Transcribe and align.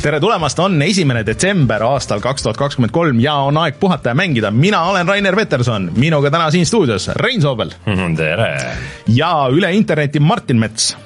tere 0.00 0.20
tulemast, 0.20 0.58
on 0.64 0.80
esimene 0.82 1.20
detsember 1.26 1.82
aastal 1.84 2.22
kaks 2.24 2.44
tuhat 2.44 2.56
kakskümmend 2.56 2.92
kolm 2.94 3.20
ja 3.20 3.34
on 3.44 3.58
aeg 3.60 3.76
puhata 3.80 4.14
ja 4.14 4.16
mängida. 4.16 4.50
mina 4.50 4.82
olen 4.88 5.08
Rainer 5.08 5.36
Peterson, 5.36 5.90
minuga 5.96 6.30
täna 6.30 6.50
siin 6.50 6.66
stuudios 6.66 7.08
Rein 7.16 7.42
Soobel 7.42 7.70
tere! 8.16 8.76
ja 9.08 9.32
üle 9.52 9.72
interneti 9.76 10.20
Martin 10.20 10.56
Mets 10.56 10.96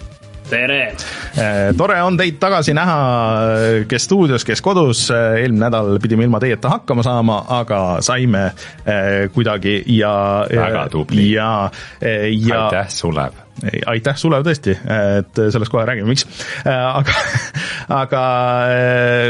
tere! 0.49 0.81
tore 1.77 1.97
on 2.05 2.17
teid 2.19 2.39
tagasi 2.43 2.75
näha, 2.77 2.97
kes 3.89 4.07
stuudios, 4.09 4.45
kes 4.47 4.63
kodus, 4.65 5.07
eelmine 5.15 5.67
nädal 5.67 5.97
pidime 6.03 6.27
ilma 6.27 6.41
teieta 6.43 6.73
hakkama 6.77 7.05
saama, 7.07 7.41
aga 7.59 7.81
saime 8.05 8.45
eh, 8.49 9.29
kuidagi 9.35 9.81
ja 9.97 10.15
väga 10.51 10.87
tubli! 10.93 11.31
ja, 11.33 11.71
ja 12.01 12.61
aitäh, 12.67 12.91
Sulev! 12.93 13.41
aitäh, 13.91 14.19
Sulev 14.21 14.45
tõesti, 14.47 14.75
et 14.75 15.41
sellest 15.45 15.73
kohe 15.73 15.87
räägime, 15.89 16.11
miks. 16.13 16.27
aga, 16.65 17.17
aga 18.03 18.27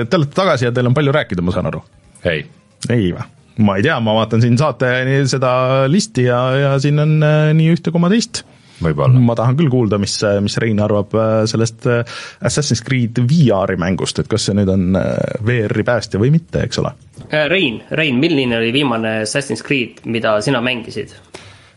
te 0.09 0.21
olete 0.21 0.37
tagasi 0.37 0.69
ja 0.69 0.75
teil 0.75 0.91
on 0.91 0.97
palju 0.97 1.15
rääkida, 1.15 1.45
ma 1.45 1.55
saan 1.55 1.71
aru? 1.73 1.85
ei. 2.25 2.45
ei 2.91 3.13
või? 3.15 3.31
ma 3.65 3.77
ei 3.79 3.85
tea, 3.87 4.01
ma 4.03 4.17
vaatan 4.17 4.43
siin 4.43 4.59
saate 4.59 4.91
seda 5.31 5.53
listi 5.87 6.27
ja, 6.27 6.41
ja 6.59 6.75
siin 6.83 6.99
on 6.99 7.21
nii 7.55 7.71
ühte 7.77 7.95
koma 7.95 8.11
teist. 8.11 8.43
Ma 8.83 9.37
tahan 9.39 9.57
küll 9.59 9.71
kuulda, 9.71 10.01
mis, 10.03 10.17
mis 10.43 10.59
Rein 10.63 10.81
arvab 10.83 11.15
sellest 11.51 11.87
Assassin's 11.87 12.83
Creed 12.85 13.21
VR-i 13.23 13.79
mängust, 13.81 14.19
et 14.19 14.29
kas 14.31 14.49
see 14.49 14.57
nüüd 14.59 14.73
on 14.73 14.99
VR-i 15.47 15.87
päästja 15.87 16.21
või 16.23 16.33
mitte, 16.35 16.65
eks 16.67 16.83
ole? 16.83 16.91
Rein, 17.31 17.83
Rein, 17.95 18.19
milline 18.21 18.59
oli 18.59 18.73
viimane 18.75 19.21
Assassin's 19.23 19.63
Creed, 19.65 20.03
mida 20.11 20.41
sina 20.45 20.61
mängisid? 20.65 21.15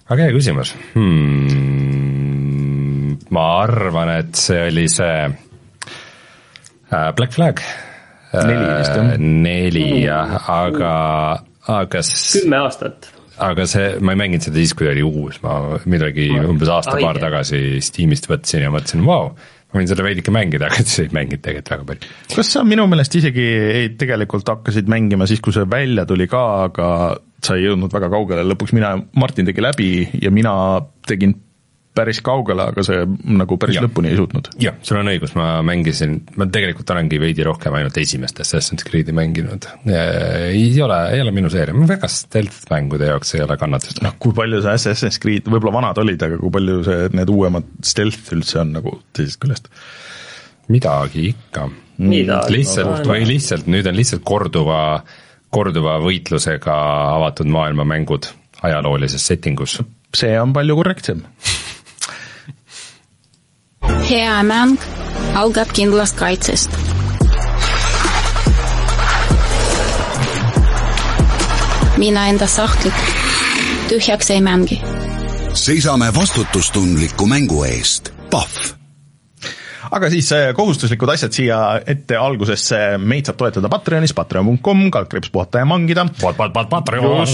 väga 0.07 0.23
hea 0.27 0.33
küsimus 0.35 0.69
hmm,. 0.95 1.57
ma 3.35 3.43
arvan, 3.65 4.09
et 4.21 4.35
see 4.39 4.61
oli 4.69 4.87
see 4.91 5.17
äh, 5.27 7.11
Black 7.17 7.33
Flag. 7.35 7.59
neli 8.33 8.67
vist 8.71 8.95
jah? 8.95 9.17
neli 9.19 10.03
jah, 10.05 10.29
aga, 10.51 10.93
aga 11.67 11.99
kümme 12.07 12.57
aastat 12.63 13.16
aga 13.43 13.67
see, 13.69 13.91
ma 14.01 14.15
ei 14.15 14.21
mänginud 14.23 14.47
seda 14.47 14.59
siis, 14.59 14.73
kui 14.77 14.87
ta 14.87 14.93
oli 14.93 15.05
uus, 15.05 15.39
ma 15.43 15.77
midagi 15.89 16.29
umbes 16.39 16.71
aasta-paar 16.73 17.19
tagasi 17.21 17.79
Steamist 17.85 18.29
võtsin 18.29 18.65
ja 18.65 18.73
mõtlesin, 18.73 19.05
vau, 19.07 19.31
ma 19.33 19.81
võin 19.81 19.89
seda 19.89 20.05
veidike 20.05 20.33
mängida, 20.33 20.67
aga 20.69 20.83
siis 20.83 21.05
ei 21.05 21.15
mänginud 21.15 21.43
tegelikult 21.45 21.73
väga 21.75 21.87
palju. 21.91 22.11
kas 22.35 22.53
sa 22.55 22.65
minu 22.67 22.87
meelest 22.89 23.17
isegi 23.19 23.47
ei, 23.47 23.89
tegelikult 23.99 24.49
hakkasid 24.53 24.89
mängima 24.91 25.29
siis, 25.29 25.43
kui 25.43 25.55
see 25.55 25.67
välja 25.69 26.07
tuli 26.09 26.29
ka, 26.31 26.43
aga 26.67 26.91
sa 27.43 27.57
ei 27.57 27.67
jõudnud 27.67 27.93
väga 27.93 28.09
kaugele, 28.11 28.45
lõpuks 28.49 28.73
mina, 28.75 28.95
Martin 29.19 29.47
tegi 29.47 29.63
läbi 29.63 29.91
ja 30.23 30.33
mina 30.33 30.53
tegin 31.07 31.35
päris 31.97 32.21
kaugele, 32.25 32.67
aga 32.71 32.83
see 32.85 33.03
nagu 33.37 33.57
päris 33.59 33.79
ja. 33.79 33.83
lõpuni 33.85 34.11
ei 34.11 34.19
suutnud. 34.19 34.49
jah, 34.61 34.77
sul 34.85 34.99
on 35.01 35.11
õigus, 35.11 35.33
ma 35.37 35.49
mängisin, 35.65 36.17
ma 36.39 36.47
tegelikult 36.53 36.93
olengi 36.93 37.19
veidi 37.21 37.45
rohkem 37.47 37.77
ainult 37.77 37.97
esimest 38.01 38.41
Assassin's 38.43 38.85
Creed'i 38.87 39.15
mänginud. 39.17 39.67
ei 39.87 40.69
ole, 40.83 40.99
ei 41.15 41.23
ole 41.23 41.33
minu 41.35 41.51
seeria, 41.53 41.75
väga 41.89 42.09
stealth 42.11 42.69
mängude 42.73 43.09
jaoks 43.11 43.35
ei 43.37 43.43
ole 43.45 43.57
kannatust. 43.59 44.01
noh, 44.05 44.17
kui 44.21 44.35
palju 44.37 44.61
see 44.65 44.77
Assassin's 44.79 45.21
Creed, 45.23 45.49
võib-olla 45.49 45.79
vanad 45.79 46.01
olid, 46.03 46.27
aga 46.29 46.39
kui 46.41 46.53
palju 46.59 46.81
see, 46.87 47.11
need 47.17 47.33
uuemad 47.33 47.69
stealth 47.85 48.33
üldse 48.35 48.61
on 48.63 48.75
nagu 48.77 48.97
teisest 49.17 49.41
küljest? 49.43 49.71
midagi 50.71 51.31
ikka. 51.31 51.69
lihtsalt 51.97 53.07
või 53.07 53.23
lihtsalt, 53.27 53.69
nüüd 53.71 53.87
on 53.89 53.97
lihtsalt 53.97 54.25
korduva, 54.27 54.81
korduva 55.53 55.97
võitlusega 56.03 56.75
avatud 57.15 57.49
maailma 57.51 57.87
mängud 57.87 58.29
ajaloolises 58.67 59.23
settingus. 59.27 59.79
see 60.15 60.35
on 60.39 60.53
palju 60.53 60.75
korrektsem 60.79 61.23
hea 64.09 64.43
mäng 64.43 64.79
algab 65.33 65.71
kindlast 65.73 66.15
kaitsest. 66.15 66.69
mina 71.97 72.27
enda 72.27 72.47
sahtlit 72.47 72.93
tühjaks 73.89 74.31
ei 74.31 74.41
mängi. 74.41 74.81
seisame 75.53 76.13
vastutustundliku 76.15 77.25
mängu 77.25 77.63
eest. 77.63 78.11
Pahv 78.29 78.76
aga 79.91 80.09
siis 80.11 80.29
äh, 80.35 80.49
kohustuslikud 80.57 81.09
asjad 81.13 81.35
siia 81.35 81.59
ette 81.87 82.17
algusesse, 82.19 82.79
meid 82.99 83.27
saab 83.27 83.39
toetada 83.39 83.69
Patreonis, 83.71 84.13
patreon.com, 84.17 84.87
kaldkriips 84.93 85.31
puhata 85.33 85.61
ja 85.63 85.67
mangida. 85.69 86.05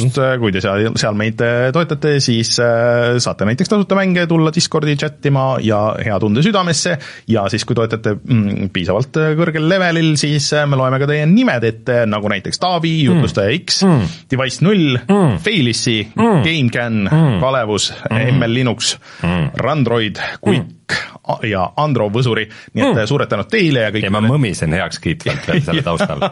just, 0.04 0.20
äh, 0.22 0.36
kui 0.42 0.54
te 0.56 0.64
seal, 0.64 0.90
seal 1.00 1.18
meid 1.20 1.42
äh, 1.44 1.70
toetate, 1.76 2.16
siis 2.24 2.54
saate 2.54 3.48
näiteks 3.48 3.72
tasuta 3.72 3.98
mänge 3.98 4.26
tulla 4.30 4.52
Discordi 4.54 4.96
chat 5.00 5.26
ima 5.30 5.54
ja 5.64 5.82
hea 6.04 6.18
tunde 6.22 6.44
südamesse 6.46 6.98
ja 7.32 7.46
siis, 7.52 7.66
kui 7.68 7.78
toetate 7.78 8.16
mm, 8.18 8.70
piisavalt 8.74 9.22
kõrgel 9.40 9.68
levelil, 9.70 10.14
siis 10.20 10.52
me 10.70 10.80
loeme 10.80 11.00
ka 11.02 11.10
teie 11.10 11.26
nimed 11.30 11.68
ette, 11.68 12.04
nagu 12.10 12.32
näiteks 12.32 12.62
Taavi, 12.62 12.94
jutlustaja 13.08 13.54
X 13.58 13.82
mm., 13.88 14.14
Device 14.32 14.66
null 14.66 15.00
mm., 15.02 15.40
Failissi 15.44 16.00
mm., 16.12 16.46
GameCAN 16.46 17.02
mm., 17.08 17.42
Kalevus 17.44 17.92
mm., 18.10 18.38
ML 18.38 18.58
Linux 18.62 18.96
mm., 19.24 19.52
Randroid, 19.64 20.22
Quick 20.44 20.70
mm 20.70 21.13
ja 21.48 21.64
Andro 21.78 22.10
Võsuri, 22.14 22.46
nii 22.74 22.84
et 22.84 22.90
mm. 22.92 23.08
suured 23.10 23.32
tänud 23.32 23.50
teile 23.52 23.86
ja 23.86 23.94
kõik 23.96 24.08
ja 24.08 24.12
ma 24.14 24.22
mõmisen 24.26 24.76
heakskiitvalt 24.76 25.48
veel 25.48 25.64
selle 25.66 25.84
taustal. 25.90 26.24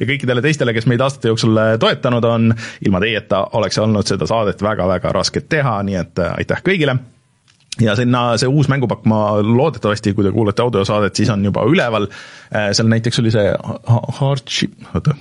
Ja 0.00 0.08
kõikidele 0.08 0.42
teistele, 0.44 0.74
kes 0.76 0.88
meid 0.90 1.04
aastate 1.04 1.32
jooksul 1.32 1.56
äh, 1.60 1.72
toetanud 1.80 2.26
on, 2.28 2.50
ilma 2.86 3.02
teieta 3.04 3.44
oleks 3.58 3.78
olnud 3.82 4.08
seda 4.08 4.28
saadet 4.30 4.62
väga-väga 4.64 5.12
raske 5.16 5.44
teha, 5.44 5.80
nii 5.86 5.98
et 6.00 6.22
äh, 6.22 6.36
aitäh 6.40 6.62
kõigile. 6.66 6.96
Ja 7.80 7.94
sinna 7.96 8.34
see 8.40 8.50
uus 8.50 8.68
mängupakk, 8.68 9.06
ma 9.08 9.38
loodetavasti, 9.40 10.12
kui 10.16 10.26
te 10.26 10.32
kuulate 10.34 10.64
audiosaadet, 10.64 11.16
siis 11.16 11.30
on 11.32 11.44
juba 11.44 11.64
üleval, 11.68 12.08
äh, 12.52 12.72
seal 12.76 12.90
näiteks 12.90 13.22
oli 13.22 13.32
see 13.32 13.52
Hardship, 14.18 14.74
oota, 14.94 15.14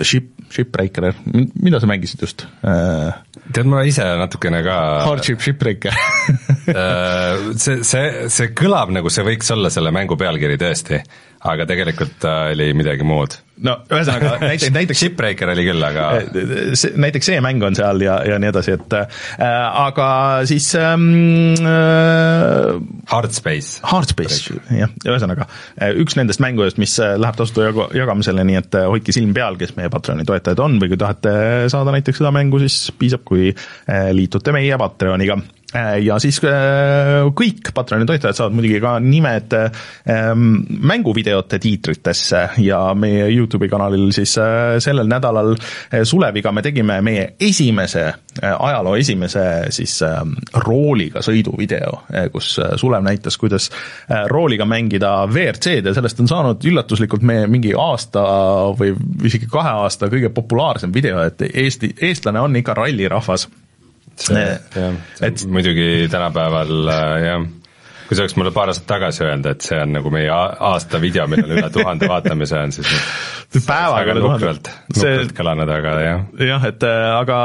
Ship, 0.00 0.30
Shipbreaker, 0.52 1.10
mida 1.60 1.80
sa 1.80 1.88
mängisid 1.90 2.22
just? 2.24 2.46
tead, 2.62 3.66
ma 3.68 3.82
ise 3.88 4.06
natukene 4.20 4.62
ka 4.64 4.76
Hardship 5.04 5.42
Shipbreaker 5.44 5.96
see, 7.58 7.82
see, 7.84 8.06
see 8.32 8.52
kõlab 8.56 8.92
nagu 8.94 9.12
see 9.12 9.26
võiks 9.26 9.52
olla 9.54 9.70
selle 9.72 9.92
mängu 9.94 10.16
pealkiri 10.20 10.56
tõesti, 10.60 11.02
aga 11.42 11.66
tegelikult 11.66 12.22
oli 12.28 12.68
midagi 12.76 13.06
muud. 13.06 13.34
no 13.66 13.74
ühesõnaga 13.90 14.36
näiteks, 14.42 14.70
näiteks 14.74 15.02
Shipbreaker 15.02 15.52
oli 15.52 15.64
küll, 15.66 15.84
aga 15.86 16.06
see, 16.78 16.92
näiteks 17.02 17.30
see 17.30 17.40
mäng 17.44 17.62
on 17.66 17.76
seal 17.78 18.02
ja, 18.04 18.18
ja 18.26 18.38
nii 18.42 18.50
edasi, 18.52 18.76
et 18.78 18.96
äh, 18.98 19.22
aga 19.84 20.08
siis 20.48 20.68
ähm, 20.78 21.08
äh, 21.66 22.76
Hardspace. 23.12 23.82
Hardspace, 23.86 24.58
jah, 24.78 24.92
ühesõnaga 25.06 25.48
üks 26.02 26.16
nendest 26.18 26.42
mängudest, 26.44 26.78
mis 26.82 26.94
läheb 26.98 27.38
tasuta 27.38 27.70
jaga, 27.70 27.88
jagamisele, 27.96 28.46
nii 28.48 28.60
et 28.62 28.78
hoidke 28.86 29.14
silm 29.14 29.34
peal, 29.36 29.58
kes 29.60 29.74
meie 29.78 29.90
Patreoni 29.92 30.26
toetajad 30.28 30.62
on 30.62 30.78
või 30.82 30.92
kui 30.92 31.00
tahate 31.00 31.34
saada 31.72 31.94
näiteks 31.94 32.22
seda 32.22 32.32
mängu, 32.34 32.62
siis 32.62 32.86
piisab, 32.98 33.26
kui 33.28 33.50
liitute 34.14 34.54
meie 34.54 34.78
Patreoniga 34.80 35.40
Äh, 35.42 35.61
ja 36.04 36.18
siis 36.20 36.38
äh, 36.44 37.22
kõik 37.36 37.70
Patreoni 37.74 38.06
toetajad 38.08 38.36
saavad 38.36 38.56
muidugi 38.56 38.80
ka 38.82 38.96
nimed 39.00 39.54
ähm, 39.56 40.48
mänguvideote 40.90 41.58
tiitritesse 41.62 42.42
ja 42.64 42.80
meie 42.98 43.28
Youtube'i 43.32 43.70
kanalil 43.72 44.10
siis 44.12 44.34
äh, 44.40 44.76
sellel 44.84 45.08
nädalal 45.08 45.54
Suleviga 46.08 46.52
me 46.52 46.62
tegime 46.64 46.98
meie 47.04 47.24
esimese, 47.40 48.04
ajaloo 48.42 48.94
esimese 49.00 49.44
siis 49.72 49.96
ähm, 50.06 50.34
rooliga 50.64 51.22
sõiduvideo, 51.24 52.02
kus 52.32 52.54
Sulev 52.80 53.04
näitas, 53.04 53.36
kuidas 53.40 53.70
rooliga 54.30 54.66
mängida 54.68 55.14
WRC-d 55.28 55.90
ja 55.90 55.96
sellest 55.96 56.20
on 56.22 56.30
saanud 56.30 56.68
üllatuslikult 56.68 57.24
meie 57.26 57.48
mingi 57.50 57.74
aasta 57.78 58.22
või 58.78 58.94
isegi 59.24 59.48
kahe 59.52 59.74
aasta 59.84 60.10
kõige 60.12 60.32
populaarsem 60.34 60.94
video, 60.94 61.20
et 61.24 61.44
Eesti, 61.48 61.94
eestlane 62.08 62.40
on 62.40 62.56
ikka 62.60 62.76
rallirahvas 62.76 63.48
see, 64.22 64.46
jah, 64.76 64.94
et 65.28 65.44
muidugi 65.50 65.88
tänapäeval 66.12 66.72
äh, 66.88 67.16
jah, 67.26 67.46
kui 68.12 68.18
sa 68.18 68.26
oleks 68.26 68.34
mulle 68.36 68.50
paar 68.52 68.68
aastat 68.68 68.84
tagasi 68.90 69.22
öelnud, 69.24 69.46
et 69.54 69.64
see 69.64 69.78
on 69.80 69.94
nagu 69.96 70.10
meie 70.12 70.28
aasta 70.28 70.98
video, 71.00 71.24
millel 71.32 71.54
üle 71.56 71.68
tuhande 71.72 72.10
vaatamise 72.10 72.58
on, 72.60 72.74
siis 72.76 72.90
päevaga 73.64 74.12
üle 74.12 74.20
tuhande. 74.20 74.74
nukralt 74.92 75.32
kõlanud, 75.38 75.72
aga 75.72 75.94
jah. 76.02 76.26
jah, 76.44 76.66
et 76.68 76.84
äh, 76.84 77.04
aga 77.16 77.38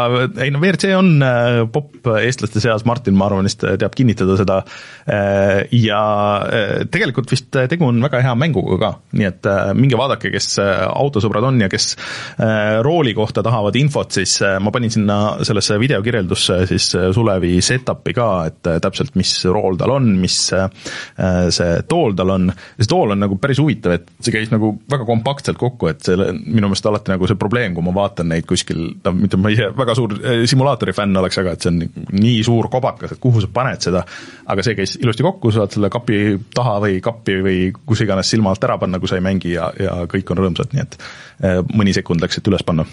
ei 0.44 0.52
no 0.52 0.60
WRC 0.60 0.92
on 0.98 1.14
äh, 1.24 1.60
popp 1.72 2.10
eestlaste 2.19 2.60
seas, 2.64 2.84
Martin, 2.88 3.16
ma 3.16 3.30
arvan, 3.30 3.48
vist 3.48 3.64
teab 3.64 3.96
kinnitada 3.96 4.36
seda, 4.40 4.58
ja 5.72 6.02
tegelikult 6.92 7.31
vist 7.31 7.48
tegu 7.72 7.88
on 7.88 8.04
väga 8.04 8.19
hea 8.25 8.36
mänguga 8.40 8.78
ka, 8.81 8.92
nii 9.16 9.28
et 9.30 9.50
minge 9.80 10.00
vaadake, 10.00 10.34
kes 10.34 10.58
autosõbrad 10.60 11.48
on 11.48 11.62
ja 11.64 11.69
kes 11.72 11.94
rooli 12.84 13.14
kohta 13.16 13.44
tahavad 13.46 13.75
infot, 13.80 14.12
siis 14.19 14.36
ma 14.64 14.74
panin 14.75 14.92
sinna 14.92 15.18
sellesse 15.48 15.80
video 15.80 16.02
kirjeldusse 16.04 16.60
siis 16.68 16.90
Sulevi 17.16 17.56
setup'i 17.64 18.16
ka, 18.18 18.30
et 18.52 18.72
täpselt, 18.84 19.16
mis 19.19 19.31
rool 19.48 19.80
tal 19.80 19.96
on, 19.96 20.12
mis 20.19 20.42
see 21.54 21.81
tool 21.89 22.15
tal 22.18 22.33
on, 22.36 22.51
see 22.77 22.89
tool 22.89 23.13
on 23.15 23.21
nagu 23.24 23.38
päris 23.42 23.62
huvitav, 23.62 23.98
et 23.98 24.09
see 24.24 24.33
käis 24.36 24.51
nagu 24.54 24.74
väga 24.92 25.07
kompaktselt 25.07 25.59
kokku, 25.62 25.89
et 25.92 26.04
selle, 26.06 26.30
minu 26.45 26.69
meelest 26.69 26.89
alati 26.89 27.13
nagu 27.13 27.30
see 27.30 27.39
probleem, 27.39 27.75
kui 27.75 27.86
ma 27.86 27.94
vaatan 27.95 28.31
neid 28.33 28.48
kuskil, 28.50 28.83
no 29.04 29.13
mitte 29.18 29.39
ma 29.42 29.51
ise 29.54 29.69
väga 29.77 29.98
suur 29.98 30.15
simulaatori 30.50 30.95
fänn 30.98 31.21
oleks, 31.21 31.42
aga 31.42 31.56
et 31.56 31.65
see 31.65 31.74
on 31.74 31.81
nii 32.18 32.39
suur 32.48 32.69
kobakas, 32.74 33.15
et 33.15 33.24
kuhu 33.24 33.44
sa 33.44 33.51
paned 33.54 33.83
seda, 33.89 34.04
aga 34.48 34.65
see 34.65 34.77
käis 34.77 34.98
ilusti 35.01 35.25
kokku, 35.25 35.51
saad 35.56 35.75
selle 35.75 35.92
kapi 35.94 36.21
taha 36.56 36.77
või 36.86 37.01
kappi 37.04 37.39
või 37.45 37.59
kus 37.86 38.06
iganes 38.06 38.31
silma 38.31 38.54
alt 38.54 38.69
ära 38.69 38.80
panna, 38.81 39.01
kui 39.01 39.12
sa 39.12 39.19
ei 39.19 39.25
mängi 39.25 39.56
ja, 39.56 39.69
ja 39.81 40.00
kõik 40.09 40.33
on 40.33 40.44
rõõmsad, 40.44 40.74
nii 40.74 40.86
et 40.86 41.00
mõni 41.74 41.94
sekund 41.95 42.24
läks, 42.24 42.39
et 42.39 42.50
üles 42.51 42.65
panna 42.65 42.88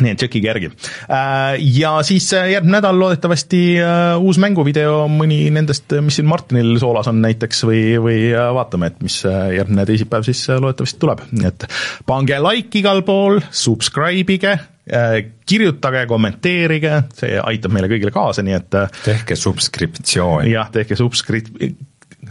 nii 0.00 0.14
et 0.14 0.20
tšekkige 0.20 0.48
järgi. 0.48 0.70
Äh, 1.12 1.58
ja 1.76 1.94
siis 2.06 2.30
äh, 2.36 2.48
järgmine 2.54 2.78
nädal 2.78 2.98
loodetavasti 3.00 3.62
äh, 3.82 4.14
uus 4.22 4.38
mänguvideo, 4.40 5.06
mõni 5.12 5.44
nendest, 5.52 5.92
mis 6.04 6.20
siin 6.20 6.28
Martinil 6.30 6.78
soolas 6.80 7.10
on 7.12 7.20
näiteks 7.24 7.64
või, 7.68 7.82
või 8.02 8.18
vaatame, 8.32 8.92
et 8.92 9.00
mis 9.04 9.20
järgmine 9.26 9.86
teisipäev 9.88 10.26
siis 10.26 10.44
loodetavasti 10.54 11.00
tuleb, 11.02 11.24
nii 11.36 11.48
et 11.50 11.68
pange 12.08 12.40
like 12.40 12.80
igal 12.80 13.02
pool, 13.06 13.40
subscribe 13.50 14.38
ige, 14.38 14.56
kirjutage, 15.46 16.06
kommenteerige, 16.10 16.96
see 17.14 17.36
aitab 17.38 17.74
meile 17.76 17.90
kõigile 17.92 18.10
kaasa, 18.14 18.42
nii 18.42 18.56
et 18.56 18.78
tehke 19.04 19.36
subskriptsioon. 19.38 20.48
jah, 20.50 20.72
tehke 20.74 20.98
subskri-, 20.98 21.44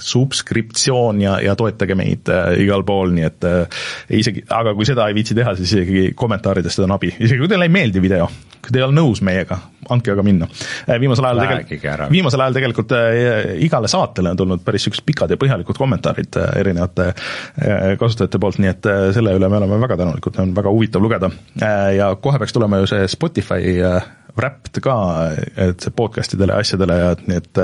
subskriptsioon 0.01 1.21
ja, 1.23 1.37
ja 1.43 1.55
toetage 1.59 1.97
meid 1.97 2.31
äh, 2.31 2.53
igal 2.65 2.85
pool, 2.87 3.13
nii 3.15 3.27
et 3.27 3.47
äh, 3.47 3.81
isegi, 4.21 4.45
aga 4.49 4.75
kui 4.77 4.87
seda 4.87 5.07
ei 5.09 5.17
viitsi 5.17 5.37
teha, 5.37 5.55
siis 5.59 5.75
isegi 5.75 6.11
kommentaaridest 6.17 6.83
on 6.85 6.95
abi, 6.97 7.13
isegi 7.19 7.41
kui 7.41 7.51
teile 7.51 7.67
ei 7.69 7.73
meeldi 7.73 8.03
video, 8.03 8.29
kui 8.61 8.73
te 8.73 8.81
ei 8.81 8.85
ole 8.85 8.95
nõus 8.95 9.21
meiega, 9.25 9.57
andke 9.91 10.13
aga 10.13 10.23
minna. 10.25 10.47
Äh, 10.87 10.99
viimasel 11.01 11.27
ajal 11.29 11.43
tegelikult, 11.43 11.85
viimasel 12.13 12.45
ajal 12.45 12.57
tegelikult 12.57 12.95
äh, 12.97 13.51
igale 13.65 13.91
saatele 13.91 14.33
on 14.33 14.41
tulnud 14.41 14.63
päris 14.65 14.81
niisugused 14.81 15.05
pikad 15.07 15.33
ja 15.33 15.39
põhjalikud 15.41 15.77
kommentaarid 15.77 16.39
äh, 16.41 16.49
erinevate 16.61 17.11
äh, 17.11 17.93
kasutajate 17.99 18.41
poolt, 18.41 18.61
nii 18.61 18.71
et 18.71 18.89
äh, 18.89 19.03
selle 19.15 19.35
üle 19.37 19.49
me 19.49 19.59
oleme 19.61 19.79
väga 19.81 19.99
tänulikud, 20.01 20.39
on 20.43 20.55
väga 20.57 20.73
huvitav 20.73 21.03
lugeda 21.03 21.31
äh,. 21.61 21.95
ja 21.97 22.13
kohe 22.15 22.39
peaks 22.41 22.53
tulema 22.53 22.81
ju 22.81 22.89
see 22.91 23.07
Spotify 23.11 23.77
äh, 23.79 24.09
Wrapped 24.37 24.79
ka, 24.79 24.95
et 25.59 25.83
see 25.83 25.91
podcast 25.95 26.37
idele 26.37 26.55
ja 26.55 26.63
asjadele 26.63 26.95
ja 26.95 27.09
et 27.17 27.25
nii 27.27 27.39
et 27.41 27.59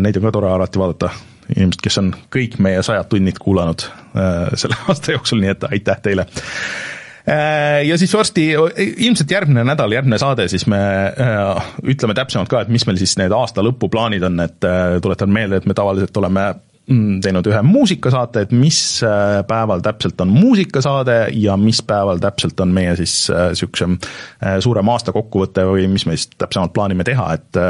neid 0.00 0.16
on 0.16 0.24
ka 0.24 0.32
tore 0.32 0.48
alati 0.48 0.80
vaadata 0.80 1.10
inimesed, 1.56 1.82
kes 1.84 1.98
on 2.02 2.12
kõik 2.32 2.58
meie 2.62 2.82
sajad 2.86 3.10
tunnid 3.10 3.40
kuulanud 3.42 3.84
äh, 3.88 4.48
selle 4.60 4.78
aasta 4.88 5.16
jooksul, 5.16 5.42
nii 5.42 5.52
et 5.54 5.68
aitäh 5.70 6.00
teile. 6.04 6.26
Äh, 7.30 7.82
ja 7.86 7.98
siis 8.00 8.14
varsti, 8.16 8.48
ilmselt 9.06 9.30
järgmine 9.30 9.64
nädal, 9.66 9.92
järgmine 9.94 10.18
saade, 10.20 10.48
siis 10.52 10.66
me 10.70 10.80
äh, 10.80 11.70
ütleme 11.94 12.16
täpsemalt 12.18 12.50
ka, 12.52 12.64
et 12.64 12.72
mis 12.72 12.86
meil 12.88 13.00
siis 13.00 13.16
need 13.20 13.34
aasta 13.36 13.64
lõpuplaanid 13.66 14.26
on, 14.30 14.42
et 14.46 14.70
tuletan 15.02 15.32
meelde, 15.34 15.60
et 15.60 15.68
me 15.70 15.76
tavaliselt 15.76 16.16
oleme 16.22 16.50
teinud 17.22 17.46
ühe 17.46 17.60
muusikasaate, 17.62 18.44
et 18.46 18.54
mis 18.56 18.78
äh, 19.06 19.40
päeval 19.48 19.82
täpselt 19.84 20.20
on 20.24 20.32
muusikasaade 20.34 21.18
ja 21.38 21.56
mis 21.60 21.82
päeval 21.86 22.18
täpselt 22.22 22.60
on 22.60 22.74
meie 22.74 22.96
siis 22.98 23.14
niisuguse 23.30 23.86
äh, 23.86 24.10
äh, 24.48 24.58
suurem 24.64 24.90
aasta 24.90 25.14
kokkuvõte 25.14 25.64
või 25.68 25.86
mis 25.92 26.06
me 26.08 26.16
siis 26.18 26.32
täpsemalt 26.34 26.74
plaanime 26.74 27.06
teha, 27.06 27.28
et, 27.38 27.60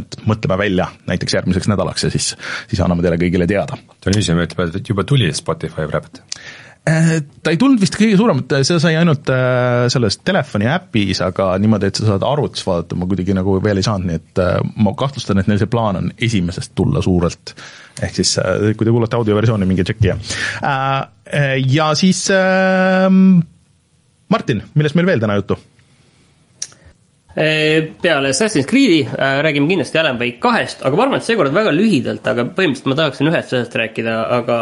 et 0.00 0.18
mõtleme 0.28 0.58
välja 0.64 0.88
näiteks 1.10 1.38
järgmiseks 1.38 1.68
nädalaks 1.72 2.08
ja 2.08 2.12
siis, 2.14 2.32
siis 2.70 2.80
anname 2.80 3.04
teile 3.04 3.20
kõigile 3.20 3.48
teada. 3.50 3.78
Dionysio 4.04 4.38
ütleb, 4.40 4.76
et 4.80 4.88
juba 4.88 5.04
tuli 5.08 5.28
Spotify 5.36 5.88
Wrapped 5.90 6.24
ta 6.82 7.52
ei 7.52 7.58
tulnud 7.60 7.78
vist 7.78 7.94
kõige 7.94 8.16
suuremat, 8.18 8.56
seda 8.66 8.80
sai 8.82 8.96
ainult 8.98 9.28
selles 9.94 10.16
telefoni 10.26 10.66
äpis, 10.66 11.20
aga 11.22 11.52
niimoodi, 11.62 11.92
et 11.92 12.00
sa 12.00 12.08
saad 12.08 12.24
arvutis 12.26 12.66
vaadata, 12.66 12.98
ma 12.98 13.06
kuidagi 13.06 13.36
nagu 13.38 13.54
veel 13.62 13.78
ei 13.78 13.86
saanud, 13.86 14.08
nii 14.08 14.18
et 14.18 14.42
ma 14.82 14.94
kahtlustan, 14.98 15.38
et 15.38 15.50
neil 15.50 15.60
see 15.62 15.70
plaan 15.70 16.00
on 16.00 16.10
esimesest 16.18 16.74
tulla 16.74 17.04
suurelt 17.04 17.54
ehk 18.00 18.14
siis 18.16 18.36
äh, 18.40 18.70
kui 18.76 18.86
te 18.86 18.94
kuulate 18.94 19.18
audioversiooni, 19.18 19.68
minge 19.68 19.84
tšekkige. 19.86 20.16
Äh, 20.62 20.78
äh, 21.26 21.58
ja 21.72 21.92
siis 21.98 22.24
ähm, 22.32 23.42
Martin, 24.32 24.64
millest 24.74 24.98
meil 24.98 25.10
veel 25.10 25.22
täna 25.22 25.38
juttu? 25.40 25.58
peale 27.32 28.28
Assassin's 28.28 28.66
Creed'i 28.68 29.06
äh, 29.06 29.38
räägime 29.40 29.64
kindlasti 29.70 29.96
Alan 29.96 30.18
Wake 30.20 30.36
kahest, 30.42 30.82
aga 30.84 30.98
ma 30.98 31.06
arvan, 31.06 31.22
et 31.22 31.24
seekord 31.24 31.54
väga 31.54 31.70
lühidalt, 31.72 32.26
aga 32.28 32.44
põhimõtteliselt 32.44 32.90
ma 32.92 32.96
tahaksin 32.98 33.30
ühest 33.30 33.54
asjast 33.54 33.76
rääkida, 33.80 34.16
aga, 34.36 34.58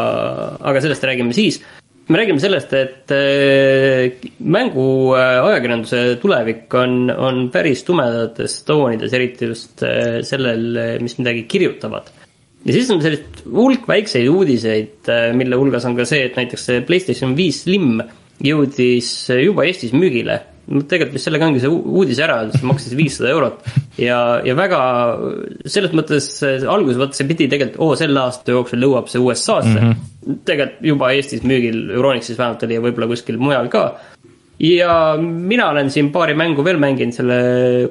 aga 0.71 0.83
sellest 0.85 1.07
räägime 1.11 1.35
siis. 1.35 1.59
Me 2.11 2.19
räägime 2.19 2.43
sellest, 2.43 2.73
et 2.75 3.13
äh, 3.15 4.31
mängu 4.43 5.15
äh, 5.15 6.17
tulevik 6.21 6.75
on, 6.75 7.11
on 7.11 7.45
päris 7.55 7.85
tumedates 7.87 8.61
toonides, 8.67 9.15
eriti 9.15 9.51
just 9.53 9.85
sellel, 10.27 10.99
mis 11.03 11.19
midagi 11.21 11.47
kirjutavad 11.51 12.11
ja 12.65 12.75
siis 12.75 12.91
on 12.93 13.01
sellist 13.03 13.43
hulk 13.49 13.87
väikseid 13.89 14.29
uudiseid, 14.29 14.97
äh, 15.09 15.31
mille 15.37 15.59
hulgas 15.59 15.87
on 15.89 15.97
ka 15.99 16.07
see, 16.09 16.27
et 16.29 16.37
näiteks 16.39 16.67
see 16.69 16.83
Playstation 16.87 17.35
viis 17.39 17.63
Slim 17.65 18.01
jõudis 18.45 19.11
juba 19.41 19.67
Eestis 19.69 19.95
müügile. 19.97 20.41
No 20.71 20.85
tegelikult 20.87 21.17
vist 21.19 21.29
sellega 21.29 21.49
ongi 21.49 21.63
see 21.63 21.71
uudis 21.71 22.21
ära 22.23 22.39
see 22.53 22.69
maksis 22.69 22.95
viissada 22.99 23.33
eurot 23.35 23.65
ja, 23.99 24.21
ja 24.47 24.55
väga 24.59 24.81
selles 25.65 25.95
mõttes 25.97 26.31
alguses 26.47 27.01
vaata 27.01 27.19
see 27.19 27.29
pidi 27.31 27.51
tegelikult, 27.51 27.83
oo 27.83 27.99
selle 27.99 28.23
aasta 28.23 28.55
jooksul 28.55 28.87
jõuab 28.87 29.11
see 29.11 29.23
USA-sse 29.23 29.77
mm. 29.77 29.91
-hmm. 29.91 30.41
tegelikult 30.49 30.89
juba 30.93 31.13
Eestis 31.17 31.45
müügil, 31.47 31.83
Euronixis 31.97 32.39
vähemalt 32.39 32.67
oli 32.67 32.79
ja 32.79 32.85
võib-olla 32.87 33.11
kuskil 33.11 33.41
mujal 33.43 33.71
ka 33.73 33.85
ja 34.61 35.17
mina 35.21 35.71
olen 35.73 35.91
siin 35.91 36.11
paari 36.13 36.35
mängu 36.37 36.65
veel 36.65 36.79
mänginud, 36.81 37.17
selle 37.17 37.37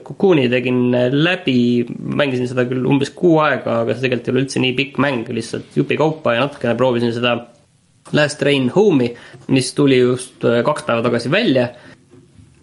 Cocoon'i 0.05 0.45
tegin 0.51 0.91
läbi, 1.11 1.85
mängisin 1.97 2.49
seda 2.49 2.67
küll 2.69 2.85
umbes 2.85 3.11
kuu 3.17 3.39
aega, 3.43 3.81
aga 3.83 3.95
see 3.95 4.05
tegelikult 4.05 4.29
ei 4.29 4.35
ole 4.35 4.43
üldse 4.45 4.61
nii 4.63 4.75
pikk 4.77 4.99
mäng, 5.01 5.31
lihtsalt 5.33 5.77
jupikaupa 5.79 6.35
ja 6.37 6.45
natukene 6.45 6.77
proovisin 6.77 7.15
seda 7.15 7.39
Last 8.13 8.39
Train 8.41 8.69
Home'i, 8.73 9.13
mis 9.53 9.73
tuli 9.77 9.99
just 9.99 10.45
äh, 10.45 10.61
kaks 10.65 10.85
päeva 10.87 11.03
tagasi 11.05 11.31
välja. 11.31 11.69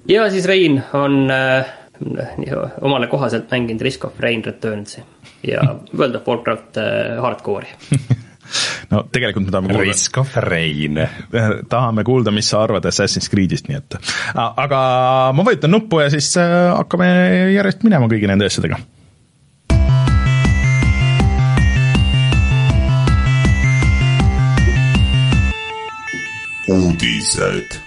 Ja 0.09 0.31
siis 0.31 0.47
Rein 0.47 0.83
on 0.93 1.31
äh, 1.31 1.67
omale 2.81 3.07
kohaselt 3.07 3.51
mänginud 3.51 3.81
Risk 3.81 4.05
of 4.05 4.21
Rain 4.21 4.45
Returnsi 4.45 5.03
ja 5.43 5.63
World 5.99 6.15
of 6.15 6.27
Warcraft 6.29 6.77
äh, 6.77 7.23
Hardcore'i 7.23 7.67
no 8.91 9.03
tegelikult 9.13 9.47
me 9.47 9.51
tahame 9.51 9.73
kuulda. 9.73 9.89
Risk 9.89 10.19
of 10.19 10.37
Rain. 10.37 11.01
tahame 11.73 12.05
kuulda, 12.05 12.31
mis 12.31 12.51
sa 12.51 12.63
arvad 12.63 12.85
Assassin's 12.87 13.31
Creed'ist, 13.33 13.71
nii 13.71 13.81
et 13.81 13.99
aga 14.35 14.83
ma 15.35 15.47
vajutan 15.47 15.75
nuppu 15.75 16.05
ja 16.05 16.11
siis 16.13 16.35
äh, 16.41 16.71
hakkame 16.77 17.09
järjest 17.57 17.87
minema 17.87 18.11
kõigi 18.11 18.31
nende 18.31 18.51
asjadega 18.51 18.79
uudised 26.67 27.86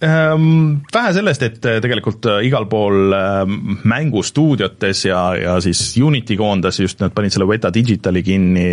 vähe 0.00 1.12
sellest, 1.16 1.42
et 1.42 1.64
äh, 1.64 1.78
tegelikult 1.80 2.26
äh, 2.28 2.42
igal 2.44 2.66
pool 2.68 3.14
ähm, 3.16 3.78
mängustuudiotes 3.88 5.06
ja, 5.06 5.20
ja 5.40 5.54
siis 5.64 5.96
Unity 5.96 6.36
koondas 6.36 6.80
just, 6.80 7.00
nad 7.00 7.14
panid 7.16 7.32
selle 7.32 7.48
Weta 7.48 7.70
Digitali 7.72 8.20
kinni, 8.22 8.66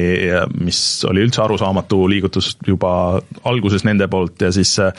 mis 0.59 0.81
oli 1.07 1.23
üldse 1.23 1.45
arusaamatu 1.45 2.01
liigutus 2.11 2.57
juba 2.67 3.21
alguses 3.47 3.85
nende 3.87 4.09
poolt 4.11 4.43
ja 4.43 4.51
siis 4.51 4.75
äh, 4.83 4.91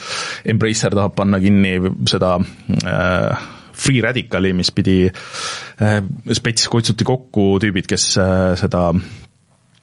Embracer 0.45 0.97
tahab 0.97 1.13
panna 1.15 1.39
kinni 1.43 1.77
seda 2.09 2.39
äh, 2.41 3.45
Free 3.75 4.01
Radicali, 4.01 4.53
mis 4.55 4.71
pidi 4.71 5.03
äh,, 5.05 5.99
spets 6.33 6.69
kutsuti 6.71 7.05
kokku 7.05 7.59
tüübid, 7.61 7.85
kes 7.91 8.15
äh, 8.17 8.55
seda 8.57 8.87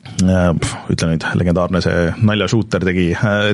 ütle 0.03 1.09
nüüd, 1.13 1.25
legendaarne 1.39 1.81
see 1.83 2.11
naljashooter 2.27 2.83
tegi 2.87 3.05
äh, 3.15 3.53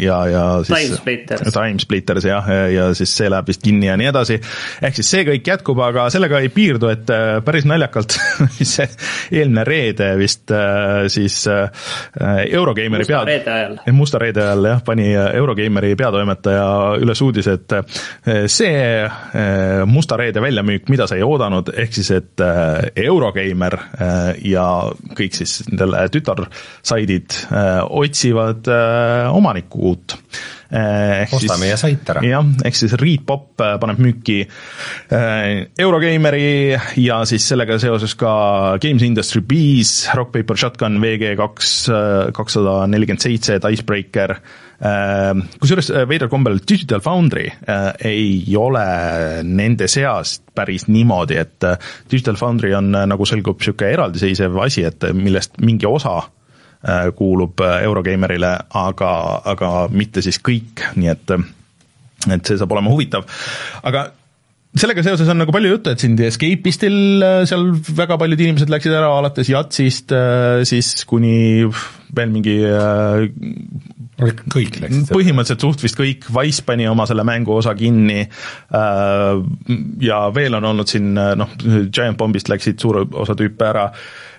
ja, 0.00 0.16
ja 0.30 0.44
siis 0.64 0.86
Timesplitters. 0.88 1.52
Timesplitters 1.52 2.26
jah, 2.28 2.48
ja 2.72 2.86
siis 2.96 3.12
see 3.18 3.28
läheb 3.32 3.50
vist 3.52 3.62
kinni 3.64 3.90
ja 3.90 3.96
nii 4.00 4.08
edasi. 4.08 4.38
ehk 4.84 4.96
siis 4.96 5.10
see 5.12 5.26
kõik 5.28 5.50
jätkub, 5.52 5.80
aga 5.84 6.06
sellega 6.12 6.40
ei 6.40 6.48
piirdu, 6.52 6.88
et 6.92 7.12
äh, 7.12 7.36
päris 7.44 7.68
naljakalt 7.68 8.16
see 8.74 8.88
eelmine 9.40 9.66
reede 9.68 10.10
vist 10.20 10.52
äh, 10.54 11.04
siis 11.12 11.42
Eurogeimeri 11.44 13.04
musta 13.04 13.24
reede 13.28 13.52
ajal. 13.52 13.76
musta 13.92 14.22
reede 14.22 14.44
ajal 14.44 14.70
jah, 14.70 14.82
pani 14.86 15.10
Eurogeimeri 15.14 15.92
peatoimetaja 16.00 16.66
üles 17.04 17.24
uudise, 17.24 17.58
et 17.58 17.76
see 18.50 19.84
musta 19.88 20.16
reede 20.20 20.40
väljamüük, 20.42 20.88
mida 20.92 21.06
sa 21.10 21.18
ei 21.18 21.24
oodanud, 21.26 21.74
ehk 21.84 21.96
siis 21.96 22.10
et 22.14 22.44
Eurogeimer 23.04 23.78
ja 24.44 24.66
kõik 25.16 25.36
siis 25.36 25.60
nendele 25.74 26.06
tütarsaidid 26.14 27.38
äh, 27.50 27.80
otsivad 27.84 28.70
äh, 28.70 29.30
omanikku 29.34 29.88
uut 29.92 30.18
osta 30.74 31.54
meie 31.60 31.76
sait 31.78 32.08
ära. 32.10 32.22
jah, 32.26 32.46
ehk 32.66 32.74
siis 32.74 32.96
Reed 32.98 33.22
Pop 33.28 33.60
paneb 33.60 34.00
müüki 34.02 34.40
Eurogeimeri 35.78 36.74
ja 36.98 37.20
siis 37.30 37.46
sellega 37.46 37.76
seoses 37.78 38.16
ka 38.18 38.32
Games 38.82 39.04
Industry 39.06 39.44
Bees, 39.46 39.92
Rock 40.18 40.32
Paper 40.34 40.58
Shotgun, 40.58 40.98
VG 41.04 41.36
kaks, 41.38 41.76
kakssada 42.34 42.80
nelikümmend 42.90 43.22
seitse, 43.22 43.60
Icebreaker, 43.60 44.34
kusjuures 44.80 45.90
veidral 46.10 46.28
kombel 46.32 46.58
Digital 46.68 47.00
Foundry 47.04 47.44
ei 48.04 48.56
ole 48.58 48.86
nende 49.46 49.86
seas 49.88 50.40
päris 50.54 50.88
niimoodi, 50.90 51.38
et 51.38 51.66
Digital 52.10 52.36
Foundry 52.40 52.74
on 52.74 52.90
nagu 52.90 53.26
selgub 53.28 53.62
niisugune 53.62 53.92
eraldiseisev 53.94 54.58
asi, 54.66 54.84
et 54.88 55.06
millest 55.14 55.60
mingi 55.62 55.86
osa 55.86 56.18
Äh, 56.88 57.12
kuulub 57.16 57.60
äh, 57.60 57.82
Eurogeimerile, 57.82 58.58
aga, 58.76 59.10
aga 59.48 59.68
mitte 59.88 60.20
siis 60.20 60.36
kõik, 60.44 60.82
nii 61.00 61.08
et, 61.08 61.30
et 62.28 62.44
see 62.44 62.58
saab 62.60 62.74
olema 62.76 62.92
huvitav. 62.92 63.24
aga 63.88 64.02
sellega 64.74 65.04
seoses 65.06 65.28
on 65.30 65.38
nagu 65.42 65.54
palju 65.54 65.74
juttu, 65.74 65.92
et 65.92 66.02
siin 66.02 66.16
The 66.18 66.30
Escape'istil 66.32 67.24
äh, 67.24 67.42
seal 67.48 67.68
väga 67.74 68.18
paljud 68.20 68.44
inimesed 68.46 68.72
läksid 68.72 68.94
ära, 68.94 69.12
alates 69.18 69.50
Jatsist 69.52 70.14
siis 70.68 70.94
kuni 71.08 71.64
veel 72.14 72.30
mingi 72.30 72.56
kõik 74.54 74.78
läksid 74.82 75.10
põhimõtteliselt 75.10 75.64
suht 75.66 75.82
vist 75.82 75.98
kõik, 75.98 76.28
Wise 76.34 76.62
pani 76.66 76.86
oma 76.90 77.06
selle 77.10 77.24
mängu 77.26 77.56
osa 77.56 77.74
kinni 77.78 78.20
ja 80.08 80.20
veel 80.34 80.58
on 80.60 80.68
olnud 80.70 80.90
siin 80.90 81.10
noh, 81.14 81.56
Giant 81.90 82.18
Bombist 82.18 82.50
läksid 82.52 82.78
suur 82.82 83.02
osa 83.02 83.34
tüüpe 83.38 83.66
ära, 83.66 83.88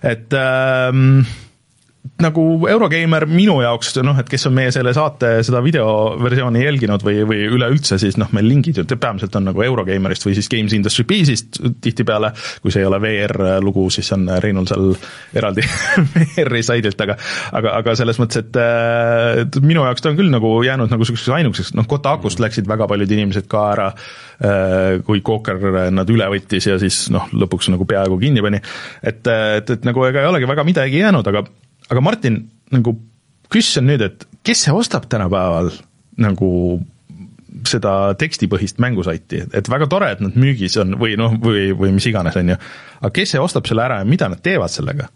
et 0.03 0.31
ähm, 0.39 1.25
nagu 2.21 2.43
Eurogeimer 2.69 3.25
minu 3.29 3.57
jaoks 3.63 3.95
noh, 4.05 4.17
et 4.21 4.29
kes 4.29 4.47
on 4.49 4.53
meie 4.55 4.71
selle 4.73 4.93
saate 4.95 5.31
seda 5.45 5.61
videoversiooni 5.65 6.61
jälginud 6.63 7.03
või, 7.05 7.23
või 7.27 7.47
üleüldse, 7.57 7.97
siis 8.01 8.19
noh, 8.21 8.29
meil 8.35 8.47
lingid 8.49 8.79
ju 8.79 8.85
peamiselt 8.93 9.35
on 9.39 9.47
nagu 9.49 9.63
Eurogeimerist 9.65 10.27
või 10.27 10.35
siis 10.37 10.49
Games 10.51 10.75
Industry 10.77 11.05
Beesist 11.09 11.59
tihtipeale, 11.81 12.31
kui 12.61 12.73
see 12.73 12.83
ei 12.83 12.89
ole 12.89 12.99
VR 13.01 13.35
lugu, 13.63 13.87
siis 13.93 14.11
on 14.15 14.27
Reinul 14.43 14.69
seal 14.69 14.93
eraldi 15.35 15.65
VR-i 16.13 16.63
saidilt, 16.65 17.01
aga 17.07 17.17
aga, 17.55 17.75
aga 17.81 17.97
selles 17.97 18.21
mõttes, 18.21 18.45
et, 18.45 18.61
et 19.45 19.59
minu 19.65 19.85
jaoks 19.87 20.05
ta 20.05 20.13
on 20.13 20.19
küll 20.19 20.31
nagu 20.33 20.53
jäänud 20.65 20.91
nagu 20.91 21.05
niisuguseks 21.05 21.33
ainukeseks, 21.39 21.73
noh, 21.77 21.89
Kotakust 21.89 22.41
läksid 22.43 22.69
väga 22.69 22.87
paljud 22.91 23.11
inimesed 23.17 23.49
ka 23.49 23.65
ära, 23.73 23.89
kui 25.05 25.21
Coker 25.25 25.89
nad 25.95 26.09
üle 26.11 26.29
võttis 26.31 26.69
ja 26.69 26.79
siis 26.81 27.05
noh, 27.13 27.29
lõpuks 27.33 27.71
nagu 27.73 27.87
peaaegu 27.89 28.19
kinni 28.21 28.43
pani. 28.45 28.61
et, 29.01 29.21
et, 29.25 29.77
et 29.77 29.85
nagu 29.87 30.05
ega 30.05 30.23
ei 30.23 30.33
olegi 30.33 30.49
väga 30.49 30.65
midagi 30.67 31.01
jäänud, 31.01 31.33
aga 31.33 31.45
aga 31.91 32.03
Martin, 32.03 32.41
nagu 32.73 32.95
küsisin 33.53 33.87
nüüd, 33.89 34.03
et 34.05 34.25
kes 34.45 34.65
see 34.65 34.75
ostab 34.75 35.07
tänapäeval 35.11 35.71
nagu 36.21 36.49
seda 37.65 38.13
tekstipõhist 38.19 38.81
mängusaiti, 38.83 39.45
et 39.55 39.69
väga 39.71 39.87
tore, 39.91 40.11
et 40.15 40.23
nad 40.23 40.35
müügis 40.39 40.75
on 40.81 40.97
või 40.99 41.15
noh, 41.19 41.37
või, 41.41 41.69
või 41.77 41.93
mis 41.95 42.07
iganes, 42.09 42.35
on 42.39 42.51
ju, 42.53 42.57
aga 42.99 43.13
kes 43.15 43.35
see 43.35 43.41
ostab 43.41 43.67
selle 43.69 43.85
ära 43.85 44.01
ja 44.01 44.07
mida 44.07 44.29
nad 44.31 44.43
teevad 44.43 44.73
sellega? 44.73 45.07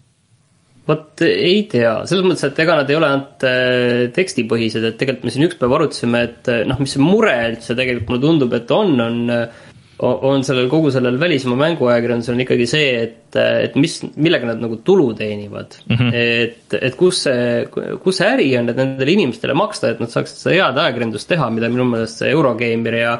vot 0.89 1.21
ei 1.21 1.63
tea, 1.69 1.91
selles 2.09 2.25
mõttes, 2.25 2.47
et 2.47 2.59
ega 2.63 2.79
nad 2.79 2.89
ei 2.89 2.97
ole 2.97 3.09
ainult 3.11 3.43
äh, 3.45 4.07
tekstipõhised, 4.15 4.87
et 4.87 4.95
tegelikult 4.97 5.27
me 5.27 5.33
siin 5.35 5.45
üks 5.45 5.59
päev 5.59 5.75
arutasime, 5.77 6.23
et 6.25 6.49
äh, 6.49 6.63
noh, 6.65 6.79
mis 6.81 6.95
see 6.95 7.03
mure 7.03 7.35
üldse 7.51 7.75
tegelikult 7.77 8.09
mulle 8.09 8.23
tundub, 8.23 8.55
et 8.57 8.73
on, 8.73 8.95
on 9.05 9.19
äh, 9.35 9.67
on 9.99 10.43
sellel, 10.47 10.69
kogu 10.71 10.91
sellel 10.93 11.17
välismaa 11.19 11.59
mänguajakirjandusel 11.59 12.37
on 12.37 12.43
ikkagi 12.45 12.67
see, 12.69 12.91
et, 13.03 13.35
et 13.35 13.75
mis, 13.79 13.97
millega 14.15 14.47
nad 14.47 14.61
nagu 14.63 14.79
tulu 14.85 15.09
teenivad 15.17 15.75
mm. 15.89 15.95
-hmm. 15.95 16.13
et, 16.13 16.77
et 16.79 16.95
kus 16.95 17.23
see, 17.25 17.65
kus 18.03 18.21
see 18.21 18.29
äri 18.29 18.47
on, 18.59 18.69
et 18.71 18.79
nendele 18.79 19.15
inimestele 19.17 19.53
maksta, 19.53 19.91
et 19.91 19.99
nad 19.99 20.11
saaksid 20.11 20.39
seda 20.39 20.55
head 20.55 20.79
ajakirjandust 20.85 21.29
teha, 21.29 21.49
mida 21.51 21.69
minu 21.69 21.87
meelest 21.89 22.23
see 22.23 22.31
Eurogeimer 22.31 22.95
ja 22.95 23.19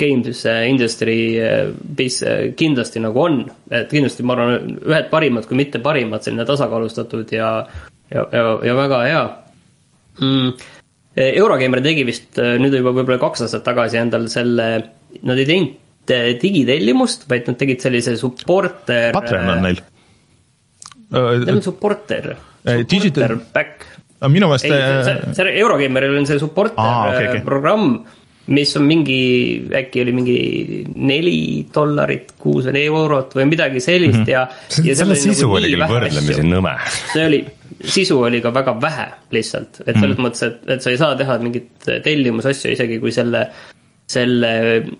Games 0.00 0.40
Industry 0.68 1.18
Biz 1.96 2.22
kindlasti 2.56 3.00
nagu 3.00 3.20
on. 3.20 3.44
et 3.70 3.90
kindlasti 3.90 4.24
ma 4.26 4.34
arvan, 4.34 4.78
ühed 4.80 5.10
parimad, 5.10 5.46
kui 5.46 5.56
mitte 5.56 5.78
parimad, 5.78 6.24
selline 6.24 6.48
tasakaalustatud 6.48 7.30
ja, 7.32 7.66
ja, 8.10 8.26
ja, 8.32 8.58
ja 8.64 8.74
väga 8.80 9.04
hea 9.04 9.22
mm.. 10.20 10.52
Eurogeimer 11.14 11.78
tegi 11.78 12.02
vist 12.02 12.40
nüüd 12.40 12.74
juba 12.74 12.90
võib-olla 12.90 13.20
kaks 13.22 13.44
aastat 13.44 13.62
tagasi 13.62 14.00
endal 14.00 14.26
selle, 14.32 14.66
nad 15.22 15.38
ei 15.38 15.46
teinud 15.46 15.80
digitellimust, 16.08 17.28
vaid 17.30 17.48
nad 17.48 17.58
tegid 17.60 17.84
sellise 17.84 18.16
supporter. 18.20 19.12
Patreon 19.14 19.52
on 19.54 19.62
neil. 19.62 19.80
Neil 21.14 21.48
on 21.54 21.62
supporter, 21.62 22.34
supporter 22.34 22.84
digital... 22.88 23.38
back. 23.52 23.86
minu 24.28 24.48
meelest. 24.48 24.64
see, 24.64 25.32
see 25.36 25.56
Eurogeimeril 25.60 26.18
on 26.18 26.26
see 26.26 26.38
supporter 26.40 26.74
ah, 26.80 27.10
okay, 27.10 27.28
okay. 27.28 27.40
programm, 27.44 27.98
mis 28.46 28.72
on 28.76 28.86
mingi, 28.88 29.18
äkki 29.72 30.00
oli 30.04 30.14
mingi 30.16 30.38
neli 30.96 31.36
dollarit 31.74 32.32
kuus 32.40 32.68
või 32.68 32.86
eurot 32.86 33.36
või 33.36 33.46
midagi 33.52 33.80
sellist 33.84 34.20
mm 34.20 34.24
-hmm. 34.24 34.32
ja, 34.32 34.88
ja. 34.88 34.96
selle 34.96 35.16
sisu 35.16 35.46
nagu 35.46 35.58
oli 35.60 35.74
küll 35.74 35.86
võrdlemisi 35.92 36.46
nõme. 36.48 36.74
see 37.12 37.26
oli, 37.28 37.44
sisu 37.84 38.18
oli 38.24 38.40
ka 38.44 38.52
väga 38.54 38.76
vähe 38.80 39.06
lihtsalt, 39.36 39.80
et 39.86 39.94
selles 39.96 40.02
mm 40.02 40.12
-hmm. 40.12 40.26
mõttes, 40.26 40.42
et, 40.48 40.68
et 40.76 40.82
sa 40.82 40.90
ei 40.90 41.00
saa 41.00 41.16
teha 41.16 41.38
mingit 41.38 41.88
tellimusasju, 42.04 42.72
isegi 42.72 43.00
kui 43.00 43.12
selle 43.12 43.48
selle 44.04 44.50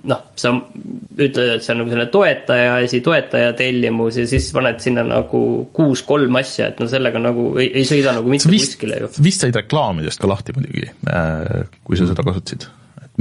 noh, 0.08 0.20
sa 0.40 0.52
ütled, 0.54 1.50
et 1.56 1.64
see 1.64 1.74
on 1.74 1.82
nagu 1.82 1.92
selline 1.92 2.06
toetaja 2.12 2.78
asi, 2.80 3.02
toetaja 3.04 3.52
tellimus 3.58 4.16
ja 4.16 4.24
siis 4.28 4.48
paned 4.56 4.80
sinna 4.82 5.04
nagu 5.06 5.42
kuus-kolm 5.76 6.40
asja, 6.40 6.70
et 6.72 6.80
no 6.80 6.88
sellega 6.90 7.20
nagu 7.20 7.50
ei, 7.60 7.68
ei 7.82 7.88
sõida 7.88 8.14
nagu 8.16 8.32
mitte 8.32 8.48
vist, 8.52 8.74
kuskile 8.74 9.02
ju. 9.02 9.12
vist 9.24 9.44
said 9.44 9.60
reklaamidest 9.60 10.22
ka 10.22 10.30
lahti 10.30 10.56
muidugi, 10.56 10.88
äh, 11.12 11.68
kui 11.84 12.00
sa 12.00 12.08
seda 12.08 12.24
kasutasid 12.24 12.66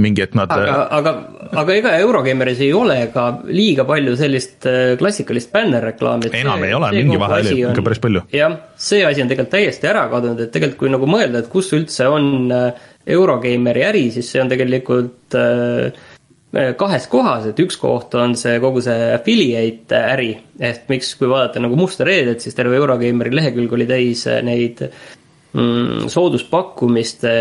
mingi, 0.02 0.24
et 0.24 0.32
nad 0.34 0.50
aga, 0.50 0.70
äh, 0.72 0.94
aga, 0.96 1.12
aga 1.62 1.74
ega 1.78 1.92
Eurogeimeris 2.02 2.62
ei 2.66 2.72
ole 2.74 2.96
ka 3.14 3.26
liiga 3.46 3.84
palju 3.86 4.16
sellist 4.18 4.66
äh, 4.66 4.96
klassikalist 4.98 5.52
bännerreklaami. 5.54 6.32
enam 6.34 6.64
see, 6.64 6.70
ei 6.70 6.74
ole, 6.74 6.90
mingi 6.96 7.20
vahe 7.20 7.38
oli 7.44 7.54
ikka 7.60 7.84
päris 7.86 8.02
palju. 8.02 8.24
jah, 8.34 8.56
see 8.74 9.04
asi 9.06 9.22
on 9.22 9.30
tegelikult 9.30 9.54
täiesti 9.54 9.90
ära 9.90 10.08
kadunud, 10.10 10.42
et 10.42 10.50
tegelikult 10.54 10.80
kui 10.82 10.90
nagu 10.96 11.10
mõelda, 11.10 11.44
et 11.44 11.52
kus 11.52 11.70
üldse 11.76 12.08
on 12.10 12.50
äh, 12.50 12.90
Eurogeimeri 13.06 13.84
äri, 13.84 14.04
siis 14.14 14.30
see 14.32 14.40
on 14.40 14.50
tegelikult 14.52 15.36
äh, 15.36 16.04
kahes 16.78 17.08
kohas, 17.10 17.48
et 17.50 17.58
üks 17.62 17.76
koht 17.80 18.14
on 18.18 18.36
see 18.38 18.60
kogu 18.62 18.82
see 18.84 19.10
affiliate 19.14 19.98
äri, 20.14 20.30
ehk 20.60 20.88
miks, 20.92 21.14
kui 21.18 21.28
vaadata 21.30 21.62
nagu 21.62 21.76
musta 21.78 22.06
reedet, 22.06 22.44
siis 22.44 22.56
terve 22.56 22.78
Eurogeimeri 22.78 23.34
lehekülg 23.34 23.74
oli 23.74 23.86
täis 23.90 24.24
neid 24.46 24.84
mm, 25.54 26.06
sooduspakkumiste 26.12 27.32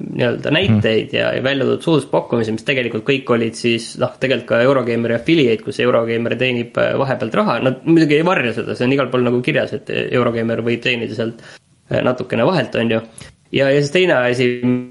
nii-öelda 0.00 0.54
näiteid 0.54 1.12
mm. 1.12 1.18
ja, 1.18 1.32
ja 1.36 1.44
välja 1.44 1.66
toodud 1.68 1.84
sooduspakkumisi, 1.86 2.56
mis 2.56 2.66
tegelikult 2.68 3.04
kõik 3.08 3.34
olid 3.36 3.58
siis 3.58 3.92
noh, 4.00 4.14
tegelikult 4.20 4.48
ka 4.54 4.62
Eurogeimeri 4.64 5.18
affiliate, 5.18 5.64
kus 5.66 5.82
Eurogeimer 5.84 6.36
teenib 6.40 6.80
äh, 6.80 6.94
vahepealt 7.00 7.36
raha, 7.42 7.58
nad 7.68 7.84
muidugi 7.88 8.20
ei 8.20 8.26
varja 8.26 8.56
seda, 8.56 8.78
see 8.78 8.88
on 8.88 8.96
igal 8.96 9.12
pool 9.12 9.28
nagu 9.28 9.42
kirjas, 9.44 9.76
et 9.76 9.92
Eurogeimer 9.92 10.64
võib 10.64 10.82
teenida 10.84 11.18
sealt 11.18 11.44
äh, 11.44 12.00
natukene 12.00 12.48
vahelt, 12.48 12.80
on 12.80 12.96
ju 12.96 13.04
ja, 13.52 13.68
ja 13.70 13.80
siis 13.80 13.92
teine 13.92 14.14
asi, 14.16 14.46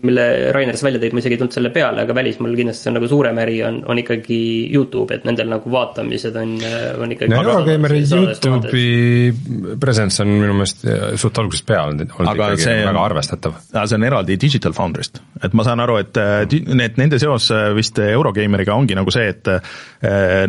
mille 0.06 0.26
Rainer 0.54 0.78
sa 0.78 0.86
välja 0.86 1.02
tõid, 1.02 1.16
ma 1.16 1.22
isegi 1.24 1.36
ei 1.36 1.42
tulnud 1.42 1.56
selle 1.56 1.72
peale, 1.74 2.04
aga 2.06 2.16
välismaal 2.16 2.54
kindlasti 2.58 2.86
see 2.86 2.92
on 2.92 2.98
nagu 3.00 3.10
suurem 3.10 3.40
äri, 3.42 3.58
on, 3.66 3.80
on 3.90 4.02
ikkagi 4.02 4.40
Youtube, 4.70 5.18
et 5.18 5.26
nendel 5.28 5.50
nagu 5.50 5.72
vaatamised 5.74 6.38
on, 6.38 6.54
on 7.02 7.16
ikkagi. 7.16 7.32
no 7.34 7.42
Eurogeimeri 7.42 8.04
Youtube'i 8.06 9.78
presence 9.82 10.22
on 10.24 10.34
minu 10.36 10.58
meelest 10.60 10.86
suht 11.22 11.42
algusest 11.42 11.66
peale 11.70 11.96
olnud, 11.96 12.14
ikkagi 12.14 12.62
see 12.62 12.78
on, 12.84 12.92
väga 12.92 13.06
arvestatav. 13.08 13.58
see 13.80 13.98
on 13.98 14.08
eraldi 14.12 14.38
Digital 14.42 14.78
Foundry'st, 14.78 15.22
et 15.42 15.58
ma 15.58 15.66
saan 15.66 15.82
aru, 15.84 15.98
et 16.04 16.22
need, 16.52 17.02
nende 17.02 17.22
seos 17.22 17.50
vist 17.78 17.98
Eurogeimeriga 18.06 18.78
ongi 18.78 18.98
nagu 18.98 19.14
see, 19.14 19.34
et 19.34 19.52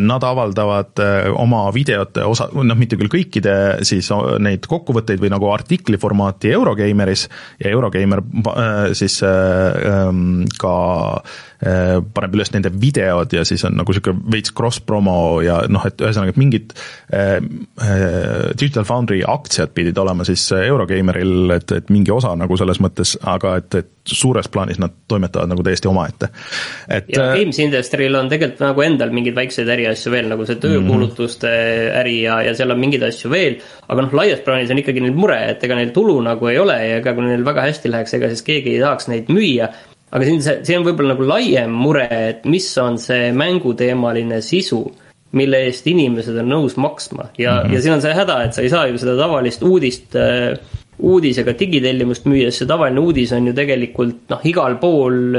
nad 0.03 0.29
avaldavad 0.29 1.01
oma 1.41 1.65
videote 1.73 2.25
osa, 2.29 2.51
noh, 2.53 2.77
mitte 2.77 3.01
küll 3.01 3.13
kõikide 3.13 3.57
siis 3.89 4.09
neid 4.43 4.69
kokkuvõtteid 4.69 5.21
või 5.21 5.33
nagu 5.33 5.49
artikli 5.53 6.01
formaati 6.01 6.53
Eurogeimeris 6.53 7.27
ja 7.63 7.73
Eurogeimer 7.73 8.02
Gamer 8.03 8.23
äh, 8.23 8.93
siis 8.99 9.23
äh, 9.23 9.29
ähm, 9.87 10.45
ka 10.59 10.75
äh, 11.63 12.01
paneb 12.15 12.37
üles 12.37 12.53
nende 12.55 12.73
videod 12.75 13.33
ja 13.33 13.45
siis 13.49 13.65
on 13.69 13.79
nagu 13.79 13.95
niisugune 13.95 14.23
veits 14.33 14.53
cross-promo 14.57 15.17
ja 15.47 15.63
noh, 15.71 15.87
et 15.89 16.03
ühesõnaga, 16.03 16.35
et 16.35 16.41
mingid 16.43 16.75
Digital 18.59 18.87
Foundry 18.89 19.23
aktsiad 19.29 19.73
pidid 19.77 19.99
olema 20.01 20.27
siis 20.27 20.45
Eurogeimeril, 20.57 21.53
et, 21.57 21.75
et 21.77 21.91
mingi 21.93 22.13
osa 22.15 22.33
nagu 22.39 22.57
selles 22.59 22.81
mõttes, 22.83 23.17
aga 23.29 23.57
et, 23.61 23.81
et 23.83 23.93
suures 24.09 24.49
plaanis 24.51 24.81
nad 24.83 24.95
toimetavad 25.09 25.51
nagu 25.51 25.63
täiesti 25.63 25.89
omaette. 25.89 26.29
et 26.89 27.11
ja 27.13 27.29
Games 27.37 27.59
Industry'l 27.63 28.17
on 28.19 28.31
tegelikult 28.33 28.65
nagu 28.65 28.83
endal 28.83 29.13
mingeid 29.15 29.37
väikseid 29.37 29.69
äriasju 29.71 30.13
veel, 30.13 30.29
nagu 30.33 30.47
see 30.49 30.59
töökuulutuste 30.63 31.47
mm 31.47 31.53
-hmm. 31.53 32.01
äri 32.01 32.17
ja, 32.23 32.41
ja 32.43 32.55
seal 32.59 32.75
on 32.75 32.81
mingeid 32.81 33.07
asju 33.07 33.31
veel, 33.31 33.61
aga 33.89 34.03
noh, 34.03 34.15
laias 34.19 34.41
plaanis 34.41 34.71
on 34.71 34.83
ikkagi 34.83 35.05
neil 35.05 35.15
mure, 35.15 35.39
et 35.53 35.63
ega 35.65 35.79
neil 35.79 35.93
tulu 35.95 36.19
nagu 36.25 36.49
ei 36.51 36.59
ole 36.59 36.79
ja 36.87 36.99
ega 36.99 37.15
kui 37.15 37.27
neil 37.27 37.45
väga 37.45 37.69
hästi 37.69 37.92
läheks, 37.93 38.17
ega 38.19 38.31
siis 38.33 38.45
keegi 38.47 38.77
ei 38.77 38.83
tahaks 38.83 39.09
neid 39.13 39.31
müüa. 39.33 39.71
aga 40.13 40.29
siin 40.29 40.43
see, 40.45 40.59
see 40.69 40.77
on 40.77 40.85
võib-olla 40.85 41.15
nagu 41.15 41.29
laiem 41.29 41.73
mure, 41.73 42.09
et 42.11 42.45
mis 42.45 42.67
on 42.83 42.99
see 43.01 43.31
mänguteemaline 43.37 44.43
sisu 44.45 44.83
mille 45.39 45.63
eest 45.65 45.87
inimesed 45.89 46.37
on 46.43 46.51
nõus 46.53 46.77
maksma 46.77 47.31
ja 47.41 47.55
mm, 47.55 47.69
-hmm. 47.69 47.75
ja 47.75 47.81
siin 47.81 47.95
on 47.95 48.03
see 48.05 48.15
häda, 48.15 48.39
et 48.45 48.55
sa 48.55 48.63
ei 48.63 48.69
saa 48.69 48.87
ju 48.91 48.99
seda 49.01 49.17
tavalist 49.17 49.63
uudist, 49.65 50.19
uudisega 50.99 51.55
digitellimust 51.59 52.29
müües 52.29 52.59
see 52.61 52.69
tavaline 52.69 53.01
uudis 53.01 53.33
on 53.33 53.47
ju 53.49 53.55
tegelikult 53.57 54.29
noh, 54.35 54.45
igal 54.45 54.77
pool 54.83 55.39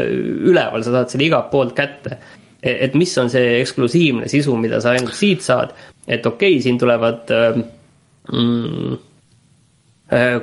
üleval, 0.50 0.82
sa 0.82 0.98
saad 0.98 1.14
selle 1.14 1.30
igalt 1.30 1.52
poolt 1.52 1.76
kätte. 1.78 2.18
E-, 2.64 2.78
et 2.88 2.98
mis 2.98 3.14
on 3.22 3.30
see 3.30 3.60
eksklusiivne 3.60 4.28
sisu, 4.32 4.58
mida 4.58 4.82
sa 4.82 4.96
ainult 4.98 5.14
siit 5.14 5.46
saad, 5.46 5.78
et 6.08 6.26
okei 6.26 6.56
okay,, 6.56 6.62
siin 6.64 6.82
tulevad 6.82 7.30
mm, 7.30 7.62
Äh, 8.32 8.98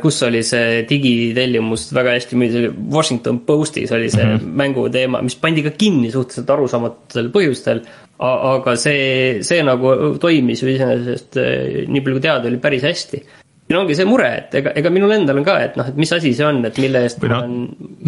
kus 0.02 0.22
oli 0.26 0.42
see 0.46 0.84
digitellimus 0.88 1.90
väga 1.94 2.14
hästi 2.16 2.38
müüdi, 2.38 2.62
Washington 2.92 3.40
Postis 3.46 3.92
oli 3.92 4.10
see 4.10 4.24
mm 4.24 4.36
-hmm. 4.36 4.54
mänguteema, 4.62 5.22
mis 5.22 5.36
pandi 5.36 5.62
ka 5.62 5.70
kinni 5.70 6.10
suhteliselt 6.10 6.50
arusaamatutel 6.50 7.30
põhjustel. 7.34 7.84
aga 8.20 8.74
see, 8.76 9.38
see 9.42 9.62
nagu 9.64 10.18
toimis 10.20 10.62
ju 10.62 10.68
iseenesest 10.68 11.36
äh, 11.40 11.86
nii 11.88 12.02
palju 12.04 12.18
kui 12.18 12.20
teada 12.20 12.48
oli 12.48 12.58
päris 12.60 12.82
hästi 12.82 13.22
siin 13.70 13.78
ongi 13.78 13.96
see 13.96 14.06
mure, 14.08 14.28
et 14.40 14.54
ega, 14.60 14.74
ega 14.76 14.92
minul 14.92 15.14
endal 15.14 15.40
on 15.40 15.46
ka, 15.46 15.56
et 15.64 15.78
noh, 15.78 15.88
et 15.88 15.98
mis 16.00 16.10
asi 16.12 16.32
see 16.36 16.46
on, 16.46 16.60
et 16.66 16.78
mille 16.82 17.04
eest 17.06 17.22
või 17.22 17.32
noh, 17.32 17.48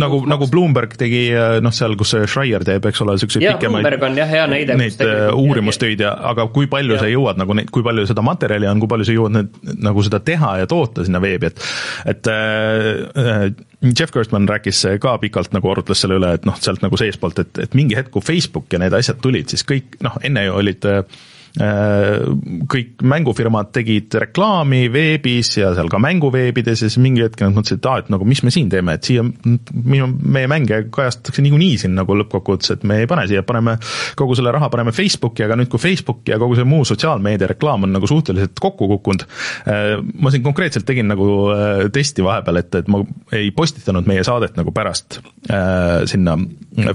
nagu, 0.03 0.21
nagu 0.29 0.49
Bloomberg 0.51 0.97
tegi 1.01 1.23
noh, 1.63 1.75
seal, 1.75 1.97
kus 2.01 2.15
see 2.17 2.29
Schreier 2.29 2.67
teeb, 2.67 2.85
eks 2.91 3.03
ole, 3.05 3.17
niisuguseid 3.17 3.47
pikemaid 3.47 3.87
Bloomberg 3.87 4.07
on 4.09 4.21
jah, 4.21 4.31
hea 4.31 4.47
näide. 4.51 4.77
Neid 4.79 5.03
äh, 5.07 5.25
uurimustöid 5.39 6.03
ja, 6.05 6.15
aga 6.33 6.49
kui 6.53 6.69
palju 6.71 6.99
ja. 6.99 7.03
sa 7.05 7.11
jõuad 7.11 7.41
nagu 7.41 7.57
neid, 7.59 7.73
kui 7.75 7.87
palju 7.87 8.05
seda 8.11 8.25
materjali 8.27 8.71
on, 8.71 8.83
kui 8.83 8.93
palju 8.93 9.09
sa 9.09 9.17
jõuad 9.17 9.37
need, 9.39 9.61
nagu 9.89 10.07
seda 10.07 10.23
teha 10.25 10.57
ja 10.63 10.71
toota 10.71 11.07
sinna 11.07 11.23
veebi, 11.23 11.53
et 11.53 11.69
et 12.13 12.33
äh, 12.33 13.53
Jeff 13.83 14.13
Gerstmann 14.15 14.47
rääkis 14.51 14.85
ka 15.03 15.17
pikalt 15.23 15.55
nagu 15.55 15.71
arutles 15.71 16.03
selle 16.05 16.21
üle, 16.21 16.35
et 16.39 16.45
noh, 16.47 16.59
sealt 16.63 16.83
nagu 16.85 16.99
seestpoolt, 16.99 17.41
et, 17.43 17.65
et 17.67 17.79
mingi 17.79 17.99
hetk, 17.99 18.13
kui 18.15 18.23
Facebook 18.23 18.71
ja 18.71 18.83
need 18.83 18.95
asjad 18.95 19.19
tulid, 19.23 19.51
siis 19.51 19.65
kõik 19.67 19.99
noh, 20.05 20.19
enne 20.27 20.47
ju 20.47 20.59
olid 20.59 20.83
Äh, 20.83 21.05
kõik 21.53 23.03
mängufirmad 23.05 23.73
tegid 23.77 24.15
reklaami 24.23 24.87
veebis 24.93 25.51
ja 25.59 25.75
seal 25.77 25.91
ka 25.93 25.99
mänguveebides 26.01 26.85
ja 26.85 26.89
siis 26.89 26.97
mingi 27.03 27.21
hetk 27.25 27.43
nad 27.45 27.53
mõtlesid, 27.53 27.83
et 27.83 27.89
aa, 27.91 28.01
et 28.01 28.09
nagu 28.13 28.25
mis 28.29 28.41
me 28.41 28.53
siin 28.55 28.71
teeme, 28.73 28.95
et 28.97 29.05
siia 29.05 29.25
minu, 29.25 30.07
meie 30.09 30.49
mänge 30.49 30.79
kajastatakse 30.95 31.45
niikuinii 31.45 31.77
siin 31.83 31.93
nagu 31.99 32.17
lõppkokkuvõttes, 32.23 32.73
et 32.73 32.87
me 32.89 33.03
ei 33.03 33.11
pane 33.11 33.27
siia, 33.29 33.43
paneme 33.45 33.77
kogu 34.19 34.37
selle 34.39 34.55
raha 34.55 34.71
paneme 34.73 34.95
Facebooki, 34.97 35.45
aga 35.45 35.59
nüüd, 35.61 35.69
kui 35.73 35.83
Facebook 35.83 36.25
ja 36.33 36.39
kogu 36.41 36.57
see 36.57 36.69
muu 36.69 36.87
sotsiaalmeedia 36.89 37.51
reklaam 37.53 37.85
on 37.85 37.93
nagu 37.99 38.09
suhteliselt 38.09 38.57
kokku 38.63 38.89
kukkunud, 38.95 39.27
äh, 39.69 39.99
ma 40.01 40.33
siin 40.33 40.47
konkreetselt 40.47 40.89
tegin 40.89 41.11
nagu 41.13 41.29
äh, 41.53 41.85
testi 41.93 42.25
vahepeal, 42.25 42.63
et, 42.63 42.81
et 42.81 42.89
ma 42.93 43.03
ei 43.37 43.53
postitanud 43.57 44.09
meie 44.09 44.25
saadet 44.25 44.57
nagu 44.57 44.73
pärast 44.73 45.21
äh, 45.53 46.07
sinna 46.09 46.39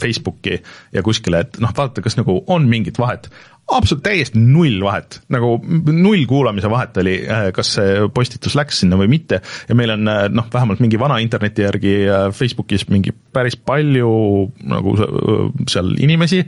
Facebooki 0.01 0.57
ja 0.93 1.05
kuskile, 1.05 1.45
et 1.45 1.61
noh, 1.61 1.77
vaadata, 1.77 2.01
kas 2.01 2.17
nagu 2.17 2.39
on 2.49 2.65
mingit 2.69 2.97
vahet 2.97 3.29
absoluut 3.67 4.03
täiesti 4.05 4.39
null 4.39 4.79
vahet, 4.83 5.19
nagu 5.33 5.57
null 5.91 6.24
kuulamise 6.29 6.69
vahet 6.71 6.97
oli, 7.01 7.17
äh, 7.27 7.50
kas 7.55 7.74
see 7.75 8.07
postitus 8.15 8.55
läks 8.55 8.81
sinna 8.83 9.00
või 9.00 9.09
mitte 9.12 9.41
ja 9.67 9.75
meil 9.75 9.91
on 9.97 10.07
äh, 10.07 10.24
noh, 10.31 10.47
vähemalt 10.53 10.79
mingi 10.83 11.00
vana 11.00 11.19
interneti 11.24 11.65
järgi 11.65 11.97
äh, 12.07 12.29
Facebookis 12.36 12.88
mingi 12.91 13.12
päris 13.12 13.57
palju 13.59 14.09
nagu 14.71 14.95
seal 15.67 15.93
inimesi, 16.00 16.39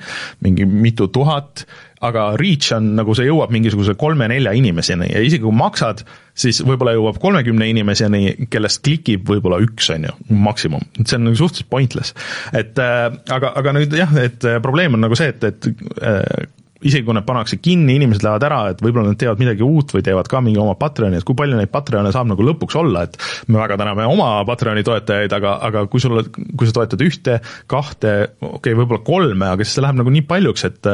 mingi 0.45 0.67
mitu 0.69 1.09
tuhat, 1.11 1.65
aga 2.07 2.29
reach 2.39 2.71
on 2.77 2.93
nagu 2.95 3.11
see 3.17 3.27
jõuab 3.27 3.51
mingisuguse 3.51 3.97
kolme-nelja 3.99 4.53
inimeseni 4.55 5.09
ja 5.11 5.23
isegi 5.25 5.43
kui 5.43 5.55
maksad, 5.59 6.05
siis 6.39 6.61
võib-olla 6.63 6.93
jõuab 6.95 7.19
kolmekümne 7.19 7.67
inimeseni, 7.67 8.47
kellest 8.51 8.79
klikib 8.85 9.27
võib-olla 9.27 9.59
üks, 9.65 9.89
on 9.91 10.07
ju, 10.07 10.15
maksimum. 10.47 10.87
see 11.03 11.19
on 11.19 11.27
nagu 11.27 11.41
suhteliselt 11.41 11.67
pointless. 11.73 12.15
et 12.55 12.79
äh, 12.79 13.09
aga, 13.27 13.51
aga 13.59 13.75
nüüd 13.75 13.99
jah, 13.99 14.15
et 14.23 14.47
probleem 14.63 14.95
on 14.95 15.03
nagu 15.03 15.19
see, 15.19 15.35
et, 15.35 15.43
et 15.51 15.69
äh, 15.99 16.47
isegi 16.85 17.03
kui 17.03 17.15
need 17.15 17.25
pannakse 17.27 17.57
kinni, 17.59 17.97
inimesed 17.99 18.23
lähevad 18.23 18.45
ära, 18.47 18.59
et 18.71 18.83
võib-olla 18.83 19.11
nad 19.11 19.19
teevad 19.19 19.41
midagi 19.41 19.65
uut 19.65 19.91
või 19.95 20.03
teevad 20.05 20.29
ka 20.31 20.39
mingi 20.43 20.61
oma 20.61 20.77
Patreoni, 20.79 21.19
et 21.19 21.27
kui 21.27 21.35
palju 21.37 21.57
neid 21.59 21.71
Patreone 21.73 22.13
saab 22.15 22.29
nagu 22.31 22.45
lõpuks 22.45 22.77
olla, 22.79 23.03
et 23.07 23.17
me 23.51 23.59
väga 23.59 23.75
täname 23.81 24.07
oma 24.07 24.29
Patreoni 24.47 24.85
toetajaid, 24.87 25.35
aga, 25.35 25.57
aga 25.67 25.83
kui 25.91 26.03
sul, 26.03 26.21
kui 26.31 26.69
sa 26.69 26.77
toetad 26.77 27.03
ühte, 27.03 27.39
kahte, 27.71 28.15
okei 28.39 28.53
okay,, 28.61 28.77
võib-olla 28.79 29.03
kolme, 29.07 29.51
aga 29.51 29.67
siis 29.67 29.75
see 29.77 29.83
läheb 29.83 29.99
nagu 29.99 30.15
nii 30.15 30.25
paljuks, 30.29 30.65
et 30.69 30.91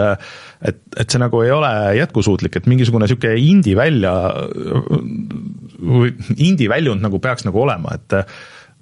et, 0.66 0.82
et 0.98 1.12
see 1.12 1.22
nagu 1.22 1.44
ei 1.46 1.54
ole 1.54 1.70
jätkusuutlik, 2.00 2.58
et 2.58 2.70
mingisugune 2.72 3.06
niisugune 3.06 3.38
indie 3.38 3.78
välja, 3.78 4.16
indie 6.40 6.72
väljund 6.72 7.06
nagu 7.06 7.22
peaks 7.22 7.46
nagu 7.46 7.62
olema, 7.62 7.94
et 8.00 8.18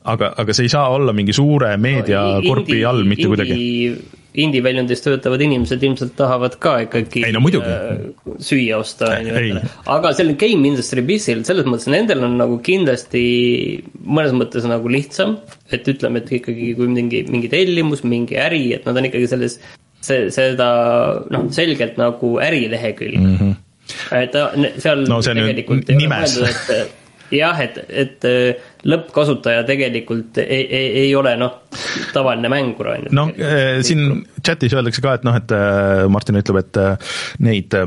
aga, 0.03 0.33
aga 0.39 0.55
see 0.55 0.67
ei 0.67 0.73
saa 0.73 0.89
olla 0.93 1.13
mingi 1.15 1.35
suure 1.35 1.71
meediakorpi 1.81 2.81
no, 2.81 2.89
all 2.91 3.07
mitte 3.07 3.25
indie, 3.25 3.31
kuidagi. 3.31 4.19
Indie-väljundis 4.43 5.03
töötavad 5.05 5.43
inimesed 5.45 5.83
ilmselt 5.85 6.15
tahavad 6.17 6.55
ka 6.61 6.71
ikkagi 6.87 7.21
ei, 7.27 7.33
no, 7.35 7.41
äh, 7.59 7.99
süüa 8.41 8.79
osta, 8.81 9.11
on 9.19 9.27
ju, 9.29 9.59
aga 9.93 10.13
selle 10.17 10.33
game 10.41 10.65
industry 10.71 11.03
busy'l, 11.05 11.43
selles 11.45 11.69
mõttes 11.69 11.85
nendel 11.93 12.25
on 12.25 12.39
nagu 12.41 12.57
kindlasti 12.65 13.21
mõnes 14.01 14.33
mõttes 14.33 14.65
nagu 14.69 14.89
lihtsam, 14.89 15.37
et 15.69 15.85
ütleme, 15.91 16.23
et 16.23 16.33
ikkagi 16.39 16.71
kui 16.79 16.89
mingi, 16.89 17.21
mingi 17.29 17.51
tellimus, 17.53 18.01
mingi 18.07 18.39
äri, 18.41 18.65
et 18.79 18.89
nad 18.89 18.97
on 18.97 19.09
ikkagi 19.11 19.29
selles, 19.35 19.59
see, 20.01 20.25
seda 20.33 20.71
noh, 21.29 21.45
selgelt 21.53 22.01
nagu 22.01 22.33
ärilehekülg. 22.41 23.21
Mm. 23.21 23.37
-hmm. 23.37 23.55
et 24.17 24.81
seal 24.81 25.05
no, 25.05 25.21
see 25.21 25.37
tegelikult 25.37 25.93
ei 25.93 26.01
ole 26.01 26.09
mõeldud, 26.09 26.49
et 26.49 26.99
jah, 27.33 27.59
et, 27.63 27.79
et 27.89 28.29
äh, 28.29 28.69
lõppkasutaja 28.87 29.65
tegelikult 29.67 30.39
ei, 30.43 30.63
ei, 30.63 30.87
ei 31.05 31.11
ole 31.17 31.35
noh, 31.39 31.59
tavaline 32.15 32.51
mängur 32.51 32.93
on 32.93 33.07
ju. 33.07 33.13
noh, 33.17 33.35
siin 33.85 34.23
chatis 34.43 34.75
öeldakse 34.75 35.03
ka, 35.03 35.17
et 35.19 35.27
noh, 35.27 35.37
et 35.39 35.53
äh, 35.55 36.07
Martin 36.11 36.39
ütleb, 36.41 36.63
et 36.63 36.83
neid 37.43 37.77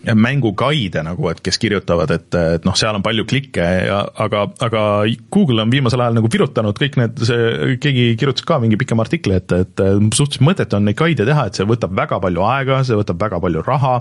mängugaide 0.00 1.02
nagu, 1.04 1.28
et 1.28 1.40
kes 1.44 1.58
kirjutavad, 1.60 2.10
et, 2.14 2.28
et 2.56 2.64
noh, 2.64 2.76
seal 2.78 2.96
on 2.96 3.04
palju 3.04 3.26
klikke 3.28 3.66
ja 3.84 4.00
aga, 4.24 4.46
aga 4.64 4.84
Google 5.32 5.60
on 5.64 5.72
viimasel 5.72 6.00
ajal 6.00 6.16
nagu 6.16 6.30
virutanud 6.32 6.78
kõik 6.80 6.96
need, 7.00 7.20
see, 7.28 7.76
keegi 7.82 8.06
kirjutas 8.20 8.46
ka 8.48 8.60
mingi 8.62 8.80
pikema 8.80 9.04
artikli, 9.04 9.36
et, 9.36 9.52
et 9.52 9.84
suhteliselt 10.16 10.46
mõttetu 10.46 10.78
on 10.78 10.88
neid 10.88 10.98
gaide 11.00 11.28
teha, 11.28 11.46
et 11.46 11.58
see 11.58 11.68
võtab 11.68 11.92
väga 11.96 12.20
palju 12.22 12.46
aega, 12.48 12.80
see 12.86 12.96
võtab 12.96 13.20
väga 13.20 13.42
palju 13.44 13.64
raha, 13.66 13.94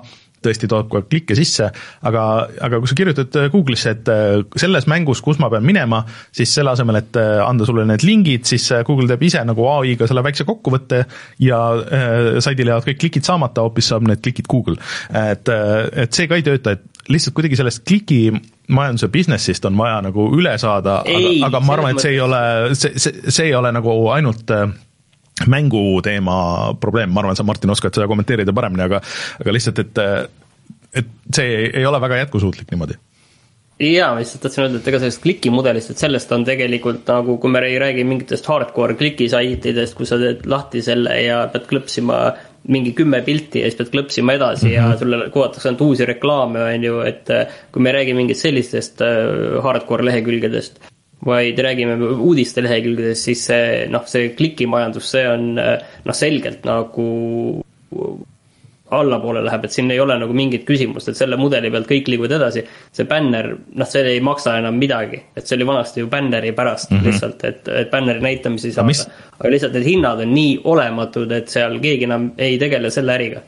tõesti 0.43 0.69
toob 0.71 0.89
kogu 0.89 1.01
aeg 1.01 1.09
klikke 1.11 1.37
sisse, 1.37 1.69
aga, 2.07 2.23
aga 2.65 2.81
kui 2.81 2.91
sa 2.91 2.97
kirjutad 2.97 3.39
äh, 3.39 3.49
Google'isse, 3.53 3.95
et 3.95 4.11
äh, 4.13 4.43
selles 4.59 4.87
mängus, 4.91 5.23
kus 5.25 5.39
ma 5.41 5.49
pean 5.51 5.65
minema, 5.65 6.03
siis 6.35 6.53
selle 6.55 6.73
asemel, 6.73 7.01
et 7.01 7.19
äh, 7.19 7.39
anda 7.45 7.67
sulle 7.67 7.85
need 7.89 8.05
lingid, 8.07 8.45
siis 8.49 8.69
Google 8.87 9.09
teeb 9.09 9.25
ise 9.29 9.43
nagu 9.47 9.67
ai-ga 9.71 10.07
selle 10.09 10.23
väikse 10.25 10.47
kokkuvõtte 10.49 11.03
ja 11.45 11.63
äh, 11.79 12.39
saidil 12.43 12.73
jäävad 12.73 12.89
kõik 12.89 13.01
klikid 13.05 13.27
saamata, 13.27 13.65
hoopis 13.65 13.91
saab 13.91 14.07
need 14.07 14.23
klikid 14.23 14.47
Google. 14.49 14.79
et, 15.09 15.49
et 15.49 16.15
see 16.15 16.27
ka 16.29 16.39
ei 16.39 16.45
tööta, 16.45 16.77
et 16.77 17.09
lihtsalt 17.09 17.35
kuidagi 17.37 17.57
sellest 17.59 17.83
kliki 17.87 18.21
majanduse 18.69 19.09
business'ist 19.09 19.65
on 19.65 19.77
vaja 19.77 20.01
nagu 20.05 20.27
üle 20.37 20.53
saada, 20.61 20.99
aga, 21.01 21.31
aga 21.47 21.61
ma 21.65 21.75
arvan, 21.75 21.95
et 21.95 22.03
see 22.03 22.13
ei 22.15 22.21
ole, 22.21 22.41
see, 22.77 22.93
see, 23.01 23.31
see 23.33 23.49
ei 23.49 23.55
ole 23.57 23.71
nagu 23.73 23.95
ainult 24.13 24.53
äh, 24.53 24.69
mänguteema 25.47 26.39
probleem, 26.81 27.13
ma 27.13 27.23
arvan, 27.23 27.37
sa, 27.37 27.45
Martin, 27.47 27.71
oskad 27.75 27.95
seda 27.95 28.07
kommenteerida 28.11 28.55
paremini, 28.55 28.87
aga 28.87 29.01
aga 29.39 29.55
lihtsalt, 29.55 29.79
et 29.85 30.03
et 30.99 31.09
see 31.35 31.69
ei 31.69 31.85
ole 31.85 32.01
väga 32.01 32.23
jätkusuutlik 32.23 32.71
niimoodi 32.71 32.97
jaa, 33.79 34.11
ma 34.11 34.19
lihtsalt 34.19 34.43
tahtsin 34.43 34.65
öelda, 34.65 34.81
et 34.81 34.87
ega 34.91 34.99
sellest 34.99 35.21
klikimudelist, 35.23 35.93
et 35.93 36.01
sellest 36.01 36.31
on 36.35 36.43
tegelikult 36.47 37.07
nagu, 37.07 37.37
kui 37.39 37.51
me 37.53 37.61
ei 37.63 37.79
räägi 37.79 38.03
mingitest 38.07 38.47
hardcore 38.51 38.97
klikisaitidest, 38.99 39.95
kus 39.95 40.11
sa 40.11 40.19
teed 40.19 40.43
lahti 40.51 40.83
selle 40.83 41.15
ja 41.23 41.45
pead 41.53 41.67
klõpsima 41.69 42.19
mingi 42.69 42.91
kümme 42.97 43.21
pilti 43.23 43.63
ja 43.63 43.69
siis 43.69 43.79
pead 43.79 43.93
klõpsima 43.93 44.35
edasi 44.35 44.67
mm 44.67 44.71
-hmm. 44.71 44.75
ja 44.75 44.87
mhm. 44.87 44.99
sulle 44.99 45.29
kuvatakse 45.31 45.69
ainult 45.69 45.81
uusi 45.87 46.05
reklaame, 46.05 46.63
on 46.63 46.83
ju, 46.83 46.99
et 47.07 47.31
kui 47.71 47.81
me 47.81 47.89
ei 47.89 47.99
räägi 48.01 48.13
mingitest 48.13 48.49
sellistest 48.49 49.01
äh, 49.01 49.63
hardcore 49.63 50.05
lehekülgedest, 50.05 50.79
vaid 51.25 51.59
räägime 51.59 51.97
uudiste 52.15 52.63
lehekülgedest, 52.63 53.27
siis 53.27 53.45
see 53.49 53.85
noh, 53.91 54.05
see 54.07 54.31
klikimajandus, 54.37 55.11
see 55.15 55.25
on 55.27 55.51
noh, 55.59 56.15
selgelt 56.15 56.67
nagu 56.67 57.07
allapoole 58.95 59.41
läheb, 59.45 59.65
et 59.65 59.73
siin 59.73 59.91
ei 59.93 59.99
ole 60.01 60.15
nagu 60.17 60.33
mingit 60.33 60.63
küsimust, 60.67 61.11
et 61.11 61.17
selle 61.17 61.37
mudeli 61.39 61.69
pealt 61.73 61.87
kõik 61.89 62.09
liiguvad 62.09 62.33
edasi. 62.39 62.63
see 62.95 63.05
bänner, 63.09 63.51
noh, 63.53 63.89
see 63.89 64.15
ei 64.15 64.23
maksa 64.25 64.57
enam 64.61 64.79
midagi, 64.81 65.21
et 65.37 65.45
see 65.45 65.59
oli 65.59 65.67
vanasti 65.69 66.01
ju 66.01 66.09
bänneri 66.09 66.51
pärast 66.57 66.91
mm 66.91 66.97
-hmm. 66.97 67.05
lihtsalt, 67.05 67.43
et, 67.43 67.67
et 67.67 67.91
bänneri 67.91 68.21
näitamisi 68.21 68.67
ei 68.67 68.73
saada. 68.73 68.87
mis.... 68.87 69.07
aga 69.39 69.51
lihtsalt 69.51 69.73
need 69.73 69.85
hinnad 69.85 70.19
on 70.25 70.33
nii 70.33 70.59
olematud, 70.63 71.31
et 71.31 71.49
seal 71.49 71.79
keegi 71.79 72.09
enam 72.09 72.31
ei 72.37 72.57
tegele 72.57 72.89
selle 72.89 73.13
äriga. 73.13 73.41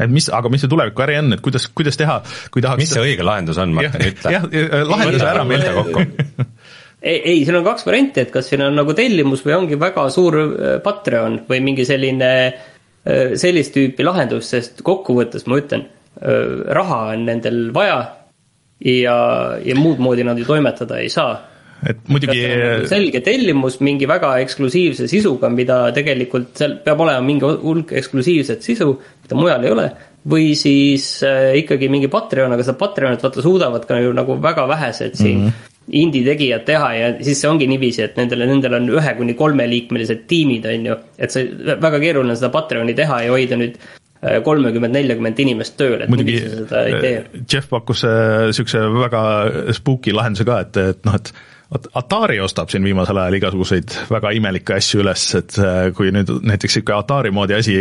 Et 0.00 0.10
mis, 0.10 0.30
aga 0.32 0.48
mis 0.48 0.60
see 0.60 0.70
tuleviku 0.70 1.02
äri 1.02 1.18
on, 1.18 1.32
et 1.32 1.40
kuidas, 1.40 1.68
kuidas 1.68 1.96
teha, 1.96 2.22
kui 2.50 2.62
tahaks 2.62 2.80
mis 2.80 2.90
see 2.90 3.02
õige 3.02 3.22
lahendus 3.22 3.58
on, 3.58 3.74
Martin, 3.74 4.06
ütle. 4.06 4.32
jah, 4.32 4.48
lahenduse 4.88 5.26
ära 5.26 5.44
meelde 5.44 5.74
kokku 5.74 6.02
ei, 7.02 7.18
ei, 7.18 7.44
siin 7.44 7.58
on 7.58 7.66
kaks 7.66 7.86
varianti, 7.86 8.24
et 8.24 8.32
kas 8.34 8.48
siin 8.50 8.64
on 8.66 8.78
nagu 8.78 8.94
tellimus 8.96 9.44
või 9.46 9.56
ongi 9.58 9.78
väga 9.80 10.08
suur 10.12 10.38
äh, 10.42 10.78
Patreon 10.84 11.42
või 11.48 11.60
mingi 11.64 11.86
selline 11.88 12.30
äh, 12.48 13.36
sellist 13.38 13.74
tüüpi 13.76 14.06
lahendus, 14.06 14.50
sest 14.54 14.82
kokkuvõttes 14.86 15.46
ma 15.50 15.60
ütlen, 15.60 15.86
äh, 16.18 16.40
raha 16.78 17.04
on 17.12 17.28
nendel 17.28 17.68
vaja 17.74 18.00
ja, 18.82 19.20
ja 19.62 19.78
muud 19.78 20.02
moodi 20.02 20.26
nad 20.26 20.38
ju 20.38 20.48
toimetada 20.48 20.98
ei 21.02 21.12
saa. 21.12 21.36
et 21.86 22.00
muidugi 22.10 22.42
selge 22.90 23.20
tellimus 23.22 23.76
mingi 23.86 24.06
väga 24.10 24.32
eksklusiivse 24.42 25.06
sisuga, 25.10 25.46
mida 25.54 25.84
tegelikult 25.94 26.56
seal 26.58 26.80
peab 26.82 27.04
olema 27.04 27.22
mingi 27.22 27.46
hulk 27.46 27.94
eksklusiivset 28.00 28.66
sisu, 28.66 28.96
mida 29.22 29.38
mujal 29.38 29.66
ei 29.66 29.70
ole, 29.70 29.84
või 30.26 30.56
siis 30.58 31.20
ikkagi 31.62 31.86
mingi 31.86 32.10
Patreon, 32.10 32.50
aga 32.56 32.66
seda 32.66 32.74
Patreonit 32.80 33.22
vaata 33.22 33.46
suudavad 33.46 33.86
ka 33.86 34.00
ju 34.02 34.10
nagu 34.10 34.40
väga 34.42 34.66
vähesed 34.66 35.14
siin 35.14 35.44
mm 35.44 35.46
-hmm 35.46 35.77
indie 35.88 36.24
tegijad 36.26 36.64
teha 36.68 36.88
ja 36.96 37.12
siis 37.24 37.40
see 37.42 37.50
ongi 37.50 37.68
niiviisi, 37.70 38.02
et 38.04 38.18
nendel, 38.20 38.44
nendel 38.48 38.78
on 38.80 38.90
ühe 38.98 39.14
kuni 39.18 39.36
kolmeliikmelised 39.38 40.26
tiimid, 40.30 40.66
on 40.68 40.90
ju. 40.90 40.98
et 41.18 41.34
see, 41.34 41.48
väga 41.68 42.00
keeruline 42.02 42.36
seda 42.38 42.52
Patreoni 42.54 42.96
teha 42.98 43.22
ja 43.24 43.34
hoida 43.34 43.58
nüüd 43.60 43.78
äh, 43.78 44.38
kolmekümmend, 44.44 44.96
neljakümmend 44.98 45.44
inimest 45.44 45.78
tööl, 45.80 46.02
et 46.04 46.12
muidugi 46.12 46.40
äh, 46.42 47.22
Jeff 47.44 47.70
pakkus 47.72 48.04
niisuguse 48.04 48.84
väga 48.98 49.22
spooky 49.76 50.16
lahenduse 50.16 50.48
ka, 50.48 50.60
et, 50.66 50.82
et 50.94 51.08
noh, 51.08 51.16
et 51.16 51.32
Atari 51.68 52.38
ostab 52.40 52.70
siin 52.72 52.86
viimasel 52.86 53.18
ajal 53.20 53.34
igasuguseid 53.36 53.92
väga 54.08 54.30
imelikke 54.32 54.78
asju 54.78 55.02
üles, 55.02 55.24
et 55.36 55.56
äh, 55.60 55.90
kui 55.92 56.08
nüüd 56.16 56.30
näiteks 56.48 56.78
niisugune 56.78 56.96
Atari 56.96 57.32
moodi 57.34 57.58
asi 57.58 57.74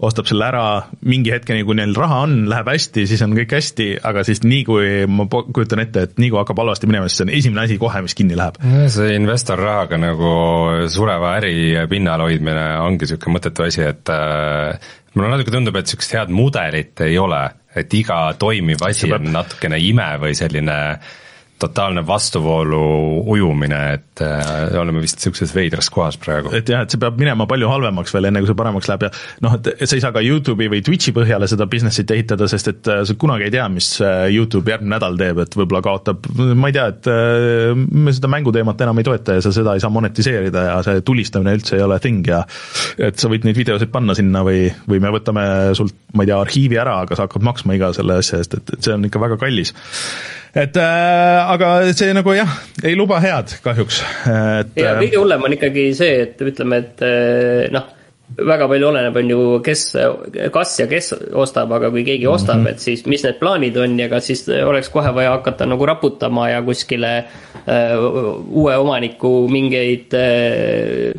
ostab 0.00 0.30
selle 0.30 0.46
ära 0.46 0.62
mingi 1.04 1.34
hetkeni, 1.34 1.66
kui 1.68 1.76
neil 1.76 1.92
raha 1.98 2.22
on, 2.24 2.38
läheb 2.48 2.70
hästi, 2.72 3.04
siis 3.10 3.20
on 3.26 3.36
kõik 3.36 3.52
hästi, 3.58 3.90
aga 4.08 4.24
siis 4.24 4.40
nii, 4.46 4.62
kui 4.64 5.04
ma 5.12 5.28
kujutan 5.28 5.84
ette, 5.84 6.06
et 6.08 6.16
nii 6.16 6.32
kui 6.32 6.40
hakkab 6.40 6.64
halvasti 6.64 6.88
minema, 6.88 7.10
siis 7.10 7.20
see 7.20 7.28
on 7.28 7.34
esimene 7.36 7.66
asi 7.66 7.78
kohe, 7.84 8.02
mis 8.08 8.16
kinni 8.16 8.38
läheb. 8.38 8.62
see 8.96 9.12
investorrahaga 9.18 10.00
nagu 10.00 10.32
sureva 10.88 11.36
äri 11.42 11.84
pinnal 11.92 12.24
hoidmine 12.24 12.66
ongi 12.80 13.04
niisugune 13.04 13.36
mõttetu 13.36 13.68
asi, 13.68 13.84
et 13.92 14.16
äh, 14.16 14.90
mulle 15.12 15.34
natuke 15.34 15.52
tundub, 15.52 15.76
et 15.76 15.84
niisugust 15.84 16.16
head 16.16 16.32
mudelit 16.32 17.04
ei 17.04 17.20
ole, 17.20 17.44
et 17.76 17.92
iga 17.92 18.24
toimiv 18.40 18.88
asi 18.88 19.12
on 19.12 19.34
natukene 19.36 19.84
ime 19.84 20.14
või 20.24 20.32
selline 20.38 20.82
äh, 20.96 21.16
totaalne 21.58 22.04
vastuvoolu 22.06 22.80
ujumine, 23.26 23.80
et 23.98 24.22
äh, 24.22 24.78
oleme 24.78 25.02
vist 25.02 25.18
niisuguses 25.18 25.54
veidras 25.54 25.90
kohas 25.90 26.18
praegu. 26.20 26.52
et 26.54 26.68
jah, 26.70 26.84
et 26.84 26.94
see 26.94 27.00
peab 27.02 27.18
minema 27.20 27.48
palju 27.50 27.70
halvemaks 27.70 28.14
veel, 28.14 28.28
enne 28.30 28.42
kui 28.42 28.50
see 28.50 28.58
paremaks 28.58 28.90
läheb 28.90 29.06
ja 29.08 29.10
noh, 29.44 29.56
et 29.58 29.84
sa 29.84 29.98
ei 29.98 30.04
saa 30.04 30.14
ka 30.14 30.22
Youtube'i 30.24 30.70
või 30.72 30.82
Twitch'i 30.86 31.14
põhjale 31.16 31.48
seda 31.50 31.66
business'it 31.70 32.10
ehitada, 32.14 32.48
sest 32.50 32.72
et 32.72 32.90
äh, 32.92 33.02
sa 33.08 33.18
kunagi 33.18 33.48
ei 33.48 33.54
tea, 33.54 33.66
mis 33.72 33.90
äh, 34.04 34.28
Youtube 34.34 34.72
järgmine 34.72 34.94
nädal 34.94 35.18
teeb, 35.20 35.42
et 35.44 35.58
võib-olla 35.58 35.82
kaotab, 35.84 36.30
ma 36.38 36.70
ei 36.70 36.76
tea, 36.78 36.86
et 36.94 37.10
äh, 37.12 37.74
me 37.74 38.14
seda 38.14 38.30
mänguteemat 38.32 38.86
enam 38.86 39.02
ei 39.02 39.08
toeta 39.10 39.38
ja 39.38 39.44
sa 39.44 39.54
seda 39.54 39.74
ei 39.76 39.84
saa 39.84 39.92
monetiseerida 39.94 40.66
ja 40.70 40.80
see 40.86 41.04
tulistamine 41.06 41.56
üldse 41.58 41.78
ei 41.78 41.84
ole 41.84 41.98
thing 42.02 42.26
ja 42.28 42.44
et 42.96 43.18
sa 43.18 43.30
võid 43.32 43.46
neid 43.48 43.58
videosid 43.58 43.92
panna 43.94 44.16
sinna 44.18 44.44
või, 44.46 44.68
või 44.88 45.02
me 45.02 45.12
võtame 45.14 45.44
sult, 45.78 45.96
ma 46.14 46.24
ei 46.24 46.30
tea, 46.30 46.40
arhiivi 46.40 46.78
ära, 46.80 47.00
aga 47.04 47.18
sa 47.18 47.26
hakkad 47.26 47.46
maksma 47.46 47.78
iga 47.78 47.92
selle 47.96 48.20
asja 48.22 48.42
eest, 48.42 48.58
et, 48.58 48.76
et 48.76 48.84
see 48.84 48.94
on 48.94 49.10
ikka 49.10 49.22
väga 49.22 49.40
kallis 49.40 49.74
et 50.58 50.80
äh, 50.80 51.52
aga 51.54 51.68
see 51.92 52.14
nagu 52.16 52.34
jah, 52.34 52.56
ei 52.82 52.96
luba 52.98 53.20
head 53.22 53.58
kahjuks, 53.64 54.02
et. 54.26 54.74
ja 54.78 54.96
äh, 54.96 55.02
kõige 55.04 55.22
hullem 55.22 55.46
on 55.46 55.54
ikkagi 55.58 55.90
see, 55.98 56.24
et 56.24 56.42
ütleme, 56.42 56.82
et 56.82 57.06
äh, 57.06 57.68
noh, 57.74 57.86
väga 58.36 58.68
palju 58.70 58.88
oleneb, 58.90 59.16
on 59.16 59.30
ju, 59.32 59.38
kes, 59.64 59.84
kas 60.54 60.74
ja 60.80 60.86
kes 60.90 61.12
ostab, 61.32 61.72
aga 61.74 61.90
kui 61.94 62.04
keegi 62.06 62.26
ostab 62.28 62.58
mm, 62.58 62.66
-hmm. 62.66 62.70
et 62.70 62.84
siis 62.84 63.06
mis 63.06 63.24
need 63.24 63.38
plaanid 63.40 63.76
on 63.76 63.98
ja 64.00 64.08
kas 64.08 64.26
siis 64.30 64.44
oleks 64.48 64.90
kohe 64.92 65.14
vaja 65.14 65.30
hakata 65.38 65.66
nagu 65.66 65.86
raputama 65.86 66.50
ja 66.50 66.62
kuskile 66.62 67.16
äh, 67.16 67.96
uue 68.50 68.76
omaniku 68.76 69.48
mingeid 69.48 70.14
äh, 70.14 71.14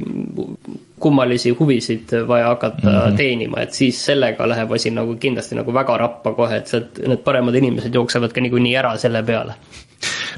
kummalisi 1.00 1.50
huvisid 1.60 2.14
vaja 2.28 2.48
hakata 2.48 2.90
mm 2.90 2.96
-hmm. 2.96 3.18
teenima, 3.18 3.62
et 3.62 3.74
siis 3.74 4.06
sellega 4.06 4.50
läheb 4.50 4.72
asi 4.72 4.92
nagu 4.92 5.16
kindlasti 5.16 5.56
nagu 5.56 5.74
väga 5.74 5.98
rappa 5.98 6.34
kohe, 6.34 6.58
et 6.58 6.68
sealt 6.68 7.00
need 7.08 7.24
paremad 7.24 7.56
inimesed 7.56 7.94
jooksevad 7.94 8.34
ka 8.34 8.42
niikuinii 8.42 8.76
ära 8.76 8.98
selle 8.98 9.24
peale. 9.24 9.54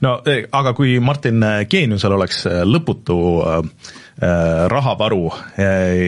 no 0.01 0.21
eh, 0.25 0.47
aga 0.51 0.73
kui 0.73 0.99
Martin 0.99 1.45
Geeniusel 1.69 2.11
oleks 2.11 2.45
eh, 2.45 2.63
lõputu 2.65 3.17
äh, 3.41 3.63
rahavaru 4.67 5.31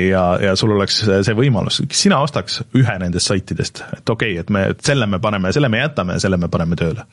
ja, 0.10 0.38
ja 0.42 0.56
sul 0.56 0.72
oleks 0.72 1.00
see 1.06 1.34
võimalus, 1.36 1.82
kas 1.88 2.02
sina 2.02 2.20
ostaks 2.22 2.62
ühe 2.76 3.00
nendest 3.00 3.28
saitidest, 3.28 3.84
et 3.98 4.10
okei 4.10 4.32
okay,, 4.32 4.40
et 4.40 4.50
me 4.50 4.76
selle 4.80 5.06
me 5.06 5.20
paneme, 5.20 5.52
selle 5.52 5.70
me 5.70 5.80
jätame 5.80 6.14
ja 6.14 6.20
selle 6.20 6.38
me 6.38 6.48
paneme 6.48 6.76
tööle? 6.76 7.06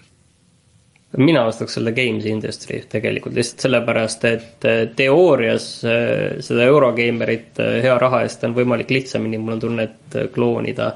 Mina 1.18 1.42
ostaks 1.44 1.74
selle 1.74 1.92
Games 1.92 2.26
Industry 2.26 2.84
tegelikult 2.90 3.34
lihtsalt 3.34 3.66
sellepärast, 3.66 4.24
et 4.30 4.66
äh, 4.68 4.82
teoorias 4.96 5.66
äh, 5.84 6.38
seda 6.44 6.66
Eurogeimerit 6.70 7.58
äh, 7.62 7.80
hea 7.84 7.96
raha 7.98 8.22
eest 8.26 8.44
on 8.46 8.54
võimalik 8.54 8.92
lihtsamini, 8.94 9.40
mul 9.42 9.56
on 9.56 9.64
tunne, 9.64 9.88
et 9.88 10.18
kloonida. 10.34 10.92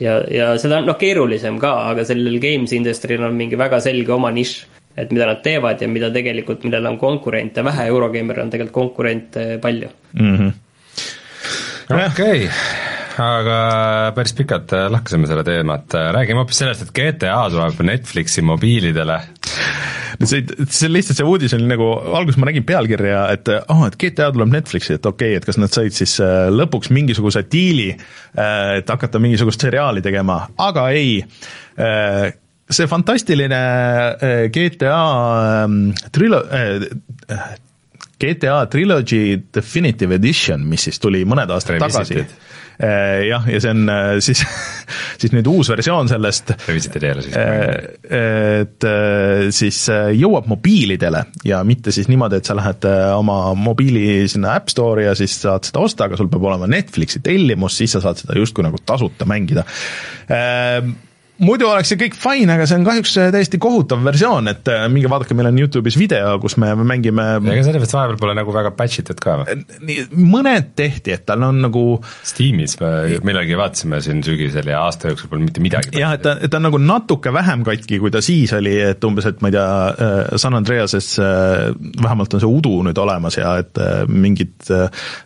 ja, 0.00 0.16
ja 0.32 0.52
seda 0.60 0.80
on 0.80 0.88
noh, 0.88 0.98
keerulisem 1.00 1.60
ka, 1.60 1.74
aga 1.92 2.06
sellel 2.08 2.40
Games 2.40 2.72
Industry'l 2.72 3.26
on 3.26 3.36
mingi 3.36 3.58
väga 3.60 3.82
selge 3.84 4.14
oma 4.16 4.32
nišš, 4.32 4.64
et 5.00 5.12
mida 5.12 5.28
nad 5.28 5.42
teevad 5.44 5.82
ja 5.82 5.88
mida 5.88 6.10
tegelikult, 6.12 6.64
millel 6.64 6.88
on 6.88 6.98
konkurente 6.98 7.64
vähe, 7.64 7.90
Eurogeimeril 7.92 8.46
on 8.46 8.54
tegelikult 8.54 8.78
konkurente 8.80 9.58
palju 9.60 9.92
mm. 10.16 10.36
-hmm. 10.36 10.52
okei 11.90 12.46
okay 12.46 12.88
aga 13.20 13.56
päris 14.16 14.32
pikalt 14.32 14.72
lahkasime 14.88 15.28
selle 15.28 15.44
teemat, 15.44 15.94
räägime 16.14 16.40
hoopis 16.40 16.62
sellest, 16.62 16.82
et 16.86 16.92
GTA 16.96 17.42
tuleb 17.52 17.82
Netflixi 17.84 18.42
mobiilidele. 18.42 19.18
See, 20.24 20.44
see 20.68 20.90
lihtsalt, 20.90 21.18
see 21.20 21.28
uudis 21.28 21.54
oli 21.56 21.68
nagu, 21.70 21.88
alguses 22.20 22.40
ma 22.40 22.50
nägin 22.50 22.66
pealkirja, 22.68 23.22
et 23.36 23.50
oh, 23.60 23.84
et 23.86 23.96
GTA 24.00 24.30
tuleb 24.34 24.52
Netflixi, 24.52 24.96
et 24.98 25.08
okei 25.08 25.34
okay,, 25.34 25.40
et 25.40 25.48
kas 25.48 25.60
nad 25.60 25.72
said 25.74 25.96
siis 25.96 26.16
äh, 26.24 26.48
lõpuks 26.54 26.92
mingisuguse 26.94 27.44
diili, 27.50 27.90
et 28.34 28.92
hakata 28.92 29.22
mingisugust 29.22 29.62
seriaali 29.66 30.04
tegema, 30.04 30.42
aga 30.60 30.90
ei 30.94 31.18
see 32.70 32.86
fantastiline 32.86 33.58
GTA 34.54 35.00
ähm, 35.64 35.80
trilo-, 36.14 36.44
GTA 38.20 38.62
Trilogy 38.70 39.40
Definitive 39.54 40.20
Edition, 40.20 40.64
mis 40.68 40.88
siis 40.88 41.00
tuli 41.02 41.24
mõned 41.28 41.50
aastad 41.50 41.80
tagasi 41.80 42.24
Äh, 42.80 43.26
jah, 43.28 43.44
ja 43.44 43.58
see 43.60 43.72
on 43.74 43.88
äh, 43.92 44.14
siis, 44.24 44.40
siis 45.20 45.34
nüüd 45.34 45.48
uus 45.50 45.68
versioon 45.68 46.08
sellest. 46.08 46.54
Revisitid 46.64 47.04
jälle 47.04 47.24
siis. 47.26 47.36
Äh, 47.36 48.62
et 48.62 48.86
siis 49.54 49.82
jõuab 50.16 50.48
mobiilidele 50.48 51.22
ja 51.44 51.60
mitte 51.66 51.92
siis 51.92 52.08
niimoodi, 52.08 52.40
et 52.40 52.48
sa 52.48 52.56
lähed 52.56 52.86
oma 53.16 53.52
mobiili 53.58 54.24
sinna 54.30 54.54
App 54.56 54.72
Store'i 54.72 55.04
ja 55.04 55.14
siis 55.18 55.36
saad 55.42 55.68
seda 55.68 55.84
osta, 55.84 56.08
aga 56.08 56.16
sul 56.16 56.30
peab 56.32 56.48
olema 56.48 56.68
Netflixi 56.70 57.20
tellimus, 57.24 57.76
siis 57.82 57.92
sa 57.96 58.02
saad 58.04 58.22
seda 58.22 58.38
justkui 58.38 58.64
nagu 58.64 58.80
tasuta 58.86 59.28
mängida 59.28 59.66
muidu 61.44 61.68
oleks 61.70 61.90
see 61.92 61.98
kõik 62.00 62.16
fine, 62.20 62.52
aga 62.54 62.66
see 62.68 62.78
on 62.78 62.86
kahjuks 62.86 63.14
täiesti 63.34 63.60
kohutav 63.62 64.02
versioon, 64.04 64.50
et 64.52 64.68
äh, 64.70 64.84
minge 64.92 65.10
vaadake, 65.10 65.36
meil 65.38 65.50
on 65.50 65.60
Youtube'is 65.60 65.96
video, 66.00 66.34
kus 66.42 66.56
me 66.60 66.72
mängime 66.78 67.26
ega 67.40 67.64
selle 67.66 67.80
vist 67.82 67.94
vahepeal 67.96 68.20
pole 68.20 68.36
nagu 68.36 68.54
väga 68.54 68.72
patch 68.76 69.02
itud 69.02 69.20
ka 69.22 69.38
või? 69.40 69.98
mõned 70.16 70.72
tehti, 70.78 71.14
et 71.16 71.24
tal 71.28 71.44
on 71.46 71.62
nagu 71.64 71.84
Steamis 72.26 72.76
me 72.80 73.20
millalgi 73.26 73.58
vaatasime 73.58 74.00
siin 74.04 74.22
sügisel 74.26 74.68
ja 74.70 74.82
aasta 74.84 75.12
jooksul 75.12 75.32
pole 75.32 75.44
mitte 75.46 75.62
midagi 75.64 76.00
jah, 76.00 76.14
et 76.18 76.24
ta, 76.24 76.36
et 76.40 76.52
ta 76.52 76.60
on 76.60 76.68
nagu 76.68 76.80
natuke 76.82 77.32
vähem 77.34 77.64
katki, 77.66 78.00
kui 78.02 78.12
ta 78.12 78.22
siis 78.24 78.52
oli, 78.56 78.76
et 78.90 79.08
umbes, 79.08 79.28
et 79.30 79.40
ma 79.44 79.50
ei 79.50 79.56
tea, 79.56 79.66
äh, 79.90 80.34
San 80.40 80.58
Andreases 80.58 81.12
äh, 81.22 81.70
vähemalt 82.02 82.36
on 82.36 82.44
see 82.44 82.50
udu 82.60 82.76
nüüd 82.86 83.00
olemas 83.00 83.40
ja 83.40 83.56
et 83.60 83.78
mingid 84.10 84.68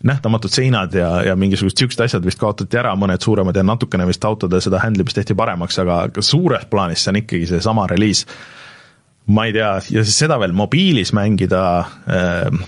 nähtamatud 0.07 0.53
seinad 0.53 0.95
ja, 0.97 1.11
ja 1.27 1.35
mingisugused 1.39 1.75
niisugused 1.75 2.05
asjad 2.07 2.27
vist 2.27 2.41
kaotati 2.41 2.79
ära, 2.79 2.95
mõned 2.99 3.23
suuremad 3.23 3.57
ja 3.57 3.65
natukene 3.67 4.07
vist 4.09 4.25
autode 4.25 4.61
seda 4.63 4.81
handle 4.83 5.05
imist 5.05 5.19
tehti 5.19 5.37
paremaks, 5.39 5.79
aga 5.83 6.04
aga 6.07 6.25
suures 6.25 6.69
plaanis 6.71 7.05
see 7.05 7.15
on 7.15 7.21
ikkagi 7.23 7.51
seesama 7.51 7.89
reliis. 7.91 8.25
ma 9.27 9.47
ei 9.49 9.57
tea, 9.57 9.75
ja 9.97 10.05
siis 10.05 10.19
seda 10.25 10.39
veel 10.41 10.53
mobiilis 10.57 11.15
mängida 11.17 11.65
äh, 11.81 12.65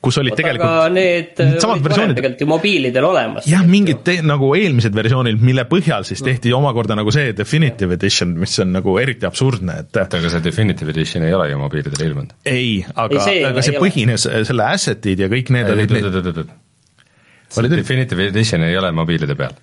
kus 0.00 0.16
olid 0.20 0.32
Oot, 0.32 0.40
tegelikult 0.40 0.94
need 0.94 1.40
samad 1.60 1.82
versioonid 1.84 2.16
tegelikult 2.16 2.42
ju 2.44 2.48
mobiilidel 2.48 3.06
olemas. 3.10 3.48
jah, 3.50 3.64
mingid 3.68 4.00
te, 4.06 4.16
nagu 4.24 4.50
eelmised 4.56 4.96
versioonid, 4.96 5.40
mille 5.44 5.66
põhjal 5.68 6.06
siis 6.08 6.22
tehti 6.24 6.50
mm. 6.50 6.56
omakorda 6.60 6.96
nagu 6.98 7.12
see 7.14 7.34
Definitive 7.36 7.98
Edition, 7.98 8.32
mis 8.40 8.56
on 8.64 8.72
nagu 8.78 8.96
eriti 9.02 9.28
absurdne, 9.28 9.80
et 9.84 10.00
oota, 10.00 10.20
aga 10.20 10.32
see 10.32 10.44
Definitive 10.44 10.94
Edition 10.94 11.26
ei 11.28 11.36
ole 11.36 11.50
ju 11.52 11.60
mobiilidel 11.60 12.06
ilmunud? 12.08 12.36
ei, 12.48 12.78
aga, 12.94 13.26
aga 13.52 13.66
see 13.66 13.80
põhines, 13.80 14.28
selle 14.48 14.68
asset'id 14.72 15.26
ja 15.26 15.30
kõik 15.32 15.52
need 15.56 15.74
olid 15.76 15.96
need 15.98 17.76
Definitive 17.76 18.30
Edition 18.30 18.64
ei 18.64 18.78
ole 18.80 18.94
mobiilide 18.96 19.36
peal 19.36 19.58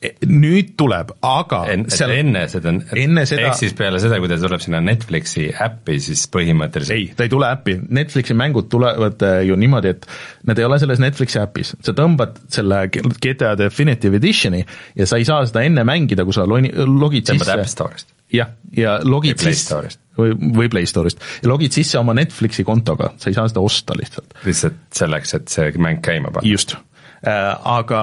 nüüd 0.00 0.70
tuleb, 0.80 1.10
aga 1.26 1.58
en, 1.68 1.82
seal 1.92 2.14
enne 2.14 2.46
seda, 2.48 2.72
enne 2.96 3.24
seda 3.28 3.50
ehk 3.50 3.58
siis 3.58 3.74
peale 3.76 3.98
seda, 4.00 4.16
kui 4.22 4.30
ta 4.30 4.38
tuleb 4.40 4.62
sinna 4.64 4.80
Netflixi 4.84 5.50
äppi, 5.52 5.98
siis 6.00 6.22
põhimõtteliselt 6.32 6.96
ei, 6.96 7.10
ta 7.16 7.26
ei 7.26 7.32
tule 7.32 7.50
äppi, 7.52 7.76
Netflixi 7.98 8.36
mängud 8.38 8.70
tulevad 8.72 9.20
äh, 9.26 9.42
ju 9.44 9.58
niimoodi, 9.60 9.92
et 9.92 10.08
nad 10.48 10.60
ei 10.60 10.64
ole 10.64 10.80
selles 10.80 11.02
Netflixi 11.04 11.42
äpis, 11.42 11.74
sa 11.84 11.92
tõmbad 11.96 12.40
selle 12.48 12.86
GTA 12.88 13.52
Definitive 13.60 14.16
Editioni 14.16 14.62
ja 14.96 15.08
sa 15.10 15.20
ei 15.20 15.28
saa 15.28 15.44
seda 15.50 15.66
enne 15.68 15.84
mängida, 15.84 16.24
kui 16.24 16.36
sa 16.36 16.48
logid 16.48 17.28
sisse. 17.28 17.36
Tõmbad 17.36 17.54
App 17.58 17.74
Store'ist? 17.74 18.16
jah, 18.32 18.54
ja 18.72 18.96
logid 19.04 19.42
sisse 19.42 19.82
või, 20.16 20.32
või 20.32 20.70
Play 20.72 20.88
Store'ist. 20.88 21.20
Ja 21.42 21.52
logid 21.52 21.76
sisse 21.76 22.00
oma 22.00 22.16
Netflixi 22.16 22.64
kontoga, 22.64 23.12
sa 23.20 23.28
ei 23.28 23.36
saa 23.36 23.50
seda 23.52 23.60
osta 23.64 23.96
lihtsalt. 23.98 24.32
lihtsalt 24.46 24.80
selleks, 24.96 25.36
et 25.36 25.52
see 25.52 25.74
mäng 25.76 26.00
käima 26.04 26.32
panna? 26.32 26.48
just 26.48 26.78
aga 27.20 28.02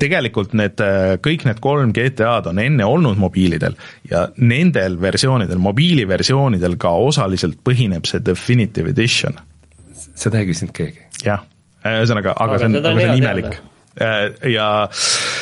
tegelikult 0.00 0.52
need, 0.52 0.80
äh, 0.84 1.16
kõik 1.24 1.46
need 1.48 1.60
kolm 1.64 1.92
GTA-d 1.96 2.50
on 2.50 2.60
enne 2.60 2.84
olnud 2.84 3.16
mobiilidel 3.20 3.76
ja 4.10 4.26
nendel 4.36 4.98
versioonidel, 5.00 5.60
mobiiliversioonidel 5.64 6.76
ka 6.80 6.92
osaliselt 7.00 7.62
põhineb 7.64 8.08
see 8.08 8.20
Definitive 8.24 8.92
Edition. 8.92 9.40
seda 10.14 10.42
ei 10.42 10.50
küsinud 10.50 10.76
keegi? 10.76 11.00
jah, 11.24 11.46
ühesõnaga, 11.84 12.36
aga 12.36 12.60
see 12.60 12.68
on, 12.68 12.78
aga 12.82 13.00
see 13.00 13.10
on 13.14 13.22
imelik 13.22 13.58
ja 13.96 14.68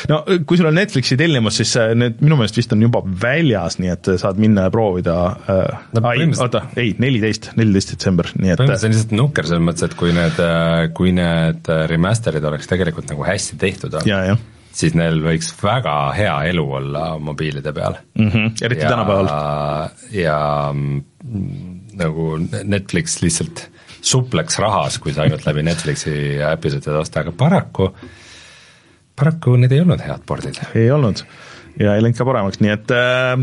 no 0.09 0.21
kui 0.47 0.59
sul 0.59 0.69
on 0.69 0.77
Netflixi 0.77 1.17
tellimus, 1.19 1.59
siis 1.61 1.75
äh, 1.81 1.93
need 1.97 2.21
minu 2.23 2.37
meelest 2.39 2.59
vist 2.59 2.73
on 2.75 2.83
juba 2.85 3.01
väljas, 3.21 3.79
nii 3.81 3.91
et 3.93 4.11
saad 4.21 4.39
minna 4.41 4.67
ja 4.67 4.73
proovida 4.73 5.15
No 5.25 6.01
äh, 6.01 6.09
ai, 6.09 6.25
oota, 6.41 6.65
ei, 6.79 6.93
neliteist, 7.01 7.51
neliteist 7.59 7.95
detsember, 7.95 8.29
nii 8.39 8.55
et 8.55 8.63
see 8.65 8.89
on 8.89 8.95
lihtsalt 8.95 9.15
nukker 9.17 9.47
selles 9.49 9.63
mõttes, 9.65 9.87
et 9.89 9.95
kui 9.99 10.15
need, 10.15 10.41
kui 10.97 11.13
need 11.15 11.71
remaster'id 11.91 12.45
oleks 12.51 12.69
tegelikult 12.71 13.11
nagu 13.11 13.25
hästi 13.27 13.59
tehtud 13.61 13.99
ja, 14.05 14.25
jah 14.31 14.43
siis 14.75 14.95
neil 14.97 15.21
võiks 15.23 15.53
väga 15.61 15.93
hea 16.17 16.33
elu 16.51 16.65
olla 16.79 17.05
mobiilide 17.23 17.71
peal 17.75 17.95
mm, 18.19 18.27
-hmm. 18.27 18.49
eriti 18.61 18.83
ja, 18.83 18.89
tänapäeval. 18.91 19.29
ja 20.11 20.39
mm, 20.73 21.79
nagu 21.95 22.27
Netflix 22.63 23.21
lihtsalt 23.23 23.69
supleks 24.05 24.59
rahas, 24.61 24.99
kui 25.01 25.13
sa 25.13 25.23
ainult 25.25 25.45
läbi 25.47 25.63
Netflixi 25.65 26.13
äpi 26.51 26.73
seda 26.75 26.99
osta, 26.99 27.23
aga 27.23 27.31
paraku, 27.31 27.89
paraku 29.15 29.55
need 29.59 29.71
ei 29.75 29.83
olnud 29.85 30.03
head 30.03 30.25
pordid. 30.27 30.59
ei 30.75 30.89
olnud 30.91 31.23
ja 31.79 31.95
ei 31.95 32.03
läinud 32.03 32.17
ka 32.17 32.27
paremaks, 32.27 32.61
nii 32.63 32.73
et 32.73 32.93
äh, 32.95 33.39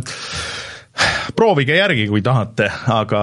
proovige 1.36 1.76
järgi, 1.76 2.06
kui 2.10 2.22
tahate, 2.24 2.68
aga 2.92 3.22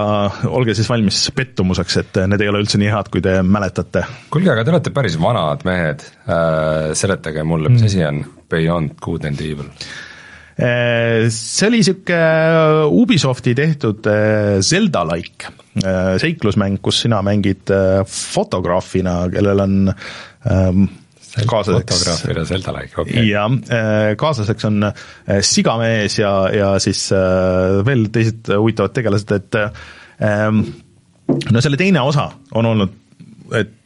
olge 0.50 0.74
siis 0.78 0.90
valmis 0.90 1.22
pettumuseks, 1.36 1.96
et 2.02 2.20
need 2.30 2.44
ei 2.44 2.50
ole 2.50 2.62
üldse 2.64 2.80
nii 2.80 2.90
head, 2.92 3.10
kui 3.12 3.22
te 3.24 3.40
mäletate. 3.46 4.04
kuulge, 4.32 4.52
aga 4.54 4.66
te 4.66 4.74
olete 4.74 4.94
päris 4.94 5.18
vanad 5.20 5.66
mehed 5.68 6.04
äh,, 6.26 6.92
seletage 6.98 7.44
mulle, 7.46 7.72
mis 7.72 7.86
asi 7.88 8.04
on 8.06 8.22
Beyond 8.50 8.96
Good 9.02 9.26
and 9.30 9.42
Evil? 9.44 9.68
Äh, 10.60 11.30
see 11.32 11.70
oli 11.70 11.80
niisugune 11.80 12.88
Ubisofti 12.92 13.54
tehtud 13.56 14.06
äh, 14.10 14.58
Zelda-like 14.60 15.54
äh, 15.80 16.16
seiklusmäng, 16.20 16.80
kus 16.84 17.04
sina 17.06 17.22
mängid 17.24 17.70
äh, 17.72 18.02
fotograafina, 18.04 19.22
kellel 19.32 19.64
on 19.64 19.78
ähm, 19.88 20.84
kaaslaseks 21.38 21.90
fotograafile 21.94 22.44
Zelda-like, 22.48 22.94
okei 22.96 23.14
okay.. 23.14 23.26
ja 23.30 23.46
äh, 23.46 24.12
kaaslaseks 24.20 24.68
on 24.68 24.86
äh, 24.88 25.40
sigamees 25.46 26.18
ja, 26.18 26.32
ja 26.54 26.70
siis 26.82 27.06
äh, 27.14 27.80
veel 27.86 28.08
teised 28.14 28.50
huvitavad 28.54 28.94
tegelased, 28.96 29.34
et 29.36 29.60
ähm, 29.60 30.64
no 31.50 31.62
selle 31.62 31.80
teine 31.80 32.02
osa 32.06 32.30
on 32.56 32.70
olnud, 32.72 32.96
et 33.60 33.76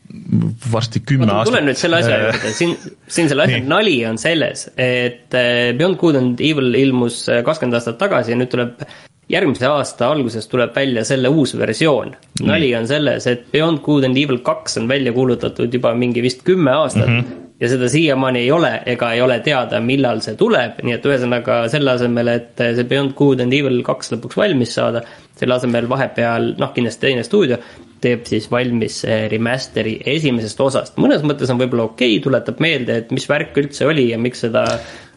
varsti 0.71 1.01
kümme 1.03 1.27
aastat. 1.27 1.51
tulen 1.53 1.67
nüüd 1.69 1.81
selle 1.81 1.99
asja 2.03 2.21
juurde, 2.27 2.53
siin, 2.55 2.77
siin 3.11 3.31
selle 3.33 3.49
asja 3.49 3.63
nali 3.67 3.97
on 4.07 4.21
selles, 4.21 4.69
et 4.79 5.33
Beyond 5.35 5.99
Good 6.01 6.21
and 6.21 6.45
Evil 6.45 6.77
ilmus 6.79 7.25
kakskümmend 7.47 7.81
aastat 7.81 7.99
tagasi 8.01 8.35
ja 8.35 8.39
nüüd 8.39 8.53
tuleb 8.53 8.85
järgmise 9.33 9.67
aasta 9.67 10.11
alguses 10.13 10.49
tuleb 10.49 10.75
välja 10.77 11.05
selle 11.05 11.29
uus 11.29 11.55
versioon. 11.59 12.15
nali 12.43 12.75
on 12.77 12.89
selles, 12.89 13.27
et 13.27 13.47
Beyond 13.53 13.81
Good 13.85 14.05
and 14.05 14.17
Evil 14.17 14.39
kaks 14.45 14.79
on 14.79 14.89
välja 14.89 15.13
kuulutatud 15.13 15.75
juba 15.75 15.95
mingi 15.95 16.23
vist 16.23 16.45
kümme 16.45 16.71
aastat 16.71 17.09
mm. 17.09 17.21
-hmm 17.21 17.41
ja 17.61 17.69
seda 17.71 17.89
siiamaani 17.89 18.39
ei 18.39 18.51
ole 18.51 18.71
ega 18.87 19.13
ei 19.13 19.21
ole 19.23 19.39
teada, 19.41 19.81
millal 19.81 20.21
see 20.25 20.35
tuleb, 20.39 20.81
nii 20.83 20.97
et 20.97 21.07
ühesõnaga 21.07 21.61
selle 21.73 21.95
asemel, 21.95 22.29
et 22.29 22.59
see 22.59 22.87
Beyond 22.91 23.15
Good 23.15 23.45
and 23.45 23.55
Evil 23.57 23.79
kaks 23.87 24.13
lõpuks 24.13 24.37
valmis 24.37 24.75
saada, 24.75 25.05
selle 25.39 25.55
asemel 25.55 25.89
vahepeal 25.89 26.55
noh, 26.59 26.73
kindlasti 26.75 27.07
teine 27.07 27.23
stuudio 27.27 27.61
teeb 28.05 28.27
siis 28.29 28.51
valmis 28.53 28.99
remaster'i 29.33 29.95
esimesest 30.17 30.61
osast, 30.61 30.99
mõnes 31.01 31.25
mõttes 31.25 31.51
on 31.53 31.61
võib-olla 31.61 31.89
okei 31.89 32.17
okay,, 32.17 32.25
tuletab 32.27 32.61
meelde, 32.61 32.99
et 33.01 33.15
mis 33.15 33.25
värk 33.31 33.57
üldse 33.63 33.89
oli 33.89 34.11
ja 34.11 34.19
miks 34.21 34.45
seda 34.45 34.67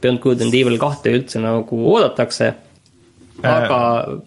Beyond 0.02 0.22
Good 0.24 0.46
and 0.46 0.56
Evil 0.56 0.78
kahte 0.82 1.12
üldse 1.17 1.41
nagu 1.43 1.82
oodatakse. 1.91 2.54
Aga 3.45 3.80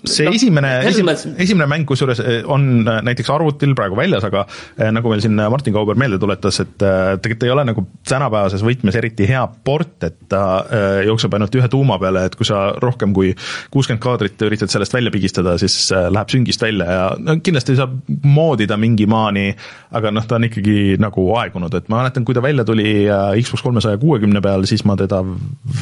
see 0.06 0.26
noh, 0.28 0.36
esimene, 0.36 0.70
esimene, 0.86 1.16
esimene 1.42 1.66
mäng 1.70 1.86
kusjuures 1.88 2.20
eh, 2.22 2.40
on 2.46 2.84
äh, 2.84 3.00
näiteks 3.06 3.30
arvutil 3.34 3.72
praegu 3.78 3.98
väljas, 3.98 4.24
aga 4.28 4.44
eh, 4.76 4.90
nagu 4.94 5.10
meil 5.10 5.22
siin 5.24 5.34
Martin 5.50 5.74
Kauber 5.74 5.98
meelde 5.98 6.20
tuletas, 6.22 6.60
et 6.62 6.84
eh, 6.86 7.16
tegelikult 7.22 7.46
ei 7.48 7.54
ole 7.54 7.64
nagu 7.66 7.84
tänapäevases 8.08 8.64
võtmes 8.66 8.98
eriti 9.00 9.26
hea 9.28 9.42
port, 9.66 9.96
et 10.06 10.16
ta 10.30 10.42
eh, 10.62 11.02
jookseb 11.08 11.34
ainult 11.36 11.58
ühe 11.58 11.70
tuuma 11.72 11.98
peale, 12.02 12.24
et 12.28 12.36
kui 12.38 12.48
sa 12.48 12.68
rohkem 12.82 13.14
kui 13.16 13.32
kuuskümmend 13.74 14.02
kaadrit 14.04 14.46
üritad 14.46 14.72
sellest 14.72 14.94
välja 14.94 15.12
pigistada, 15.14 15.56
siis 15.60 15.76
eh, 15.96 16.08
läheb 16.12 16.30
süngist 16.32 16.62
välja 16.62 16.88
ja 16.90 17.06
no 17.18 17.38
kindlasti 17.42 17.78
saab 17.80 17.98
moodida 18.24 18.78
mingi 18.80 19.08
maani, 19.10 19.48
aga 19.96 20.14
noh, 20.14 20.26
ta 20.26 20.38
on 20.38 20.48
ikkagi 20.50 20.98
nagu 21.02 21.26
aegunud, 21.40 21.74
et 21.74 21.90
ma 21.90 22.02
mäletan, 22.04 22.26
kui 22.26 22.36
ta 22.36 22.44
välja 22.44 22.66
tuli 22.68 22.90
Xbox 23.42 23.64
kolmesaja 23.66 23.98
kuuekümne 24.00 24.42
peal, 24.44 24.66
siis 24.70 24.84
ma 24.86 24.96
teda 25.00 25.22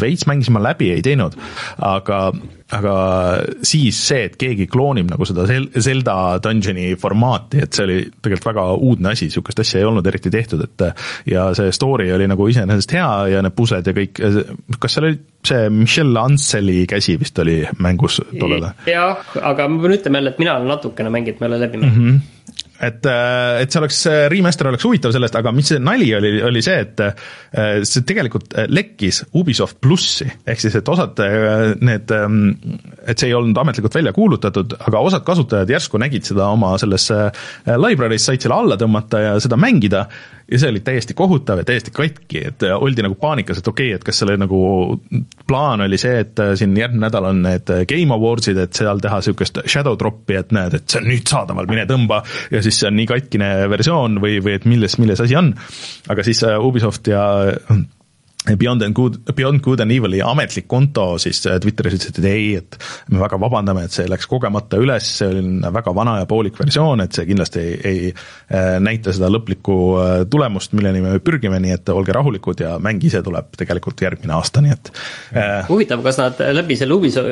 veits 0.00 0.26
mängisin, 0.28 0.56
ma 0.56 0.64
läbi 0.70 0.92
ei 0.94 1.04
teinud, 1.04 1.36
aga 1.84 2.30
aga 2.74 2.94
siis 3.62 3.98
see, 4.10 4.24
et 4.28 4.36
keegi 4.40 4.66
kloonib 4.70 5.10
nagu 5.12 5.26
seda 5.28 5.46
Zel- 5.48 5.68
Zelda 5.80 6.16
Dungeoni 6.42 6.92
formaati, 7.00 7.62
et 7.64 7.76
see 7.76 7.86
oli 7.86 7.98
tegelikult 8.08 8.50
väga 8.50 8.66
uudne 8.76 9.12
asi, 9.14 9.28
niisugust 9.28 9.62
asja 9.64 9.82
ei 9.82 9.88
olnud 9.88 10.06
eriti 10.10 10.32
tehtud, 10.32 10.64
et 10.64 10.86
ja 11.28 11.48
see 11.58 11.72
story 11.74 12.10
oli 12.14 12.28
nagu 12.30 12.48
iseenesest 12.50 12.96
hea 12.98 13.10
ja 13.34 13.42
need 13.44 13.56
pusled 13.58 13.88
ja 13.88 13.96
kõik, 13.96 14.22
kas 14.78 14.96
seal 14.96 15.10
oli 15.10 15.20
see 15.48 15.68
Michelle 15.72 16.20
Anseli 16.20 16.82
käsi 16.90 17.18
vist 17.20 17.38
oli 17.38 17.60
mängus 17.82 18.20
tollele? 18.38 18.74
jah, 18.88 19.22
aga 19.42 19.68
ma 19.68 19.82
pean 19.84 19.98
ütlema 19.98 20.22
jälle, 20.22 20.34
et 20.34 20.42
mina 20.42 20.58
olen 20.58 20.74
natukene 20.74 21.12
mänginud, 21.14 21.40
ma 21.40 21.46
ei 21.48 21.52
ole 21.52 21.62
läbi 21.66 21.84
mänginud 21.84 22.02
mm. 22.02 22.18
-hmm 22.18 22.34
et, 22.84 23.06
et 23.08 23.72
see 23.72 23.80
oleks, 23.80 24.00
remaster 24.32 24.70
oleks 24.70 24.86
huvitav 24.86 25.12
sellest, 25.14 25.36
aga 25.38 25.52
mis 25.54 25.72
see 25.72 25.80
nali 25.82 26.08
oli, 26.16 26.32
oli 26.46 26.62
see, 26.64 26.78
et 26.84 27.02
äh, 27.04 27.80
see 27.88 28.04
tegelikult 28.06 28.54
lekkis 28.70 29.24
Ubisoft 29.38 29.80
plussi, 29.82 30.28
ehk 30.46 30.62
siis, 30.62 30.78
et 30.78 30.90
osad 30.92 31.18
äh, 31.24 31.74
need, 31.84 32.14
et 33.08 33.18
see 33.18 33.30
ei 33.30 33.36
olnud 33.36 33.58
ametlikult 33.64 33.98
välja 33.98 34.14
kuulutatud, 34.16 34.78
aga 34.88 35.04
osad 35.10 35.26
kasutajad 35.26 35.74
järsku 35.74 36.00
nägid 36.00 36.28
seda 36.28 36.50
oma 36.54 36.74
selles 36.80 37.10
äh, 37.14 37.30
library's, 37.78 38.26
said 38.28 38.44
selle 38.44 38.58
alla 38.58 38.78
tõmmata 38.80 39.24
ja 39.24 39.36
seda 39.42 39.58
mängida 39.60 40.06
ja 40.52 40.58
see 40.58 40.70
oli 40.72 40.80
täiesti 40.80 41.14
kohutav 41.14 41.60
ja 41.60 41.64
täiesti 41.68 41.92
katki, 41.94 42.42
et 42.50 42.62
äh, 42.66 42.76
oldi 42.76 43.04
nagu 43.04 43.18
paanikas, 43.20 43.60
et 43.60 43.68
okei 43.68 43.90
okay,, 43.90 43.98
et 43.98 44.06
kas 44.06 44.22
selle 44.22 44.38
nagu 44.40 44.60
plaan 45.48 45.84
oli 45.84 45.98
see, 46.00 46.22
et 46.24 46.40
äh, 46.42 46.54
siin 46.58 46.76
järgmine 46.76 47.06
nädal 47.06 47.28
on 47.30 47.42
need 47.44 47.72
äh, 47.74 47.84
Game 47.88 48.14
Awardsid, 48.14 48.60
et 48.62 48.78
seal 48.78 49.02
teha 49.04 49.20
niisugust 49.20 49.60
shadow 49.66 49.98
drop'i, 50.00 50.38
et 50.40 50.54
näed, 50.56 50.78
et 50.78 50.88
see 50.88 51.02
on 51.02 51.10
nüüd 51.10 51.28
saadaval, 51.28 51.68
mine 51.70 51.84
tõmba 51.90 52.22
ja 52.54 52.64
siis 52.64 52.80
see 52.80 52.88
on 52.90 52.96
nii 52.98 53.10
katkine 53.10 53.52
versioon 53.70 54.18
või, 54.24 54.38
või 54.44 54.56
et 54.56 54.66
milles, 54.68 54.96
milles 55.02 55.22
asi 55.24 55.36
on. 55.38 55.52
aga 56.08 56.24
siis 56.26 56.42
Ubisoft 56.64 57.12
ja 57.12 57.22
Beyond 58.46 58.82
and 58.82 58.94
Good, 58.94 59.18
Beyond 59.34 59.60
Good 59.60 59.80
and 59.80 59.92
Evil'i 59.92 60.20
ametlik 60.24 60.68
konto 60.70 61.16
siis 61.20 61.40
äh, 61.50 61.58
Twitteris 61.60 61.96
ütles, 61.98 62.12
et 62.14 62.28
ei, 62.28 62.52
et 62.60 62.76
me 63.10 63.20
väga 63.20 63.36
vabandame, 63.40 63.84
et 63.84 63.94
see 63.94 64.06
läks 64.08 64.28
kogemata 64.30 64.78
üles, 64.80 65.08
see 65.18 65.40
on 65.40 65.58
väga 65.74 65.92
vana 65.96 66.18
ja 66.20 66.28
poolik 66.30 66.56
versioon, 66.60 67.02
et 67.04 67.18
see 67.18 67.26
kindlasti 67.28 67.60
ei, 67.60 67.74
ei 67.90 68.12
äh, 68.12 68.78
näita 68.84 69.12
seda 69.14 69.28
lõplikku 69.32 69.78
äh, 69.98 70.12
tulemust, 70.30 70.72
milleni 70.78 71.02
me 71.04 71.16
pürgime, 71.24 71.58
nii 71.64 71.74
et 71.76 71.92
olge 71.92 72.14
rahulikud 72.14 72.62
ja 72.62 72.76
mäng 72.82 73.02
ise 73.04 73.20
tuleb 73.26 73.50
tegelikult 73.58 74.00
järgmine 74.06 74.36
aasta, 74.38 74.62
nii 74.64 74.76
et 74.76 74.92
huvitav, 75.68 76.04
kas 76.06 76.20
nad 76.22 76.40
läbi 76.54 76.78
selle 76.78 76.96
Ubisoft 76.96 77.26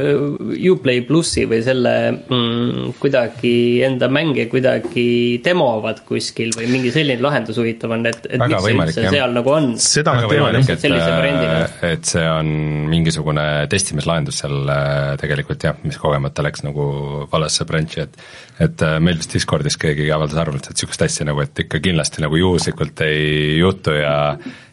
Uplay 0.66 1.04
plussi 1.06 1.46
või 1.48 1.62
selle 1.64 1.94
mm, 2.12 2.96
kuidagi 3.00 3.54
enda 3.86 4.10
mänge 4.12 4.48
kuidagi 4.50 5.06
demovad 5.44 6.02
kuskil 6.08 6.52
või 6.58 6.68
mingi 6.74 6.92
selline 6.94 7.22
lahendus 7.22 7.62
huvitav 7.62 7.94
on, 7.94 8.04
et, 8.10 8.26
et 8.26 8.42
Väga 8.42 8.58
miks 8.58 8.66
see 8.66 8.76
üldse 8.76 9.08
seal 9.14 9.38
nagu 9.38 9.54
on? 9.54 9.72
seda 9.80 10.18
nad 10.18 10.28
teevad 10.30 10.60
jah 10.60 10.95
et 10.96 11.84
et 11.90 12.04
see 12.10 12.24
on 12.30 12.50
mingisugune 12.90 13.44
testimislahendus 13.72 14.40
seal 14.42 14.70
äh, 14.72 15.16
tegelikult 15.20 15.64
jah, 15.68 15.76
mis 15.84 15.98
kogemata 16.00 16.44
läks 16.46 16.64
nagu 16.66 16.86
valesse 17.32 17.66
branch'i, 17.68 18.06
et 18.06 18.20
et 18.66 18.82
äh, 18.86 18.98
meil 19.00 19.18
vist 19.20 19.34
Discordis 19.36 19.76
keegi 19.80 20.08
avaldas 20.14 20.38
arvamust, 20.42 20.70
et 20.70 20.76
niisugust 20.78 21.02
asja 21.08 21.26
nagu, 21.28 21.42
et 21.44 21.64
ikka 21.66 21.80
kindlasti 21.84 22.24
nagu 22.24 22.38
juhuslikult 22.40 23.00
ei 23.06 23.58
juhtu 23.60 23.98
ja 23.98 24.16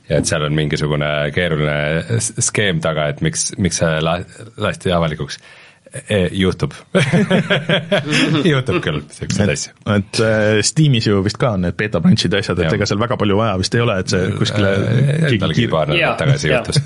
ja 0.09 0.17
et 0.19 0.27
seal 0.27 0.43
on 0.43 0.55
mingisugune 0.55 1.09
keeruline 1.36 2.19
skeem 2.19 2.81
taga, 2.83 3.07
et 3.13 3.21
miks, 3.23 3.53
miks 3.57 3.79
see 3.79 3.99
la- 4.03 4.19
lasti 4.59 4.91
avalikuks 4.91 5.39
juhtub 6.34 6.73
juhtub 8.51 8.79
küll 8.82 8.99
niisuguseid 9.03 9.51
asju. 9.53 9.73
et 9.93 10.21
äh, 10.25 10.62
Steamis 10.65 11.08
ju 11.08 11.19
vist 11.25 11.38
ka 11.41 11.51
on 11.53 11.67
need 11.67 11.77
beta 11.77 12.01
branch'id 12.01 12.34
ja 12.34 12.41
asjad, 12.41 12.63
et 12.63 12.73
ega 12.73 12.88
seal 12.89 13.01
väga 13.01 13.17
palju 13.21 13.38
vaja 13.38 13.60
vist 13.62 13.77
ei 13.77 13.84
ole, 13.84 13.99
et 14.01 14.13
see 14.13 14.32
kuskile 14.39 14.71
keegi 14.82 15.38
Endalgi 15.38 15.67
paar 15.69 15.93
Jaa, 15.93 16.15
nädalat 16.15 16.23
tagasi 16.23 16.49
juhtus. 16.49 16.82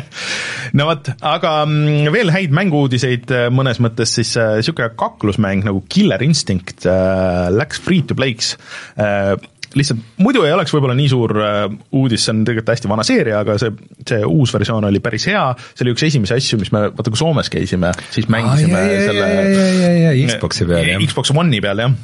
no 0.78 0.88
vot, 0.90 1.10
aga 1.32 1.54
mm, 1.64 2.12
veel 2.12 2.32
häid 2.34 2.56
mängu-uudiseid 2.60 3.32
äh, 3.32 3.48
mõnes 3.54 3.80
mõttes 3.84 4.12
siis 4.18 4.34
niisugune 4.36 4.92
kaklusmäng 5.00 5.64
nagu 5.66 5.80
Killer 5.88 6.22
Instinct 6.26 6.84
äh, 6.90 7.48
läks 7.56 7.80
free 7.80 8.04
to 8.04 8.18
play'ks 8.18 8.54
äh, 9.00 9.36
lihtsalt 9.76 10.22
muidu 10.22 10.44
ei 10.46 10.54
oleks 10.54 10.72
võib-olla 10.74 10.96
nii 10.98 11.08
suur 11.12 11.34
äh, 11.42 11.62
uudis, 11.96 12.24
see 12.24 12.34
on 12.34 12.42
tegelikult 12.48 12.74
hästi 12.74 12.90
vana 12.90 13.06
seeria, 13.06 13.40
aga 13.44 13.58
see, 13.60 13.72
see 14.08 14.20
uus 14.26 14.52
versioon 14.56 14.88
oli 14.88 15.02
päris 15.04 15.28
hea, 15.30 15.44
see 15.72 15.86
oli 15.86 15.94
üks 15.96 16.06
esimesi 16.08 16.36
asju, 16.36 16.60
mis 16.62 16.72
me, 16.74 16.86
vaata 16.96 17.12
kui 17.12 17.20
Soomes 17.20 17.50
käisime, 17.52 17.92
siis 18.14 18.30
mängisime 18.32 18.82
jaa, 18.82 18.92
jaa, 18.92 19.08
selle 19.10 19.30
jaa, 19.32 19.48
jaa, 19.48 19.72
jaa, 19.80 19.96
jaa, 20.04 20.36
Xbox'i 20.36 20.68
peal, 20.68 20.92
jah. 20.92 21.08
Xbox 21.10 21.34
One'i 21.36 21.62
peal 21.64 21.84
jah, 21.84 21.96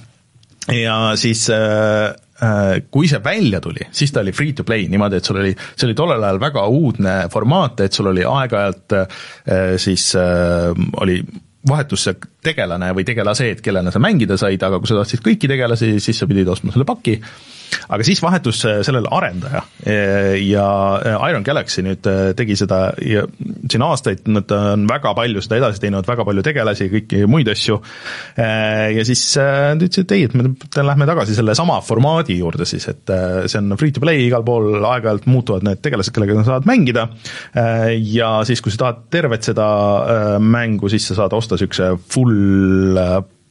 ja 0.71 0.97
siis 1.21 1.47
äh, 1.51 2.13
äh, 2.43 2.83
kui 2.91 3.09
see 3.11 3.23
välja 3.25 3.63
tuli, 3.65 3.89
siis 3.91 4.13
ta 4.13 4.21
oli 4.23 4.35
free 4.37 4.53
to 4.57 4.67
play 4.69 4.89
niimoodi, 4.93 5.19
et 5.19 5.31
sul 5.31 5.41
oli, 5.43 5.55
see 5.75 5.89
oli 5.89 5.97
tollel 5.99 6.23
ajal 6.23 6.43
väga 6.43 6.67
uudne 6.71 7.17
formaat, 7.33 7.81
et 7.87 7.97
sul 7.97 8.13
oli 8.13 8.27
aeg-ajalt 8.29 8.99
äh, 8.99 9.25
siis 9.83 10.13
äh, 10.19 10.71
oli 11.01 11.23
vahetus 11.69 12.09
see 12.09 12.19
tegelane 12.43 12.91
või 12.97 13.07
tegelased, 13.07 13.63
kellena 13.63 13.93
sa 13.95 14.03
mängida 14.03 14.39
said, 14.41 14.63
aga 14.67 14.81
kui 14.83 14.91
sa 14.91 14.99
tahtsid 14.99 15.23
kõiki 15.25 15.51
tegelasi, 15.51 15.95
siis 16.03 16.19
sa 16.19 16.29
pidid 16.31 16.49
ostma 16.51 16.75
selle 16.75 16.87
paki 16.89 17.19
aga 17.93 18.07
siis 18.07 18.23
vahetus 18.23 18.63
sellele 18.63 19.11
arendaja 19.13 19.63
ja 20.39 20.67
Iron 21.31 21.45
Galaxy 21.47 21.83
nüüd 21.85 22.07
tegi 22.39 22.57
seda 22.59 22.81
ja 23.07 23.25
siin 23.71 23.85
aastaid 23.87 24.27
nad 24.33 24.51
on 24.55 24.87
väga 24.91 25.15
palju 25.17 25.43
seda 25.45 25.59
edasi 25.61 25.83
teinud, 25.83 26.07
väga 26.09 26.27
palju 26.29 26.45
tegelasi, 26.47 26.89
kõiki 26.93 27.23
muid 27.31 27.51
asju, 27.53 27.79
ja 28.37 29.07
siis 29.07 29.25
nad 29.39 29.83
ütlesid, 29.83 30.07
et 30.07 30.17
ei, 30.17 30.27
et 30.29 30.37
me 30.39 30.53
lähme 30.87 31.09
tagasi 31.09 31.37
selle 31.37 31.57
sama 31.59 31.79
formaadi 31.85 32.39
juurde 32.39 32.67
siis, 32.69 32.87
et 32.93 33.13
see 33.47 33.61
on 33.61 33.77
free 33.81 33.95
to 33.95 34.03
play 34.05 34.27
igal 34.27 34.45
pool, 34.47 34.75
aeg-ajalt 34.81 35.29
muutuvad 35.31 35.67
need 35.67 35.83
tegelased, 35.85 36.15
kellega 36.15 36.39
sa 36.41 36.55
saad 36.55 36.69
mängida, 36.69 37.09
ja 38.13 38.33
siis, 38.49 38.63
kui 38.65 38.75
sa 38.75 38.85
tahad 38.87 39.05
tervet 39.13 39.53
seda 39.53 39.69
mängu, 40.43 40.91
siis 40.93 41.07
sa 41.11 41.23
saad 41.23 41.37
osta 41.37 41.59
niisuguse 41.59 41.93
full 42.13 42.99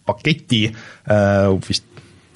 paketi, 0.08 0.66
vist 1.68 1.91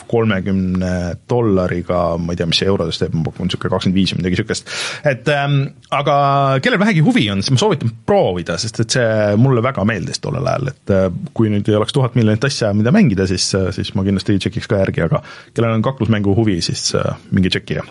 kolmekümne 0.10 0.92
dollariga, 1.30 2.02
ma 2.22 2.34
ei 2.34 2.40
tea, 2.40 2.48
mis 2.50 2.62
see 2.62 2.70
eurodes 2.70 3.00
teeb, 3.02 3.16
ma 3.18 3.26
pakun 3.28 3.50
niisugune 3.50 3.74
kakskümmend 3.74 4.00
viis 4.00 4.14
või 4.14 4.22
midagi 4.22 4.38
niisugust. 4.38 4.72
et 5.12 5.30
ähm, 5.34 5.58
aga 5.96 6.16
kellel 6.64 6.82
vähegi 6.82 7.04
huvi 7.06 7.28
on, 7.34 7.44
siis 7.44 7.56
ma 7.56 7.62
soovitan 7.62 7.94
proovida, 8.08 8.58
sest 8.62 8.82
et 8.84 8.98
see 8.98 9.36
mulle 9.42 9.64
väga 9.66 9.86
meeldis 9.88 10.22
tollel 10.24 10.48
ajal, 10.52 10.72
et 10.74 10.96
äh, 10.96 11.08
kui 11.38 11.52
nüüd 11.54 11.70
ei 11.72 11.78
oleks 11.80 11.96
tuhat 11.96 12.18
miljonit 12.20 12.48
asja, 12.48 12.74
mida 12.78 12.94
mängida, 12.96 13.28
siis, 13.30 13.48
siis 13.76 13.94
ma 13.98 14.06
kindlasti 14.08 14.38
tšekiks 14.40 14.72
ka 14.72 14.82
järgi, 14.84 15.06
aga 15.08 15.22
kellel 15.54 15.78
on 15.78 15.86
kaklusmängu 15.86 16.36
huvi, 16.38 16.60
siis 16.66 16.90
äh, 16.98 17.16
minge 17.32 17.54
tšekkige. 17.54 17.86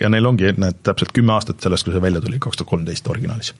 ja 0.00 0.08
neil 0.12 0.26
ongi 0.28 0.52
need 0.54 0.84
täpselt 0.86 1.10
kümme 1.12 1.32
aastat 1.34 1.64
sellest, 1.64 1.82
kui 1.82 1.94
see 1.94 2.02
välja 2.02 2.20
tuli, 2.22 2.38
kaks 2.38 2.60
tuhat 2.60 2.70
kolmteist 2.70 3.08
originaalis. 3.10 3.54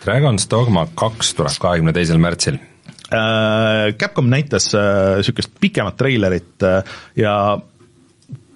Dragon's 0.00 0.46
Dogma 0.48 0.86
kaks 0.96 1.34
tuleb 1.36 1.58
kahekümne 1.60 1.92
teisel 1.92 2.16
märtsil 2.22 2.56
Capcom 3.10 4.28
näitas 4.30 4.68
niisugust 4.74 5.56
pikemat 5.60 5.96
treilerit 5.98 6.66
ja 7.18 7.34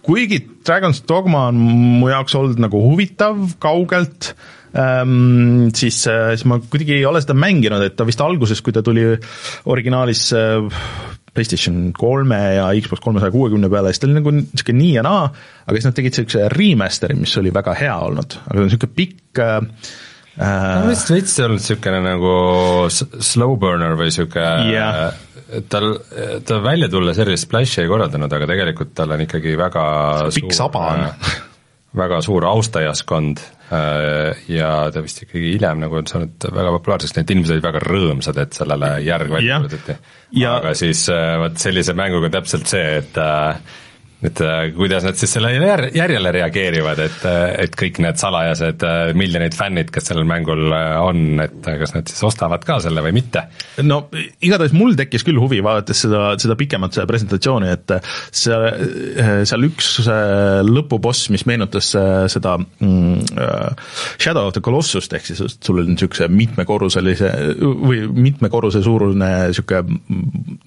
kuigi 0.04 0.38
Dragon's 0.62 1.00
Dogma 1.08 1.48
on 1.50 1.58
mu 2.00 2.10
jaoks 2.12 2.36
olnud 2.38 2.60
nagu 2.62 2.78
huvitav 2.84 3.40
kaugelt, 3.62 4.30
ähm, 4.78 5.72
siis, 5.74 6.04
siis 6.04 6.44
ma 6.46 6.60
kuidagi 6.62 7.00
ei 7.00 7.08
ole 7.08 7.22
seda 7.24 7.34
mänginud, 7.34 7.82
et 7.82 7.96
ta 7.98 8.06
vist 8.06 8.22
alguses, 8.22 8.62
kui 8.62 8.76
ta 8.76 8.84
tuli 8.84 9.08
originaalis 9.74 10.28
PlayStation 11.34 11.92
kolme 11.92 12.38
ja 12.56 12.68
Xbox 12.80 13.02
kolmesaja 13.02 13.34
kuuekümne 13.34 13.68
peale, 13.70 13.90
siis 13.90 14.02
ta 14.02 14.08
oli 14.08 14.18
nagu 14.20 14.32
niisugune 14.36 14.78
nii 14.78 14.92
ja 14.94 15.02
naa, 15.06 15.26
aga 15.66 15.76
siis 15.76 15.88
nad 15.88 15.96
tegid 15.98 16.14
niisuguse 16.14 16.48
remaster'i, 16.52 17.18
mis 17.18 17.34
oli 17.40 17.52
väga 17.54 17.74
hea 17.78 17.94
olnud, 18.06 18.36
aga 18.46 18.66
niisugune 18.68 18.98
pikk 19.00 19.42
äh, 19.42 19.56
no 20.40 20.88
vist 20.88 21.12
veits 21.12 21.36
olnud 21.44 21.62
niisugune 21.62 22.02
nagu 22.02 22.34
slow 22.90 23.56
burner 23.60 23.94
või 23.98 24.10
niisugune 24.10 24.72
yeah. 24.72 25.16
tal, 25.70 25.92
ta 26.46 26.60
välja 26.64 26.90
tulles 26.92 27.20
erilist 27.22 27.48
splash'i 27.48 27.84
ei 27.84 27.90
korraldanud, 27.90 28.32
aga 28.32 28.48
tegelikult 28.50 28.94
tal 28.98 29.14
on 29.14 29.24
ikkagi 29.26 29.56
väga 29.60 29.84
pikk 30.34 30.56
saba 30.56 30.86
on 30.94 31.04
väga 31.94 32.18
suur 32.26 32.46
austajaskond 32.50 33.42
ja 34.50 34.70
ta 34.92 35.02
vist 35.02 35.22
ikkagi 35.24 35.54
hiljem 35.54 35.84
nagu 35.84 36.00
on 36.00 36.08
saanud 36.10 36.46
väga 36.50 36.74
populaarseks, 36.76 37.14
et 37.22 37.30
inimesed 37.30 37.56
olid 37.56 37.64
väga 37.64 37.82
rõõmsad, 37.84 38.38
et 38.42 38.58
sellele 38.58 38.90
järg 39.06 39.30
välja 39.32 39.60
kuulutati. 39.62 39.96
aga 40.50 40.74
siis 40.78 41.06
vot 41.42 41.62
sellise 41.62 41.94
mänguga 41.96 42.30
on 42.30 42.34
täpselt 42.34 42.70
see, 42.70 42.98
et 42.98 43.22
et 44.24 44.40
äh, 44.40 44.70
kuidas 44.76 45.04
nad 45.04 45.18
siis 45.20 45.34
selle 45.36 45.50
jär-, 45.52 45.88
järjele 45.92 46.32
reageerivad, 46.32 47.00
et, 47.04 47.24
äh, 47.28 47.42
et 47.66 47.74
kõik 47.76 48.00
need 48.00 48.20
salajased 48.20 48.84
äh, 48.86 49.00
miljonid 49.18 49.56
fännid, 49.56 49.90
kes 49.92 50.08
sellel 50.08 50.24
mängul 50.28 50.72
on, 50.72 51.42
et 51.44 51.68
kas 51.82 51.92
nad 51.96 52.08
siis 52.08 52.24
ostavad 52.24 52.64
ka 52.64 52.78
selle 52.84 53.04
või 53.04 53.14
mitte? 53.18 53.44
no 53.84 54.04
igatahes 54.14 54.72
mul 54.76 54.96
tekkis 54.96 55.26
küll 55.26 55.40
huvi, 55.40 55.60
vaadates 55.64 56.04
seda, 56.06 56.22
seda 56.40 56.56
pikemat 56.56 56.96
presentatsiooni, 57.08 57.70
et 57.74 57.94
see, 58.32 58.56
seal 59.44 59.66
üks 59.68 59.90
lõpuboss, 60.64 61.28
mis 61.34 61.44
meenutas 61.50 61.90
seda 62.32 62.56
mm, 62.56 63.34
Shadow 64.22 64.48
of 64.48 64.54
the 64.56 64.62
Colossust, 64.64 65.12
ehk 65.16 65.26
siis 65.28 65.42
sul 65.58 65.82
oli 65.82 65.92
niisuguse 65.92 66.30
mitmekorruselise 66.32 67.30
või 67.60 68.04
mitme 68.14 68.48
korruse 68.52 68.80
suurune 68.84 69.30
niisugune 69.50 69.98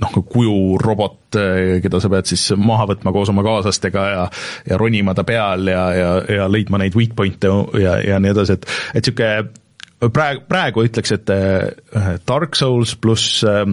noh, 0.04 0.18
kujurobot, 0.30 1.40
keda 1.84 2.02
sa 2.04 2.12
pead 2.12 2.30
siis 2.30 2.50
maha 2.60 2.90
võtma 2.92 3.14
koos 3.16 3.32
oma 3.34 3.47
kaaslastega 3.48 4.08
ja, 4.14 4.26
ja 4.70 4.82
ronima 4.82 5.16
ta 5.18 5.26
peal 5.28 5.72
ja, 5.72 5.86
ja, 5.96 6.12
ja 6.40 6.52
leidma 6.52 6.82
neid 6.84 6.98
weak 6.98 7.16
point'e 7.18 7.54
ja, 7.82 7.98
ja 8.04 8.20
nii 8.24 8.36
edasi, 8.36 8.60
et, 8.60 8.70
et 8.94 9.08
niisugune 9.08 9.66
praegu, 10.14 10.44
praegu 10.50 10.84
ütleks, 10.86 11.14
et 11.16 11.32
äh, 11.34 12.10
Dark 12.28 12.58
Souls 12.58 12.94
pluss 13.02 13.42
äh, 13.48 13.64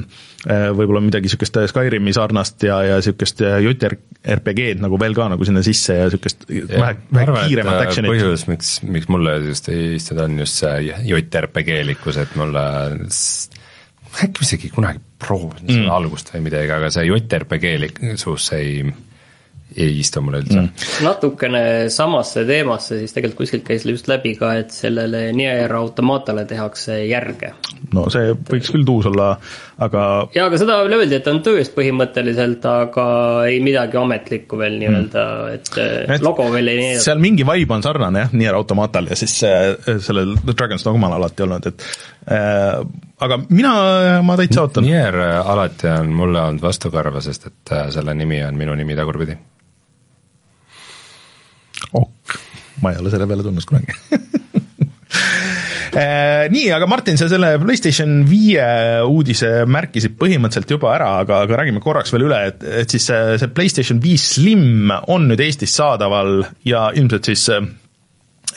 äh, 0.49 0.69
võib-olla 0.77 1.03
midagi 1.05 1.29
niisugust 1.29 1.59
Skyrimi 1.71 2.15
sarnast 2.17 2.65
ja, 2.65 2.81
ja 2.87 2.99
niisugust 3.01 3.43
JRPG-d 3.45 4.81
nagu 4.85 5.01
veel 5.01 5.17
ka 5.17 5.29
nagu 5.33 5.49
sinna 5.49 5.65
sisse 5.67 5.99
ja 5.99 6.09
niisugust 6.09 6.47
vähe, 6.49 6.95
vähe 7.13 7.49
kiiremat 7.51 7.83
action'it. 7.87 8.13
põhjus, 8.15 8.47
miks, 8.51 8.77
miks 8.89 9.11
mulle 9.13 9.37
just 9.51 9.69
ei 9.73 9.95
istuda, 9.99 10.29
on 10.29 10.41
just 10.41 10.65
see 10.65 10.95
JRPG-likkus, 11.11 12.21
et 12.25 12.39
mulle 12.41 12.65
äkki 14.25 14.47
isegi 14.47 14.71
kunagi 14.73 15.03
proovisin 15.21 15.67
mm. 15.67 15.83
seda 15.83 15.99
algust 15.99 16.31
või 16.33 16.47
midagi, 16.49 16.73
aga 16.73 16.93
see 16.95 17.09
JRPG-likkus 17.11 18.53
ei 18.57 18.79
ei 19.77 19.99
istu 19.99 20.23
mulle 20.23 20.41
üldse 20.43 20.61
mm.. 20.61 20.89
natukene 21.07 21.63
samasse 21.91 22.45
teemasse 22.47 22.99
siis 23.01 23.15
tegelikult 23.15 23.45
kuskilt 23.45 23.65
käis 23.67 23.87
just 23.89 24.09
läbi 24.11 24.35
ka, 24.39 24.53
et 24.61 24.75
sellele 24.75 25.27
Nier 25.35 25.73
Automatale 25.75 26.45
tehakse 26.49 27.01
järge. 27.09 27.55
no 27.95 28.07
see 28.13 28.35
võiks 28.51 28.71
küll 28.75 28.87
tuus 28.87 29.09
olla, 29.11 29.33
aga 29.83 30.05
jaa, 30.37 30.47
aga 30.47 30.61
seda 30.61 30.79
öeldi, 30.85 31.19
et 31.19 31.31
on 31.33 31.41
töös 31.45 31.73
põhimõtteliselt, 31.75 32.67
aga 32.71 33.07
ei 33.51 33.59
midagi 33.65 33.99
ametlikku 34.01 34.61
veel 34.61 34.79
nii-öelda 34.83 35.25
mm., 35.25 35.59
et, 35.59 35.73
et 36.19 36.27
logo 36.27 36.47
veel 36.55 36.71
ei 36.71 36.81
näidata. 36.83 37.07
seal 37.09 37.23
mingi 37.25 37.47
vibe 37.49 37.79
on 37.79 37.87
sarnane 37.87 38.27
jah, 38.27 38.37
Nier 38.37 38.59
Automatal 38.59 39.11
ja 39.11 39.19
siis 39.19 39.37
äh, 39.49 39.75
sellel 40.05 40.37
Dragon's 40.53 40.87
Dogmal 40.87 41.19
alati 41.19 41.49
olnud, 41.49 41.73
et 41.73 41.83
äh, 41.83 42.14
aga 42.25 43.39
mina, 43.49 43.73
ma 44.25 44.37
täitsa 44.39 44.65
ootan. 44.65 44.87
Nier 44.87 45.17
alati 45.19 45.91
on 45.93 46.13
mulle 46.17 46.41
olnud 46.41 46.63
vastukarva, 46.65 47.23
sest 47.25 47.51
et 47.51 47.75
äh, 47.77 47.89
selle 47.95 48.15
nimi 48.17 48.41
on 48.45 48.57
minu 48.59 48.77
nimi 48.79 48.97
tagurpidi. 48.99 49.37
Ok, 51.95 52.39
ma 52.83 52.95
ei 52.95 53.03
ole 53.03 53.13
selle 53.13 53.29
peale 53.31 53.45
tulnud 53.47 53.69
kunagi. 53.69 53.99
Eh, 55.95 56.47
nii, 56.55 56.71
aga 56.75 56.89
Martin, 56.91 57.19
sa 57.21 57.29
selle 57.31 57.53
PlayStation 57.63 58.25
viie 58.27 58.65
uudise 59.07 59.63
märkisid 59.71 60.17
põhimõtteliselt 60.19 60.75
juba 60.75 60.91
ära, 60.97 61.13
aga, 61.23 61.45
aga 61.47 61.61
räägime 61.61 61.83
korraks 61.85 62.11
veel 62.15 62.27
üle, 62.27 62.41
et, 62.51 62.67
et 62.83 62.91
siis 62.91 63.07
see, 63.13 63.39
see 63.39 63.53
PlayStation 63.55 64.03
viis 64.03 64.25
Slim 64.35 64.91
on 65.13 65.29
nüüd 65.31 65.45
Eestis 65.45 65.77
saadaval 65.77 66.43
ja 66.67 66.89
ilmselt 66.97 67.31
siis 67.31 67.47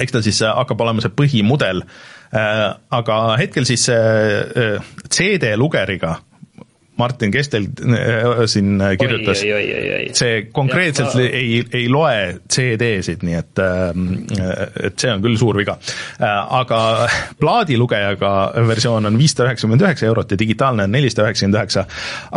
eks 0.02 0.14
ta 0.14 0.22
siis 0.26 0.40
hakkab 0.46 0.82
olema 0.86 1.04
see 1.04 1.14
põhimudel, 1.14 1.84
eh, 1.84 2.17
aga 2.32 3.18
hetkel 3.40 3.66
siis 3.66 3.88
eh, 3.94 4.80
CD-lugeriga 5.08 6.18
Martin 6.98 7.32
Kestel 7.32 7.64
äh, 7.64 8.46
siin 8.46 8.82
kirjutas, 9.00 9.42
see 10.18 10.38
konkreetselt 10.54 11.14
ja, 11.16 11.26
ei, 11.30 11.60
ei 11.74 11.86
loe 11.92 12.40
CD-sid, 12.50 13.22
nii 13.28 13.38
et, 13.38 13.62
ähm, 13.62 14.08
et 14.82 14.98
see 14.98 15.12
on 15.14 15.22
küll 15.22 15.38
suur 15.38 15.60
viga. 15.62 15.78
Äh, 16.18 16.56
aga 16.60 16.80
plaadilugejaga 17.40 18.32
versioon 18.68 19.12
on 19.12 19.20
viissada 19.20 19.52
üheksakümmend 19.52 19.86
üheksa 19.86 20.10
eurot 20.10 20.34
ja 20.34 20.40
digitaalne 20.42 20.88
on 20.88 20.96
nelisada 20.98 21.28
üheksakümmend 21.28 21.60
üheksa, 21.60 21.86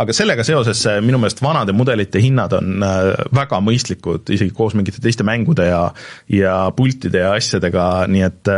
aga 0.03 0.17
sellega 0.17 0.45
seoses 0.45 0.85
äh, 0.89 1.01
minu 1.05 1.21
meelest 1.21 1.41
vanade 1.41 1.73
mudelite 1.73 2.21
hinnad 2.21 2.53
on 2.57 2.85
väga 3.33 3.59
mõistlikud, 3.65 4.29
isegi 4.35 4.53
koos 4.55 4.77
mingite 4.77 5.01
teiste 5.01 5.25
mängude 5.25 5.65
ja, 5.71 5.83
ja 6.29 6.55
pultide 6.77 7.25
ja 7.25 7.33
asjadega, 7.39 7.89
nii 8.11 8.25
et 8.29 8.55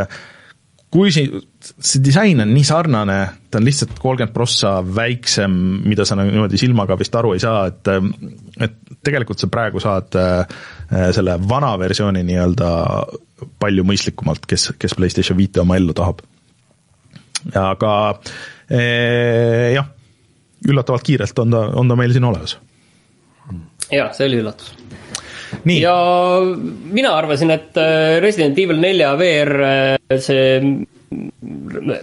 kui 0.93 1.09
see, 1.13 1.25
see 1.81 2.01
disain 2.05 2.43
on 2.43 2.51
nii 2.53 2.65
sarnane, 2.67 3.17
ta 3.49 3.57
on 3.57 3.65
lihtsalt 3.65 3.95
kolmkümmend 3.97 4.33
prossa 4.35 4.75
väiksem, 4.85 5.55
mida 5.89 6.05
sa 6.05 6.17
nagu 6.19 6.29
niimoodi 6.29 6.59
silmaga 6.61 6.97
vist 6.99 7.15
aru 7.17 7.33
ei 7.33 7.41
saa, 7.41 7.65
et 7.71 7.89
et 8.61 8.75
tegelikult 9.03 9.41
sa 9.41 9.49
praegu 9.51 9.81
saad 9.83 10.13
äh, 10.19 10.59
selle 11.15 11.39
vana 11.49 11.73
versiooni 11.81 12.21
nii-öelda 12.27 12.69
palju 13.59 13.87
mõistlikumalt, 13.89 14.45
kes, 14.47 14.69
kes 14.79 14.95
PlayStation 14.99 15.37
viite 15.39 15.63
oma 15.63 15.79
ellu 15.79 15.95
tahab. 15.97 16.21
aga 17.59 17.95
eh, 18.69 19.73
jah, 19.73 19.89
üllatavalt 20.69 21.03
kiirelt 21.03 21.43
on 21.43 21.57
ta, 21.57 21.65
on 21.81 21.89
ta 21.89 21.97
meil 21.99 22.13
siin 22.13 22.29
olemas. 22.29 22.55
jaa, 23.89 24.13
see 24.13 24.29
oli 24.29 24.39
üllatus 24.45 24.82
Nii. 25.63 25.79
ja 25.81 25.95
mina 26.93 27.13
arvasin, 27.17 27.53
et 27.53 27.77
äh, 27.79 28.19
Resident 28.23 28.59
Evil 28.59 28.81
nelja 28.81 29.13
VR 29.19 29.53
äh, 29.67 30.19
see 30.19 30.61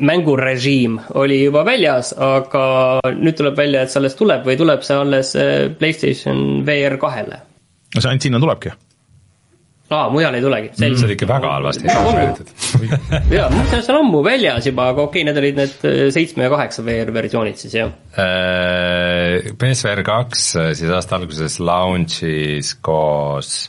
mängurežiim 0.00 0.98
oli 1.18 1.40
juba 1.44 1.64
väljas, 1.66 2.12
aga 2.14 2.64
nüüd 3.16 3.38
tuleb 3.38 3.56
välja, 3.58 3.82
et 3.82 3.92
see 3.92 3.98
alles 4.02 4.14
tuleb 4.18 4.46
või 4.46 4.58
tuleb 4.60 4.84
see 4.86 4.98
alles 4.98 5.34
äh, 5.38 5.66
Playstation 5.78 6.62
VR 6.66 6.98
kahele? 7.02 7.42
no 7.94 8.00
see 8.02 8.12
ainult 8.12 8.28
sinna 8.28 8.42
tulebki 8.42 8.74
aa, 9.90 10.06
mujal 10.12 10.36
ei 10.38 10.44
tulegi, 10.44 10.70
selge. 10.78 10.98
see 11.00 11.08
oli 11.08 11.16
ikka 11.16 11.26
väga 11.30 11.50
halvasti 11.56 11.90
räägitud. 11.90 12.52
jaa, 13.34 13.48
ma 13.50 13.56
mõtlen, 13.56 13.80
et 13.80 13.86
see 13.86 13.94
on 13.94 13.98
ammu 14.04 14.22
väljas 14.26 14.70
juba, 14.70 14.90
aga 14.94 15.02
okei 15.08 15.24
okay,, 15.24 15.26
need 15.26 15.40
olid 15.42 15.58
need 15.58 15.88
seitsme 16.14 16.46
ja 16.46 16.52
kaheksa 16.52 16.84
VR 16.86 17.10
versioonid 17.16 17.58
siis, 17.58 17.74
jah. 17.80 17.90
PSVR 19.60 20.04
kaks 20.06 20.46
siis 20.78 20.94
aasta 20.94 21.18
alguses 21.18 21.58
launch'is 21.62 22.76
koos 22.84 23.68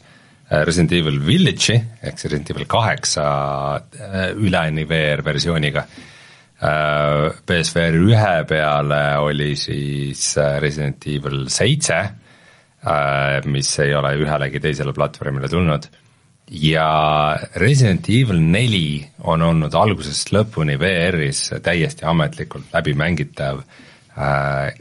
Resident 0.52 0.92
Evil 0.92 1.18
Village'i 1.24 1.78
ehk 1.80 2.20
siis 2.20 2.28
Resident 2.28 2.54
Evil 2.54 2.68
kaheksa 2.70 3.26
äh, 3.80 4.32
üleni 4.36 4.86
VR 4.90 5.24
versiooniga. 5.26 5.86
PSVR 6.62 7.96
ühe 7.98 8.34
peale 8.46 9.00
oli 9.24 9.56
siis 9.58 10.36
äh, 10.38 10.60
Resident 10.62 11.08
Evil 11.10 11.48
seitse, 11.50 12.02
mis 13.50 13.72
ei 13.82 13.96
ole 13.98 14.12
ühelegi 14.18 14.62
teisele 14.62 14.94
platvormile 14.94 15.50
tulnud 15.50 15.88
ja 16.52 17.40
Resident 17.56 18.10
Evil 18.10 18.42
neli 18.44 19.08
on 19.24 19.42
olnud 19.42 19.74
algusest 19.78 20.34
lõpuni 20.36 20.76
VR-is 20.80 21.48
täiesti 21.64 22.06
ametlikult 22.06 22.74
läbimängitav 22.74 23.62
äh, 24.18 24.74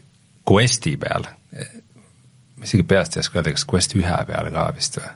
Questi 0.50 0.96
peal. 0.98 1.28
ma 2.56 2.66
isegi 2.66 2.82
peast 2.82 3.16
ei 3.16 3.22
oska 3.22 3.38
öelda, 3.38 3.54
kas 3.54 3.66
Quest 3.70 3.94
ühe 3.94 4.22
peal 4.26 4.50
ka 4.50 4.70
vist 4.74 4.98
või? 4.98 5.10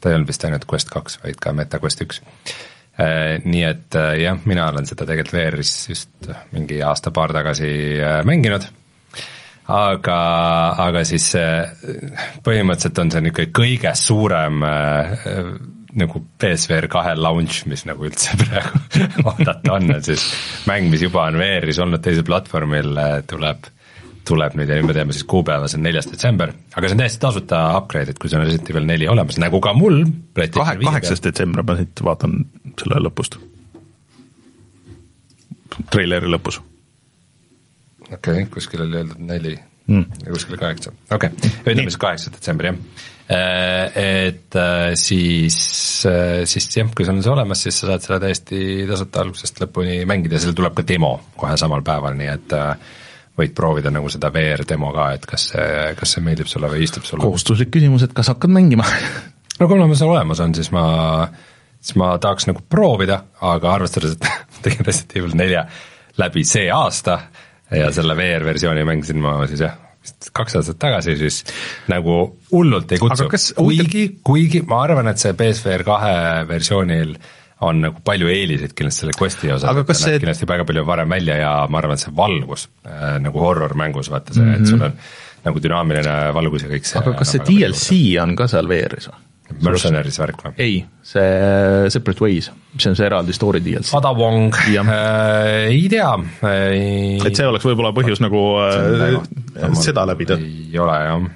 ta 0.00 0.10
ei 0.10 0.18
olnud 0.18 0.28
vist 0.28 0.44
ainult 0.44 0.66
Quest 0.70 0.90
kaks, 0.90 1.20
vaid 1.22 1.38
ka 1.40 1.54
MetaQuest 1.54 2.02
üks 2.06 2.22
äh,. 2.24 3.38
Nii 3.44 3.62
et 3.68 3.98
äh, 3.98 4.16
jah, 4.24 4.40
mina 4.44 4.66
olen 4.72 4.86
seda 4.90 5.06
tegelikult 5.06 5.38
VR-is 5.38 5.76
just 5.88 6.32
mingi 6.50 6.82
aasta-paar 6.82 7.32
tagasi 7.38 7.70
äh, 8.00 8.18
mänginud 8.26 8.66
aga, 9.70 10.18
aga 10.88 11.04
siis 11.06 11.30
põhimõtteliselt 12.44 12.98
on 13.00 13.14
see 13.14 13.24
niisugune 13.24 13.54
kõige 13.62 13.94
suurem 13.96 14.66
äh, 14.66 15.14
nagu 15.98 16.20
PSVR 16.40 16.88
kahe 16.90 17.14
launch, 17.18 17.64
mis 17.70 17.84
nagu 17.88 18.06
üldse 18.08 18.34
praegu 18.42 18.80
oodata 19.24 19.76
on, 19.76 19.88
et 19.94 20.08
siis 20.08 20.26
mäng, 20.68 20.90
mis 20.92 21.04
juba 21.04 21.28
on 21.28 21.38
VR-is 21.40 21.80
olnud 21.82 22.02
teisel 22.04 22.26
platvormil, 22.26 22.98
tuleb, 23.30 23.68
tuleb 24.26 24.58
nüüd 24.58 24.70
ja 24.70 24.78
nüüd 24.78 24.90
me 24.90 24.96
teame 24.96 25.16
siis 25.16 25.26
kuupäeva, 25.30 25.68
see 25.70 25.80
on 25.80 25.86
neljas 25.86 26.10
detsember, 26.10 26.54
aga 26.74 26.90
see 26.90 26.98
on 26.98 27.04
täiesti 27.04 27.22
tasuta 27.22 27.62
upgrade, 27.78 28.14
et 28.14 28.20
kui 28.20 28.32
sul 28.32 28.40
on 28.40 28.46
Resident 28.48 28.74
Evil 28.74 28.88
neli 28.90 29.08
olemas, 29.10 29.38
nagu 29.42 29.62
ka 29.64 29.74
mul. 29.78 30.02
kahe, 30.58 30.76
kaheksas 30.82 31.24
detsember, 31.24 31.66
ma 31.66 31.78
siit 31.80 32.04
vaatan 32.10 32.38
selle 32.80 33.02
lõpust. 33.06 33.38
treileri 35.90 36.30
lõpus. 36.30 36.60
okei 38.10 38.18
okay,, 38.18 38.46
kuskil 38.52 38.84
oli 38.86 39.02
öeldud 39.02 39.26
neli 39.30 39.56
mm. 39.86 40.06
ja 40.26 40.36
kuskil 40.36 40.58
kaheksa, 40.58 40.94
okei 41.10 41.30
okay., 41.30 41.58
ütleme 41.64 41.90
siis 41.90 42.02
kaheksas 42.02 42.34
detsember, 42.34 42.72
jah 42.72 42.78
Äh, 42.86 43.12
et 43.28 44.56
äh, 44.60 44.90
siis, 45.00 45.56
äh, 46.08 46.42
siis 46.44 46.68
jah, 46.76 46.90
kui 46.92 47.06
sul 47.06 47.16
on 47.16 47.22
see 47.24 47.32
olemas, 47.32 47.62
siis 47.64 47.78
sa 47.80 47.88
saad 47.88 48.04
selle 48.04 48.20
täiesti 48.20 48.58
tasuta 48.88 49.22
algusest 49.24 49.62
lõpuni 49.62 50.02
mängida 50.08 50.36
ja 50.36 50.44
seal 50.44 50.56
tuleb 50.58 50.76
ka 50.76 50.84
demo 50.86 51.14
kohe 51.40 51.56
samal 51.60 51.84
päeval, 51.86 52.18
nii 52.18 52.28
et 52.34 52.56
võid 53.34 53.54
proovida 53.56 53.90
nagu 53.90 54.10
seda 54.12 54.30
VR 54.34 54.66
demo 54.68 54.92
ka, 54.94 55.08
et 55.16 55.24
kas 55.26 55.48
see, 55.54 55.70
kas 55.98 56.12
see 56.14 56.26
meeldib 56.26 56.50
sulle 56.50 56.68
või 56.70 56.84
istub 56.86 57.06
sulle. 57.08 57.24
kohustuslik 57.24 57.72
küsimus, 57.74 58.04
et 58.06 58.12
kas 58.14 58.30
hakkad 58.34 58.52
mängima 58.52 58.86
no 59.60 59.70
kuna 59.70 59.88
mul 59.88 59.98
see 59.98 60.10
olemas 60.10 60.44
on, 60.44 60.54
siis 60.56 60.70
ma, 60.74 60.84
siis 61.80 61.96
ma 62.00 62.12
tahaks 62.20 62.48
nagu 62.50 62.62
proovida, 62.68 63.22
aga 63.40 63.72
arvestades, 63.78 64.18
et 64.18 64.28
tegin 64.66 64.86
Resident 64.86 65.16
Evil 65.18 65.38
nelja 65.40 65.64
läbi 66.20 66.44
see 66.46 66.68
aasta 66.70 67.18
ja 67.74 67.88
selle 67.94 68.16
VR 68.18 68.44
versiooni 68.46 68.84
mängisin 68.86 69.22
ma 69.22 69.38
siis 69.50 69.64
jah, 69.64 69.80
kaks 70.36 70.58
aastat 70.60 70.78
tagasi, 70.82 71.16
siis 71.20 71.40
nagu 71.92 72.18
hullult 72.52 72.92
ei 72.92 73.00
kutsu, 73.02 73.28
kuigi, 73.56 74.04
kuigi 74.26 74.62
ma 74.68 74.82
arvan, 74.88 75.08
et 75.12 75.22
see 75.22 75.34
PSVR 75.38 75.86
kahe 75.86 76.14
versioonil 76.50 77.16
on 77.64 77.80
nagu 77.86 78.02
palju 78.04 78.28
eeliseid 78.28 78.74
kindlasti 78.76 79.04
selle 79.04 79.16
Questi 79.18 79.52
osas, 79.54 79.76
et 79.80 79.86
ta 79.88 79.96
see... 79.96 80.18
kindlasti 80.20 80.48
väga 80.50 80.66
palju 80.68 80.86
varem 80.88 81.12
välja 81.14 81.38
ja 81.40 81.52
ma 81.70 81.80
arvan, 81.80 81.96
et 81.96 82.04
see 82.04 82.14
valgus 82.16 82.68
äh, 82.84 83.14
nagu 83.24 83.40
horror 83.40 83.76
mängus, 83.78 84.10
vaata 84.12 84.34
see 84.34 84.42
mm, 84.42 84.54
-hmm. 84.54 84.62
et 84.62 84.72
sul 84.72 84.78
mhm. 84.78 84.84
on 84.84 85.44
nagu 85.44 85.62
dünaamiline 85.62 86.16
valgus 86.34 86.64
ja 86.64 86.72
kõik 86.72 86.88
see 86.88 87.00
aga 87.00 87.14
kas 87.20 87.34
see 87.34 87.46
DLC 87.48 88.00
on 88.22 88.36
ka 88.36 88.48
seal 88.50 88.68
VR-is 88.68 89.10
või? 89.12 89.22
Mercenaries 89.62 90.18
värk 90.18 90.42
või? 90.46 90.52
ei, 90.62 90.80
see 91.06 91.90
Separate 91.92 92.24
Ways, 92.24 92.50
mis 92.74 92.88
on 92.90 92.96
see 92.98 93.06
eraldi 93.06 93.34
story 93.36 93.60
DLC. 93.64 93.92
Padawong 93.94 94.56
äh,, 94.56 95.70
ei 95.70 95.86
tea. 95.92 96.10
Ei.... 96.50 97.16
et 97.22 97.38
see 97.38 97.46
oleks 97.48 97.66
võib-olla 97.68 97.94
põhjus 97.96 98.22
nagu 98.24 98.42
äh, 98.64 99.16
seda 99.78 100.06
läbida? 100.10 100.38
ei 100.40 100.78
ole 100.82 100.98
jah, 100.98 101.26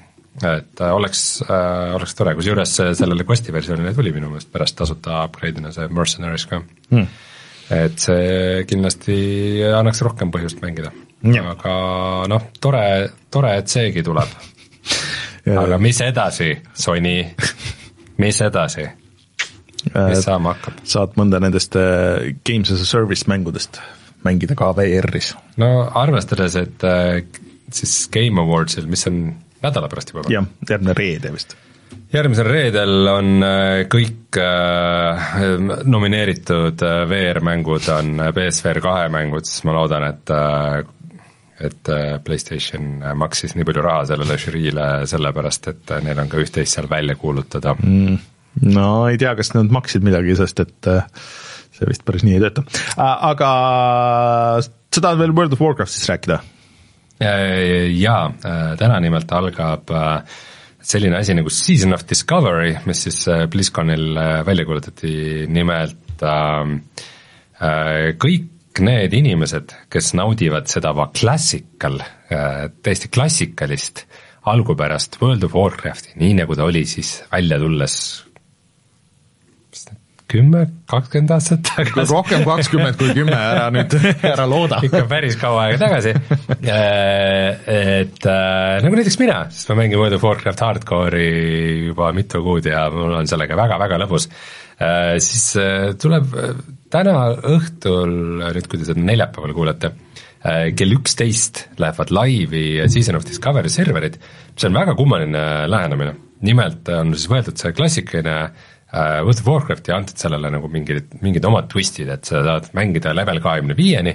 et 0.54 0.84
äh, 0.84 0.94
oleks 0.94 1.24
äh,, 1.46 1.94
oleks 1.98 2.18
tore, 2.18 2.34
kusjuures 2.38 2.76
sellele 2.98 3.26
Questi 3.28 3.54
versioonile 3.54 3.94
tuli 3.96 4.12
minu 4.14 4.32
meelest 4.32 4.52
pärast 4.52 4.78
tasuta 4.78 5.22
upgrade'ina 5.28 5.72
see 5.74 5.88
Mercenaries 5.94 6.48
ka. 6.50 6.62
Hmm.. 6.90 7.08
et 7.74 7.98
see 8.00 8.64
kindlasti 8.68 9.18
annaks 9.76 10.02
rohkem 10.06 10.32
põhjust 10.34 10.62
mängida, 10.64 10.92
aga 11.52 11.78
noh, 12.30 12.50
tore, 12.60 12.84
tore, 13.30 13.56
et 13.62 13.70
seegi 13.72 14.04
tuleb. 14.06 14.38
Aga 15.48 15.78
mis 15.80 15.96
edasi, 16.04 16.50
Sony 16.76 17.22
mis 18.18 18.40
edasi? 18.44 18.88
mis 19.84 20.18
äh, 20.18 20.24
saama 20.24 20.54
hakkab? 20.56 20.82
saad 20.88 21.14
mõnda 21.18 21.40
nendest 21.42 21.76
äh, 21.78 22.32
Games 22.46 22.72
as 22.74 22.82
a 22.82 22.88
Service 22.88 23.28
mängudest 23.30 23.80
mängida 24.26 24.56
ka 24.58 24.72
VR-is. 24.76 25.34
no 25.60 25.70
arvestades, 26.00 26.58
et 26.58 26.84
äh, 26.84 27.22
siis 27.72 28.08
Game 28.12 28.42
Awardsil, 28.42 28.88
mis 28.90 29.06
on 29.10 29.22
nädala 29.62 29.90
pärast 29.90 30.12
juba? 30.14 30.26
jah, 30.32 30.46
järgmine 30.68 30.96
reede 30.98 31.32
vist. 31.34 31.56
järgmisel 32.12 32.50
reedel 32.50 33.12
on 33.12 33.48
kõik 33.92 34.38
nomineeritud 35.88 36.84
VR-mängud 37.10 37.90
on 37.94 38.24
BSVR 38.34 38.82
kahe 38.84 39.08
mängud, 39.12 39.46
siis 39.48 39.64
ma 39.68 39.78
loodan, 39.78 40.08
et 40.10 40.34
et 41.64 41.88
PlayStation 42.24 43.00
maksis 43.18 43.56
nii 43.56 43.66
palju 43.66 43.82
raha 43.82 44.04
sellele 44.12 44.36
žüriile 44.38 44.88
sellepärast, 45.10 45.70
et 45.72 45.94
neil 46.04 46.20
on 46.22 46.30
ka 46.30 46.38
üht-teist 46.38 46.76
seal 46.76 46.90
välja 46.90 47.16
kuulutada 47.18 47.74
mm 47.78 48.18
no 48.64 48.88
ei 49.08 49.18
tea, 49.20 49.34
kas 49.38 49.52
nad 49.54 49.70
maksid 49.74 50.04
midagi, 50.06 50.34
sest 50.38 50.62
et 50.64 50.90
äh, 50.90 51.06
see 51.76 51.88
vist 51.90 52.04
päris 52.06 52.24
nii 52.26 52.38
ei 52.38 52.44
tööta. 52.44 52.64
aga 52.98 53.50
sa 54.62 55.00
tahad 55.02 55.20
veel 55.20 55.34
World 55.36 55.56
of 55.56 55.62
Warcraftist 55.62 56.08
rääkida? 56.10 56.40
Äh, 57.22 57.88
jaa, 57.98 58.28
äh, 58.30 58.72
täna 58.80 59.00
nimelt 59.04 59.32
algab 59.34 59.92
selline 60.88 61.18
asi 61.18 61.34
nagu 61.36 61.50
Season 61.52 61.92
of 61.92 62.06
Discovery, 62.08 62.76
mis 62.88 63.02
siis 63.08 63.24
BlizzConil 63.50 64.14
välja 64.46 64.64
kuulutati, 64.64 65.10
nimelt 65.52 66.22
kõik 68.22 68.46
need 68.84 69.14
inimesed, 69.16 69.74
kes 69.92 70.12
naudivad 70.18 70.70
seda 70.70 70.94
classical, 71.16 72.00
täiesti 72.28 73.10
klassikalist 73.12 74.06
algupärast 74.48 75.20
World 75.22 75.44
of 75.44 75.54
Warcrafti, 75.56 76.16
nii 76.20 76.38
nagu 76.40 76.56
ta 76.56 76.66
oli 76.68 76.84
siis 76.88 77.18
välja 77.32 77.58
tulles 77.60 77.98
kümme, 80.28 80.64
kakskümmend 80.90 81.32
aastat 81.32 81.62
tagasi. 81.64 82.04
rohkem 82.12 82.42
kakskümmend 82.44 82.98
kui 83.00 83.14
kümme, 83.16 83.36
ära 83.36 83.68
nüüd, 83.72 83.94
ära 84.32 84.44
looda. 84.48 84.80
ikka 84.84 85.06
päris 85.08 85.38
kaua 85.40 85.66
aega 85.66 85.80
tagasi. 85.86 86.12
Äh, 86.68 87.68
et 87.72 88.28
äh, 88.28 88.74
nagu 88.84 88.98
näiteks 88.98 89.18
mina, 89.22 89.38
sest 89.54 89.72
ma 89.72 89.78
mängin 89.80 90.00
World 90.00 90.18
of 90.18 90.26
Warcraft 90.26 90.64
hardcore'i 90.66 91.28
juba 91.88 92.12
mitu 92.16 92.42
kuud 92.44 92.68
ja 92.68 92.86
mul 92.92 93.16
on 93.22 93.30
sellega 93.30 93.56
väga-väga 93.58 94.02
lõbus. 94.04 94.28
Äh, 94.76 95.16
siis 95.24 95.48
tuleb 96.02 96.28
täna 96.90 97.16
õhtul, 97.36 98.14
nüüd 98.42 98.68
kui 98.70 98.80
te 98.80 98.88
seda 98.88 99.02
neljapäeval 99.02 99.54
kuulete, 99.56 99.92
kell 100.78 100.94
üksteist 100.94 101.64
lähevad 101.82 102.12
laivi 102.14 102.64
Season 102.86 103.18
of 103.18 103.26
Discovery 103.26 103.70
serverid, 103.72 104.16
mis 104.54 104.66
on 104.68 104.76
väga 104.78 104.94
kummaline 104.98 105.44
lähenemine. 105.68 106.16
nimelt 106.40 106.88
on 106.94 107.16
siis 107.18 107.26
võetud 107.26 107.58
see 107.58 107.72
klassikaline 107.74 108.36
Äh, 108.90 109.20
World 109.20 109.40
of 109.40 109.46
Warcrafti 109.46 109.92
antud 109.92 110.16
sellele 110.16 110.48
nagu 110.48 110.68
mingid, 110.72 111.10
mingid 111.20 111.44
omad 111.44 111.66
twistid, 111.68 112.08
et 112.08 112.24
sa 112.24 112.40
saad 112.44 112.70
mängida 112.76 113.12
level 113.12 113.36
kahekümne 113.44 113.74
viieni, 113.76 114.14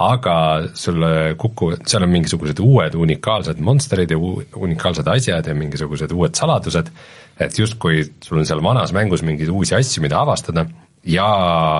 aga 0.00 0.36
sul 0.80 1.04
kuku-, 1.36 1.74
seal 1.84 2.06
on 2.06 2.12
mingisugused 2.14 2.62
uued 2.64 2.96
unikaalsed 2.96 3.60
monsterid 3.60 4.14
ja 4.14 4.16
unikaalsed 4.16 5.10
asjad 5.12 5.50
ja 5.50 5.56
mingisugused 5.58 6.14
uued 6.16 6.40
saladused, 6.40 6.88
et 7.36 7.60
justkui 7.60 8.00
sul 8.24 8.40
on 8.40 8.48
seal 8.48 8.64
vanas 8.64 8.96
mängus 8.96 9.26
mingeid 9.26 9.52
uusi 9.52 9.76
asju, 9.76 10.00
mida 10.06 10.22
avastada 10.24 10.64
ja 11.04 11.28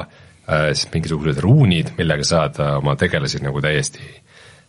äh, 0.05 0.21
siis 0.47 0.91
mingisugused 0.93 1.41
ruunid, 1.41 1.95
millega 1.99 2.27
saad 2.27 2.61
äh, 2.61 2.77
oma 2.81 2.97
tegelasi 3.01 3.41
nagu 3.45 3.63
täiesti 3.65 4.03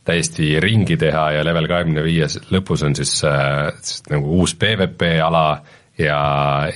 täiesti 0.05 0.59
ringi 0.61 0.97
teha 1.01 1.23
ja 1.33 1.45
level 1.45 1.67
kahekümne 1.69 2.03
viies 2.05 2.37
lõpus 2.53 2.83
on 2.85 2.95
siis, 2.97 3.17
äh, 3.25 3.71
siis 3.81 4.05
nagu 4.11 4.37
uus 4.37 4.53
PVP 4.61 5.15
ala 5.25 5.47
ja, 5.97 6.19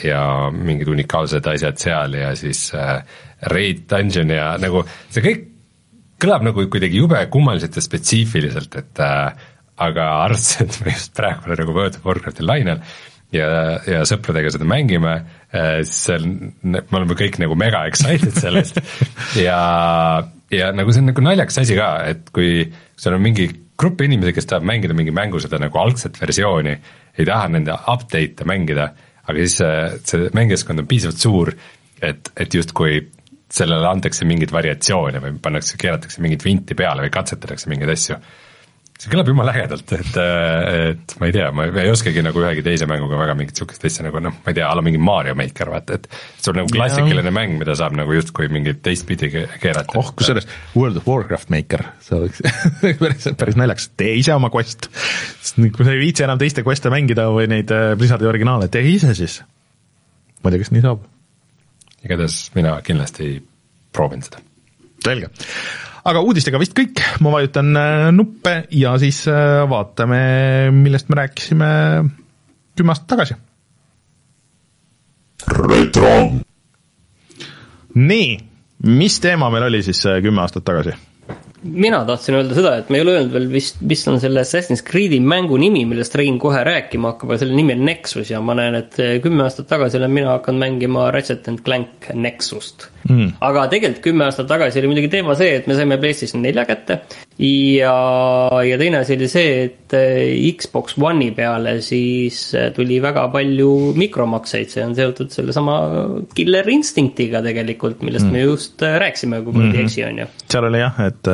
ja 0.04 0.24
mingid 0.54 0.90
unikaalsed 0.90 1.46
asjad 1.54 1.78
seal 1.82 2.18
ja 2.18 2.34
siis 2.40 2.70
äh, 2.78 3.04
Raid 3.54 3.86
Dungeon 3.92 4.34
ja 4.34 4.50
nagu 4.62 4.82
see 5.12 5.24
kõik 5.26 5.46
kõlab 6.20 6.44
nagu 6.50 6.66
kuidagi 6.72 7.00
jube 7.00 7.22
kummaliselt 7.32 7.78
ja 7.78 7.86
spetsiifiliselt, 7.86 8.76
et 8.82 9.04
äh, 9.06 9.46
aga 9.80 10.10
arvestades, 10.26 10.82
et 10.82 10.88
me 10.88 10.96
just 10.98 11.14
praegu 11.16 11.46
oleme 11.46 11.62
nagu 11.62 11.78
World 11.78 12.00
of 12.00 12.10
Warcrafti 12.10 12.44
lainel 12.44 12.82
ja, 13.36 13.50
ja 13.88 14.04
sõpradega 14.10 14.52
seda 14.56 14.68
mängime 14.70 15.16
äh,, 15.16 15.82
siis 15.84 16.04
see 16.08 16.20
on, 16.20 16.36
me 16.64 16.84
oleme 17.02 17.18
kõik 17.20 17.40
nagu 17.42 17.58
mega 17.60 17.86
excited 17.90 18.36
sellest 18.38 18.80
ja, 19.48 19.60
ja 20.54 20.72
nagu 20.76 20.94
see 20.94 21.04
on 21.04 21.12
nagu 21.14 21.26
naljakas 21.26 21.62
asi 21.64 21.78
ka, 21.80 21.92
et 22.10 22.32
kui 22.36 22.64
sul 23.00 23.18
on 23.18 23.26
mingi 23.26 23.50
grupp 23.80 24.02
inimesi, 24.04 24.36
kes 24.36 24.50
tahab 24.50 24.66
mängida 24.68 24.96
mingi 24.98 25.14
mängu 25.16 25.40
seda 25.40 25.60
nagu 25.62 25.78
algset 25.80 26.18
versiooni, 26.20 26.74
ei 27.20 27.28
taha 27.28 27.48
nende 27.54 27.78
update'e 27.94 28.48
mängida 28.48 28.90
aga 29.30 29.46
siis 29.46 29.60
see, 29.62 30.02
see 30.10 30.34
mängijastkond 30.36 30.82
on 30.82 30.90
piisavalt 30.90 31.22
suur, 31.22 31.54
et, 32.02 32.32
et 32.40 32.56
justkui 32.56 33.00
sellele 33.50 33.88
antakse 33.90 34.28
mingeid 34.30 34.52
variatsioone 34.54 35.22
või 35.24 35.38
pannakse, 35.42 35.78
keeratakse 35.82 36.22
mingit 36.22 36.46
vinti 36.46 36.78
peale 36.78 37.06
või 37.06 37.14
katsetatakse 37.14 37.70
mingeid 37.72 37.94
asju. 37.94 38.18
See 39.00 39.08
kõlab 39.14 39.30
jumala 39.32 39.54
ägedalt, 39.56 39.92
et, 39.96 40.18
et 40.20 41.14
ma 41.22 41.28
ei 41.30 41.34
tea, 41.36 41.46
ma 41.56 41.70
ei 41.70 41.88
oskagi 41.92 42.20
nagu 42.26 42.42
ühegi 42.42 42.64
teise 42.66 42.88
mänguga 42.90 43.16
väga 43.22 43.36
mingit 43.40 43.56
sihukest 43.56 43.86
asja 43.88 44.04
nagu 44.04 44.20
noh, 44.24 44.36
ma 44.44 44.52
ei 44.52 44.58
tea, 44.58 44.66
a 44.68 44.76
la 44.76 44.84
mingi 44.84 45.00
Mario 45.00 45.38
Maker 45.40 45.72
vaata, 45.72 45.96
et 45.96 46.10
see 46.12 46.52
on 46.52 46.60
nagu 46.60 46.74
klassikaline 46.74 47.32
mäng, 47.36 47.56
mida 47.62 47.78
saab 47.80 47.96
nagu 47.96 48.18
justkui 48.18 48.50
mingit 48.52 48.82
teistpidi 48.84 49.32
ke- 49.32 49.46
keerata. 49.64 49.96
oh, 50.00 50.12
kusjuures 50.20 50.50
World 50.76 51.00
of 51.00 51.08
Warcraft 51.08 51.54
Maker, 51.56 51.86
see 52.04 52.18
oleks 52.20 52.44
päris, 53.06 53.30
päris 53.40 53.60
naljakas, 53.62 53.88
tee 54.00 54.18
ise 54.20 54.36
oma 54.36 54.52
quest. 54.52 54.90
kui 54.92 55.88
sa 55.88 55.96
ei 55.96 56.04
viitsi 56.04 56.28
enam 56.28 56.42
teiste 56.42 56.68
quest'e 56.68 56.92
mängida 56.92 57.30
või 57.32 57.48
neid 57.56 57.72
äh, 57.72 57.94
Blizzardi 58.00 58.28
originaale, 58.28 58.68
tee 58.74 58.84
ise 58.92 59.16
siis. 59.16 59.40
ma 60.44 60.52
ei 60.52 60.58
tea, 60.58 60.66
kas 60.66 60.76
nii 60.76 60.84
saab. 60.90 61.08
igatahes 62.04 62.42
mina 62.60 62.76
kindlasti 62.84 63.38
proovin 63.96 64.28
seda. 64.28 64.44
selge. 65.08 65.32
Aga 66.08 66.22
uudistega 66.24 66.60
vist 66.62 66.76
kõik, 66.78 67.02
ma 67.24 67.34
vajutan 67.34 67.72
äh, 67.80 68.08
nuppe 68.16 68.56
ja 68.76 68.96
siis 69.02 69.24
äh, 69.32 69.64
vaatame, 69.70 70.22
millest 70.76 71.10
me 71.12 71.22
rääkisime 71.24 71.70
kümme 72.80 72.96
aastat 72.96 73.10
tagasi. 73.16 73.38
retro, 75.50 76.16
nii, 77.96 78.32
mis 78.88 79.20
teema 79.24 79.50
meil 79.52 79.70
oli 79.70 79.84
siis 79.86 80.04
äh, 80.08 80.22
kümme 80.24 80.46
aastat 80.46 80.68
tagasi? 80.68 80.96
mina 81.60 81.98
tahtsin 82.08 82.38
öelda 82.38 82.56
seda, 82.56 82.70
et 82.80 82.88
me 82.88 83.00
ei 83.00 83.04
ole 83.04 83.18
öelnud 83.18 83.34
veel 83.36 83.50
vist, 83.52 83.82
mis 83.84 84.06
on 84.08 84.22
selle 84.24 84.46
Assassin's 84.46 84.80
Creed'i 84.86 85.18
mängu 85.20 85.58
nimi, 85.60 85.82
millest 85.90 86.16
Rein 86.16 86.38
kohe 86.40 86.62
rääkima 86.64 87.12
hakkab, 87.12 87.34
aga 87.34 87.42
selle 87.42 87.58
nimi 87.58 87.76
on 87.76 87.84
Nexus 87.84 88.32
ja 88.32 88.40
ma 88.40 88.56
näen, 88.56 88.78
et 88.80 88.96
kümme 89.26 89.44
aastat 89.44 89.68
tagasi 89.68 90.00
olen 90.00 90.14
mina 90.16 90.38
hakanud 90.38 90.64
mängima 90.64 91.10
Ratchet 91.12 91.52
and 91.52 91.60
Clank 91.66 92.08
Nexust 92.16 92.88
mm.. 93.08 93.38
aga 93.46 93.66
tegelikult 93.72 94.04
kümme 94.04 94.26
aastat 94.28 94.50
tagasi 94.50 94.82
oli 94.82 94.92
muidugi 94.92 95.12
teema 95.12 95.36
see, 95.40 95.56
et 95.60 95.68
me 95.70 95.78
saime 95.78 96.00
PlayStation 96.02 96.44
nelja 96.44 96.66
kätte 96.70 97.00
ja, 97.40 97.94
ja 98.66 98.80
teine 98.82 99.02
asi 99.04 99.16
oli 99.18 99.30
see, 99.32 99.52
et 99.68 99.98
eh, 99.98 100.36
Xbox 100.60 100.98
One'i 101.00 101.32
peale 101.38 101.78
siis 101.86 102.42
eh, 102.58 102.70
tuli 102.76 103.00
väga 103.04 103.28
palju 103.34 103.72
mikromakseid, 104.00 104.72
see 104.74 104.86
on 104.86 104.96
seotud 104.98 105.34
sellesama 105.34 105.80
Killer 106.36 106.68
Instinctiga 106.74 107.44
tegelikult, 107.46 108.04
millest 108.06 108.28
mm. 108.28 108.36
me 108.36 108.46
just 108.46 108.86
eh, 108.86 108.98
rääkisime, 109.06 109.44
kui 109.46 109.56
ma 109.56 109.66
nüüd 109.66 109.80
ei 109.80 109.86
eksi, 109.88 110.06
on 110.08 110.24
ju 110.24 110.30
seal 110.50 110.70
oli 110.70 110.82
jah, 110.82 111.04
et 111.08 111.34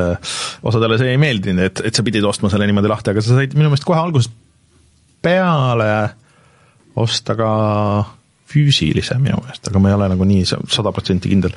osadele 0.66 1.00
see 1.00 1.14
ei 1.14 1.20
meeldinud, 1.20 1.70
et, 1.70 1.86
et 1.90 1.96
sa 1.96 2.04
pidid 2.06 2.26
ostma 2.28 2.52
selle 2.52 2.68
niimoodi 2.68 2.92
lahti, 2.92 3.12
aga 3.14 3.24
sa 3.24 3.40
said 3.40 3.56
minu 3.56 3.70
meelest 3.70 3.88
kohe 3.88 4.00
algusest 4.00 4.34
peale 5.26 5.90
osta 6.96 7.34
ka 7.36 7.50
füüsilise 8.56 9.18
minu 9.20 9.38
meelest, 9.44 9.68
aga 9.68 9.82
ma 9.82 9.92
ei 9.92 9.98
ole 9.98 10.08
nagu 10.14 10.28
nii 10.28 10.46
sa- 10.48 10.60
sada 10.72 10.92
protsenti 10.96 11.30
kindel. 11.32 11.52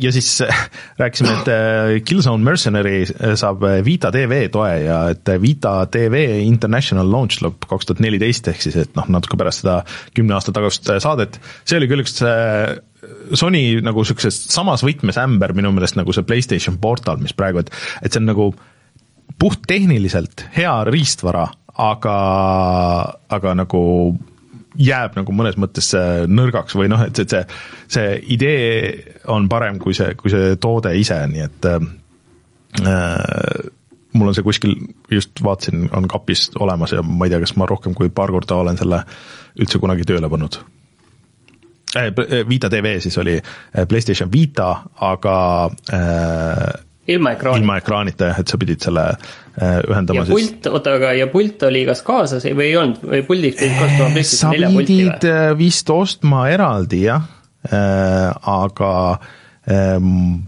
ja 0.00 0.12
siis 0.12 0.30
äh, 0.44 0.62
rääkisime, 0.98 1.36
et 1.40 1.50
äh, 1.52 1.92
Killzone 2.06 2.44
Mercenary 2.44 3.04
saab 3.38 3.62
Vita 3.86 4.10
tv 4.14 4.46
toe 4.52 4.72
ja 4.84 5.00
et 5.14 5.30
Vita 5.42 5.78
tv 5.92 6.26
International 6.46 7.08
launch 7.10 7.40
lõpp 7.44 7.68
kaks 7.70 7.88
tuhat 7.88 8.02
neliteist, 8.04 8.50
ehk 8.52 8.66
siis 8.66 8.76
et 8.82 8.94
noh, 8.98 9.08
natuke 9.16 9.38
pärast 9.38 9.64
seda 9.64 9.80
kümne 10.16 10.36
aasta 10.36 10.54
tagust 10.56 10.90
saadet, 11.02 11.40
see 11.64 11.78
oli 11.80 11.88
küll 11.90 12.04
üks 12.04 12.18
äh, 12.26 12.76
Sony 13.36 13.78
nagu 13.84 14.02
sihukeses 14.06 14.38
samas 14.50 14.82
võtmes 14.86 15.18
ämber 15.20 15.52
minu 15.56 15.70
meelest 15.74 15.98
nagu 15.98 16.14
see 16.14 16.26
Playstation 16.26 16.78
Portal, 16.82 17.20
mis 17.22 17.34
praegu, 17.36 17.62
et, 17.62 17.70
et 18.02 18.10
see 18.10 18.22
on 18.22 18.30
nagu 18.32 18.48
puhttehniliselt 19.42 20.46
hea 20.56 20.72
riistvara, 20.88 21.46
aga, 21.76 22.16
aga 23.36 23.54
nagu 23.58 23.82
jääb 24.78 25.16
nagu 25.18 25.34
mõnes 25.34 25.56
mõttes 25.60 25.88
äh, 25.96 26.24
nõrgaks 26.28 26.76
või 26.78 26.90
noh, 26.92 27.02
et 27.06 27.16
see, 27.16 27.26
see, 27.30 27.42
see 27.96 28.12
idee 28.36 29.16
on 29.32 29.48
parem 29.48 29.80
kui 29.82 29.96
see, 29.96 30.14
kui 30.18 30.32
see 30.32 30.56
toode 30.62 30.92
ise, 30.98 31.18
nii 31.30 31.44
et 31.46 31.68
äh, 31.70 31.88
äh, 32.84 33.66
mul 34.16 34.30
on 34.30 34.36
see 34.36 34.46
kuskil, 34.46 34.76
just 35.12 35.42
vaatasin, 35.44 35.88
on 35.96 36.08
kapis 36.10 36.48
olemas 36.60 36.96
ja 36.96 37.04
ma 37.04 37.26
ei 37.26 37.34
tea, 37.34 37.42
kas 37.44 37.56
ma 37.60 37.68
rohkem 37.68 37.96
kui 37.96 38.12
paar 38.12 38.32
korda 38.34 38.60
olen 38.62 38.80
selle 38.80 39.02
üldse 39.60 39.82
kunagi 39.82 40.08
tööle 40.08 40.30
pannud 40.32 40.60
äh,. 41.96 42.10
Vita 42.48 42.68
tv 42.68 42.98
siis 43.00 43.16
oli 43.18 43.38
Playstation 43.88 44.28
Vita, 44.32 44.68
aga 45.00 45.36
äh, 45.94 46.66
ilma 47.12 47.32
ekraani. 47.36 47.62
ilma 47.62 47.78
ekraanita 47.82 48.30
jah, 48.32 48.40
et 48.42 48.50
sa 48.52 48.58
pidid 48.60 48.82
selle 48.86 49.06
äh, 49.12 49.78
ühendama 49.86 50.22
ja 50.22 50.26
siis 50.28 50.34
pult, 50.34 50.68
oota, 50.72 50.96
aga 51.00 51.12
ja 51.18 51.28
pult 51.32 51.62
oli 51.68 51.84
kas 51.88 52.02
kaasas 52.06 52.48
või 52.48 52.68
ei 52.70 52.76
olnud 52.80 53.06
või 53.06 53.22
puldiks 53.28 53.62
pidid 53.62 53.78
kasutama 53.78 54.10
sa 54.10 54.16
PlayStation 54.16 54.56
nelja 54.56 54.72
pulti 54.74 54.98
või 54.98 55.06
pidid? 55.06 55.30
äh, 55.30 55.48
vist 55.60 55.94
ostma 55.94 56.44
eraldi 56.52 57.06
jah, 57.06 57.32
aga 57.66 58.92
ähm, 59.66 60.46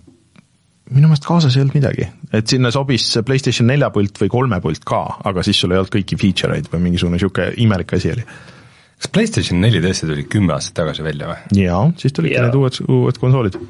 minu 0.95 1.09
meelest 1.09 1.27
kaasas 1.27 1.57
ei 1.57 1.65
olnud 1.65 1.77
midagi, 1.77 2.07
et 2.35 2.51
sinna 2.51 2.71
sobis 2.75 3.07
see 3.13 3.25
PlayStation 3.27 3.69
nelja 3.69 3.91
pult 3.95 4.21
või 4.23 4.31
kolme 4.33 4.61
pult 4.65 4.85
ka, 4.89 5.01
aga 5.29 5.45
siis 5.47 5.61
sul 5.61 5.75
ei 5.75 5.81
olnud 5.81 5.93
kõiki 5.95 6.19
feature 6.21 6.57
eid 6.57 6.71
või 6.73 6.85
mingisugune 6.87 7.21
sihuke 7.21 7.51
imelik 7.65 7.93
asi 7.99 8.13
oli. 8.15 8.25
kas 8.99 9.13
PlayStation 9.15 9.61
neli 9.63 9.83
tõesti 9.85 10.09
tuli 10.09 10.25
kümme 10.31 10.57
aastat 10.57 10.79
tagasi 10.81 11.05
välja 11.07 11.31
või? 11.33 11.61
jaa, 11.65 11.83
siis 12.01 12.17
tulidki 12.17 12.41
need 12.45 12.59
uued, 12.61 12.81
uued 12.89 13.21
konsoolid. 13.21 13.61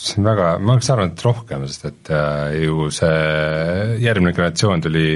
See 0.00 0.20
on 0.20 0.28
väga, 0.30 0.54
ma 0.62 0.76
oleks 0.76 0.90
arvanud, 0.92 1.14
et 1.16 1.26
rohkem, 1.26 1.66
sest 1.68 1.86
et 1.90 2.10
äh, 2.14 2.56
ju 2.64 2.88
see 2.94 4.00
järgmine 4.02 4.32
generatsioon 4.36 4.84
tuli, 4.86 5.06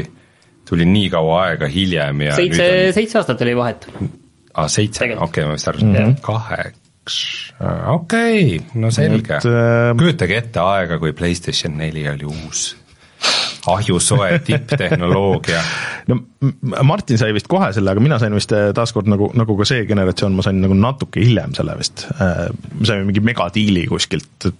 tuli 0.68 0.88
nii 0.88 1.10
kaua 1.14 1.40
aega 1.48 1.70
hiljem 1.70 2.24
ja 2.26 2.36
seitse 2.38 2.68
seitse 2.96 3.20
aastat 3.20 3.44
oli 3.46 3.56
vahet. 3.58 3.88
on 3.94 4.12
ah, 4.54 4.70
seitse, 4.70 5.08
okei, 5.16 5.48
ma 5.48 5.56
vist 5.56 5.70
arvasin 5.72 5.90
mm 5.90 5.98
-hmm. 5.98 6.20
kaheks, 6.28 7.18
okei, 7.96 8.60
no 8.74 8.90
selge 8.94 9.40
äh,. 9.40 9.96
kujutage 9.98 10.36
ette 10.36 10.60
aega, 10.60 10.98
kui 10.98 11.12
PlayStation 11.12 11.76
neli 11.80 12.04
oli 12.08 12.28
uus, 12.28 12.76
ahjusoe 13.66 14.38
tipptehnoloogia 14.44 15.64
no 16.12 16.20
Martin 16.82 17.18
sai 17.18 17.32
vist 17.32 17.48
kohe 17.48 17.72
selle, 17.72 17.90
aga 17.90 18.04
mina 18.04 18.18
sain 18.20 18.36
vist 18.36 18.52
äh, 18.52 18.68
taaskord 18.76 19.08
nagu, 19.08 19.30
nagu 19.32 19.56
ka 19.56 19.64
see 19.64 19.88
generatsioon, 19.88 20.36
ma 20.36 20.44
sain 20.44 20.60
nagu 20.60 20.76
natuke 20.76 21.24
hiljem 21.24 21.56
selle 21.56 21.78
vist. 21.80 22.06
me 22.20 22.84
saime 22.84 23.08
mingi 23.08 23.24
megadiili 23.24 23.86
kuskilt 23.88 24.52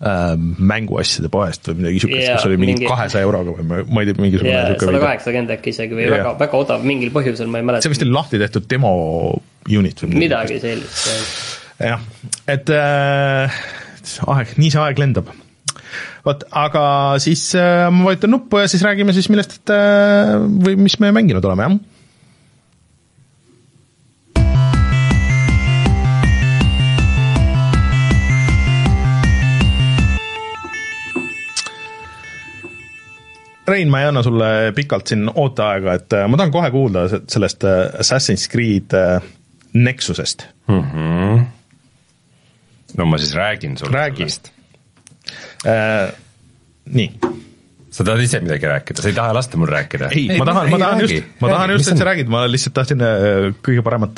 äh, 0.00 0.34
mänguasjade 0.72 1.30
poest 1.32 1.70
või 1.70 1.80
midagi 1.80 2.02
siukest, 2.04 2.24
Jaa, 2.24 2.36
kus 2.38 2.48
oli 2.50 2.58
mingi 2.60 2.88
kahesaja 2.88 3.26
euroga 3.26 3.54
või 3.56 3.66
ma, 3.68 3.80
ma 3.88 4.04
ei 4.04 4.10
tea, 4.10 4.18
mingisugune 4.20 4.52
ja 4.52 4.66
siuke 4.72 4.90
sada 4.90 5.02
kaheksakümmend 5.06 5.54
äkki 5.56 5.72
isegi 5.74 5.98
või 5.98 6.04
Jah. 6.04 6.14
väga, 6.18 6.34
väga 6.42 6.60
odav 6.60 6.86
mingil 6.90 7.14
põhjusel, 7.14 7.50
ma 7.52 7.62
ei 7.62 7.68
mäleta 7.70 7.86
see. 7.86 7.94
vist 7.94 8.04
oli 8.06 8.14
lahti 8.16 8.42
tehtud 8.42 8.68
demo 8.70 8.92
unit 9.72 10.04
või 10.04 10.22
midagi 10.26 10.60
sellist, 10.62 11.10
jah, 11.80 12.06
et 12.52 12.72
äh, 12.76 13.58
aeg, 14.36 14.54
nii 14.60 14.72
see 14.74 14.84
aeg 14.84 15.02
lendab. 15.02 15.32
vot, 16.26 16.46
aga 16.66 16.86
siis 17.22 17.48
äh, 17.58 17.88
ma 17.90 18.10
vajutan 18.10 18.36
nuppu 18.36 18.62
ja 18.62 18.70
siis 18.70 18.84
räägime 18.86 19.16
siis 19.16 19.30
millest 19.32 19.60
äh, 19.72 20.36
või 20.40 20.78
mis 20.86 21.00
me 21.00 21.14
mänginud 21.16 21.44
oleme, 21.44 21.70
jah 21.70 21.95
Rein, 33.66 33.88
ma 33.90 34.00
ei 34.02 34.06
anna 34.12 34.22
sulle 34.22 34.48
pikalt 34.76 35.10
siin 35.10 35.26
ooteaega, 35.32 35.94
et 35.98 36.12
äh, 36.14 36.26
ma 36.30 36.36
tahan 36.38 36.52
kohe 36.54 36.68
kuulda 36.70 37.06
se- 37.10 37.22
sellest 37.32 37.64
äh, 37.66 37.88
Assassin's 38.02 38.46
Creed 38.52 38.94
äh, 38.94 39.22
Nexusest. 39.74 40.46
no 42.96 43.06
ma 43.10 43.18
siis 43.18 43.34
räägin 43.34 43.76
sulle 43.76 43.92
Räägi. 43.98 44.16
sellest. 44.28 44.52
Äh, 45.66 46.12
nii, 46.94 47.08
sa 47.90 48.04
tahad 48.06 48.20
ise 48.22 48.40
midagi 48.44 48.68
rääkida, 48.70 49.02
sa 49.02 49.08
ei 49.10 49.16
taha 49.16 49.34
lasta 49.34 49.58
mul 49.58 49.68
rääkida? 49.72 50.08
ei, 50.14 50.28
ma 50.38 50.44
tahan, 50.46 50.70
ma 50.70 50.78
tahan 50.78 51.00
just, 51.02 51.32
ma 51.42 51.48
tahan 51.50 51.70
just, 51.74 51.90
et 51.92 51.98
sa 51.98 52.06
räägid, 52.10 52.30
ma 52.32 52.44
lihtsalt 52.50 52.74
tahtsin 52.78 53.02
kõige 53.66 53.82
paremat 53.86 54.14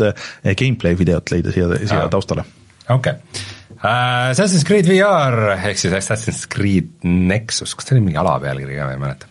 gameplay 0.58 0.98
videot 0.98 1.32
leida 1.32 1.54
siia, 1.54 1.70
siia 1.86 2.02
Aa. 2.04 2.10
taustale. 2.12 2.44
okei 2.88 3.12
okay. 3.16 3.46
Assassin's 3.78 4.64
Creed 4.66 4.88
VR 4.90 5.52
ehk 5.54 5.78
siis 5.78 5.92
Assassin's 5.94 6.44
Creed 6.50 6.88
Nexus, 7.06 7.76
kas 7.78 7.86
tal 7.86 7.96
oli 8.00 8.08
mingi 8.08 8.18
alapealkiri 8.20 8.74
ka, 8.76 8.88
ma 8.90 8.96
ei 8.96 9.02
mäleta 9.06 9.26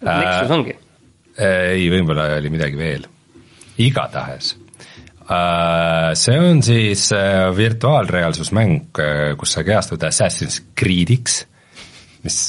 Nexus. 0.00 0.50
ongi. 0.54 0.74
ei, 1.40 1.86
võib-olla 1.92 2.26
oli 2.38 2.50
midagi 2.52 2.78
veel, 2.78 3.06
igatahes 3.80 4.54
uh, 5.30 6.10
see 6.18 6.38
on 6.40 6.62
siis 6.64 7.06
uh, 7.14 7.50
virtuaalreaalsusmäng, 7.56 8.90
kus 9.40 9.56
sa 9.56 9.64
kehastud 9.66 10.02
Assassin's 10.06 10.60
Creed'iks, 10.78 11.40
mis, 12.24 12.40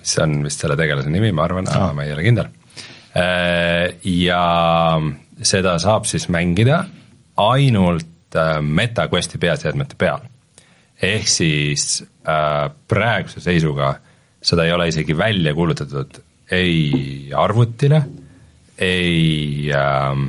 mis 0.00 0.16
on 0.22 0.38
vist 0.46 0.64
selle 0.64 0.78
tegelase 0.78 1.12
nimi, 1.12 1.32
ma 1.36 1.46
arvan 1.46 1.70
ah., 1.72 1.92
ma 1.96 2.06
ei 2.06 2.14
ole 2.16 2.26
kindel 2.26 2.50
uh,. 2.50 3.86
ja 4.02 4.42
seda 5.46 5.76
saab 5.82 6.08
siis 6.08 6.28
mängida 6.32 6.82
ainult 7.46 8.38
uh, 8.38 8.58
MetaQuesti 8.64 9.40
peaseadmete 9.42 9.98
peal. 10.00 10.24
ehk 11.02 11.28
siis 11.28 12.00
uh, 12.02 12.72
praeguse 12.88 13.44
seisuga 13.44 13.98
seda 14.46 14.64
ei 14.64 14.72
ole 14.72 14.88
isegi 14.88 15.16
välja 15.18 15.52
kuulutatud 15.54 16.22
ei 16.52 17.32
arvutile, 17.34 18.02
ei 18.78 19.70
ähm, 19.74 20.28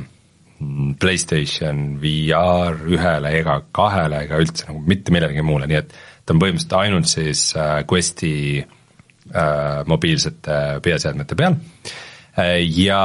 Playstation 0.98 2.00
VR 2.02 2.80
ühele 2.90 3.30
ega 3.38 3.60
kahele 3.74 4.24
ega 4.26 4.40
üldse 4.42 4.66
nagu 4.66 4.82
mitte 4.90 5.14
millelegi 5.14 5.44
muule, 5.46 5.68
nii 5.70 5.78
et 5.78 5.92
ta 6.26 6.34
on 6.34 6.40
põhimõtteliselt 6.42 6.74
ainult 6.80 7.10
siis 7.10 7.44
äh, 7.54 7.84
Questi 7.86 8.32
äh, 8.58 9.84
mobiilsete 9.86 10.58
peaseadmete 10.82 11.38
peal 11.38 11.54
äh, 11.54 12.58
ja 12.66 13.02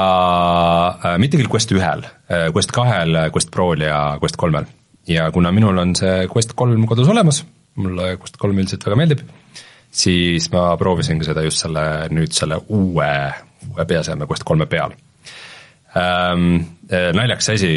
äh, 0.98 1.20
mitte 1.22 1.38
küll 1.38 1.52
Quest 1.52 1.76
ühel 1.76 2.02
äh,, 2.08 2.50
Quest 2.56 2.74
kahel, 2.74 3.20
Quest 3.36 3.54
Prol 3.54 3.86
ja 3.86 4.18
Quest 4.24 4.40
kolmel. 4.42 4.66
ja 5.08 5.30
kuna 5.36 5.52
minul 5.54 5.78
on 5.78 5.94
see 6.00 6.26
Quest 6.34 6.58
kolm 6.58 6.88
kodus 6.90 7.12
olemas, 7.14 7.44
mulle 7.78 8.16
Quest 8.18 8.42
kolm 8.42 8.58
üldiselt 8.58 8.86
väga 8.88 8.98
meeldib, 8.98 9.22
siis 9.94 10.50
ma 10.54 10.72
proovisingi 10.80 11.28
seda 11.28 11.44
just 11.46 11.64
selle, 11.66 11.84
nüüd 12.14 12.34
selle 12.36 12.60
uue, 12.74 13.10
uue 13.70 13.86
peaseadme 13.90 14.30
Quest 14.30 14.48
kolme 14.48 14.70
peal 14.70 14.96
ähm,. 15.98 16.64
Naljakas 16.94 17.48
asi, 17.50 17.70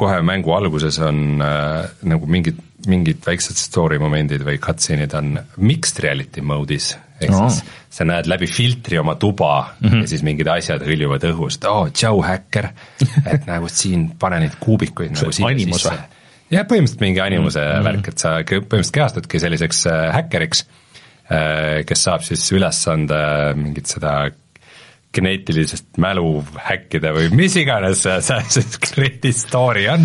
kohe 0.00 0.22
mängu 0.26 0.50
alguses 0.56 0.96
on 1.04 1.42
äh, 1.44 1.84
nagu 2.08 2.26
mingid, 2.26 2.56
mingid 2.90 3.20
väiksed 3.22 3.60
story 3.60 3.98
momendid 4.02 4.42
või 4.42 4.56
cutscene'id 4.62 5.12
on 5.14 5.36
mixed 5.60 6.00
reality 6.02 6.42
mode'is. 6.42 6.94
ehk 7.20 7.30
Oo. 7.30 7.50
siis 7.52 7.62
sa 7.96 8.04
näed 8.08 8.26
läbi 8.26 8.48
filtri 8.50 8.98
oma 8.98 9.14
tuba 9.20 9.76
mm 9.80 9.88
-hmm. 9.88 10.02
ja 10.02 10.08
siis 10.08 10.24
mingid 10.26 10.48
asjad 10.50 10.82
hõljuvad 10.82 11.28
õhust, 11.30 11.68
oo 11.68 11.84
oh, 11.84 11.92
tšau 11.92 12.22
häkker, 12.22 12.68
et 13.26 13.46
nagu 13.52 13.68
siin 13.68 14.10
pane 14.18 14.40
neid 14.40 14.58
kuubikuid 14.60 15.14
nagu 15.14 15.32
sinna 15.32 15.54
sisse 15.58 15.94
jah, 16.50 16.66
põhimõtteliselt 16.66 17.00
mingi 17.04 17.20
animuse 17.20 17.60
mm 17.60 17.72
-hmm. 17.72 17.84
värk, 17.88 18.08
et 18.08 18.18
sa 18.18 18.34
põhimõtteliselt 18.42 18.98
kehastudki 18.98 19.40
selliseks 19.40 19.86
äh, 19.86 20.02
häkkeriks, 20.14 20.64
kes 21.26 22.02
saab 22.06 22.22
siis 22.22 22.44
ülesande 22.54 23.16
mingit 23.58 23.90
seda 23.90 24.12
geneetilisest 25.16 25.96
mälu 26.02 26.40
häkkida 26.66 27.12
või 27.16 27.30
mis 27.36 27.56
iganes 27.60 28.02
see 28.04 28.12
Assassin's 28.18 28.78
Creed'i 28.82 29.32
story 29.36 29.86
on. 29.90 30.04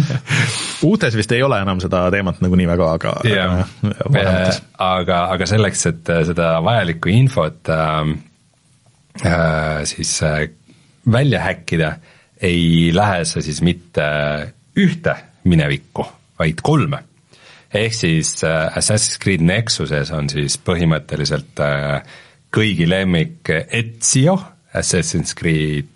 uutes 0.88 1.18
vist 1.20 1.34
ei 1.36 1.44
ole 1.44 1.60
enam 1.64 1.82
seda 1.84 2.06
teemat 2.14 2.42
nagunii 2.44 2.70
väga, 2.70 2.90
aga 2.98 3.14
jah, 3.28 3.58
aga 3.62 4.08
vanemates. 4.08 4.62
aga, 4.88 5.20
aga 5.36 5.50
selleks, 5.50 5.86
et 5.92 6.14
äh, 6.14 6.24
seda 6.32 6.54
vajalikku 6.66 7.12
infot 7.14 7.72
äh, 7.74 8.00
äh, 9.26 9.84
siis 9.90 10.16
äh, 10.28 10.46
välja 11.12 11.44
häkkida, 11.48 11.94
ei 12.42 12.90
lähe 12.96 13.24
sa 13.28 13.44
siis 13.44 13.62
mitte 13.66 14.06
ühte 14.80 15.16
minevikku, 15.44 16.06
vaid 16.40 16.62
kolme. 16.64 17.04
Ehk 17.74 17.96
siis 17.96 18.44
äh, 18.44 18.78
Assassin's 18.78 19.20
Creed 19.22 19.44
Nexuses 19.46 20.12
on 20.16 20.30
siis 20.32 20.58
põhimõtteliselt 20.60 21.62
äh, 21.64 22.02
kõigi 22.52 22.88
lemmik 22.90 23.52
Ezio 23.52 24.38
Assassin's 24.76 25.36
Creed 25.38 25.88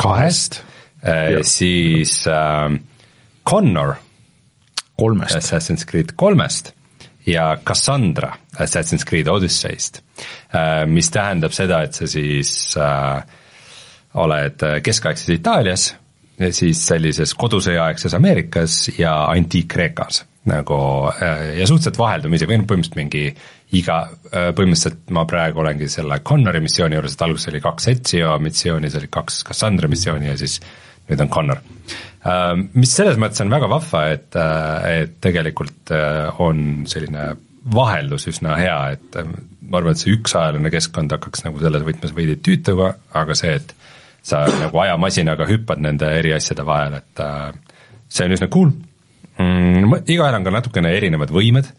kahest, 0.00 0.60
Jah. 1.02 1.40
siis 1.44 2.18
äh, 2.28 2.76
Connor 3.48 3.96
kolmest, 4.96 5.38
Assassin's 5.38 5.86
Creed 5.88 6.14
kolmest 6.16 6.72
ja 7.26 7.54
Cassandra 7.64 8.34
Assassin's 8.58 9.04
Creed 9.04 9.28
Odyssey'st, 9.28 9.98
mis 10.88 11.08
tähendab 11.12 11.52
seda, 11.52 11.82
et 11.84 11.96
sa 11.98 12.06
siis 12.08 12.50
äh, 12.80 13.18
oled 14.16 14.62
keskaegses 14.86 15.34
Itaalias, 15.34 15.90
siis 16.36 16.80
sellises 16.88 17.34
kodusõjaaegses 17.38 18.16
Ameerikas 18.18 18.80
ja 18.98 19.14
antiik-Kreekas 19.32 20.24
nagu 20.46 20.78
äh, 21.10 21.56
ja 21.58 21.66
suhteliselt 21.66 21.98
vaheldumisi 21.98 22.46
või 22.46 22.60
noh, 22.60 22.66
põhimõtteliselt 22.70 22.98
mingi 23.00 23.24
iga, 23.76 24.02
põhimõtteliselt 24.30 25.08
ma 25.16 25.24
praegu 25.26 25.62
olengi 25.62 25.88
selle 25.90 26.20
Connori 26.26 26.60
missiooni 26.62 26.94
juures, 26.98 27.16
et 27.16 27.24
alguses 27.26 27.50
oli 27.50 27.62
kaks 27.64 27.88
Ezio 27.90 28.36
missiooni, 28.38 28.90
siis 28.90 29.00
oli 29.00 29.10
kaks 29.10 29.40
Cassandra 29.48 29.90
missiooni 29.90 30.30
ja 30.30 30.36
siis 30.38 30.60
nüüd 31.08 31.22
on 31.24 31.32
Connor. 31.32 31.62
Mis 32.74 32.94
selles 32.94 33.18
mõttes 33.22 33.42
on 33.44 33.50
väga 33.52 33.68
vahva, 33.70 34.06
et, 34.14 34.38
et 34.90 35.18
tegelikult 35.22 35.92
äh, 35.94 36.40
on 36.42 36.86
selline 36.90 37.28
vaheldus 37.74 38.26
üsna 38.30 38.56
hea, 38.58 38.78
et 38.96 39.18
äh, 39.18 39.28
ma 39.66 39.80
arvan, 39.80 39.94
et 39.94 40.02
see 40.02 40.14
üksajaline 40.14 40.70
keskkond 40.74 41.14
hakkaks 41.14 41.46
nagu 41.46 41.62
selles 41.62 41.86
võtmes 41.86 42.14
veidi 42.16 42.38
tüütuga, 42.42 42.92
aga 43.18 43.36
see, 43.38 43.54
et 43.58 43.74
sa 44.26 44.42
nagu 44.50 44.82
ajamasinaga 44.82 45.46
hüppad 45.48 45.82
nende 45.82 46.08
eri 46.18 46.34
asjade 46.34 46.64
vahel, 46.66 46.98
et 46.98 47.22
äh, 47.22 47.52
see 48.08 48.26
on 48.26 48.34
üsna 48.36 48.48
cool 48.52 48.72
mm,. 49.38 50.02
igaühel 50.02 50.40
on 50.40 50.46
ka 50.46 50.54
natukene 50.54 50.94
erinevad 50.96 51.32
võimed 51.34 51.70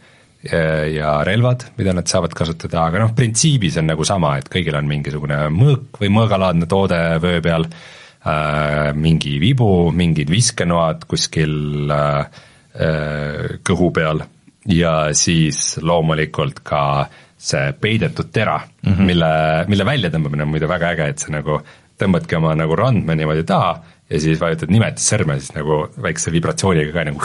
ja- 0.47 0.85
ja 0.87 1.11
relvad, 1.27 1.67
mida 1.77 1.93
nad 1.97 2.07
saavad 2.07 2.35
kasutada, 2.37 2.85
aga 2.87 3.03
noh, 3.03 3.13
printsiibis 3.17 3.79
on 3.81 3.89
nagu 3.91 4.05
sama, 4.07 4.37
et 4.39 4.49
kõigil 4.53 4.77
on 4.79 4.87
mingisugune 4.89 5.47
mõõk 5.53 5.99
või 6.01 6.11
mõõgalaadne 6.13 6.69
toode 6.71 6.99
vöö 7.23 7.41
peal 7.43 7.67
äh,, 7.67 8.93
mingi 8.95 9.37
vibu, 9.43 9.89
mingid 9.91 10.31
viskenoad 10.31 11.07
kuskil 11.09 11.91
äh, 11.91 12.43
äh, 12.79 13.57
kõhu 13.67 13.91
peal 13.95 14.23
ja 14.67 15.09
siis 15.15 15.77
loomulikult 15.81 16.63
ka 16.67 17.07
see 17.37 17.73
peidetud 17.79 18.31
tera 18.33 18.57
mm, 18.57 18.93
-hmm. 18.93 19.05
mille, 19.05 19.33
mille 19.67 19.85
väljatõmbamine 19.85 20.43
on 20.43 20.49
muidu 20.55 20.67
väga 20.67 20.95
äge, 20.95 21.09
et 21.11 21.19
sa 21.19 21.31
nagu 21.31 21.59
tõmbadki 21.99 22.37
oma 22.37 22.53
nagu 22.57 22.77
randme 22.77 23.15
niimoodi 23.17 23.45
taha 23.47 23.75
ja 24.07 24.21
siis 24.23 24.39
vajutad 24.41 24.71
nimetissõrme, 24.71 25.37
siis 25.41 25.53
nagu 25.55 25.85
väikse 26.03 26.31
vibratsiooniga 26.33 26.93
ka 26.95 27.05
nagu 27.09 27.21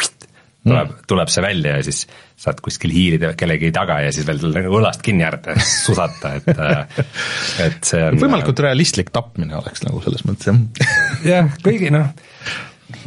tuleb 0.63 0.91
mm., 0.91 1.07
tuleb 1.11 1.31
see 1.33 1.43
välja 1.43 1.77
ja 1.79 1.87
siis 1.87 2.03
saad 2.39 2.61
kuskil 2.63 2.93
hiirida 2.95 3.33
kellegi 3.39 3.73
taga 3.75 3.99
ja 4.05 4.13
siis 4.15 4.27
veel 4.27 4.43
nagu 4.55 4.79
õlast 4.79 5.03
kinni 5.05 5.27
haarata 5.27 5.57
ja 5.57 5.65
susata, 5.67 6.35
et 6.39 6.51
et 7.67 7.81
see 7.87 8.03
on 8.07 8.21
võimalikult 8.23 8.63
realistlik 8.63 9.11
tapmine 9.15 9.57
oleks 9.59 9.83
nagu 9.87 10.03
selles 10.05 10.27
mõttes 10.29 10.51
jah. 10.51 10.61
jah, 11.33 11.57
kõigi 11.65 11.91
noh, 11.95 12.13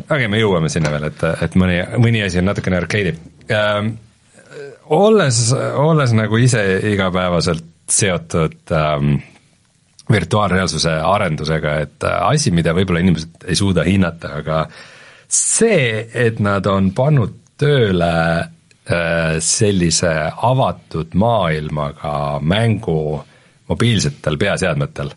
aga 0.10 0.32
me 0.32 0.42
jõuame 0.42 0.72
sinna 0.72 0.92
veel, 0.94 1.08
et, 1.12 1.24
et 1.48 1.56
mõni, 1.60 1.80
mõni 2.02 2.26
asi 2.26 2.42
on 2.42 2.52
natukene 2.52 2.82
arcade'i 2.82 3.16
ähm, 3.56 3.96
olles, 4.96 5.48
olles 5.56 6.16
nagu 6.16 6.40
ise 6.42 6.64
igapäevaselt 6.92 7.72
seotud 7.92 8.76
ähm, 8.76 9.16
virtuaalreaalsuse 10.12 10.92
arendusega, 11.02 11.78
et 11.86 12.04
äh, 12.06 12.18
asi, 12.30 12.52
mida 12.54 12.74
võib-olla 12.78 13.02
inimesed 13.04 13.48
ei 13.50 13.58
suuda 13.58 13.86
hinnata, 13.88 14.36
aga 14.42 14.66
see, 15.28 16.06
et 16.14 16.40
nad 16.44 16.68
on 16.70 16.92
pannud 16.96 17.34
tööle 17.60 18.12
äh, 18.40 19.38
sellise 19.42 20.14
avatud 20.36 21.16
maailmaga 21.18 22.40
mängu 22.42 23.00
mobiilsetel 23.70 24.38
peaseadmetel, 24.38 25.10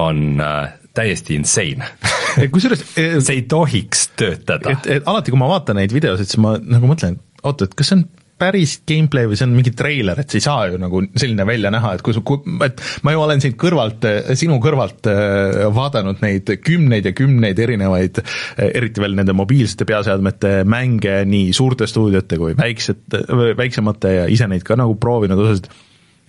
on 0.00 0.40
äh, 0.40 0.76
täiesti 0.96 1.36
insane 1.36 1.88
kusjuures 2.52 2.84
see 3.26 3.34
ei 3.34 3.42
tohiks 3.48 4.10
töötada. 4.16 4.72
et, 4.72 4.88
et 4.98 5.08
alati, 5.08 5.32
kui 5.32 5.40
ma 5.40 5.50
vaatan 5.50 5.80
neid 5.80 5.92
videosid, 5.92 6.30
siis 6.30 6.40
ma 6.40 6.56
nagu 6.60 6.88
mõtlen, 6.88 7.18
et 7.18 7.44
oota, 7.46 7.68
et 7.68 7.76
kas 7.76 7.92
see 7.92 8.00
on 8.00 8.06
päris 8.38 8.76
gameplay 8.88 9.28
või 9.30 9.38
see 9.38 9.46
on 9.48 9.54
mingi 9.56 9.72
treiler, 9.76 10.18
et 10.20 10.32
see 10.32 10.40
ei 10.42 10.44
saa 10.44 10.66
ju 10.68 10.80
nagu 10.80 11.00
selline 11.16 11.46
välja 11.48 11.70
näha, 11.72 11.94
et 11.96 12.04
kui 12.04 12.16
sa, 12.16 12.22
et 12.66 12.82
ma 13.06 13.14
ju 13.14 13.22
olen 13.24 13.42
sind 13.42 13.56
kõrvalt, 13.60 14.04
sinu 14.36 14.58
kõrvalt 14.64 15.08
äh, 15.10 15.62
vaadanud 15.76 16.20
neid 16.24 16.52
kümneid 16.64 17.08
ja 17.08 17.14
kümneid 17.16 17.60
erinevaid, 17.64 18.20
eriti 18.68 19.02
veel 19.02 19.16
nende 19.16 19.36
mobiilsete 19.36 19.88
peaseadmete 19.88 20.52
mänge, 20.68 21.18
nii 21.28 21.54
suurte 21.56 21.88
stuudiote 21.88 22.40
kui 22.40 22.56
väiksete, 22.58 23.24
väiksemate 23.56 24.14
ja 24.20 24.28
ise 24.32 24.48
neid 24.52 24.66
ka 24.66 24.76
nagu 24.78 24.98
proovinud 25.00 25.40
osasid, 25.46 25.72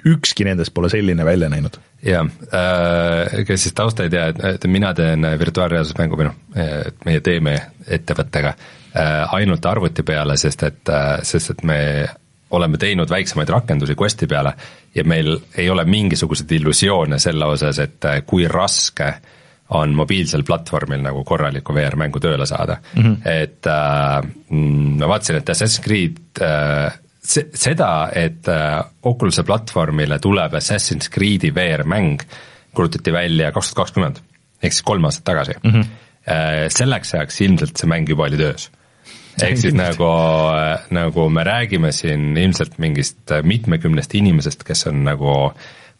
ükski 0.08 0.45
nendest 0.47 0.72
pole 0.76 0.89
selline 0.93 1.26
välja 1.28 1.51
näinud. 1.51 1.76
Jah 2.05 2.28
äh,, 2.53 3.43
kes 3.47 3.68
siis 3.68 3.76
tausta 3.76 4.05
ei 4.05 4.14
tea, 4.14 4.30
et, 4.53 4.68
mina 4.70 4.93
teen 4.95 5.26
virtuaalreaalsusmängu 5.39 6.20
või 6.20 6.30
noh, 6.30 6.41
et 6.55 7.08
meie 7.10 7.24
teeme 7.26 7.58
ettevõttega. 7.84 8.53
äh, 8.53 8.76
ainult 9.31 9.65
arvuti 9.65 10.03
peale, 10.03 10.37
sest 10.37 10.63
et 10.63 10.89
äh,, 10.89 11.19
sest 11.23 11.51
et 11.51 11.63
me 11.63 11.79
oleme 12.49 12.77
teinud 12.77 13.09
väiksemaid 13.09 13.49
rakendusi 13.49 13.95
Questi 13.99 14.27
peale 14.27 14.53
ja 14.95 15.03
meil 15.03 15.35
ei 15.57 15.69
ole 15.69 15.85
mingisuguseid 15.85 16.51
illusioone 16.51 17.19
selle 17.19 17.45
osas, 17.45 17.79
et 17.79 18.05
äh, 18.05 18.21
kui 18.25 18.47
raske 18.47 19.11
on 19.75 19.95
mobiilsel 19.95 20.45
platvormil 20.47 21.01
nagu 21.03 21.23
korralikku 21.27 21.75
VR-mängu 21.75 22.21
tööle 22.23 22.45
saada 22.47 22.77
mm. 22.79 23.03
-hmm. 23.03 23.17
et 23.43 23.67
äh, 23.67 24.29
ma 24.99 25.09
vaatasin, 25.11 25.41
et 25.41 25.49
Assassin's 25.49 25.83
Creed 25.83 26.41
äh, 26.41 26.93
see, 27.19 27.49
seda, 27.53 28.09
et 28.15 28.47
äh, 28.47 28.79
Oculus'e 29.03 29.43
platvormile 29.43 30.19
tuleb 30.19 30.53
Assassin's 30.53 31.11
Creed'i 31.11 31.51
VR-mäng, 31.55 32.23
kuulutati 32.73 33.13
välja 33.13 33.51
kaks 33.51 33.73
tuhat 33.73 33.83
kakskümmend, 33.83 34.23
ehk 34.63 34.73
siis 34.73 34.83
kolm 34.83 35.05
aastat 35.05 35.23
tagasi 35.23 35.59
mm. 35.63 35.71
-hmm. 35.71 35.95
Selleks 36.67 37.13
ajaks 37.15 37.41
ilmselt 37.41 37.77
see 37.77 37.87
mäng 37.87 38.09
juba 38.09 38.25
oli 38.25 38.37
töös. 38.37 38.71
Ehk 39.43 39.59
siis 39.61 39.75
nagu, 39.77 40.09
nagu 40.95 41.29
me 41.29 41.43
räägime 41.47 41.91
siin 41.95 42.31
ilmselt 42.38 42.77
mingist 42.81 43.33
mitmekümnest 43.43 44.15
inimesest, 44.17 44.63
kes 44.67 44.88
on 44.91 45.03
nagu 45.07 45.33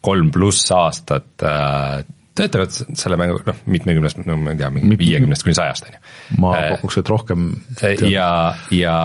kolm 0.06 0.32
pluss 0.34 0.72
aastat 0.76 1.46
äh, 1.46 2.06
töötavad 2.38 2.74
selle 2.74 3.18
mängu, 3.20 3.40
noh, 3.48 3.62
mitmekümnest, 3.70 4.22
no 4.28 4.38
ma 4.40 4.54
ei 4.54 4.60
tea, 4.60 4.70
mingi 4.74 4.98
viiekümnest 5.00 5.46
kuni 5.46 5.56
sajast, 5.58 5.88
on 5.88 5.98
ju. 5.98 6.02
ma 6.44 6.54
pakuks, 6.76 7.00
et 7.02 7.12
rohkem 7.12 7.48
ja, 8.12 8.30
ja 8.74 8.98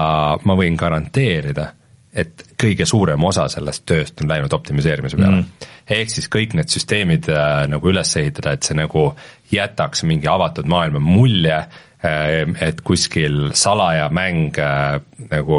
ma 0.48 0.56
võin 0.58 0.76
garanteerida, 0.80 1.70
et 2.12 2.44
kõige 2.62 2.86
suurem 2.88 3.24
osa 3.28 3.48
sellest 3.52 3.86
tööst 3.88 4.22
on 4.22 4.30
läinud 4.30 4.52
optimiseerimise 4.56 5.18
peale 5.18 5.40
mm.. 5.42 5.70
ehk 5.98 6.12
siis 6.14 6.28
kõik 6.32 6.56
need 6.58 6.72
süsteemid 6.72 7.30
äh, 7.32 7.62
nagu 7.72 7.92
üles 7.92 8.16
ehitada, 8.20 8.56
et 8.56 8.66
see 8.66 8.78
nagu 8.78 9.10
jätaks 9.52 10.06
mingi 10.08 10.30
avatud 10.30 10.68
maailma 10.70 11.02
mulje 11.02 11.56
äh,, 11.58 11.82
et 12.60 12.80
kuskil 12.86 13.50
salaja 13.54 14.08
mäng 14.10 14.58
äh, 14.58 15.00
nagu, 15.30 15.58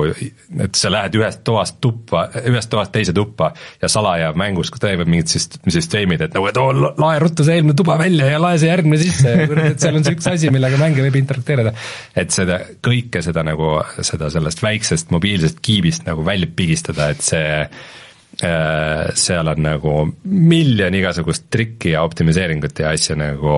et 0.59 0.75
sa 0.75 0.91
lähed 0.91 1.15
ühest 1.17 1.43
toast 1.47 1.79
tuppa, 1.83 2.25
ühest 2.49 2.71
toast 2.71 2.91
teise 2.93 3.13
tuppa 3.15 3.51
ja 3.81 3.89
salaja 3.91 4.33
mängus 4.37 4.71
teevad 4.73 5.09
mingid 5.09 5.31
süsteemid, 5.31 6.25
et 6.25 6.35
nagu, 6.35 6.49
et 6.49 6.59
oo, 6.59 6.71
lae 6.73 7.21
ruttu 7.23 7.45
see 7.47 7.57
eelmine 7.59 7.77
tuba 7.79 7.95
välja 8.01 8.27
ja 8.33 8.41
lae 8.41 8.59
see 8.59 8.71
järgmine 8.71 8.99
sisse 9.01 9.31
ja 9.31 9.47
kuradi, 9.47 9.73
et 9.75 9.85
seal 9.85 9.99
on 9.99 10.05
see 10.07 10.17
üks 10.17 10.29
asi, 10.33 10.51
millega 10.53 10.79
mängija 10.81 11.07
võib 11.07 11.19
interakteerida. 11.21 11.73
et 12.19 12.35
seda, 12.35 12.59
kõike 12.83 13.23
seda 13.25 13.45
nagu, 13.47 13.75
seda 14.01 14.31
sellest 14.33 14.63
väiksest 14.65 15.13
mobiilsest 15.15 15.63
kiibist 15.63 16.07
nagu 16.09 16.25
välja 16.27 16.49
pigistada, 16.55 16.92
et 16.99 17.23
see 17.23 17.47
äh, 17.63 19.13
seal 19.15 19.53
on 19.53 19.63
nagu 19.65 19.95
miljon 20.23 20.99
igasugust 20.99 21.49
trikki 21.53 21.95
ja 21.95 22.03
optimiseeringut 22.07 22.83
ja 22.83 22.93
asja 22.93 23.17
nagu 23.19 23.55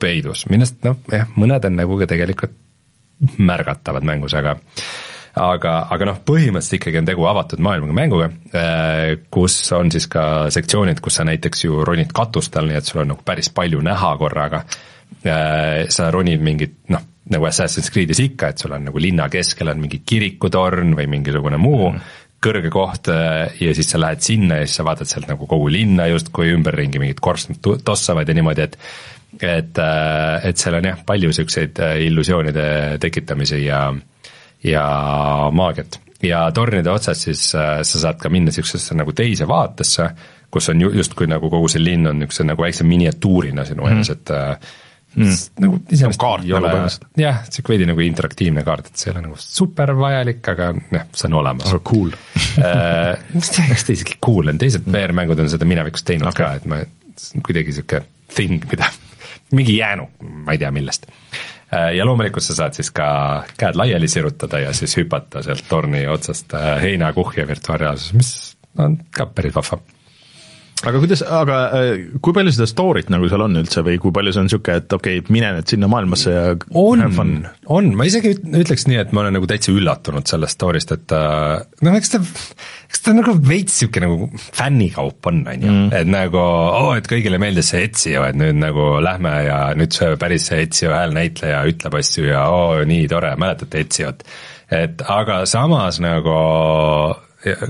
peidus, 0.00 0.46
millest 0.50 0.80
noh, 0.86 0.98
jah, 1.12 1.28
mõned 1.36 1.64
on 1.68 1.76
nagu 1.76 2.00
ka 2.00 2.08
tegelikult 2.10 2.56
märgatavad 3.36 4.04
mängus, 4.06 4.34
aga 4.38 4.56
aga, 5.38 5.74
aga 5.92 6.08
noh, 6.08 6.20
põhimõtteliselt 6.26 6.78
ikkagi 6.78 7.00
on 7.00 7.08
tegu 7.08 7.26
avatud 7.30 7.62
maailmaga 7.62 7.96
mänguga, 7.96 8.30
äh, 8.56 9.18
kus 9.32 9.58
on 9.76 9.92
siis 9.92 10.08
ka 10.10 10.24
sektsioonid, 10.52 11.02
kus 11.04 11.20
sa 11.20 11.26
näiteks 11.28 11.66
ju 11.66 11.84
ronid 11.86 12.14
katustel, 12.16 12.70
nii 12.70 12.80
et 12.80 12.88
sul 12.88 13.04
on 13.04 13.12
nagu 13.14 13.26
päris 13.26 13.52
palju 13.54 13.82
näha 13.84 14.14
korraga. 14.20 14.64
Äh, 15.26 15.86
sa 15.92 16.08
ronid 16.14 16.42
mingit 16.42 16.76
noh, 16.94 17.02
nagu 17.30 17.46
Assassin's 17.46 17.90
Creed'is 17.92 18.22
ikka, 18.22 18.50
et 18.50 18.62
sul 18.62 18.72
on 18.74 18.88
nagu 18.88 19.02
linna 19.02 19.28
keskel 19.30 19.70
on 19.70 19.80
mingi 19.82 20.02
kirikutorn 20.06 20.94
või 20.98 21.06
mingisugune 21.10 21.60
muu 21.60 21.90
mm. 21.90 22.19
Kõrge 22.40 22.70
koht 22.72 23.10
ja 23.10 23.72
siis 23.76 23.90
sa 23.92 23.98
lähed 24.00 24.22
sinna 24.24 24.60
ja 24.60 24.66
siis 24.66 24.78
sa 24.80 24.84
vaatad 24.86 25.08
sealt 25.10 25.28
nagu 25.28 25.44
kogu 25.46 25.68
linna 25.68 26.06
justkui 26.08 26.54
ümberringi 26.54 27.00
mingid 27.02 27.20
korstnad 27.20 27.60
tossavad 27.84 28.28
ja 28.28 28.36
niimoodi, 28.36 28.64
et 28.64 28.78
et, 29.38 29.78
äh, 29.78 30.48
et 30.48 30.58
seal 30.58 30.76
on 30.80 30.90
jah, 30.90 31.00
palju 31.06 31.32
siukseid 31.34 31.78
äh, 31.84 31.96
illusioonide 32.06 32.98
tekitamisi 33.00 33.64
ja, 33.64 33.84
ja 34.64 34.84
maagiat. 35.52 36.00
ja 36.22 36.50
tornide 36.52 36.90
otsas 36.90 37.22
siis 37.22 37.54
äh, 37.54 37.80
sa 37.82 38.02
saad 38.04 38.20
ka 38.20 38.28
minna 38.28 38.52
siuksesse 38.52 38.94
nagu 38.98 39.12
teise 39.16 39.48
vaatesse, 39.48 40.10
kus 40.50 40.68
on 40.68 40.80
ju 40.80 40.90
justkui 40.98 41.30
nagu 41.30 41.50
kogu 41.50 41.68
see 41.68 41.82
linn 41.84 42.10
on 42.10 42.18
niisuguse 42.18 42.44
nagu 42.48 42.62
väikse 42.62 42.84
miniatuurina 42.84 43.64
sinu 43.64 43.86
mhm. 43.86 43.98
ees 43.98 44.10
mm., 44.10 44.18
et 44.18 44.88
Mm. 45.10 45.34
nagu 45.58 45.78
iseenesest 45.90 46.20
kaart 46.22 46.44
ei 46.46 46.52
nagu 46.54 46.82
jah, 47.18 47.40
sihuke 47.50 47.72
veidi 47.72 47.86
nagu 47.88 48.02
interaktiivne 48.04 48.62
kaart, 48.62 48.92
et 48.92 49.00
see 49.00 49.08
ei 49.08 49.16
ole 49.16 49.24
nagu 49.24 49.38
super 49.42 49.90
vajalik, 49.98 50.42
aga 50.52 50.68
noh, 50.76 51.08
see 51.10 51.26
on 51.26 51.34
olemas. 51.40 51.66
aga 51.72 51.82
cool 51.90 52.12
mis 53.34 53.50
ta, 53.56 53.64
eks 53.74 53.88
ta 53.88 53.94
isegi 53.96 54.20
cool 54.22 54.52
on, 54.52 54.60
teised 54.62 54.86
VR-mängud 54.86 55.42
on 55.42 55.50
seda 55.50 55.66
minevikus 55.66 56.06
teinud 56.06 56.30
okay. 56.30 56.46
ka, 56.46 56.60
et 56.60 56.70
ma, 56.70 56.78
kuidagi 57.42 57.74
sihuke 57.74 58.04
thing, 58.36 58.62
mida 58.70 58.86
mingi 59.58 59.80
jäänuk, 59.80 60.14
ma 60.20 60.54
ei 60.54 60.62
tea 60.62 60.70
millest. 60.70 61.10
Äh, 61.74 61.90
ja 61.98 62.06
loomulikult 62.06 62.46
sa 62.46 62.54
saad 62.54 62.78
siis 62.78 62.90
ka 62.94 63.10
käed 63.58 63.78
laiali 63.78 64.08
sirutada 64.08 64.62
ja 64.62 64.74
siis 64.76 64.96
hüpata 64.98 65.42
sealt 65.42 65.66
torni 65.68 66.06
otsast 66.10 66.54
äh, 66.54 66.76
heinakuhja 66.82 67.48
virtuaalreaalsuses, 67.50 68.14
mis 68.14 68.30
on 68.78 69.00
ka 69.10 69.26
päris 69.26 69.54
vahva 69.54 69.80
aga 70.80 71.00
kuidas, 71.02 71.20
aga 71.24 71.56
äh, 71.76 71.88
kui 72.24 72.34
palju 72.36 72.52
seda 72.54 72.66
story't 72.68 73.10
nagu 73.12 73.28
seal 73.28 73.42
on 73.44 73.58
üldse 73.60 73.82
või 73.84 73.98
kui 74.00 74.14
palju 74.16 74.32
see 74.32 74.40
on 74.40 74.46
niisugune, 74.48 74.76
et 74.80 74.94
okei 74.96 75.20
okay,, 75.20 75.32
mine 75.34 75.50
nüüd 75.56 75.72
sinna 75.72 75.90
maailmasse 75.92 76.32
ja 76.32 76.44
on, 76.80 77.02
on, 77.68 77.90
ma 77.98 78.06
isegi 78.08 78.32
ütleks 78.38 78.86
nii, 78.88 79.00
et 79.02 79.12
ma 79.16 79.24
olen 79.24 79.36
nagu 79.36 79.48
täitsa 79.50 79.74
üllatunud 79.74 80.30
sellest 80.30 80.56
story'st, 80.56 80.94
et 80.96 81.16
äh, 81.16 81.58
noh, 81.84 81.98
eks 81.98 82.14
ta, 82.14 82.22
eks 82.88 83.04
ta 83.04 83.14
nagu 83.16 83.34
veits 83.36 83.76
niisugune 83.76 84.08
nagu 84.08 84.30
fännikaup 84.56 85.30
on, 85.30 85.42
on 85.52 85.66
ju, 85.66 85.74
mm. 85.74 85.90
et 86.00 86.10
nagu 86.10 86.40
oo 86.40 86.86
oh,, 86.86 86.94
et 86.96 87.10
kõigile 87.10 87.40
meeldis 87.42 87.74
see 87.74 87.84
Ezio, 87.90 88.24
et 88.24 88.40
nüüd 88.40 88.56
nagu 88.62 88.88
lähme 89.04 89.34
ja 89.50 89.60
nüüd 89.76 89.92
see 89.96 90.16
päris 90.20 90.48
see 90.48 90.64
Ezio 90.64 90.94
häälnäitleja 90.96 91.60
ütleb 91.68 92.00
asju 92.00 92.30
ja 92.30 92.46
oo 92.48 92.64
oh,, 92.78 92.86
nii 92.88 93.04
tore, 93.12 93.34
mäletate 93.40 93.84
Eziot. 93.84 94.24
et 94.72 95.04
aga 95.04 95.42
samas 95.50 96.00
nagu 96.00 96.40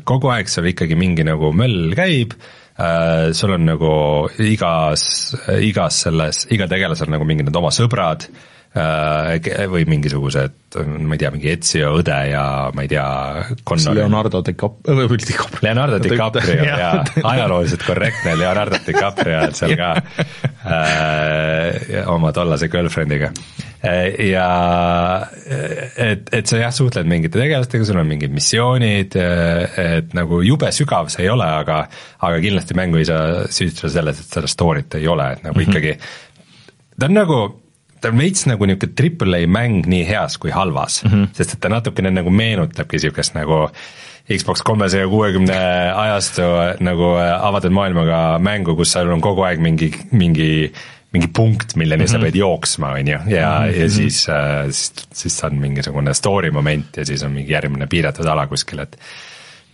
kogu 0.07 0.31
aeg 0.31 0.51
seal 0.51 0.71
ikkagi 0.71 0.97
mingi 0.99 1.27
nagu 1.27 1.51
möll 1.55 1.95
käib 1.99 2.39
Äh, 2.81 3.33
sul 3.33 3.53
on 3.53 3.67
nagu 3.69 3.91
igas, 4.41 5.03
igas 5.61 6.01
selles, 6.07 6.47
igal 6.55 6.71
tegelasel 6.71 7.11
nagu 7.13 7.27
mingid 7.29 7.51
need 7.51 7.59
oma 7.61 7.73
sõbrad 7.75 8.25
äh, 8.73 9.67
või 9.69 9.85
mingisugused, 9.91 10.79
ma 10.79 11.17
ei 11.17 11.21
tea, 11.21 11.33
mingi 11.35 11.51
Ezio 11.53 11.91
õde 11.99 12.17
ja 12.31 12.45
ma 12.73 12.87
ei 12.87 12.93
tea. 12.93 13.05
Leonardo 13.99 14.41
DiCaprio, 14.47 14.97
või 15.11 15.21
DiCaprio. 15.21 15.65
Leonardo 15.67 15.99
DiCaprio 16.07 16.69
ja 16.71 16.93
ajalooliselt 17.21 17.85
korrektne 17.85 18.39
Leonardo 18.41 18.81
DiCaprio 18.87 19.43
on 19.49 19.59
seal 19.61 19.77
ka 19.81 19.91
äh, 20.79 22.01
oma 22.09 22.33
tollase 22.37 22.71
girlfriend'iga 22.73 23.35
ja 23.81 24.47
et, 25.97 26.29
et 26.37 26.51
sa 26.51 26.59
jah, 26.61 26.73
suhtled 26.75 27.09
mingite 27.09 27.41
tegelastega, 27.41 27.87
sul 27.89 28.01
on 28.01 28.09
mingid 28.09 28.35
missioonid, 28.35 29.17
et 29.17 30.13
nagu 30.17 30.43
jube 30.45 30.69
sügav 30.77 31.09
see 31.13 31.25
ei 31.25 31.33
ole, 31.33 31.47
aga 31.63 31.83
aga 32.21 32.43
kindlasti 32.45 32.77
mängu 32.77 33.01
ei 33.01 33.09
saa 33.09 33.47
süüdistada 33.49 33.95
selles, 33.95 34.21
et 34.21 34.37
seda 34.37 34.51
story't 34.51 34.99
ei 35.01 35.09
ole, 35.09 35.33
et 35.33 35.47
nagu 35.47 35.57
mm 35.57 35.65
-hmm. 35.65 35.71
ikkagi 35.71 35.97
ta 37.01 37.09
on 37.09 37.17
nagu, 37.17 37.41
ta 38.01 38.13
on 38.13 38.21
veits 38.21 38.45
nagu 38.51 38.69
niisugune 38.69 38.95
triple 38.97 39.41
A 39.41 39.49
mäng 39.49 39.89
nii 39.89 40.05
heas 40.09 40.37
kui 40.39 40.51
halvas 40.51 41.03
mm, 41.05 41.11
-hmm. 41.11 41.27
sest 41.33 41.55
et 41.55 41.61
ta 41.61 41.69
natukene 41.69 42.11
nagu 42.11 42.31
meenutabki 42.31 42.97
niisugust 42.97 43.35
nagu 43.35 43.69
Xbox 44.31 44.63
kolmesaja 44.63 45.09
kuuekümne 45.09 45.59
ajastu 45.97 46.43
nagu 46.81 47.05
avatud 47.41 47.73
maailmaga 47.73 48.39
mängu, 48.39 48.77
kus 48.77 48.93
seal 48.93 49.11
on 49.11 49.21
kogu 49.21 49.43
aeg 49.43 49.59
mingi, 49.59 49.91
mingi 50.13 50.73
mingi 51.11 51.29
punkt, 51.35 51.75
milleni 51.77 52.05
mm 52.05 52.07
-hmm. 52.07 52.13
sa 52.13 52.19
mhm. 52.19 52.25
pead 52.25 52.37
jooksma, 52.37 52.89
on 52.89 53.09
ju, 53.09 53.19
ja 53.27 53.59
mm, 53.59 53.67
-hmm. 53.67 53.81
ja 53.81 53.91
siis 53.91 54.29
äh,, 54.29 54.65
siis, 54.71 54.93
siis 55.13 55.45
on 55.45 55.55
mingisugune 55.55 56.15
story 56.15 56.51
moment 56.51 56.97
ja 56.97 57.05
siis 57.05 57.23
on 57.23 57.33
mingi 57.33 57.53
järgmine 57.53 57.87
piiratud 57.87 58.27
ala 58.27 58.47
kuskil, 58.47 58.79
et 58.79 58.99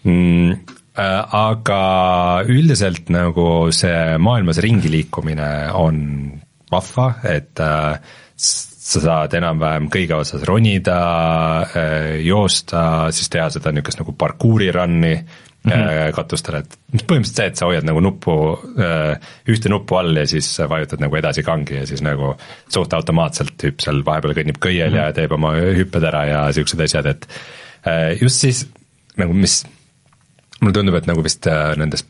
mm, 0.05 0.51
äh, 0.99 1.35
aga 1.35 2.43
üldiselt 2.49 3.09
nagu 3.09 3.69
see 3.71 4.19
maailmas 4.19 4.59
ringi 4.59 4.91
liikumine 4.91 5.73
on 5.73 6.33
vahva, 6.71 7.15
et 7.25 7.61
äh, 7.61 8.01
sa 8.37 9.01
saad 9.01 9.35
enam-vähem 9.35 9.89
kõige 9.91 10.15
otsas 10.15 10.43
ronida 10.43 11.01
äh,, 11.63 12.21
joosta, 12.25 13.13
siis 13.13 13.29
teha 13.29 13.51
seda 13.51 13.73
niisugust 13.73 14.01
nagu 14.01 14.13
parkour'i 14.13 14.73
run'i 14.73 15.15
mm 15.17 15.46
-hmm. 15.75 16.15
katustele, 16.17 16.63
et 16.63 16.77
põhimõtteliselt 17.03 17.41
see, 17.41 17.47
et 17.53 17.61
sa 17.61 17.69
hoiad 17.71 17.87
nagu 17.89 18.01
nuppu, 18.05 18.35
äh, 18.81 19.31
ühte 19.53 19.73
nuppu 19.73 19.99
all 19.99 20.17
ja 20.17 20.27
siis 20.31 20.49
vajutad 20.69 21.03
nagu 21.03 21.17
edasi 21.17 21.43
kangi 21.47 21.81
ja 21.81 21.87
siis 21.87 22.03
nagu 22.07 22.35
suht 22.69 22.93
automaatselt 22.93 23.63
hüpp 23.69 23.85
seal 23.85 24.03
vahepeal 24.07 24.37
kõnnib 24.39 24.61
köiel 24.61 24.91
mm 24.91 24.97
-hmm. 24.97 25.07
ja 25.07 25.13
teeb 25.13 25.33
oma 25.33 25.55
hüpped 25.55 26.05
ära 26.05 26.25
ja 26.27 26.45
siuksed 26.53 26.81
asjad, 26.81 27.07
et 27.07 27.29
äh, 27.87 28.23
just 28.23 28.41
siis 28.41 28.67
nagu 29.17 29.33
mis 29.33 29.65
mulle 30.61 30.73
tundub, 30.73 30.95
et 30.95 31.07
nagu 31.07 31.23
vist 31.23 31.47
nendes 31.77 32.05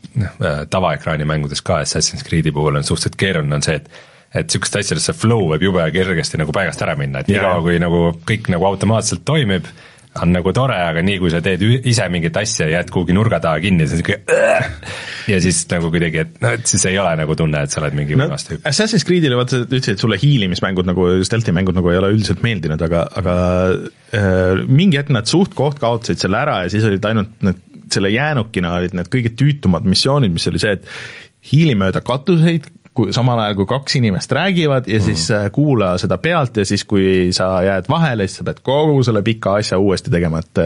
tavaekraani 0.69 1.25
mängudes 1.25 1.61
ka 1.61 1.81
Assassin's 1.83 2.23
Creed'i 2.23 2.51
puhul 2.51 2.75
on 2.75 2.83
suhteliselt 2.83 3.15
keeruline, 3.19 3.55
on 3.55 3.61
see, 3.61 3.75
et 3.75 3.89
et 4.35 4.49
sihukeste 4.51 4.81
asjades 4.83 5.05
see 5.07 5.15
flow 5.15 5.45
võib 5.53 5.67
jube 5.69 5.83
kergesti 5.95 6.39
nagu 6.39 6.51
paigast 6.55 6.81
ära 6.83 6.97
minna, 6.99 7.21
et 7.23 7.31
niikaua 7.31 7.61
kui 7.63 7.77
nagu 7.79 8.01
kõik 8.27 8.49
nagu 8.51 8.65
automaatselt 8.67 9.23
toimib 9.27 9.69
on 10.23 10.33
nagu 10.35 10.53
tore, 10.55 10.77
aga 10.89 11.03
nii 11.05 11.19
kui 11.21 11.31
sa 11.33 11.41
teed 11.43 11.63
ise 11.77 12.07
mingit 12.13 12.37
asja 12.39 12.67
ja 12.67 12.79
jääd 12.79 12.91
kuhugi 12.93 13.15
nurga 13.15 13.39
taha 13.43 13.61
kinni, 13.63 13.87
siis 13.87 14.01
on 14.01 14.03
sihuke 14.03 15.31
ja 15.31 15.39
siis 15.43 15.61
nagu 15.71 15.91
kuidagi, 15.93 16.23
et 16.23 16.41
noh, 16.43 16.55
et 16.57 16.69
siis 16.69 16.85
ei 16.89 16.97
ole 17.01 17.13
nagu 17.19 17.35
tunne, 17.39 17.61
et 17.65 17.73
sa 17.73 17.81
oled 17.81 17.97
mingi 17.97 18.17
no, 18.19 18.29
vastu. 18.31 18.59
Assassin's 18.67 19.05
Creed'ile 19.07 19.37
vaata, 19.39 19.61
sa 19.61 19.67
ütlesid, 19.67 19.97
et 19.97 20.03
sulle 20.03 20.19
hiilimismängud 20.21 20.87
nagu, 20.89 21.09
stealth'i 21.27 21.55
mängud 21.55 21.77
nagu 21.77 21.93
ei 21.93 22.01
ole 22.01 22.13
üldiselt 22.15 22.43
meeldinud, 22.45 22.83
aga, 22.87 23.05
aga 23.21 23.37
äh, 24.15 24.65
mingi 24.67 24.99
hetk 24.99 25.13
nad 25.15 25.29
suht 25.29 25.55
koht 25.57 25.81
kaotasid 25.83 26.23
selle 26.23 26.41
ära 26.41 26.61
ja 26.65 26.73
siis 26.73 26.87
olid 26.87 27.05
ainult 27.09 27.37
need, 27.45 27.63
selle 27.93 28.11
jäänukina 28.11 28.73
olid 28.81 28.97
need 28.97 29.09
kõige 29.11 29.31
tüütumad 29.39 29.87
missioonid, 29.87 30.33
mis 30.33 30.47
oli 30.51 30.59
see, 30.59 30.75
et 30.79 30.87
hiili 31.47 31.75
mööda 31.79 32.01
katuseid, 32.05 32.67
kui 32.97 33.13
samal 33.13 33.39
ajal, 33.43 33.55
kui 33.59 33.69
kaks 33.69 33.97
inimest 33.99 34.31
räägivad 34.33 34.87
ja 34.89 34.99
siis 35.03 35.27
mm. 35.29 35.51
kuula 35.55 35.91
seda 36.01 36.17
pealt 36.21 36.57
ja 36.57 36.65
siis, 36.65 36.83
kui 36.89 37.29
sa 37.35 37.49
jääd 37.65 37.89
vahele, 37.91 38.27
siis 38.27 38.41
sa 38.41 38.47
pead 38.47 38.61
kogu 38.65 39.01
selle 39.05 39.21
pika 39.25 39.57
asja 39.61 39.79
uuesti 39.81 40.13
tegema, 40.13 40.41
et 40.41 40.63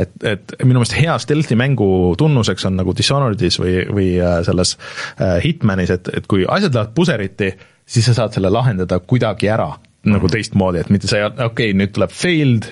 et, 0.00 0.14
et 0.26 0.54
minu 0.64 0.80
meelest 0.80 0.96
hea 0.98 1.16
stealth'i 1.22 1.58
mängu 1.58 1.90
tunnuseks 2.18 2.66
on 2.68 2.78
nagu 2.80 2.94
Dishonored'is 2.96 3.60
või, 3.62 3.74
või 3.90 4.08
äh, 4.18 4.40
selles 4.46 4.76
äh, 5.20 5.38
Hitmanis, 5.44 5.94
et, 5.94 6.10
et 6.16 6.26
kui 6.30 6.46
asjad 6.48 6.74
lähevad 6.74 6.94
puseriti, 6.96 7.52
siis 7.86 8.10
sa 8.10 8.16
saad 8.22 8.36
selle 8.36 8.50
lahendada 8.52 9.00
kuidagi 9.00 9.50
ära 9.50 9.70
mm. 9.72 10.14
nagu 10.16 10.30
teistmoodi, 10.32 10.82
et 10.82 10.90
mitte 10.90 11.10
sa 11.10 11.20
ei, 11.20 11.28
okei 11.30 11.46
okay,, 11.46 11.76
nüüd 11.76 11.94
tuleb 11.96 12.14
failed, 12.14 12.70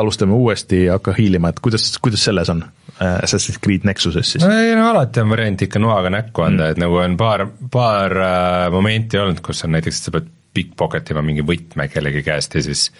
alustame 0.00 0.36
uuesti 0.36 0.84
ja 0.86 0.98
hakka 0.98 1.14
hiilima, 1.18 1.50
et 1.50 1.62
kuidas, 1.62 1.92
kuidas 2.02 2.26
selles 2.26 2.50
on? 2.52 2.64
Äh, 3.00 3.22
Assassin's 3.24 3.56
Creed 3.64 3.86
Nexuses 3.88 4.34
siis? 4.34 4.44
no 4.44 4.52
ei 4.52 4.74
no 4.76 4.90
alati 4.90 5.22
on 5.22 5.30
variant 5.32 5.62
ikka 5.64 5.80
noaga 5.80 6.10
näkku 6.12 6.44
anda 6.44 6.66
mm., 6.66 6.74
et 6.74 6.82
nagu 6.82 6.98
on 7.00 7.14
paar, 7.20 7.46
paar 7.72 8.16
äh, 8.20 8.66
momenti 8.74 9.16
olnud, 9.16 9.40
kus 9.44 9.64
on 9.64 9.72
näiteks, 9.72 10.02
et 10.02 10.08
sa 10.08 10.12
pead 10.18 10.28
pickpocket 10.52 11.14
ima 11.14 11.22
mingi 11.24 11.44
võtme 11.46 11.86
kellegi 11.88 12.20
käest 12.26 12.58
ja 12.58 12.62
siis 12.66 12.90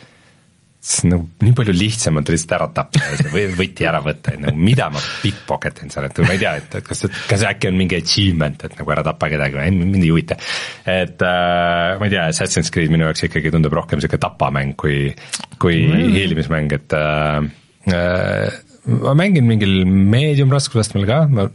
on 1.05 1.13
nagu 1.13 1.27
nii 1.45 1.53
palju 1.59 1.75
lihtsam 1.77 2.17
on 2.17 2.25
ta 2.25 2.33
lihtsalt 2.33 2.55
ära 2.57 2.69
tappa 2.79 3.03
ja 3.05 3.19
seda 3.19 3.43
võti 3.59 3.89
ära 3.91 4.01
võtta, 4.05 4.33
et 4.33 4.41
nagu 4.47 4.65
mida 4.71 4.87
ma 4.95 5.03
pickpocket 5.21 5.83
in 5.85 5.93
seal, 5.93 6.09
et 6.09 6.23
ma 6.25 6.33
ei 6.33 6.41
tea, 6.41 6.55
et, 6.63 6.79
et 6.81 6.87
kas, 6.87 7.05
kas 7.29 7.45
äkki 7.51 7.69
on 7.69 7.77
mingi 7.77 7.99
achievement, 8.01 8.65
et 8.65 8.79
nagu 8.81 8.95
ära 8.97 9.05
tapa 9.05 9.29
kedagi 9.29 9.61
või 9.61 9.77
mind 9.83 10.01
ei 10.01 10.15
huvita. 10.15 10.41
et 10.89 11.21
äh, 11.29 12.01
ma 12.01 12.09
ei 12.09 12.17
tea, 12.17 12.25
Assassin's 12.33 12.73
Creed 12.73 12.89
minu 12.95 13.05
jaoks 13.11 13.29
ikkagi 13.29 13.53
tundub 13.53 13.77
rohkem 13.77 14.01
sihuke 14.01 14.23
tapamäng 14.25 14.73
kui, 14.81 15.13
kui 15.61 15.85
mm. 15.85 16.17
hiilimismäng, 16.17 16.73
et 16.81 16.97
äh, 16.97 17.45
äh, 17.93 18.61
ma 18.91 19.15
mängin 19.19 19.47
mingil 19.49 19.85
medium 19.87 20.53
raskusastmel 20.55 21.07
ka, 21.09 21.23
ma 21.31 21.47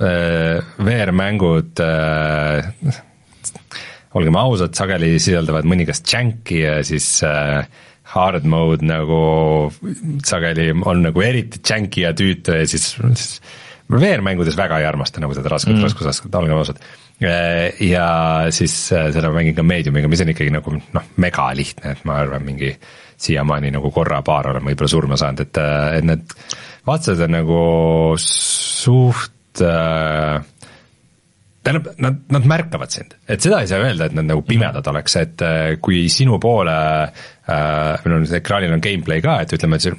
äh, 0.00 0.58
VR-mängud 0.80 1.82
äh, 1.84 2.98
olgem 4.18 4.38
ausad, 4.40 4.74
sageli 4.78 5.14
sisaldavad 5.22 5.68
mõningast 5.70 6.06
džänki 6.08 6.62
ja 6.64 6.78
siis 6.86 7.08
äh, 7.26 7.66
hard 8.10 8.46
mode 8.48 8.86
nagu 8.86 9.20
sageli 10.26 10.70
on 10.74 11.04
nagu 11.06 11.22
eriti 11.22 11.60
džänki 11.62 12.06
ja 12.06 12.14
tüütu 12.16 12.56
ja 12.58 12.66
siis, 12.68 12.94
siis 12.96 13.36
VR-mängudes 13.90 14.56
väga 14.58 14.80
ei 14.80 14.88
armasta 14.88 15.22
nagu 15.22 15.34
seda 15.34 15.52
rasket 15.52 15.74
mm. 15.74 15.86
raskusastet, 15.86 16.34
olgem 16.38 16.58
ausad. 16.58 16.82
ja 17.20 18.08
siis 18.54 18.74
äh, 18.96 19.10
seda 19.14 19.30
ma 19.30 19.40
mängin 19.40 19.56
ka 19.58 19.66
Mediumiga, 19.66 20.08
mis 20.10 20.22
on 20.24 20.32
ikkagi 20.32 20.54
nagu 20.54 20.74
noh, 20.78 21.08
megalihtne, 21.20 21.94
et 21.94 22.04
ma 22.08 22.20
arvan, 22.22 22.46
mingi 22.46 22.72
siiamaani 23.20 23.72
nagu 23.74 23.90
korra-paar 23.94 24.52
olen 24.54 24.64
võib-olla 24.70 24.92
surma 24.92 25.18
saanud, 25.20 25.44
et, 25.46 25.60
äh, 25.60 25.98
et 25.98 26.08
need 26.08 26.38
vastased 26.88 27.26
on 27.26 27.36
nagu 27.36 27.60
suht 28.20 29.62
äh, 29.64 30.40
tähendab, 31.62 31.90
nad, 32.00 32.20
nad 32.32 32.48
märkavad 32.48 32.92
sind, 32.92 33.14
et 33.28 33.42
seda 33.44 33.60
ei 33.60 33.68
saa 33.70 33.82
öelda, 33.84 34.08
et 34.08 34.16
nad 34.16 34.28
nagu 34.30 34.44
pimedad 34.46 34.86
oleks, 34.92 35.16
et 35.20 35.44
äh, 35.44 35.60
kui 35.82 36.06
sinu 36.12 36.38
poole 36.42 36.76
äh, 37.04 38.06
noh, 38.08 38.36
ekraanil 38.40 38.72
on 38.76 38.84
gameplay 38.84 39.22
ka, 39.24 39.40
et 39.44 39.52
ütleme, 39.56 39.76
et 39.76 39.84
see, 39.84 39.96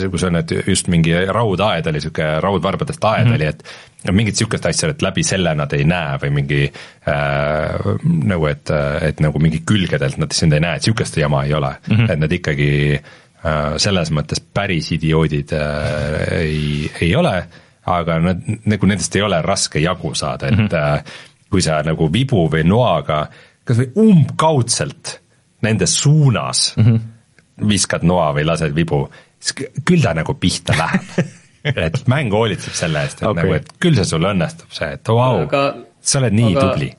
see, 0.00 0.12
kus 0.12 0.24
on, 0.28 0.40
et 0.40 0.54
just 0.64 0.88
mingi 0.92 1.12
raudaed 1.28 1.90
oli, 1.90 2.00
niisugune 2.00 2.38
raudvarbadest 2.44 3.04
aed 3.04 3.26
mm 3.26 3.30
-hmm. 3.30 3.40
oli, 3.40 3.50
et 3.52 3.93
mingit 4.12 4.34
niisugust 4.34 4.66
asja, 4.66 4.90
et 4.92 5.02
läbi 5.02 5.24
selle 5.24 5.54
nad 5.56 5.72
ei 5.72 5.84
näe 5.88 6.18
või 6.22 6.30
mingi 6.40 6.62
äh, 6.66 7.90
nagu, 8.04 8.46
et, 8.50 8.70
et 9.02 9.20
nagu 9.24 9.40
mingi 9.40 9.62
külgedelt 9.66 10.18
nad 10.20 10.32
sind 10.36 10.52
ei 10.52 10.60
näe, 10.64 10.76
et 10.76 10.84
niisugust 10.84 11.16
jama 11.16 11.44
ei 11.44 11.54
ole 11.54 11.74
mm, 11.76 11.96
-hmm. 11.96 12.12
et 12.12 12.18
nad 12.20 12.32
ikkagi 12.32 12.72
äh, 12.94 13.76
selles 13.76 14.10
mõttes 14.10 14.42
päris 14.44 14.92
idioodid 14.92 15.52
äh, 15.52 16.40
ei, 16.40 16.90
ei 17.00 17.14
ole 17.16 17.36
aga 17.84 18.18
nad, 18.20 18.44
nagu 18.64 18.86
nendest 18.88 19.16
ei 19.16 19.22
ole 19.22 19.40
raske 19.42 19.80
jagu 19.80 20.14
saada, 20.14 20.48
et 20.48 20.58
mm 20.58 20.66
-hmm. 20.66 21.14
kui 21.50 21.62
sa 21.62 21.82
nagu 21.82 22.12
vibu 22.12 22.48
või 22.48 22.64
noaga 22.64 23.28
kas 23.64 23.78
või 23.78 23.90
umbkaudselt 23.96 25.20
nende 25.62 25.86
suunas 25.86 26.74
mm 26.76 26.84
-hmm. 26.84 27.68
viskad 27.68 28.02
noa 28.02 28.32
või 28.34 28.44
lased 28.44 28.74
vibu, 28.74 29.08
siis 29.40 29.68
küll 29.84 30.02
ta 30.02 30.14
nagu 30.14 30.34
pihta 30.34 30.76
läheb 30.76 31.02
et 31.64 32.00
mäng 32.10 32.32
hoolitseb 32.34 32.76
selle 32.76 33.04
eest, 33.06 33.22
et 33.22 33.28
okay. 33.28 33.42
nagu, 33.42 33.58
et 33.58 33.70
küll 33.82 33.96
see 33.98 34.08
sul 34.08 34.26
õnnestub, 34.28 34.70
see, 34.74 34.90
et 34.98 35.12
vau 35.12 35.44
wow,, 35.44 35.84
sa 36.04 36.20
oled 36.20 36.36
nii 36.36 36.52
aga, 36.52 36.64
tubli. 36.66 36.90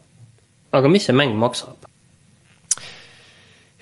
aga 0.80 0.92
mis 0.92 1.10
see 1.10 1.18
mäng 1.18 1.36
maksab? 1.40 1.86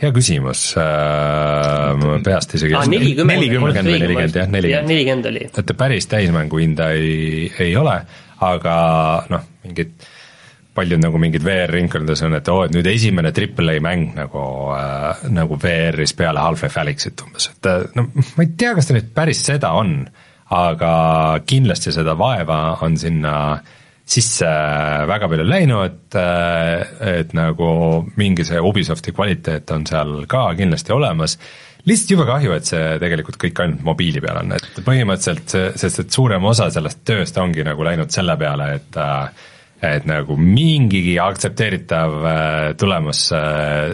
hea 0.03 0.11
küsimus 0.15 0.65
äh,, 0.79 1.93
ma 1.99 2.17
peast 2.25 2.57
isegi 2.57 2.75
ah, 2.75 2.87
nelikümmend, 2.89 3.45
või 3.45 3.75
nelikümmend 3.77 4.41
jah, 4.41 4.49
nelikümmend. 4.51 4.89
nelikümmend 4.91 5.29
oli. 5.31 5.45
et 5.61 5.77
päris 5.79 6.09
täismängu 6.11 6.59
hinda 6.59 6.89
ei, 6.97 7.47
ei 7.63 7.77
ole, 7.79 7.95
aga 8.43 8.75
noh, 9.31 9.47
mingid 9.63 9.95
paljud 10.73 11.01
nagu 11.03 11.19
mingid 11.21 11.43
VR-ringkondades 11.45 12.23
on, 12.25 12.35
et 12.39 12.49
oo 12.49 12.63
oh,, 12.63 12.67
et 12.67 12.73
nüüd 12.73 12.87
esimene 12.89 13.31
Triple 13.35 13.77
A 13.77 13.83
mäng 13.85 14.15
nagu 14.17 14.43
äh,, 14.75 15.23
nagu 15.31 15.57
VR-is 15.61 16.15
peale 16.17 16.41
Half-Life 16.41 16.81
Alyxit 16.81 17.23
umbes, 17.25 17.51
et 17.53 17.69
äh, 17.69 17.85
no 17.95 18.09
ma 18.09 18.45
ei 18.45 18.53
tea, 18.57 18.73
kas 18.75 18.89
ta 18.89 18.97
nüüd 18.97 19.13
päris 19.15 19.45
seda 19.45 19.75
on, 19.77 19.99
aga 20.53 20.95
kindlasti 21.47 21.91
seda 21.95 22.13
vaeva 22.19 22.59
on 22.85 22.97
sinna 22.99 23.37
äh, 23.53 23.71
sisse 24.03 24.47
väga 25.07 25.29
palju 25.31 25.45
läinud, 25.47 26.15
et 27.07 27.35
nagu 27.37 27.69
mingi 28.19 28.45
see 28.47 28.59
Ubisofti 28.59 29.13
kvaliteet 29.15 29.71
on 29.75 29.85
seal 29.87 30.17
ka 30.29 30.49
kindlasti 30.59 30.91
olemas, 30.95 31.37
lihtsalt 31.87 32.11
jube 32.11 32.27
kahju, 32.27 32.51
et 32.57 32.67
see 32.67 32.83
tegelikult 32.99 33.39
kõik 33.39 33.63
ainult 33.63 33.87
mobiili 33.87 34.23
peal 34.23 34.41
on, 34.43 34.53
et 34.57 34.83
põhimõtteliselt 34.83 35.79
sest 35.79 36.03
et 36.03 36.19
suurem 36.19 36.43
osa 36.51 36.69
sellest 36.73 37.03
tööst 37.07 37.39
ongi 37.39 37.63
nagu 37.67 37.87
läinud 37.87 38.11
selle 38.13 38.37
peale, 38.39 38.69
et 38.79 39.01
et 39.83 40.05
nagu 40.07 40.37
mingigi 40.39 41.17
aktsepteeritav 41.19 42.13
tulemus 42.79 43.25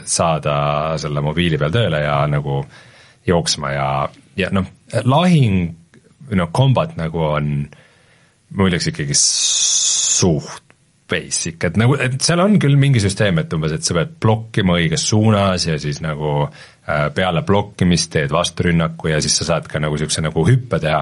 saada 0.06 0.58
selle 1.02 1.24
mobiili 1.26 1.58
peal 1.58 1.74
tööle 1.74 2.04
ja 2.04 2.20
nagu 2.30 2.60
jooksma 3.26 3.72
ja, 3.74 3.88
ja 4.38 4.52
noh, 4.54 4.70
lahing 5.10 5.79
või 6.30 6.42
noh, 6.42 6.52
combat 6.56 6.96
nagu 7.00 7.24
on 7.26 7.54
ma 8.56 8.70
ütleks 8.70 8.90
ikkagi 8.92 9.18
suht 9.18 10.66
basic, 11.10 11.64
et 11.66 11.78
nagu, 11.80 11.96
et 11.98 12.20
seal 12.22 12.42
on 12.44 12.58
küll 12.62 12.78
mingi 12.78 13.02
süsteem, 13.02 13.42
et 13.42 13.54
umbes, 13.56 13.74
et 13.74 13.86
sa 13.86 13.96
pead 13.98 14.12
blokkima 14.22 14.76
õiges 14.78 15.08
suunas 15.10 15.66
ja 15.66 15.78
siis 15.82 16.04
nagu 16.06 16.34
äh, 16.46 17.08
peale 17.16 17.42
blokkimist 17.48 18.12
teed 18.14 18.34
vasturünnaku 18.34 19.10
ja 19.14 19.22
siis 19.24 19.40
sa 19.42 19.48
saad 19.48 19.70
ka 19.72 19.82
nagu 19.82 19.98
niisuguse 19.98 20.22
nagu 20.26 20.44
hüppe 20.46 20.82
teha. 20.84 21.02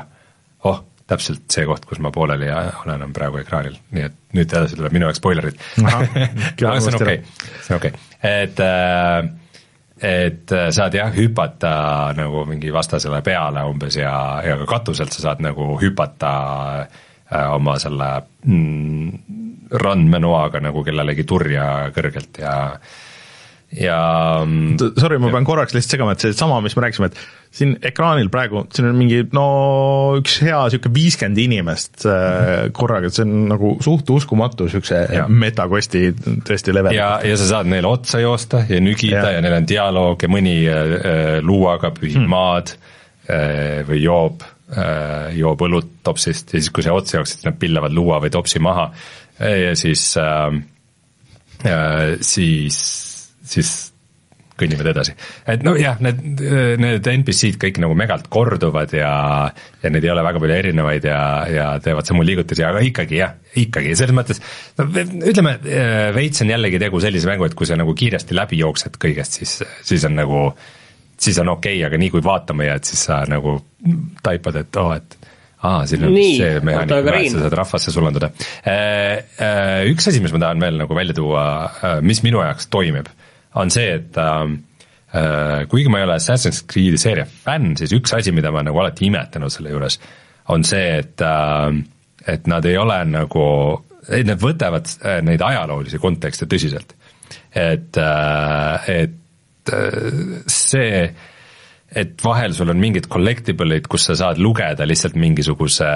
oh, 0.67 0.79
täpselt 1.07 1.45
see 1.51 1.63
koht, 1.67 1.85
kus 1.87 1.99
ma 2.03 2.11
pooleli 2.11 2.47
olen, 2.51 3.03
on 3.05 3.11
praegu 3.15 3.39
ekraanil, 3.39 3.75
nii 3.95 4.07
et 4.07 4.15
nüüd 4.35 4.47
edasi 4.47 4.79
tuleb 4.79 4.95
minu 4.95 5.07
jaoks 5.07 5.21
spoilerid. 5.21 5.59
aga 5.87 6.79
see 6.83 6.91
on 6.91 6.99
okei 6.99 7.19
okay., 7.19 7.19
see 7.63 7.75
on 7.75 7.81
okei 7.81 7.93
okay., 7.93 8.07
et 8.31 8.63
äh, 8.63 9.27
et 10.01 10.51
äh, 10.51 10.69
saad 10.71 10.93
jah, 10.93 11.11
hüpata 11.13 12.13
nagu 12.17 12.45
mingi 12.45 12.73
vastasele 12.73 13.21
peale 13.25 13.63
umbes 13.69 13.97
ja, 13.97 14.13
ja 14.45 14.57
ka 14.61 14.69
katuselt 14.77 15.15
sa 15.15 15.29
saad 15.29 15.43
nagu 15.45 15.75
hüpata 15.81 16.33
äh, 16.81 17.05
Äh, 17.27 17.47
oma 17.51 17.73
selle 17.75 18.07
mm, 18.47 19.07
randmenoaga 19.83 20.61
nagu 20.63 20.79
kellelegi 20.87 21.25
turja 21.27 21.65
kõrgelt 21.91 22.39
ja 22.39 22.53
ja 23.75 23.99
mm, 24.45 24.93
sorry, 24.95 25.17
ma 25.19 25.31
pean 25.33 25.47
korraks 25.47 25.75
lihtsalt 25.75 25.97
segama, 25.97 26.15
et 26.15 26.23
seesama, 26.23 26.59
mis 26.63 26.75
me 26.77 26.85
rääkisime, 26.85 27.09
et 27.11 27.57
siin 27.57 27.73
ekraanil 27.89 28.29
praegu, 28.31 28.63
siin 28.73 28.89
on 28.89 28.97
mingi 28.99 29.21
no 29.35 29.47
üks 30.21 30.39
hea 30.45 30.59
niisugune 30.67 30.95
viiskümmend 30.95 31.41
inimest 31.43 32.07
äh, 32.07 32.67
korraga, 32.75 33.11
et 33.11 33.17
see 33.17 33.27
on 33.27 33.47
nagu 33.51 33.75
suht 33.83 34.09
uskumatu 34.15 34.69
niisuguse 34.69 35.03
metakosti 35.27 36.05
tõesti 36.47 36.75
level. 36.75 36.95
ja, 36.95 37.17
ja 37.27 37.39
sa 37.39 37.51
saad 37.55 37.71
neile 37.71 37.91
otsa 37.91 38.23
joosta 38.23 38.63
ja 38.69 38.79
nügida 38.83 39.25
ja, 39.25 39.37
ja 39.37 39.43
neil 39.43 39.59
on 39.59 39.67
dialoog 39.67 40.23
ja 40.23 40.31
mõni 40.31 40.59
äh, 40.71 41.39
luuaga 41.43 41.91
pühib 41.95 42.21
hmm. 42.23 42.31
maad 42.31 42.77
äh, 43.27 43.83
või 43.87 44.05
joob 44.05 44.47
Äh, 44.67 45.31
joob 45.39 45.61
õlut 45.63 45.91
topsist 46.03 46.51
ja 46.51 46.59
siis, 46.59 46.73
kui 46.75 46.83
see 46.83 46.91
otsa 46.91 47.21
jookseb, 47.21 47.37
siis 47.37 47.47
nad 47.47 47.55
pillavad 47.55 47.93
luua 47.95 48.17
või 48.19 48.33
topsi 48.33 48.59
maha. 48.59 48.89
Ja 49.39 49.71
siis 49.79 50.01
äh,, 50.19 50.57
äh, 51.63 52.17
siis, 52.19 52.79
siis 53.51 53.75
kõnnivad 54.57 54.89
edasi. 54.91 55.13
et 55.49 55.63
nojah, 55.65 55.99
need, 56.03 56.41
need 56.81 57.09
NPC-d 57.11 57.59
kõik 57.61 57.79
nagu 57.83 57.97
megalt 57.97 58.25
korduvad 58.33 58.93
ja, 58.97 59.11
ja 59.83 59.91
neid 59.93 60.05
ei 60.05 60.13
ole 60.13 60.23
väga 60.25 60.41
palju 60.41 60.55
erinevaid 60.57 61.05
ja, 61.07 61.19
ja 61.51 61.67
teevad 61.83 62.09
samu 62.09 62.25
liigutusi, 62.25 62.65
aga 62.65 62.81
ikkagi 62.85 63.21
jah, 63.21 63.37
ikkagi 63.61 63.93
selles 63.99 64.17
mõttes, 64.17 64.41
no 64.79 64.87
ütleme, 64.89 65.57
äh, 65.61 66.09
veits 66.15 66.43
on 66.45 66.53
jällegi 66.53 66.81
tegu 66.81 67.01
sellise 67.03 67.29
mängu, 67.29 67.47
et 67.47 67.57
kui 67.57 67.69
sa 67.69 67.77
nagu 67.79 67.93
kiiresti 67.97 68.37
läbi 68.37 68.61
jooksed 68.63 68.97
kõigest, 69.01 69.39
siis, 69.41 69.59
siis 69.85 70.09
on 70.09 70.17
nagu 70.17 70.43
siis 71.17 71.37
on 71.41 71.53
okei 71.55 71.77
okay,, 71.77 71.87
aga 71.87 72.01
nii 72.01 72.11
kui 72.13 72.25
vaatama 72.25 72.67
jääd, 72.67 72.89
siis 72.89 73.07
sa 73.09 73.23
nagu 73.29 73.59
taipad, 74.25 74.61
et 74.63 74.81
oo 74.81 74.89
oh,, 74.89 74.97
et 74.97 75.17
aa, 75.65 75.85
siin 75.89 76.05
on 76.05 76.13
nii, 76.13 76.33
see 76.37 76.65
mehaanika, 76.65 77.01
kuidas 77.05 77.31
sa 77.33 77.45
saad 77.45 77.55
rahvasse 77.61 77.93
sulanduda. 77.93 78.29
Äh, 78.65 79.21
äh, 79.41 79.85
üks 79.91 80.09
asi, 80.09 80.21
mis 80.21 80.33
ma 80.33 80.41
tahan 80.47 80.61
veel 80.61 80.77
nagu 80.81 80.97
välja 80.97 81.17
tuua, 81.17 81.45
mis 82.05 82.21
minu 82.25 82.41
jaoks 82.45 82.69
toimib, 82.73 83.09
on 83.57 83.73
see, 83.73 83.97
et 83.97 84.17
kuigi 85.71 85.89
ma 85.89 86.01
ei 86.01 86.05
ole 86.05 86.17
Assassin's 86.19 86.63
Creed'i 86.69 86.99
seeria 87.01 87.25
fänn, 87.25 87.75
siis 87.79 87.93
üks 87.95 88.13
asi, 88.13 88.33
mida 88.35 88.51
ma 88.53 88.61
nagu 88.65 88.79
alati 88.81 89.07
imetlenud 89.07 89.53
selle 89.53 89.71
juures, 89.71 89.99
on 90.53 90.65
see, 90.67 90.97
et, 90.99 91.23
et 92.27 92.49
nad 92.51 92.67
ei 92.69 92.77
ole 92.77 92.97
nagu, 93.09 93.45
et 94.07 94.27
nad 94.27 94.41
võtavad 94.41 94.91
neid 95.25 95.41
ajaloolisi 95.41 96.01
kontekste 96.03 96.45
tõsiselt. 96.51 96.93
et, 97.55 97.97
et 97.97 99.15
Äh, 99.73 100.43
see, 100.47 101.07
et 101.87 102.23
vahel 102.23 102.53
sul 102.55 102.71
on 102.71 102.79
mingid 102.79 103.07
collectible'id, 103.11 103.87
kus 103.91 104.09
sa 104.09 104.17
saad 104.19 104.41
lugeda 104.43 104.87
lihtsalt 104.87 105.17
mingisuguse 105.19 105.87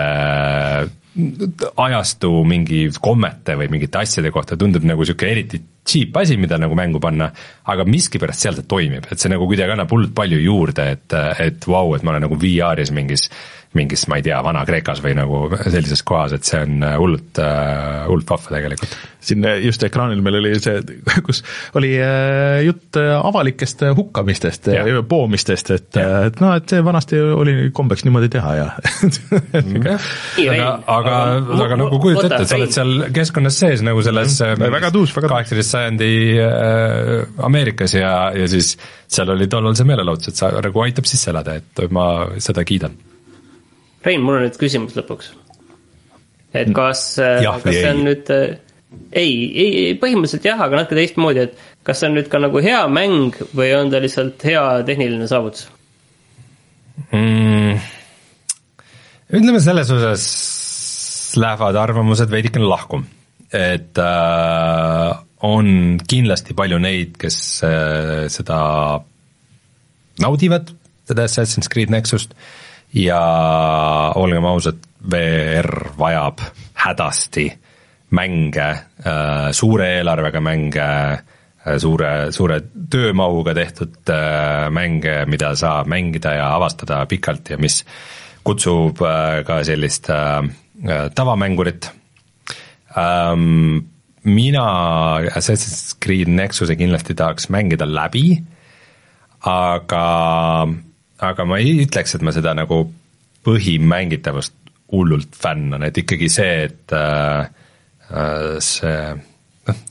ajastu 1.11 2.29
mingi 2.47 2.85
kommete 3.03 3.57
või 3.59 3.67
mingite 3.73 3.99
asjade 3.99 4.31
kohta 4.31 4.55
tundub 4.59 4.85
nagu 4.87 5.03
sihuke 5.03 5.27
eriti 5.27 5.59
cheap 5.87 6.15
asi, 6.21 6.37
mida 6.39 6.59
nagu 6.61 6.75
mängu 6.77 7.01
panna, 7.03 7.31
aga 7.73 7.83
miskipärast 7.89 8.45
seal 8.45 8.55
see 8.55 8.67
toimib, 8.69 9.07
et 9.11 9.19
see 9.19 9.31
nagu 9.31 9.47
kuidagi 9.49 9.73
annab 9.73 9.91
hullult 9.91 10.13
palju 10.15 10.39
juurde, 10.39 10.85
et, 10.95 11.17
et 11.41 11.67
vau 11.67 11.89
wow,, 11.89 11.97
et 11.97 12.05
ma 12.05 12.13
olen 12.13 12.27
nagu 12.27 12.37
VR-is 12.39 12.93
mingis 12.95 13.27
mingis, 13.77 14.03
ma 14.11 14.17
ei 14.19 14.25
tea, 14.25 14.35
Vana-Kreekas 14.43 14.99
või 15.03 15.13
nagu 15.15 15.45
sellises 15.61 16.01
kohas, 16.03 16.33
et 16.35 16.47
see 16.47 16.59
on 16.59 16.83
hullult, 16.99 17.39
hullult 18.09 18.33
vahva 18.33 18.57
tegelikult. 18.57 18.95
siin 19.21 19.45
just 19.63 19.83
ekraanil 19.85 20.19
meil 20.25 20.39
oli 20.41 20.51
see, 20.59 20.81
kus 21.27 21.39
oli 21.79 21.93
äh, 22.01 22.59
jutt 22.65 22.97
avalikest 22.99 23.85
hukkamistest 23.95 24.71
ja, 24.73 24.83
ja 24.89 25.03
poomistest, 25.07 25.71
et, 25.77 25.99
et 26.01 26.41
noh, 26.43 26.55
et 26.57 26.73
see 26.73 26.83
vanasti 26.83 27.21
oli 27.21 27.55
kombeks 27.75 28.03
niimoodi 28.07 28.31
teha 28.33 28.55
ja 28.59 28.67
aga, 29.61 29.95
aga, 30.97 31.00
aga 31.05 31.77
nagu 31.79 31.99
kujuta 32.01 32.27
ette, 32.27 32.41
et 32.43 32.49
sa 32.51 32.57
oled 32.59 32.73
seal 32.75 33.05
keskkonnas 33.15 33.59
sees 33.63 33.83
nagu 33.85 34.01
selles 34.05 34.37
mm, 34.45 34.65
väga 34.77 34.91
tuus, 34.95 35.13
väga 35.17 35.31
kaheksateist 35.33 35.75
sajandi 35.75 36.09
äh, 36.45 37.45
Ameerikas 37.47 37.95
ja, 37.97 38.15
ja 38.37 38.49
siis 38.51 38.73
seal 39.11 39.33
oli 39.33 39.49
tollal 39.51 39.77
see 39.77 39.87
meelelahutus, 39.89 40.33
et 40.33 40.41
sa 40.41 40.51
nagu 40.57 40.83
aitab 40.85 41.09
sisse 41.09 41.31
elada, 41.33 41.57
et 41.61 41.85
ma 41.93 42.09
seda 42.41 42.65
kiidan 42.67 42.97
Rein, 44.01 44.23
mul 44.25 44.39
on 44.39 44.45
nüüd 44.47 44.57
küsimus 44.57 44.95
lõpuks. 44.97 45.29
et 46.57 46.71
kas, 46.75 47.05
kas 47.21 47.67
see 47.67 47.89
on 47.89 48.01
ei. 48.01 48.07
nüüd 48.09 48.31
äh, 48.33 48.55
ei, 48.91 49.35
ei, 49.63 49.93
põhimõtteliselt 49.99 50.47
jah, 50.49 50.59
aga 50.65 50.81
natuke 50.81 50.97
teistmoodi, 50.99 51.45
et 51.47 51.85
kas 51.87 52.01
see 52.01 52.09
on 52.09 52.17
nüüd 52.19 52.31
ka 52.31 52.41
nagu 52.43 52.61
hea 52.63 52.81
mäng 52.91 53.37
või 53.55 53.71
on 53.77 53.91
ta 53.93 54.01
lihtsalt 54.03 54.43
hea 54.47 54.63
tehniline 54.87 55.29
saavutus 55.31 55.69
mm,? 57.09 57.77
ütleme 59.31 59.61
selles 59.63 59.93
osas 59.95 60.25
lähevad 61.37 61.77
arvamused 61.79 62.31
veidikene 62.31 62.65
lahku, 62.67 63.03
et 63.53 63.97
äh, 63.99 65.19
on 65.41 65.99
kindlasti 66.07 66.55
palju 66.57 66.79
neid, 66.81 67.15
kes 67.21 67.37
äh, 67.67 68.25
seda 68.31 68.59
naudivad, 70.21 70.73
seda 71.07 71.27
Assassin's 71.27 71.71
Creed 71.71 71.93
Nexust 71.93 72.35
äh,, 72.35 72.49
ja 72.93 73.21
olgem 74.15 74.45
ausad, 74.45 74.79
VR 75.11 75.91
vajab 75.97 76.41
hädasti 76.85 77.47
mänge, 78.11 78.69
äh, 79.05 79.51
suure 79.51 79.87
eelarvega 79.97 80.41
mänge, 80.41 80.87
äh, 81.65 81.77
suure, 81.77 82.31
suure 82.31 82.59
töömahuga 82.89 83.53
tehtud 83.55 84.09
äh, 84.09 84.69
mänge, 84.69 85.25
mida 85.25 85.55
saab 85.55 85.87
mängida 85.87 86.35
ja 86.35 86.51
avastada 86.55 87.05
pikalt 87.05 87.49
ja 87.49 87.57
mis 87.57 87.83
kutsub 88.43 88.97
ka 89.45 89.59
sellist 89.63 90.07
tavamängurit. 91.15 91.91
Ähm, 92.97 93.89
mina 94.23 94.65
Assassin's 95.35 95.95
Creed 95.99 96.27
Nexuse 96.27 96.75
kindlasti 96.75 97.15
tahaks 97.17 97.49
mängida 97.49 97.87
läbi, 97.89 98.41
aga 99.41 100.05
aga 101.21 101.45
ma 101.45 101.59
ei 101.61 101.85
ütleks, 101.85 102.15
et 102.15 102.25
ma 102.25 102.33
seda 102.33 102.53
nagu 102.57 102.83
põhimängitavust 103.45 104.57
hullult 104.91 105.37
fänn 105.37 105.71
on, 105.73 105.85
et 105.87 105.97
ikkagi 105.97 106.29
see, 106.29 106.65
et 106.67 106.93
äh, 106.93 107.47
äh 108.11 108.57
see 108.59 108.97
noh, 109.69 109.81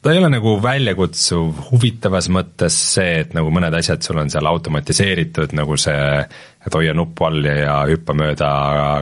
ta 0.00 0.12
ei 0.14 0.18
ole 0.18 0.30
nagu 0.32 0.54
väljakutsuv 0.62 1.58
huvitavas 1.70 2.30
mõttes 2.32 2.76
see, 2.94 3.18
et 3.24 3.34
nagu 3.36 3.50
mõned 3.52 3.74
asjad 3.76 4.00
sul 4.04 4.20
on 4.22 4.30
seal 4.32 4.48
automatiseeritud, 4.48 5.52
nagu 5.58 5.76
see, 5.80 6.22
et 6.64 6.76
hoia 6.76 6.94
nuppu 6.96 7.26
all 7.28 7.44
ja, 7.44 7.56
ja 7.60 7.74
hüppa 7.90 8.16
mööda 8.16 8.50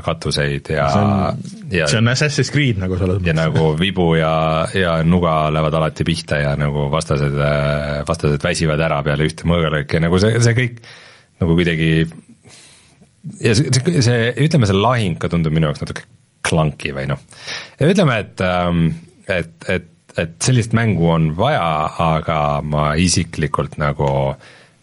katuseid 0.07 0.73
ja 0.75 0.89
see 0.91 1.05
on, 1.05 1.43
see 1.79 2.01
on 2.01 2.13
Assassin's 2.15 2.51
Creed 2.55 2.83
nagu 2.83 2.99
selles 2.99 3.21
mõttes. 3.21 3.31
ja 3.31 3.37
nagu 3.39 3.69
vibu 3.79 4.09
ja, 4.19 4.33
ja 4.75 4.97
nuga 5.07 5.37
lähevad 5.55 5.79
alati 5.79 6.07
pihta 6.09 6.41
ja 6.43 6.57
nagu 6.59 6.89
vastased, 6.93 7.37
vastased 8.09 8.43
väsivad 8.43 8.83
ära 8.89 8.99
peale 9.07 9.29
ühte 9.31 9.47
mõõgalööki 9.51 10.01
ja 10.01 10.07
nagu 10.09 10.19
see, 10.23 10.35
see 10.43 10.57
kõik 10.59 10.83
nagu 11.39 11.55
kuidagi 11.59 11.93
ja 13.43 13.55
see, 13.55 13.71
see, 13.71 14.03
see, 14.03 14.33
ütleme, 14.47 14.67
see 14.67 14.79
lahing 14.79 15.19
ka 15.21 15.31
tundub 15.31 15.55
minu 15.55 15.71
jaoks 15.71 15.85
natuke 15.85 16.07
clunky 16.49 16.91
või 16.97 17.07
noh, 17.11 17.23
ütleme, 17.83 18.19
et, 18.25 18.43
ähm, 18.45 18.83
et, 19.29 19.55
et, 19.69 19.89
et 20.19 20.37
sellist 20.43 20.75
mängu 20.77 21.11
on 21.13 21.31
vaja, 21.37 21.69
aga 22.03 22.39
ma 22.65 22.91
isiklikult 22.99 23.79
nagu 23.81 24.09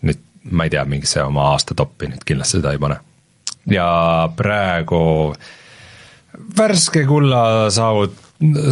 nüüd, 0.05 0.21
ma 0.51 0.67
ei 0.67 0.73
tea, 0.73 0.85
mingisse 0.89 1.23
oma 1.25 1.51
aasta 1.53 1.77
toppi 1.77 2.09
nüüd 2.11 2.25
kindlasti 2.27 2.59
seda 2.59 2.75
ei 2.75 2.81
pane. 2.81 2.99
ja 3.71 3.87
praegu 4.37 5.01
värske 6.57 7.05
kulla 7.09 7.69
saavut-, 7.73 8.21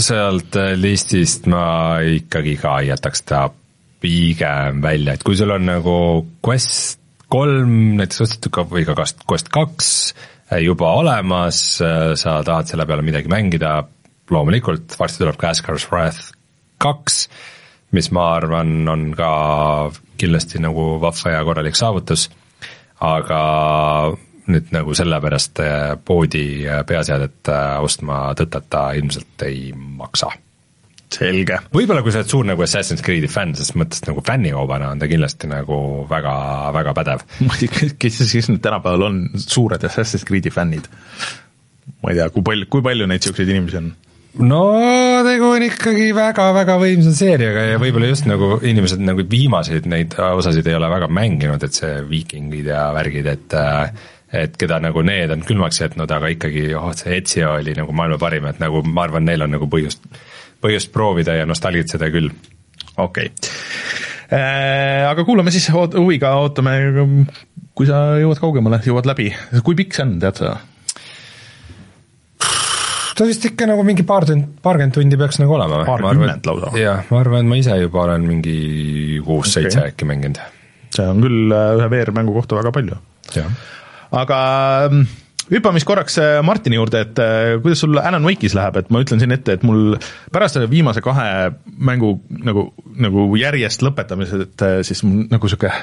sealt 0.03 0.57
listist 0.77 1.47
ma 1.51 1.99
ikkagi 2.03 2.57
ka 2.61 2.79
jätaks 2.85 3.23
ta 3.29 3.47
pigem 4.03 4.83
välja, 4.83 5.15
et 5.15 5.23
kui 5.23 5.37
sul 5.39 5.53
on 5.55 5.65
nagu 5.67 5.97
Quest 6.43 6.99
kolm 7.33 7.95
näiteks 7.97 8.21
ostetud 8.27 8.53
ka 8.53 8.67
või 8.69 8.83
ka 8.85 8.97
Quest 8.99 9.49
kaks 9.53 9.89
äh, 10.51 10.59
juba 10.61 10.91
olemas, 10.99 11.63
äh, 11.81 12.13
sa 12.19 12.41
tahad 12.45 12.69
selle 12.69 12.85
peale 12.85 13.05
midagi 13.05 13.31
mängida, 13.31 13.79
loomulikult 14.29 14.93
varsti 14.99 15.23
tuleb 15.23 15.39
ka 15.39 15.53
Ascar's 15.53 15.87
Wrath 15.89 16.33
kaks, 16.83 17.17
mis 17.95 18.11
ma 18.15 18.29
arvan, 18.37 18.75
on 18.89 19.09
ka 19.17 19.31
kindlasti 20.19 20.61
nagu 20.63 20.93
vahva 21.01 21.37
ja 21.37 21.43
korralik 21.47 21.79
saavutus, 21.79 22.29
aga 23.03 23.41
nüüd 24.53 24.71
nagu 24.75 24.95
sellepärast 24.97 25.63
äh, 25.63 25.83
poodi 26.03 26.45
peaseadet 26.87 27.53
ostma 27.83 28.25
tõtata 28.35 28.89
ilmselt 28.99 29.47
ei 29.47 29.69
maksa 29.73 30.33
selge. 31.13 31.59
võib-olla 31.73 32.03
kui 32.03 32.13
sa 32.13 32.21
oled 32.21 32.31
suur 32.31 32.47
nagu 32.47 32.65
Assassin's 32.65 33.03
Creed'i 33.05 33.29
fänn, 33.31 33.55
ses 33.57 33.73
mõttes 33.77 34.03
nagu 34.07 34.23
fännikaubana 34.25 34.91
on 34.93 35.01
ta 35.01 35.09
kindlasti 35.11 35.49
nagu 35.51 35.77
väga, 36.09 36.35
väga 36.75 36.95
pädev. 36.99 37.25
ma 37.47 37.57
ei 37.59 37.69
tea, 37.69 37.91
kes, 37.99 38.21
kes 38.31 38.51
nüüd 38.51 38.63
tänapäeval 38.63 39.07
on 39.09 39.19
suured 39.37 39.83
Assassin's 39.89 40.25
Creed'i 40.27 40.53
fännid? 40.53 40.89
ma 42.03 42.13
ei 42.13 42.19
tea, 42.19 42.29
kui 42.33 42.45
palju, 42.45 42.69
kui 42.71 42.85
palju 42.85 43.07
neid 43.09 43.21
niisuguseid 43.21 43.53
inimesi 43.53 43.81
on? 43.81 43.93
No 44.41 44.61
tegu 45.27 45.49
on 45.53 45.65
ikkagi 45.67 46.07
väga-väga 46.17 46.77
võimsa 46.81 47.13
seeriaga 47.13 47.67
ja 47.69 47.81
võib-olla 47.81 48.09
just 48.09 48.25
nagu 48.29 48.57
inimesed 48.65 49.03
nagu 49.05 49.25
viimaseid 49.29 49.85
neid 49.89 50.15
osasid 50.17 50.67
ei 50.69 50.77
ole 50.77 50.89
väga 50.89 51.09
mänginud, 51.13 51.63
et 51.63 51.77
see 51.77 51.99
viikingid 52.09 52.71
ja 52.71 52.87
värgid, 52.95 53.29
et 53.29 53.57
et 54.33 54.55
keda 54.57 54.79
nagu 54.81 55.03
need 55.05 55.29
on 55.29 55.43
külmaks 55.45 55.77
jätnud, 55.83 56.09
aga 56.09 56.31
ikkagi, 56.33 56.71
oh 56.73 56.89
see 56.97 57.19
Ezio 57.19 57.51
oli 57.59 57.75
nagu 57.77 57.93
maailma 57.93 58.17
parim, 58.21 58.47
et 58.49 58.61
nagu 58.63 58.81
ma 58.87 59.05
arvan, 59.05 59.27
neil 59.29 59.45
on 59.45 59.53
nagu 59.53 59.69
põhjust 59.69 60.07
põhjust 60.63 60.89
proovida 60.95 61.37
ja 61.37 61.45
nostalgitseda 61.45 62.09
küll. 62.13 62.31
okei 62.97 63.29
okay. 63.29 63.53
äh,, 64.33 65.05
aga 65.11 65.25
kuulame 65.27 65.53
siis 65.53 65.69
huviga, 65.69 66.33
ootame, 66.41 66.77
kui 67.77 67.89
sa 67.89 68.15
jõuad 68.17 68.41
kaugemale, 68.41 68.81
jõuad 68.85 69.09
läbi, 69.09 69.29
kui 69.61 69.77
pikk 69.77 69.93
see 69.93 70.07
on, 70.07 70.17
tead 70.23 70.41
sa? 70.41 70.55
Ta 73.17 73.27
vist 73.29 73.45
ikka 73.49 73.67
nagu 73.69 73.85
mingi 73.87 74.05
paar 74.07 74.25
tund, 74.29 74.49
paarkümmend 74.65 74.95
tundi 74.97 75.19
peaks 75.19 75.39
nagu 75.41 75.55
olema. 75.57 75.83
paarkümmend 75.87 76.49
lausa? 76.49 76.73
jah, 76.79 77.03
ma 77.11 77.21
arvan, 77.21 77.45
et 77.45 77.51
ma 77.51 77.59
ise 77.61 77.77
juba 77.81 78.05
olen 78.07 78.27
mingi 78.27 78.57
kuus-seitse 79.25 79.79
okay. 79.79 79.93
äkki 79.93 80.09
mänginud. 80.09 80.41
see 80.93 81.09
on 81.09 81.21
küll 81.25 81.53
äh, 81.53 81.73
ühe 81.79 81.89
VR-mängu 81.93 82.35
kohta 82.37 82.59
väga 82.59 82.73
palju. 82.75 82.97
aga 84.23 84.39
mm, 84.89 85.05
hüppame 85.53 85.81
siis 85.81 85.89
korraks 85.89 86.19
äh, 86.21 86.39
Martini 86.45 86.79
juurde, 86.79 87.03
et 87.05 87.21
äh, 87.21 87.53
kuidas 87.61 87.83
sul 87.85 88.01
Alan 88.01 88.25
Wake'is 88.25 88.57
läheb, 88.57 88.81
et 88.81 88.91
ma 88.93 89.03
ütlen 89.05 89.21
siin 89.21 89.35
ette, 89.35 89.57
et 89.57 89.65
mul 89.67 89.97
pärast 90.33 90.57
selle 90.57 90.71
viimase 90.71 91.05
kahe 91.05 91.53
mängu 91.63 92.15
nagu, 92.45 92.69
nagu 92.97 93.29
järjest 93.39 93.85
lõpetamised, 93.85 94.47
et 94.49 94.67
siis 94.87 95.05
mul 95.05 95.27
nagu 95.33 95.49
niisugune, 95.49 95.73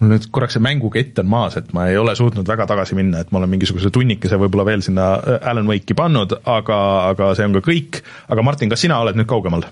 mul 0.00 0.12
nüüd 0.12 0.28
korraks 0.34 0.58
see 0.58 0.64
mängukett 0.64 1.18
on 1.22 1.30
maas, 1.32 1.56
et 1.56 1.72
ma 1.76 1.86
ei 1.90 1.96
ole 1.96 2.12
suutnud 2.18 2.48
väga 2.48 2.66
tagasi 2.68 2.98
minna, 2.98 3.22
et 3.22 3.32
ma 3.32 3.40
olen 3.40 3.54
mingisuguse 3.54 3.90
tunnikese 3.94 4.36
võib-olla 4.40 4.66
veel 4.68 4.84
sinna 4.84 5.14
Alan 5.40 5.70
Wake'i 5.70 5.96
pannud, 5.96 6.36
aga, 6.44 6.78
aga 7.14 7.32
see 7.38 7.48
on 7.48 7.56
ka 7.56 7.64
kõik, 7.64 8.02
aga 8.28 8.44
Martin, 8.44 8.72
kas 8.72 8.84
sina 8.84 9.00
oled 9.02 9.18
nüüd 9.18 9.30
kaugemal? 9.30 9.68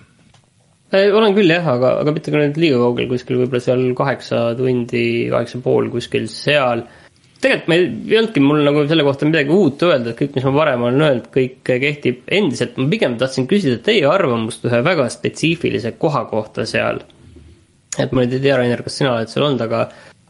olen 0.94 1.32
küll 1.34 1.50
jah, 1.50 1.64
aga, 1.66 1.96
aga 2.04 2.12
mitte 2.14 2.30
ka 2.30 2.38
nüüd 2.38 2.58
liiga 2.60 2.76
kaugel, 2.78 3.08
kuskil 3.10 3.40
võib-olla 3.40 3.62
seal 3.64 3.88
kaheksa 3.98 4.42
tundi, 4.58 5.06
kaheksa 5.32 5.58
pool 5.64 5.88
kuskil 5.90 6.28
seal 6.30 6.84
tegelikult 7.44 7.70
meil 7.70 7.84
ei 8.08 8.18
olnudki 8.18 8.42
mul 8.42 8.62
nagu 8.64 8.84
selle 8.88 9.04
kohta 9.06 9.28
midagi 9.28 9.52
uut 9.52 9.82
öelda, 9.84 10.12
et 10.12 10.18
kõik, 10.20 10.32
mis 10.36 10.46
ma 10.46 10.52
varem 10.54 10.84
olen 10.86 11.04
öelnud, 11.06 11.28
kõik 11.34 11.58
kehtib 11.66 12.30
endiselt, 12.32 12.78
ma 12.80 12.88
pigem 12.92 13.18
tahtsin 13.20 13.48
küsida 13.50 13.80
teie 13.84 14.06
arvamust 14.08 14.64
ühe 14.68 14.80
väga 14.86 15.10
spetsiifilise 15.12 15.94
koha 16.00 16.24
kohta 16.30 16.64
seal. 16.68 17.02
et 17.98 18.12
ma 18.12 18.24
nüüd 18.24 18.38
ei 18.38 18.42
tea, 18.42 18.56
Rainer, 18.58 18.82
kas 18.82 18.96
sina 18.98 19.12
oled 19.14 19.30
seal 19.30 19.44
olnud, 19.46 19.60
aga, 19.62 19.84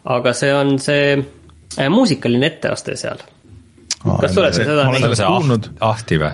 aga 0.05 0.35
see 0.37 0.53
on 0.55 0.79
see 0.83 1.15
äh, 1.17 1.89
muusikaline 1.93 2.51
etteaste 2.53 2.97
seal. 3.01 3.23
kas 4.05 4.35
sa 4.35 4.41
oled 4.43 4.59
seda 4.59 4.89
kuulnud? 5.29 5.71
ahti 5.85 6.21
või? 6.23 6.33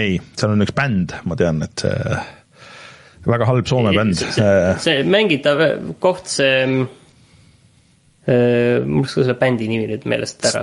ei, 0.00 0.20
seal 0.38 0.54
on 0.54 0.64
üks 0.64 0.76
bänd, 0.76 1.16
ma 1.28 1.36
tean, 1.36 1.60
et 1.66 1.84
see 1.84 2.22
väga 3.26 3.50
halb 3.50 3.68
Soome 3.68 3.92
bänd. 3.96 4.16
see, 4.16 4.54
see 4.80 5.04
mängitav 5.04 5.60
koht, 6.00 6.30
see 6.30 6.86
Äh, 8.30 8.82
mul 8.84 9.06
läks 9.06 9.14
ka 9.16 9.24
selle 9.24 9.38
bändi 9.40 9.66
nimi 9.70 9.86
nüüd 9.88 10.04
meelest 10.08 10.44
ära. 10.50 10.60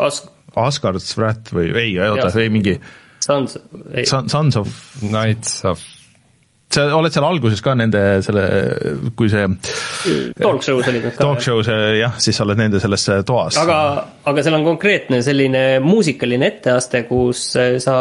As-. 0.00 0.24
Asgard's 0.58 1.12
Wrath 1.18 1.52
või 1.54 1.68
ei, 1.76 1.92
oota, 2.00 2.30
ei 2.40 2.48
mingi 2.50 2.78
Sons, 3.22 3.58
ei, 3.92 4.06
Son- 4.08 4.30
Sons 4.32 4.56
of 4.56 4.72
Knights 5.02 5.60
of 5.68 5.82
sa 6.72 6.84
oled 6.98 7.12
seal 7.12 7.24
alguses 7.24 7.62
ka 7.64 7.72
nende 7.78 8.00
selle, 8.24 8.44
kui 9.16 9.30
see 9.32 9.44
talk 10.36 10.64
show's 10.64 10.88
olid 10.90 11.06
nad 11.06 11.14
ka 11.16 11.24
talk. 11.24 11.42
show 11.44 11.62
see 11.64 11.98
jah, 12.02 12.16
siis 12.20 12.36
sa 12.36 12.44
oled 12.44 12.60
nende 12.60 12.80
selles 12.82 13.06
toas. 13.28 13.56
aga, 13.60 13.78
aga 14.28 14.44
seal 14.44 14.58
on 14.58 14.66
konkreetne 14.66 15.22
selline 15.24 15.64
muusikaline 15.84 16.50
etteaste, 16.52 17.06
kus 17.08 17.44
äh, 17.60 17.76
sa 17.82 17.94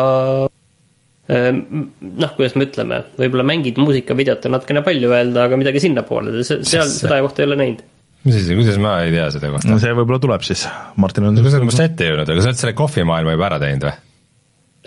äh, 1.32 1.52
noh, 1.56 2.34
kuidas 2.36 2.58
me 2.60 2.68
ütleme, 2.68 3.04
võib-olla 3.20 3.46
mängid 3.48 3.80
muusikavideot 3.80 4.50
on 4.50 4.58
natukene 4.58 4.84
palju 4.86 5.14
öelda, 5.16 5.46
aga 5.48 5.60
midagi 5.60 5.84
sinnapoole, 5.88 6.44
seal 6.44 6.92
seda 6.92 7.22
kohta 7.24 7.44
ei 7.44 7.48
ole 7.48 7.60
näinud. 7.62 7.86
mis 8.28 8.42
asi, 8.42 8.58
kuidas 8.60 8.82
ma 8.84 8.98
ei 9.06 9.14
tea 9.16 9.30
seda 9.38 9.54
kohta 9.54 9.72
no? 9.72 9.80
see 9.80 9.96
võib-olla 9.96 10.20
tuleb 10.28 10.44
siis, 10.44 10.66
Martin 11.00 11.30
on 11.30 11.40
kuidas 11.40 11.56
sa 11.56 11.62
oled 11.62 11.72
must 11.72 11.86
ette 11.86 12.12
jõudnud, 12.12 12.36
aga 12.36 12.44
sa 12.44 12.52
oled 12.52 12.66
selle 12.66 12.76
kohvimaailma 12.84 13.38
juba 13.38 13.48
ära 13.48 13.62
teinud 13.64 13.88
või? 13.88 13.96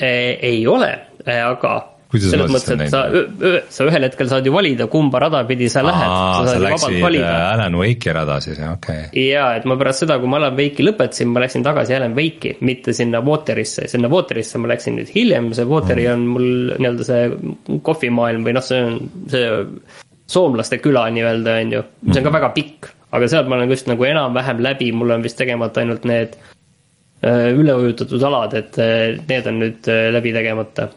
ei 0.00 0.60
ole, 0.68 0.92
aga 1.28 1.72
selles 2.18 2.50
mõttes, 2.50 2.74
et 2.74 2.90
sa, 2.90 3.04
sa 3.70 3.86
ühel 3.86 4.04
hetkel 4.08 4.28
saad 4.30 4.46
ju 4.46 4.52
valida, 4.54 4.88
kumba 4.90 5.20
rada 5.22 5.44
pidi 5.46 5.68
sa 5.70 5.84
lähed, 5.86 6.10
sa 6.10 6.54
sa 6.56 6.62
läksid 6.64 6.96
valida. 7.04 7.28
äh, 7.30 7.52
Alan 7.54 7.76
Wake'i 7.78 8.14
rada 8.16 8.40
siis, 8.42 8.58
okei. 8.58 9.04
Okay.. 9.06 9.26
ja 9.30 9.44
et 9.58 9.66
ma 9.70 9.76
pärast 9.78 10.02
seda, 10.04 10.18
kui 10.18 10.30
ma 10.30 10.40
Alan 10.40 10.58
Wake'i 10.58 10.86
lõpetasin, 10.86 11.30
ma 11.30 11.44
läksin 11.44 11.66
tagasi 11.66 11.94
Alan 11.94 12.16
Wake'i, 12.18 12.56
mitte 12.66 12.94
sinna 12.96 13.22
Waterisse, 13.22 13.86
sinna 13.92 14.10
Waterisse 14.10 14.58
ma 14.58 14.72
läksin 14.72 14.98
nüüd 14.98 15.12
hiljem, 15.14 15.52
see 15.54 15.68
Wateri 15.70 16.08
on 16.10 16.26
mul 16.34 16.48
nii-öelda 16.74 17.06
see 17.06 17.80
kohvimaailm 17.86 18.46
või 18.48 18.56
noh, 18.58 18.66
see 18.66 18.82
on 18.88 18.98
see 19.30 19.50
soomlaste 20.30 20.80
küla 20.82 21.06
nii-öelda 21.14 21.58
on 21.62 21.76
ju, 21.78 21.84
mis 22.08 22.18
on 22.18 22.26
ka 22.26 22.34
väga 22.40 22.54
pikk, 22.58 22.90
aga 23.14 23.30
sealt 23.30 23.50
ma 23.50 23.60
olen 23.60 23.70
just 23.70 23.90
nagu 23.90 24.08
enam-vähem 24.08 24.64
läbi, 24.66 24.90
mul 24.96 25.14
on 25.14 25.22
vist 25.22 25.38
tegemata 25.38 25.84
ainult 25.84 26.10
need 26.10 26.34
äh, 27.22 27.52
üleujutatud 27.54 28.26
alad, 28.26 28.58
et 28.58 28.82
äh, 28.82 29.14
need 29.30 29.46
on 29.46 29.62
nüüd 29.62 29.94
läbi 30.16 30.34
tegemata. 30.34 30.90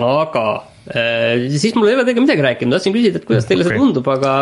Aga 0.00 0.46
äh, 0.88 1.48
siis 1.52 1.76
mul 1.76 1.90
ei 1.90 1.96
ole 1.98 2.04
teiega 2.08 2.24
midagi 2.24 2.44
rääkida, 2.44 2.70
ma 2.70 2.78
tahtsin 2.78 2.96
küsida, 2.96 3.20
et 3.20 3.28
kuidas 3.28 3.48
teile 3.48 3.66
see 3.66 3.74
Okei. 3.74 3.82
tundub, 3.82 4.08
aga 4.12 4.34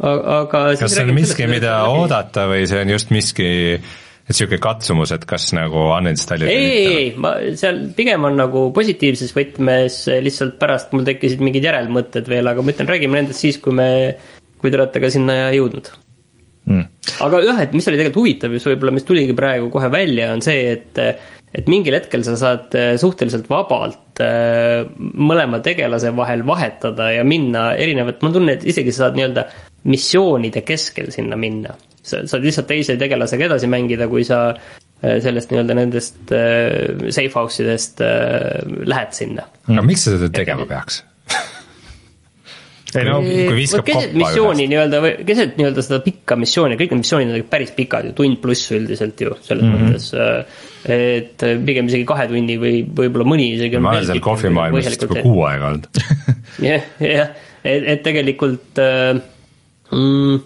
aga 0.00 0.62
kas 0.80 0.94
see 0.94 1.04
on 1.04 1.14
miski, 1.16 1.48
mida 1.50 1.80
läbi. 1.82 2.04
oodata 2.04 2.46
või 2.50 2.66
see 2.68 2.82
on 2.84 2.92
just 2.94 3.10
miski, 3.14 3.48
et 3.76 4.36
sihuke 4.36 4.60
katsumus, 4.62 5.12
et 5.16 5.24
kas 5.28 5.50
nagu 5.56 5.86
uninstallida 5.96 6.52
ei, 6.52 6.68
ei, 6.68 6.92
ei, 6.98 7.08
ma 7.20 7.34
seal 7.58 7.82
pigem 7.96 8.24
on 8.28 8.38
nagu 8.40 8.66
positiivses 8.76 9.34
võtmes, 9.36 10.02
lihtsalt 10.24 10.56
pärast 10.60 10.94
mul 10.96 11.06
tekkisid 11.08 11.42
mingid 11.44 11.66
järelmõtted 11.68 12.30
veel, 12.30 12.48
aga 12.50 12.64
ma 12.64 12.74
ütlen, 12.74 12.90
räägime 12.90 13.20
nendest 13.20 13.44
siis, 13.44 13.60
kui 13.62 13.76
me, 13.76 13.90
kui 14.60 14.72
te 14.72 14.80
olete 14.80 15.02
ka 15.02 15.12
sinna 15.12 15.42
jõudnud. 15.56 15.92
mm.. 16.70 16.86
aga 17.26 17.42
jah, 17.44 17.60
et 17.66 17.76
mis 17.76 17.90
oli 17.90 18.00
tegelikult 18.00 18.24
huvitav 18.24 18.56
just 18.56 18.70
võib-olla, 18.70 18.96
mis 18.96 19.08
tuligi 19.08 19.36
praegu 19.36 19.68
kohe 19.74 19.92
välja, 19.92 20.32
on 20.34 20.44
see, 20.44 20.78
et 20.78 21.04
et 21.50 21.66
mingil 21.66 21.96
hetkel 21.96 22.22
sa 22.22 22.36
saad 22.38 22.76
suhteliselt 23.02 23.48
vabalt 23.50 24.09
mõlema 24.98 25.60
tegelase 25.64 26.12
vahel 26.16 26.44
vahetada 26.46 27.10
ja 27.14 27.24
minna 27.26 27.70
erinevat, 27.78 28.22
ma 28.24 28.32
tunnen, 28.34 28.54
et 28.56 28.66
isegi 28.68 28.92
sa 28.94 29.06
saad 29.06 29.18
nii-öelda 29.18 29.46
missioonide 29.90 30.64
keskel 30.66 31.10
sinna 31.14 31.38
minna. 31.40 31.76
sa 32.02 32.22
saad 32.24 32.44
lihtsalt 32.44 32.66
teise 32.70 32.96
tegelasega 33.00 33.44
edasi 33.50 33.68
mängida, 33.70 34.08
kui 34.08 34.24
sa 34.24 34.50
äh, 34.50 35.18
sellest 35.20 35.52
nii-öelda 35.52 35.76
nendest 35.76 36.32
äh, 36.32 37.10
safe 37.12 37.32
house 37.36 37.62
idest 37.62 38.00
äh, 38.04 38.60
lähed 38.88 39.12
sinna. 39.16 39.46
aga 39.68 39.84
miks 39.84 40.06
sa 40.06 40.16
seda 40.16 40.30
tegema 40.32 40.66
peaks? 40.68 41.02
ei 42.96 43.06
no 43.06 43.20
kui 43.22 43.58
viskab 43.60 43.86
koppa 43.86 44.08
missiooni 44.24 44.66
nii-öelda 44.72 45.04
või 45.04 45.14
keset 45.28 45.60
nii-öelda 45.60 45.84
seda 45.86 46.00
pikka 46.04 46.40
missiooni, 46.40 46.80
kõik 46.80 46.96
need 46.96 47.04
missioonid 47.04 47.36
on 47.36 47.46
päris 47.52 47.76
pikad 47.76 48.10
ju, 48.10 48.16
tund 48.16 48.40
pluss 48.42 48.72
üldiselt 48.74 49.20
ju 49.20 49.36
selles 49.44 49.68
mm 49.68 49.76
-hmm. 49.76 49.94
mõttes. 49.94 50.68
Et 50.88 51.42
pigem 51.66 51.90
isegi 51.90 52.06
kahe 52.08 52.28
tunni 52.30 52.56
või 52.60 52.84
võib-olla 52.84 53.26
mõni 53.28 53.50
isegi. 53.56 53.80
ma 53.82 53.96
olen 53.96 54.06
seal 54.08 54.22
kohvimaailmas 54.24 54.88
vist 54.88 55.04
juba 55.04 55.24
kuu 55.24 55.42
aega 55.48 55.72
olnud. 55.72 56.04
jah, 56.70 56.86
jah, 57.04 57.34
et, 57.64 57.90
et 57.94 58.06
tegelikult 58.06 58.80
äh, 58.80 59.18
mm, 59.92 60.38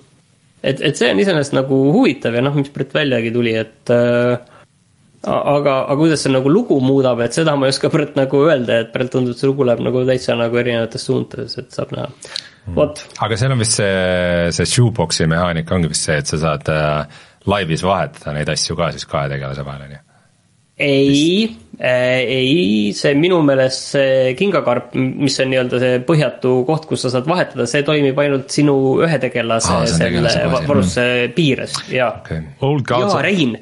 et, 0.64 0.80
et 0.80 0.98
see 0.98 1.12
on 1.12 1.22
iseenesest 1.22 1.54
nagu 1.56 1.78
huvitav 1.94 2.34
ja 2.34 2.42
noh, 2.44 2.56
mis 2.58 2.72
Brett 2.74 2.94
väljagi 2.96 3.32
tuli, 3.34 3.54
et 3.60 3.92
äh, 3.94 4.38
aga, 5.24 5.76
aga 5.84 5.98
kuidas 6.00 6.24
see 6.24 6.32
nagu 6.32 6.52
lugu 6.52 6.78
muudab, 6.84 7.22
et 7.24 7.36
seda 7.36 7.56
ma 7.58 7.68
ei 7.68 7.74
oska 7.74 7.90
Brett 7.92 8.18
nagu 8.18 8.44
öelda, 8.48 8.80
et 8.84 8.90
Brett 8.94 9.12
tundub, 9.14 9.36
et 9.36 9.42
see 9.42 9.50
lugu 9.50 9.66
läheb 9.68 9.84
nagu 9.84 10.04
täitsa 10.08 10.38
nagu 10.38 10.60
erinevates 10.60 11.06
suundades, 11.08 11.58
et 11.60 11.70
saab 11.76 11.94
näha. 11.96 12.08
vot, 12.74 13.04
aga 13.24 13.38
seal 13.38 13.54
on 13.54 13.60
vist 13.60 13.78
see, 13.80 14.50
see 14.56 14.72
shoebox'i 14.76 15.28
mehaanika 15.30 15.76
ongi 15.76 15.92
vist 15.92 16.08
see, 16.08 16.18
et 16.22 16.32
sa 16.32 16.40
saad 16.46 16.72
äh, 16.72 17.22
laivis 17.50 17.84
vahetada 17.84 18.34
neid 18.36 18.50
asju 18.54 18.76
ka 18.78 18.90
siis 18.94 19.06
kahe 19.08 19.28
tegelase 19.32 19.66
vahel, 19.66 19.86
on 19.88 19.96
ju. 19.98 20.02
Ei 20.78 21.44
äh,, 21.78 22.22
ei, 22.26 22.92
see 22.96 23.14
minu 23.18 23.40
meelest 23.46 23.92
see 23.94 24.32
kingakarp, 24.38 24.94
mis 24.94 25.36
on 25.42 25.52
nii-öelda 25.52 25.82
see 25.82 26.00
põhjatu 26.08 26.56
koht, 26.66 26.88
kus 26.90 27.04
sa 27.06 27.12
saad 27.14 27.28
vahetada, 27.30 27.66
see 27.70 27.84
toimib 27.86 28.18
ainult 28.18 28.50
sinu 28.54 28.74
ühe 29.04 29.20
tegelase 29.22 29.84
tegelase 30.00 30.40
selle 30.40 30.66
varustuse 30.66 31.06
piires 31.36 31.78
ja 31.92 32.10
okei. 32.18 32.42
Okay., 32.58 33.06
jaa, 33.06 33.22
Rein. 33.22 33.54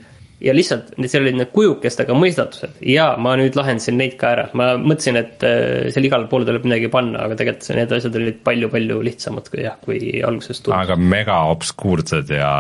Ja 0.42 0.50
lihtsalt 0.50 0.88
seal 1.06 1.22
olid 1.22 1.36
need 1.38 1.52
kujukestega 1.54 2.16
mõistatused. 2.18 2.80
Ja 2.90 3.12
ma 3.22 3.36
nüüd 3.38 3.54
lahendasin 3.54 3.94
neid 4.00 4.16
ka 4.18 4.32
ära, 4.34 4.48
ma 4.58 4.72
mõtlesin, 4.74 5.14
et 5.20 5.44
äh, 5.46 5.84
seal 5.94 6.08
igale 6.08 6.26
poole 6.32 6.48
tuleb 6.48 6.66
midagi 6.66 6.90
panna, 6.90 7.28
aga 7.28 7.36
tegelikult 7.38 7.68
see- 7.68 7.76
need 7.78 7.94
asjad 7.94 8.18
olid 8.18 8.40
palju-palju 8.42 8.98
lihtsamad 9.06 9.46
kui 9.52 9.62
jah, 9.62 9.76
kui 9.84 10.00
alguses 10.18 10.58
tundus. 10.58 10.80
aga 10.80 10.96
mega 10.98 11.38
obskuursed 11.52 12.34
ja 12.34 12.50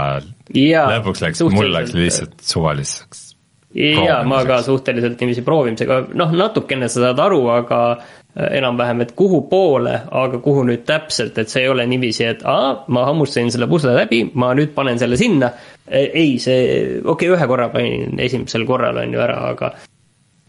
Jaa, 0.54 0.86
lõpuks 0.94 1.24
läks, 1.26 1.42
mul 1.50 1.74
läks 1.74 1.96
lihtsalt 1.98 2.38
suvaliseks. 2.46 3.31
jaa, 3.74 4.22
ma 4.28 4.42
ka 4.48 4.60
suhteliselt 4.66 5.20
niiviisi 5.20 5.44
proovimisega, 5.46 6.00
noh, 6.18 6.34
natukene 6.36 6.88
sa 6.92 7.06
saad 7.06 7.20
aru, 7.24 7.40
aga 7.52 7.78
äh, 7.92 8.58
enam-vähem, 8.58 9.04
et 9.04 9.14
kuhu 9.18 9.42
poole, 9.50 9.94
aga 10.22 10.40
kuhu 10.44 10.66
nüüd 10.68 10.84
täpselt, 10.88 11.38
et 11.40 11.52
see 11.52 11.64
ei 11.64 11.70
ole 11.72 11.86
niiviisi, 11.88 12.26
et 12.28 12.44
aa, 12.48 12.74
ma 12.92 13.06
hammustasin 13.08 13.52
selle 13.54 13.68
pusle 13.70 13.94
läbi, 13.96 14.24
ma 14.34 14.52
nüüd 14.58 14.74
panen 14.76 15.00
selle 15.00 15.20
sinna. 15.20 15.52
ei, 15.92 16.38
see, 16.40 17.00
okei 17.00 17.30
okay,, 17.30 17.32
ühe 17.32 17.48
korra 17.50 17.70
panin 17.72 18.20
esimesel 18.22 18.66
korral 18.68 19.02
on 19.02 19.12
ju 19.12 19.20
ära, 19.20 19.40
aga 19.52 19.72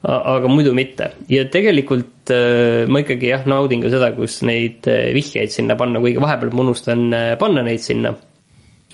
aga 0.03 0.49
muidu 0.51 0.73
mitte. 0.75 1.13
Ja 1.31 1.45
tegelikult 1.51 2.31
äh, 2.35 2.83
ma 2.91 2.99
ikkagi 3.03 3.31
jah, 3.31 3.47
naudin 3.47 3.83
ka 3.83 3.91
seda, 3.91 4.11
kus 4.17 4.41
neid 4.43 4.83
äh, 4.91 5.13
vihjeid 5.15 5.51
sinna 5.51 5.79
panna, 5.79 6.03
kuigi 6.03 6.19
vahepeal 6.23 6.51
ma 6.51 6.65
unustan 6.67 7.07
panna 7.39 7.63
neid 7.63 7.83
sinna 7.83 8.11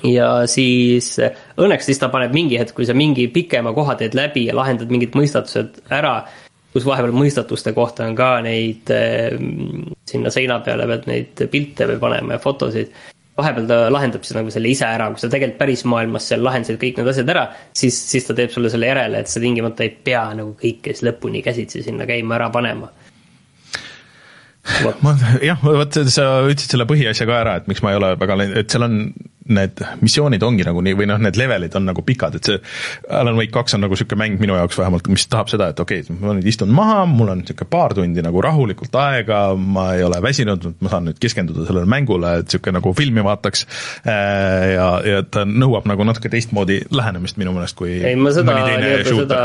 ja 0.06 0.30
siis 0.48 1.14
äh, 1.24 1.36
õnneks 1.60 1.90
siis 1.90 2.00
ta 2.00 2.10
paneb 2.14 2.34
mingi 2.36 2.60
hetk, 2.60 2.76
kui 2.78 2.88
sa 2.88 2.96
mingi 2.98 3.28
pikema 3.34 3.74
koha 3.76 3.98
teed 4.00 4.16
läbi 4.18 4.46
ja 4.48 4.56
lahendad 4.58 4.92
mingid 4.94 5.18
mõistatused 5.18 5.82
ära, 5.96 6.22
kus 6.74 6.86
vahepeal 6.86 7.16
mõistatuste 7.16 7.74
kohta 7.76 8.08
on 8.08 8.18
ka 8.18 8.32
neid 8.46 8.92
äh, 8.96 9.36
sinna 10.10 10.32
seina 10.34 10.60
peale 10.66 10.88
pead 10.90 11.08
neid 11.10 11.48
pilte 11.52 11.90
või 11.94 12.04
panema 12.04 12.38
ja 12.38 12.44
fotosid. 12.44 12.94
vahepeal 13.40 13.68
ta 13.68 13.76
lahendab 13.92 14.24
siis 14.24 14.36
nagu 14.36 14.52
selle 14.52 14.72
ise 14.72 14.88
ära, 14.88 15.10
kui 15.12 15.22
sa 15.22 15.32
tegelikult 15.32 15.60
päris 15.60 15.86
maailmas 15.88 16.26
seal 16.28 16.44
lahendasid 16.44 16.80
kõik 16.80 16.98
need 17.00 17.12
asjad 17.12 17.30
ära, 17.32 17.46
siis, 17.74 18.00
siis 18.12 18.28
ta 18.28 18.36
teeb 18.36 18.52
sulle 18.52 18.72
selle 18.72 18.90
järele, 18.90 19.20
et 19.20 19.32
sa 19.32 19.40
tingimata 19.40 19.86
ei 19.86 19.94
pea 20.04 20.26
nagu 20.36 20.56
kõike 20.60 20.92
siis 20.92 21.08
lõpuni 21.08 21.44
käsitsi 21.44 21.84
sinna 21.84 22.08
käima 22.10 22.36
ära 22.36 22.50
panema. 22.52 22.92
Ma 25.04 25.16
jah, 25.42 25.60
vot 25.64 26.00
sa 26.12 26.30
ütlesid 26.46 26.76
selle 26.76 26.88
põhiasja 26.90 27.28
ka 27.30 27.42
ära, 27.44 27.58
et 27.60 27.68
miks 27.72 27.84
ma 27.86 27.94
ei 27.94 28.00
ole 28.00 28.14
väga, 28.20 28.38
et 28.60 28.72
seal 28.72 28.86
on 28.86 28.98
need 29.50 29.82
missioonid 30.04 30.44
ongi 30.46 30.66
nagu 30.68 30.82
nii 30.86 30.96
või 30.98 31.08
noh, 31.10 31.18
need 31.22 31.38
levelid 31.40 31.74
on 31.80 31.88
nagu 31.90 32.04
pikad, 32.06 32.36
et 32.38 32.50
see 32.50 32.60
Alan 33.18 33.38
Wake 33.40 33.54
kaks 33.56 33.76
on 33.76 33.84
nagu 33.84 33.96
niisugune 33.96 34.22
mäng 34.22 34.42
minu 34.42 34.58
jaoks 34.58 34.78
vähemalt, 34.78 35.08
mis 35.10 35.26
tahab 35.32 35.50
seda, 35.50 35.72
et 35.74 35.80
okei 35.82 36.04
okay,, 36.04 36.18
ma 36.22 36.36
nüüd 36.38 36.50
istun 36.52 36.70
maha, 36.76 37.02
mul 37.10 37.32
on 37.34 37.42
niisugune 37.42 37.72
paar 37.72 37.96
tundi 37.98 38.24
nagu 38.26 38.44
rahulikult 38.46 39.00
aega, 39.02 39.42
ma 39.58 39.88
ei 39.98 40.06
ole 40.06 40.22
väsinud, 40.22 40.70
ma 40.84 40.94
saan 40.94 41.10
nüüd 41.10 41.22
keskenduda 41.24 41.66
sellele 41.66 41.90
mängule, 41.90 42.36
et 42.44 42.50
niisugune 42.52 42.78
nagu 42.78 42.94
filmi 42.98 43.26
vaataks 43.26 43.66
ja, 44.06 44.90
ja 45.08 45.24
ta 45.26 45.48
nõuab 45.50 45.90
nagu 45.90 46.06
natuke 46.08 46.32
teistmoodi 46.34 46.84
lähenemist 46.94 47.42
minu 47.42 47.56
meelest 47.56 47.78
kui 47.80 47.98
ei, 47.98 48.20
ma 48.20 48.36
seda 48.36 48.60
seda 49.10 49.42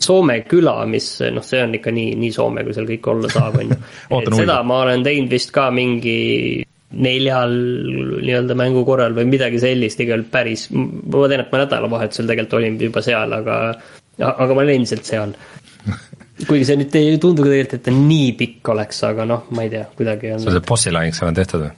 Soome 0.00 0.40
küla, 0.48 0.78
mis 0.88 1.06
noh, 1.34 1.44
see 1.44 1.60
on 1.60 1.76
ikka 1.76 1.92
nii, 1.92 2.14
nii 2.20 2.32
Soome, 2.32 2.64
kui 2.64 2.76
seal 2.76 2.88
kõik 2.88 3.08
olla 3.12 3.30
saab, 3.32 3.58
on 3.60 3.72
ju. 3.74 3.78
et 4.20 4.34
seda 4.38 4.60
ma 4.66 4.82
olen 4.86 5.04
teinud 5.04 5.32
vist 5.32 5.52
ka 5.54 5.68
mingi 5.74 6.64
neljal 6.90 7.52
nii-öelda 8.24 8.56
mängukorral 8.58 9.14
või 9.14 9.28
midagi 9.30 9.60
sellist, 9.62 10.00
igal 10.02 10.24
päris, 10.30 10.66
ma 10.72 11.26
tean, 11.30 11.44
et 11.44 11.52
ma 11.52 11.62
nädalavahetusel 11.62 12.30
tegelikult 12.30 12.58
olin 12.58 12.80
juba 12.80 13.02
seal, 13.04 13.36
aga, 13.36 13.58
aga 14.30 14.48
ma 14.56 14.64
olen 14.64 14.80
endiselt 14.80 15.06
seal. 15.06 15.36
kuigi 16.48 16.64
see 16.66 16.80
nüüd 16.80 16.96
ei 16.98 17.20
tundu 17.20 17.44
tegelikult, 17.44 17.76
et 17.78 17.86
ta 17.86 17.94
nii 17.94 18.32
pikk 18.40 18.72
oleks, 18.74 19.04
aga 19.06 19.28
noh, 19.28 19.46
ma 19.54 19.68
ei 19.68 19.72
tea, 19.76 19.84
kuidagi 19.96 20.34
on 20.34 20.42
sul. 20.42 20.56
see 20.56 20.66
bossi 20.72 20.94
lahing 20.94 21.16
seal 21.16 21.30
on 21.30 21.38
tehtud 21.38 21.66
või? 21.66 21.76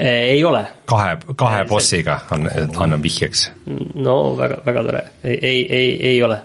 ei 0.00 0.38
ole, 0.46 0.60
kahe, 0.88 1.16
kahe 1.38 1.64
bossiga 1.68 2.20
on, 2.34 2.46
annan 2.50 3.02
vihjeks. 3.02 3.48
no 3.98 4.20
väga, 4.38 4.60
väga 4.66 4.84
tore, 4.86 5.02
ei, 5.24 5.38
ei, 5.38 5.64
ei, 5.66 5.90
ei 6.12 6.22
ole 6.26 6.38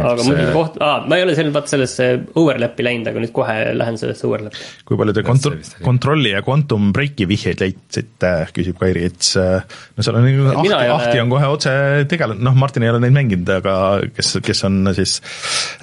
aga 0.00 0.24
muidu 0.26 0.46
koht, 0.54 0.78
aa, 0.82 1.02
ma 1.08 1.18
ei 1.18 1.24
ole 1.26 1.34
seal 1.36 1.50
vaata 1.54 1.72
sellesse 1.74 2.06
overlap'i 2.40 2.84
läinud, 2.86 3.10
aga 3.10 3.22
nüüd 3.24 3.32
kohe 3.36 3.56
lähen 3.76 3.98
sellesse 4.00 4.26
overlap'i. 4.28 4.62
kui 4.88 4.96
palju 5.00 5.14
te 5.18 5.24
see 5.26 5.50
oli., 5.52 5.84
kontrolli 5.84 6.32
ja 6.32 6.42
quantum 6.46 6.90
break'i 6.96 7.26
vihjeid 7.28 7.60
leidsite, 7.64 8.32
küsib 8.56 8.78
Kairi, 8.80 9.04
et 9.10 9.20
see- 9.26 9.60
no 9.96 10.02
seal 10.06 10.18
on 10.20 10.24
Mina 10.28 10.48
ahti, 10.54 10.68
ole- 10.72 10.90
ahti 10.96 11.20
on 11.24 11.30
kohe 11.34 11.50
otse 11.56 11.74
tegelenud, 12.08 12.42
noh, 12.48 12.54
Martin 12.58 12.82
ei 12.86 12.92
ole 12.94 13.00
neid 13.04 13.16
mänginud, 13.18 13.52
aga 13.58 13.76
kes, 14.16 14.36
kes 14.44 14.64
on 14.68 14.80
siis 14.96 15.18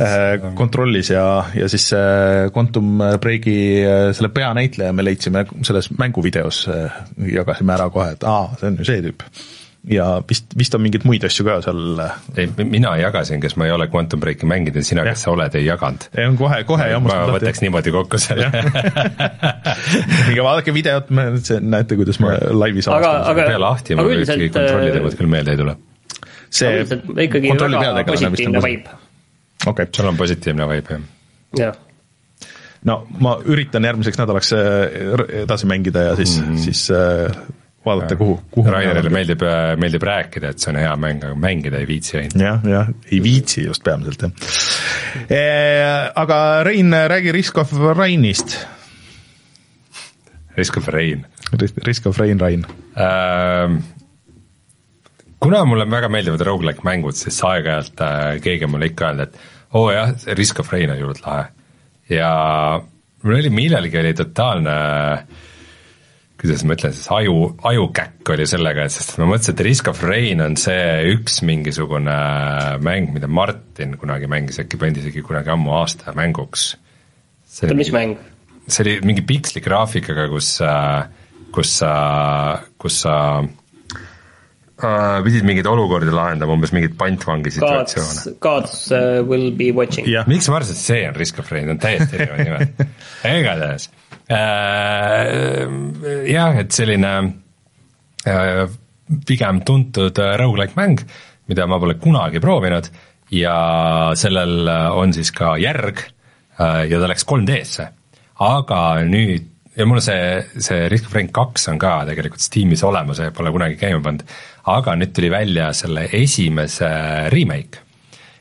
äh, 0.02 0.40
kontrollis 0.58 1.12
ja, 1.14 1.26
ja 1.56 1.70
siis 1.72 1.90
see 1.94 2.50
quantum 2.56 2.98
break'i 3.22 3.58
äh, 3.86 4.10
selle 4.18 4.30
peanäitleja 4.34 4.94
me 4.96 5.06
leidsime 5.06 5.46
selles 5.62 5.92
mänguvideos, 6.00 6.66
jagasime 7.30 7.74
ära 7.78 7.90
kohe, 7.94 8.14
et 8.18 8.24
aa, 8.28 8.50
see 8.60 8.72
on 8.72 8.78
ju 8.82 8.88
see 8.90 9.02
tüüp. 9.10 9.26
Ja 9.90 10.08
vist, 10.30 10.54
vist 10.58 10.76
on 10.78 10.84
mingeid 10.84 11.06
muid 11.08 11.24
asju 11.26 11.46
ka 11.48 11.56
seal, 11.66 12.02
ei, 12.38 12.50
mina 12.62 12.92
jagasin, 13.00 13.42
kes 13.42 13.56
ma 13.60 13.66
ei 13.68 13.74
ole 13.74 13.88
Quantum 13.92 14.22
Breaki 14.22 14.48
mänginud 14.50 14.78
ja 14.78 14.84
sina, 14.86 15.06
kes 15.08 15.26
sa 15.26 15.34
oled, 15.34 15.56
ei 15.58 15.66
jaganud. 15.66 16.06
on 16.28 16.38
kohe, 16.40 16.62
kohe 16.70 16.86
ma 16.86 16.92
jammustatud 16.94 17.36
võtaks 17.38 17.64
niimoodi 17.66 17.94
kokku 17.96 18.22
selle. 18.22 18.50
aga 20.30 20.46
vaadake 20.50 20.76
videot, 20.76 21.10
me 21.16 21.28
näete, 21.34 21.98
kuidas 22.00 22.22
ma 22.24 22.36
laivis 22.38 22.90
Aga- 22.90 23.00
avastasin 23.00 23.34
aga- 23.34 23.50
peale 23.54 23.70
ahti 23.70 23.98
mul 23.98 24.06
aga 24.06 24.18
ühtegi 24.22 24.48
üldiselt, 24.48 24.58
kontrolli 24.60 24.90
äh, 24.90 24.98
teemat 24.98 25.20
küll 25.22 25.34
meelde 25.36 25.56
ei 25.56 25.62
tule. 25.64 25.78
see 26.50 26.74
ikkagi 27.26 27.54
väga 27.54 27.84
peategelane 27.84 28.10
vist 28.14 28.26
on 28.26 28.34
positiivne 28.34 28.66
vibe, 28.66 28.98
okei, 29.74 29.94
sul 29.96 30.12
on 30.12 30.20
positiivne 30.20 30.68
vibe, 30.74 31.00
jah? 31.00 31.64
jah. 31.66 31.80
no 32.86 33.00
ma 33.26 33.40
üritan 33.42 33.90
järgmiseks 33.90 34.22
nädalaks 34.22 34.54
äh, 34.58 35.26
edasi 35.46 35.70
mängida 35.72 36.12
ja 36.12 36.20
siis 36.20 36.38
mm, 36.38 36.54
-hmm. 36.54 36.68
siis 36.68 36.92
äh, 36.94 37.42
vaadata, 37.90 38.18
kuhu, 38.20 38.40
kuhu. 38.54 38.72
Rainerile 38.74 39.12
meeldib, 39.14 39.46
meeldib 39.82 40.06
rääkida, 40.08 40.54
et 40.54 40.64
see 40.64 40.72
on 40.74 40.80
hea 40.82 40.96
mäng, 41.02 41.24
aga 41.26 41.38
mängida 41.40 41.82
ei 41.82 41.88
viitsi 41.90 42.18
ainult. 42.22 42.40
jah, 42.42 42.66
jah, 42.74 42.92
ei 43.12 43.22
viitsi 43.24 43.66
just 43.66 43.84
peamiselt 43.86 44.26
jah. 44.26 44.34
aga 46.24 46.42
Rein, 46.68 46.96
räägi 47.14 47.34
Risk 47.36 47.58
of 47.62 47.74
Rainist. 47.98 48.58
Risk 50.58 50.78
of 50.78 50.88
Rain. 50.88 51.26
Risk 51.86 52.06
of 52.06 52.20
Rain, 52.20 52.40
Rain. 52.40 52.66
Ähm, 53.00 53.80
kuna 55.40 55.64
mulle 55.66 55.86
väga 55.92 56.10
meeldivad 56.12 56.44
rogu-like 56.46 56.84
mängud, 56.84 57.16
siis 57.18 57.40
aeg-ajalt 57.48 58.04
äh, 58.04 58.26
keegi 58.44 58.68
on 58.68 58.76
mulle 58.76 58.90
ikka 58.92 59.10
öelnud, 59.10 59.30
et 59.30 59.74
oo 59.74 59.86
oh 59.88 59.92
jah, 59.94 60.12
Risk 60.38 60.60
of 60.60 60.72
Rain 60.74 60.92
on 60.92 61.00
hullult 61.00 61.24
lahe. 61.26 61.46
ja 62.10 62.32
mul 63.24 63.38
oli 63.38 63.50
millalgi 63.54 64.00
oli 64.00 64.14
totaalne 64.18 64.76
kuidas 66.40 66.64
ma 66.64 66.76
ütlen 66.78 66.94
siis, 66.96 67.08
aju, 67.12 67.36
ajukäkk 67.68 68.32
oli 68.34 68.46
sellega, 68.48 68.86
et 68.88 68.96
sest 68.96 69.18
ma 69.20 69.28
mõtlesin, 69.28 69.56
et 69.58 69.64
Risk 69.68 69.90
of 69.92 70.04
Rain 70.08 70.44
on 70.46 70.56
see 70.60 71.14
üks 71.14 71.42
mingisugune 71.48 72.16
mäng, 72.86 73.12
mida 73.16 73.28
Martin 73.28 73.98
kunagi 74.00 74.30
mängis, 74.32 74.62
äkki 74.64 74.80
pandi 74.80 75.04
isegi 75.04 75.24
kunagi 75.26 75.52
ammu 75.52 75.76
aasta 75.82 76.16
mänguks. 76.16 76.72
oota, 77.60 77.76
mis 77.76 77.92
mäng? 77.96 78.16
see 78.70 78.86
oli 78.86 78.96
mingi 79.10 79.26
piksli 79.26 79.64
graafikaga, 79.66 80.28
kus, 80.32 80.54
kus 81.56 81.76
sa, 81.82 81.94
kus 82.80 83.02
sa 83.04 83.16
äh, 84.84 85.20
pidid 85.26 85.46
mingeid 85.48 85.68
olukordi 85.70 86.12
lahendama, 86.14 86.56
umbes 86.56 86.74
mingeid 86.76 86.96
pantvangi 87.00 87.52
Gods 87.52 87.60
situatsioone., 87.60 88.36
Gods 88.44 88.76
uh, 88.92 89.20
will 89.28 89.52
be 89.58 89.72
watching. 89.76 90.08
jah, 90.10 90.28
miks 90.30 90.50
ma 90.50 90.60
arvasin, 90.60 90.78
et 90.78 90.84
see 90.84 91.02
on 91.08 91.18
Risk 91.18 91.42
of 91.44 91.52
Rain, 91.54 91.70
on 91.74 91.82
täiesti 91.82 92.20
erinevad 92.20 92.66
nimed. 92.66 92.96
igatahes 93.40 93.90
äh, 94.30 95.64
jah, 96.30 96.60
et 96.62 96.72
selline 96.76 97.14
äh, 98.28 98.66
pigem 99.28 99.64
tuntud 99.66 100.20
äh, 100.22 100.36
rogu-like 100.40 100.78
mäng, 100.80 101.04
mida 101.50 101.68
ma 101.68 101.80
pole 101.82 101.98
kunagi 102.02 102.42
proovinud 102.44 102.90
ja 103.34 103.56
sellel 104.18 104.70
on 104.98 105.14
siis 105.14 105.32
ka 105.36 105.56
järg 105.62 106.02
äh, 106.02 106.84
ja 106.90 107.00
ta 107.02 107.10
läks 107.10 107.26
3D-sse. 107.30 107.88
aga 108.40 108.82
nüüd 109.06 109.50
ja 109.80 109.86
mul 109.88 110.02
see, 110.04 110.44
see 110.60 110.88
Risk 110.92 111.08
of 111.08 111.16
Rain 111.16 111.30
kaks 111.34 111.70
on 111.72 111.80
ka 111.82 112.02
tegelikult 112.10 112.44
Steamis 112.44 112.84
olemas 112.88 113.22
ja 113.24 113.32
pole 113.36 113.52
kunagi 113.56 113.78
käima 113.80 114.02
pannud, 114.04 114.26
aga 114.78 114.96
nüüd 115.00 115.14
tuli 115.16 115.32
välja 115.34 115.72
selle 115.78 116.08
esimese 116.20 116.90
remake. 117.34 117.86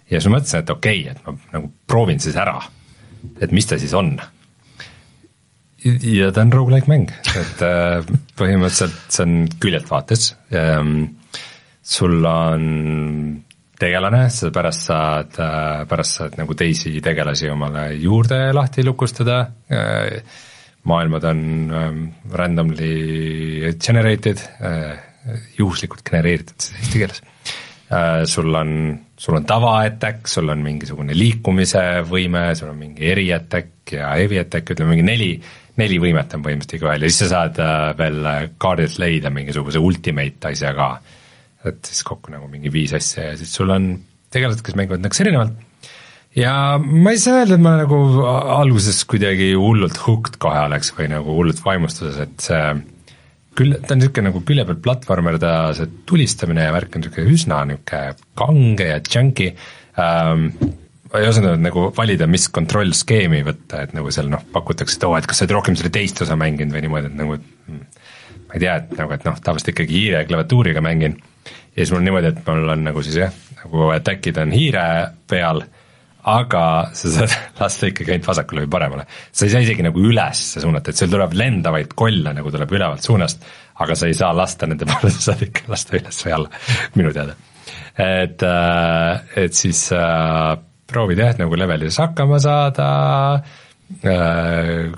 Ja 0.08 0.18
siis 0.18 0.28
ma 0.30 0.38
mõtlesin, 0.38 0.64
et 0.64 0.72
okei 0.72 1.00
okay,, 1.04 1.14
et 1.14 1.26
ma 1.26 1.58
nagu 1.58 1.70
proovin 1.88 2.20
siis 2.22 2.36
ära, 2.40 2.56
et 3.40 3.52
mis 3.52 3.68
ta 3.68 3.78
siis 3.80 3.94
on. 3.96 4.14
ja 5.84 6.30
ta 6.34 6.42
on 6.42 6.52
rogu-like 6.52 6.90
mäng, 6.90 7.12
et 7.38 7.60
äh, 7.64 8.00
põhimõtteliselt 8.38 9.12
see 9.12 9.26
on 9.26 9.36
küljelt 9.60 9.90
vaates, 9.90 10.32
sul 11.88 12.24
on 12.26 12.64
tegelane, 13.78 14.24
sa 14.34 14.50
pärast 14.52 14.88
saad, 14.88 15.36
pärast 15.88 16.18
saad 16.18 16.38
nagu 16.40 16.56
teisi 16.58 16.96
tegelasi 17.04 17.52
omale 17.52 17.92
juurde 18.00 18.40
lahti 18.56 18.82
lukustada, 18.84 19.44
maailmad 20.88 21.24
on 21.24 21.40
ähm, 21.70 22.02
randomly 22.32 23.72
generated, 23.78 24.40
juhuslikult 25.58 26.04
genereeritud 26.06 26.62
siis 26.62 26.78
eesti 26.82 27.02
keeles. 27.02 27.22
Äh, 27.88 28.24
sul 28.28 28.52
on, 28.54 28.72
sul 29.16 29.38
on 29.38 29.46
tava-attack, 29.48 30.28
sul 30.28 30.50
on 30.52 30.60
mingisugune 30.64 31.16
liikumise 31.16 32.02
võime, 32.08 32.50
sul 32.58 32.72
on 32.72 32.76
mingi 32.80 33.06
eri-attack 33.08 33.94
ja 33.96 34.10
heavy-attack, 34.18 34.74
ütleme 34.74 34.92
mingi 34.92 35.06
neli, 35.08 35.30
neli 35.80 36.00
võimet 36.02 36.34
on 36.36 36.44
põhimõtteliselt 36.44 36.82
igaühel 36.82 37.06
ja 37.06 37.12
siis 37.12 37.22
sa 37.24 37.30
saad 37.32 37.62
äh, 37.64 37.78
veel 37.98 38.28
kaardilt 38.60 38.98
leida 39.00 39.32
mingisuguse 39.32 39.80
ultimate 39.80 40.52
asja 40.52 40.74
ka. 40.76 40.90
et 41.68 41.80
siis 41.88 42.04
kokku 42.06 42.30
nagu 42.34 42.50
mingi 42.50 42.70
viis 42.72 42.92
asja 42.94 43.30
ja 43.30 43.40
siis 43.40 43.54
sul 43.56 43.72
on 43.72 43.94
tegelased, 44.32 44.60
kes 44.64 44.76
mängivad 44.76 45.02
nagu 45.02 45.24
erinevad 45.24 45.56
ja 46.36 46.52
ma 46.78 47.16
ei 47.16 47.18
saa 47.22 47.40
öelda, 47.40 47.56
et 47.56 47.64
ma 47.64 47.74
nagu 47.80 47.98
alguses 48.28 49.00
kuidagi 49.08 49.54
hullult 49.56 49.96
hooked 50.04 50.36
kohe 50.42 50.60
oleks 50.68 50.92
või 50.96 51.08
nagu 51.14 51.34
hullult 51.40 51.64
vaimustuses, 51.64 52.20
et 52.28 52.44
see 52.44 52.62
küll, 53.58 53.76
ta 53.82 53.94
on 53.94 54.02
niisugune 54.02 54.30
nagu 54.30 54.42
külje 54.46 54.64
peal 54.68 54.80
platvormer, 54.84 55.38
ta 55.42 55.52
see 55.76 55.90
tulistamine 56.08 56.68
ja 56.68 56.74
värk 56.74 56.96
on 56.96 57.04
niisugune 57.04 57.34
üsna 57.34 57.62
niisugune 57.68 58.28
kange 58.38 58.90
ja 58.92 59.00
chunky 59.04 59.52
ähm,. 59.98 60.50
ei 61.16 61.24
osanud 61.24 61.62
nagu 61.64 61.86
valida, 61.96 62.26
mis 62.28 62.50
kontrollskeemi 62.52 63.40
võtta, 63.46 63.86
et 63.86 63.94
nagu 63.96 64.10
seal 64.12 64.28
noh, 64.28 64.42
pakutakse, 64.52 64.98
et 64.98 65.06
oo, 65.08 65.14
et 65.16 65.26
kas 65.28 65.40
sa 65.40 65.46
oled 65.46 65.54
rohkem 65.56 65.78
selle 65.78 65.92
teist 65.94 66.20
osa 66.20 66.36
mänginud 66.36 66.74
või 66.76 66.84
niimoodi, 66.84 67.08
et 67.08 67.16
nagu 67.16 67.38
mm, 67.38 67.78
ma 68.48 68.58
ei 68.58 68.64
tea, 68.64 68.74
et 68.82 68.92
nagu, 68.98 69.14
et 69.16 69.24
noh, 69.24 69.38
tavaliselt 69.40 69.72
ikkagi 69.72 70.02
hiire 70.02 70.20
klaviatuuriga 70.28 70.84
mängin 70.84 71.16
ja 71.78 71.84
siis 71.84 71.94
mul 71.94 72.02
on 72.02 72.08
niimoodi, 72.10 72.32
et 72.32 72.40
mul 72.44 72.74
on 72.74 72.84
nagu 72.90 73.02
siis 73.06 73.20
jah, 73.22 73.34
nagu 73.62 73.88
attack'id 73.94 74.40
on 74.42 74.52
hiire 74.52 74.84
peal, 75.30 75.62
aga 76.28 76.62
sa 76.96 77.10
saad 77.12 77.34
lasta 77.62 77.90
ikkagi 77.90 78.14
ainult 78.14 78.28
vasakule 78.28 78.64
või 78.64 78.72
paremale. 78.72 79.06
sa 79.08 79.46
ei 79.46 79.54
saa 79.54 79.64
isegi 79.64 79.86
nagu 79.86 80.02
üles 80.10 80.44
suunata, 80.58 80.92
et 80.92 81.00
sul 81.00 81.12
tuleb 81.12 81.36
lendavaid 81.38 81.94
kolle 81.98 82.34
nagu 82.36 82.52
tuleb 82.54 82.74
ülevalt 82.78 83.04
suunast, 83.04 83.44
aga 83.82 83.96
sa 83.98 84.10
ei 84.10 84.16
saa 84.18 84.34
lasta 84.36 84.68
nende 84.68 84.88
peale, 84.90 85.12
sa 85.14 85.30
saad 85.30 85.46
ikka 85.48 85.72
lasta 85.72 85.98
üles 85.98 86.22
või 86.26 86.36
alla, 86.38 86.62
minu 86.98 87.14
teada. 87.16 87.36
et, 87.98 88.46
et 89.44 89.58
siis 89.58 89.82
äh, 89.96 90.54
proovid 90.88 91.24
jah, 91.24 91.36
nagu 91.40 91.58
levelis 91.60 92.00
hakkama 92.02 92.40
saada 92.42 92.88
äh, 94.04 94.88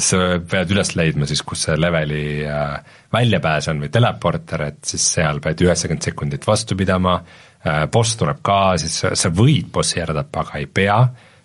sa 0.00 0.20
pead 0.50 0.70
üles 0.72 0.94
leidma 0.96 1.26
siis, 1.28 1.42
kus 1.46 1.66
see 1.66 1.78
leveli 1.80 2.44
äh, 2.48 2.76
väljapääs 3.14 3.68
on 3.72 3.82
või 3.84 3.90
teleporter, 3.94 4.68
et 4.70 4.84
siis 4.86 5.06
seal 5.16 5.40
pead 5.44 5.64
üheksakümmend 5.64 6.12
sekundit 6.12 6.46
vastu 6.48 6.76
pidama 6.78 7.18
äh,, 7.18 7.53
boss 7.92 8.18
tuleb 8.20 8.42
ka, 8.44 8.58
siis 8.80 8.98
sa, 9.02 9.14
sa 9.16 9.30
võid 9.32 9.70
bossi 9.72 10.02
ära 10.02 10.16
tappa, 10.16 10.44
aga 10.44 10.60
ei 10.60 10.68
pea, 10.68 10.98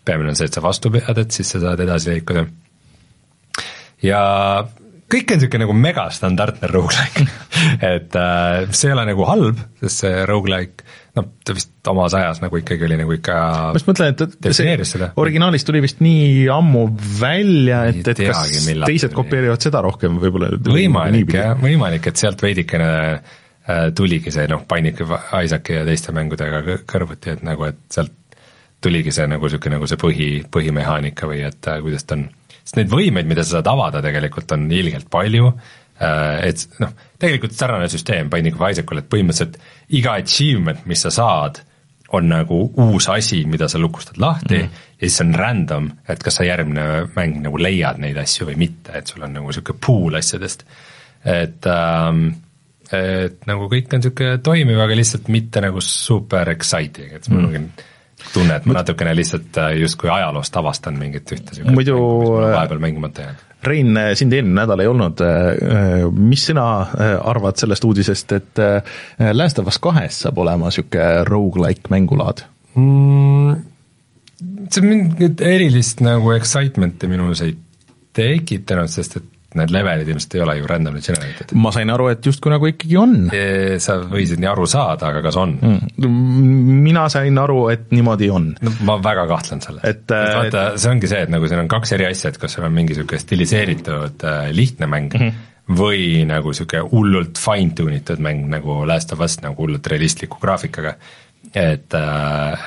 peamine 0.06 0.34
on 0.34 0.40
see, 0.40 0.50
et 0.50 0.58
sa 0.58 0.64
vastu 0.64 0.92
pead, 0.94 1.24
et 1.24 1.36
siis 1.36 1.56
sa 1.56 1.64
saad 1.64 1.86
edasi 1.86 2.14
liikuda. 2.16 2.46
ja 4.04 4.22
kõik 5.10 5.32
on 5.34 5.40
niisugune 5.40 5.66
nagu 5.66 5.76
megastandardne 5.78 6.70
rogu-like 6.70 7.26
et 7.96 8.16
äh, 8.20 8.68
see 8.76 8.90
ei 8.90 8.96
ole 8.96 9.06
nagu 9.10 9.28
halb, 9.30 9.62
sest 9.82 10.04
see 10.04 10.26
rogu-like 10.30 10.86
noh, 11.18 11.26
ta 11.46 11.56
vist 11.58 11.90
omas 11.90 12.14
ajas 12.20 12.44
nagu 12.44 12.60
ikkagi 12.60 12.86
oli 12.86 13.00
nagu 13.00 13.16
ikka 13.16 13.38
ma 13.72 13.80
just 13.80 13.90
mõtlen, 13.90 14.14
et, 14.14 14.38
see 14.54 14.76
seda. 14.92 15.12
originaalis 15.20 15.66
tuli 15.68 15.82
vist 15.84 16.04
nii 16.06 16.48
ammu 16.54 16.86
välja, 17.20 17.86
et, 17.90 18.04
et 18.04 18.24
kas 18.28 18.44
teagi, 18.46 18.66
millal 18.68 18.92
teised 18.92 19.16
kopeerivad 19.16 19.64
seda 19.66 19.82
rohkem 19.86 20.20
võib-olla. 20.22 20.52
võimalik 20.68 21.34
jah, 21.34 21.56
võimalik, 21.60 22.12
et 22.12 22.22
sealt 22.22 22.44
veidikene 22.46 22.92
äh, 23.16 23.38
tuligi 23.96 24.32
see 24.34 24.48
noh, 24.50 24.64
Bionic 24.70 25.02
Isaaci 25.04 25.76
ja 25.76 25.84
teiste 25.86 26.14
mängudega 26.16 26.64
kõ- 26.66 26.82
kõrvuti, 26.90 27.36
et 27.36 27.44
nagu, 27.46 27.68
et 27.70 27.82
sealt 27.94 28.16
tuligi 28.82 29.12
see 29.14 29.28
nagu 29.28 29.46
niisugune 29.46 29.78
nagu 29.78 29.88
see 29.90 30.00
põhi, 30.00 30.30
põhimehaanika 30.52 31.28
või 31.30 31.44
et 31.48 31.70
äh, 31.70 31.82
kuidas 31.84 32.08
ta 32.08 32.18
on, 32.18 32.26
sest 32.62 32.80
neid 32.80 32.92
võimeid, 32.92 33.28
mida 33.30 33.44
sa 33.44 33.58
saad 33.58 33.72
avada 33.72 34.02
tegelikult 34.06 34.52
on 34.56 34.68
ilgelt 34.72 35.10
palju 35.12 35.50
äh,, 35.52 36.50
et 36.50 36.66
noh, 36.84 36.94
tegelikult 37.20 37.58
sarnane 37.58 37.90
süsteem 37.92 38.32
Bionic 38.32 38.60
Isaacul, 38.60 39.02
et 39.02 39.10
põhimõtteliselt 39.12 39.60
iga 40.00 40.16
achievement, 40.22 40.86
mis 40.90 41.04
sa 41.06 41.12
saad, 41.14 41.64
on 42.16 42.26
nagu 42.32 42.64
uus 42.82 43.06
asi, 43.14 43.44
mida 43.46 43.68
sa 43.70 43.78
lukustad 43.78 44.18
lahti 44.18 44.58
mm. 44.58 44.78
ja 44.98 45.04
siis 45.04 45.20
see 45.20 45.28
on 45.28 45.36
random, 45.38 45.90
et 46.10 46.24
kas 46.26 46.40
sa 46.40 46.48
järgmine 46.48 46.86
mäng 47.14 47.44
nagu 47.44 47.60
leiad 47.62 48.00
neid 48.02 48.18
asju 48.18 48.48
või 48.50 48.58
mitte, 48.64 48.96
et 48.98 49.12
sul 49.12 49.28
on 49.28 49.36
nagu 49.38 49.52
niisugune 49.52 49.84
pool 49.86 50.18
asjadest. 50.18 50.66
et 51.28 51.68
ähm, 51.68 52.30
et 52.96 53.46
nagu 53.50 53.70
kõik 53.70 53.94
on 53.94 54.02
niisugune 54.02 54.40
toimiv, 54.46 54.82
aga 54.82 54.98
lihtsalt 54.98 55.30
mitte 55.34 55.62
nagu 55.64 55.82
super 55.84 56.50
exciting, 56.56 57.14
et 57.20 57.30
mul 57.32 57.48
ongi 57.50 57.64
tunne, 58.34 58.58
et 58.58 58.66
ma 58.68 58.80
natukene 58.80 59.14
lihtsalt 59.18 59.60
äh, 59.62 59.76
justkui 59.84 60.10
ajaloost 60.12 60.58
avastan 60.60 60.98
mingit 61.00 61.32
ühte 61.36 61.56
siukest 61.56 61.76
Muidu, 61.76 61.96
mängu, 61.96 62.10
mis 62.10 62.26
mul 62.26 62.42
on 62.42 62.50
äh, 62.50 62.56
vahepeal 62.58 62.84
mängimata 62.84 63.26
jäänud. 63.26 63.46
Rein, 63.70 63.98
sind 64.16 64.34
eelmine 64.34 64.56
nädal 64.62 64.80
ei 64.80 64.88
olnud, 64.88 65.22
mis 66.16 66.46
sina 66.48 66.68
äh, 66.80 67.16
arvad 67.28 67.60
sellest 67.60 67.84
uudisest, 67.84 68.32
et 68.38 68.62
äh, 68.64 68.94
Last 69.36 69.60
of 69.60 69.68
Us 69.68 69.82
kahes 69.84 70.22
saab 70.24 70.40
olema 70.40 70.72
niisugune 70.72 71.26
rogu-like 71.28 71.92
mängulaad? 71.92 72.46
mm,. 72.76 73.58
see 74.72 74.86
mingit 74.86 75.42
erilist 75.44 76.04
nagu 76.06 76.32
excitement'i 76.36 77.10
minus 77.12 77.44
ei 77.44 77.56
tekitanud, 78.16 78.92
sest 78.92 79.20
et 79.20 79.28
need 79.58 79.72
levelid 79.74 80.10
ilmselt 80.12 80.36
ei 80.38 80.42
ole 80.44 80.56
ju 80.60 80.68
randomly 80.70 81.02
generated. 81.02 81.54
ma 81.58 81.72
sain 81.74 81.90
aru, 81.90 82.10
et 82.14 82.26
justkui 82.26 82.52
nagu 82.54 82.70
ikkagi 82.70 82.98
on. 83.02 83.16
sa 83.82 83.98
võisid 84.12 84.42
nii 84.42 84.50
aru 84.52 84.68
saada, 84.70 85.10
aga 85.10 85.24
kas 85.26 85.38
on 85.42 85.56
mm.? 85.58 86.10
mina 86.86 87.08
sain 87.10 87.38
aru, 87.42 87.64
et 87.74 87.88
niimoodi 87.96 88.30
on. 88.34 88.52
no 88.62 88.74
ma 88.88 89.00
väga 89.04 89.26
kahtlen 89.32 89.64
selles. 89.66 89.84
Et, 89.88 90.04
et 90.06 90.16
äh, 90.16 90.34
vaata, 90.38 90.66
see 90.82 90.92
ongi 90.94 91.10
see, 91.10 91.24
et 91.26 91.34
nagu 91.34 91.50
siin 91.50 91.64
on 91.64 91.72
kaks 91.72 91.96
eri 91.98 92.10
asja, 92.10 92.34
et 92.34 92.42
kas 92.42 92.58
sul 92.58 92.68
on 92.68 92.76
mingi 92.76 92.94
niisugune 92.94 93.22
stiliseeritud 93.24 94.28
äh, 94.30 94.52
lihtne 94.56 94.90
mäng 94.92 95.16
mm 95.16 95.26
-hmm. 95.26 95.74
või 95.82 96.04
nagu 96.30 96.54
niisugune 96.54 96.86
hullult 96.92 97.42
fine 97.42 97.74
tune 97.76 97.98
itud 98.04 98.22
mäng 98.22 98.46
nagu 98.54 98.84
Last 98.88 99.14
of 99.18 99.26
Us 99.26 99.40
nagu 99.42 99.64
hullult 99.64 99.88
realistliku 99.88 100.38
graafikaga. 100.42 100.96
et, 101.56 101.94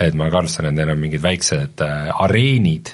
et 0.01 0.15
ma 0.15 0.31
kahtlustan, 0.31 0.67
et 0.67 0.75
neil 0.75 0.91
on 0.91 0.99
mingid 0.99 1.23
väiksed 1.23 1.83
äh, 1.85 2.23
areenid 2.25 2.89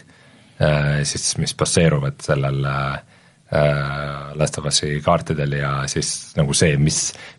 äh, 0.60 1.00
siis, 1.02 1.38
mis 1.38 1.54
baseeruvad 1.54 2.20
sellel 2.20 2.64
äh, 2.64 2.92
äh, 2.92 3.07
Last 3.48 4.58
of 4.60 4.66
Us'i 4.68 4.98
kaartidel 5.00 5.54
ja 5.56 5.70
siis 5.88 6.34
nagu 6.36 6.52
see, 6.56 6.74
mis, 6.76 6.98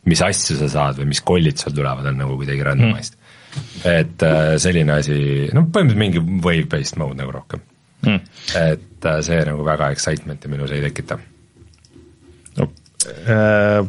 mis 0.09 0.21
asju 0.25 0.57
sa 0.57 0.69
saad 0.71 0.97
või 0.97 1.11
mis 1.11 1.21
kollid 1.21 1.61
sul 1.61 1.75
tulevad, 1.77 2.07
on 2.09 2.17
nagu 2.17 2.37
kuidagi 2.39 2.65
randomized 2.65 3.13
mm.. 3.13 3.83
et 3.91 4.25
äh, 4.25 4.55
selline 4.61 4.95
asi, 4.95 5.19
no 5.53 5.67
põhimõtteliselt 5.67 6.01
mingi 6.01 6.23
wave-based 6.47 6.97
mode 6.97 7.19
nagu 7.19 7.35
rohkem 7.35 7.61
mm.. 8.07 8.25
et 8.57 9.09
äh, 9.11 9.19
see 9.25 9.39
nagu 9.51 9.65
väga 9.67 9.91
excitement'i 9.93 10.49
minus 10.51 10.73
ei 10.73 10.81
tekita. 10.87 11.19
Äh, 12.57 13.85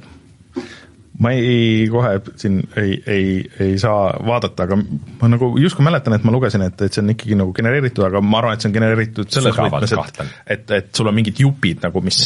ma 1.21 1.33
ei, 1.37 1.85
kohe 1.93 2.15
siin 2.41 2.61
ei, 2.81 2.95
ei, 3.07 3.27
ei 3.61 3.77
saa 3.81 4.15
vaadata, 4.27 4.65
aga 4.65 4.79
ma 4.81 5.29
nagu 5.29 5.51
justkui 5.61 5.85
mäletan, 5.85 6.17
et 6.17 6.25
ma 6.25 6.33
lugesin, 6.35 6.65
et, 6.65 6.81
et 6.87 6.97
see 6.97 7.03
on 7.05 7.13
ikkagi 7.15 7.39
nagu 7.39 7.53
genereeritud, 7.57 8.07
aga 8.07 8.23
ma 8.25 8.41
arvan, 8.41 8.57
et 8.57 8.65
see 8.65 8.71
on 8.71 8.77
genereeritud 8.79 9.33
selles 9.37 9.59
võtmes, 9.59 9.95
et, 10.01 10.35
et, 10.57 10.75
et 10.79 10.91
sul 10.97 11.11
on 11.13 11.17
mingid 11.17 11.43
jupid 11.45 11.85
nagu, 11.85 12.03
mis, 12.07 12.23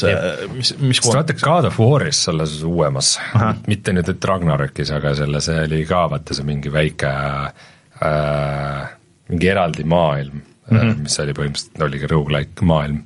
mis, 0.54 0.74
mis 0.78 1.02
sest 1.02 1.10
vaata 1.10 1.36
God 1.42 1.70
of 1.70 1.80
War'is 1.82 2.24
selles 2.28 2.56
uuemas, 2.68 3.16
mitte 3.70 3.96
nüüd, 3.96 4.14
et 4.14 4.30
Ragnarökis, 4.30 4.94
aga 4.94 5.14
selles 5.18 5.50
oli 5.58 5.82
ka 5.88 6.06
vaata 6.14 6.36
see 6.36 6.46
mingi 6.46 6.72
väike 6.72 7.14
äh,, 8.04 8.82
mingi 9.28 9.50
eraldi 9.50 9.86
maailm 9.88 10.42
mm, 10.70 10.78
-hmm. 10.78 11.02
mis 11.02 11.18
oli 11.20 11.34
põhimõtteliselt, 11.36 11.82
oligi 11.86 12.10
rogu-like 12.10 12.68
maailm. 12.68 13.02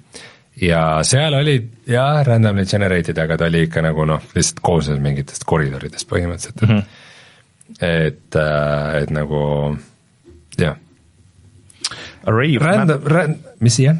Ja 0.63 0.83
seal 1.07 1.35
olid 1.39 1.71
jah, 1.89 2.23
randomly 2.27 2.67
generated, 2.67 3.19
aga 3.19 3.39
ta 3.39 3.49
oli 3.51 3.67
ikka 3.67 3.83
nagu 3.85 4.07
noh, 4.09 4.25
lihtsalt 4.35 4.63
koosnes 4.65 5.01
mingitest 5.03 5.47
koridoridest 5.49 6.09
põhimõtteliselt, 6.11 6.63
et 6.63 6.69
mm, 6.69 6.75
-hmm. 6.75 7.79
et, 7.81 8.41
et 9.03 9.15
nagu 9.15 9.41
jah, 10.59 10.77
array 12.27 12.57
of, 12.57 12.63
map, 12.63 12.77
random, 12.77 13.11
ran-, 13.15 13.39
mis 13.61 13.79
siia? 13.81 13.97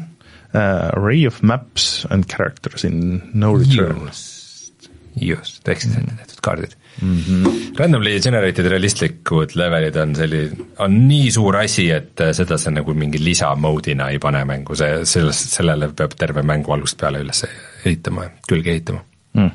uh, 0.53 0.91
array 0.93 1.25
of 1.25 1.41
maps 1.43 2.05
and 2.09 2.27
characters 2.27 2.83
in 2.83 3.21
no 3.33 3.53
return. 3.53 4.07
just, 4.07 4.89
just, 5.15 5.67
ehk 5.67 5.83
siis 5.83 5.97
ette 5.97 6.15
tehtud 6.23 6.43
kaardid 6.45 6.75
mm. 7.01 7.17
-hmm. 7.17 7.79
Randomly 7.79 8.19
generated 8.19 8.65
realistlikud 8.65 9.55
levelid 9.55 9.95
on 9.95 10.15
selli-, 10.15 10.49
on 10.79 10.97
nii 11.07 11.31
suur 11.31 11.57
asi, 11.57 11.89
et 11.91 12.21
äh, 12.21 12.33
seda 12.35 12.57
sa 12.57 12.71
nagu 12.71 12.93
mingi 12.93 13.21
lisamode'ina 13.23 14.09
ei 14.09 14.19
pane 14.19 14.43
mängu, 14.45 14.75
see, 14.75 15.05
sellest, 15.05 15.53
sellele 15.55 15.91
peab 15.95 16.15
terve 16.19 16.43
mängu 16.43 16.73
algusest 16.75 16.99
peale 16.99 17.23
üles 17.23 17.45
ehitama, 17.85 18.29
külge 18.49 18.71
ehitama. 18.75 19.03
mm.. 19.33 19.51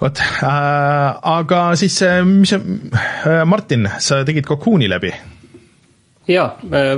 vot 0.00 0.20
äh,, 0.20 1.16
aga 1.22 1.62
siis 1.76 2.02
äh, 2.02 2.20
mis 2.24 2.52
äh,, 2.52 3.44
Martin, 3.44 3.88
sa 3.98 4.24
tegid 4.24 4.46
Cocoon'i 4.46 4.88
läbi. 4.88 5.14
jaa, 6.28 6.50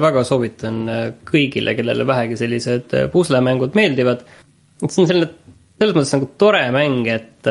väga 0.06 0.24
soovitan 0.24 0.82
äh, 0.88 1.06
kõigile, 1.32 1.76
kellele 1.78 2.06
vähegi 2.06 2.36
sellised 2.36 2.94
äh, 2.94 3.08
puslemängud 3.12 3.78
meeldivad. 3.78 4.26
et 4.82 4.90
see 4.90 5.04
on 5.04 5.08
selline, 5.08 5.32
selles 5.78 5.96
mõttes 5.96 6.14
nagu 6.18 6.30
tore 6.38 6.66
mäng, 6.74 7.06
et, 7.08 7.46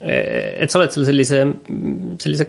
et 0.00 0.70
sa 0.70 0.78
oled 0.78 0.94
seal 0.94 1.08
sellise, 1.08 1.42
sellise 2.22 2.46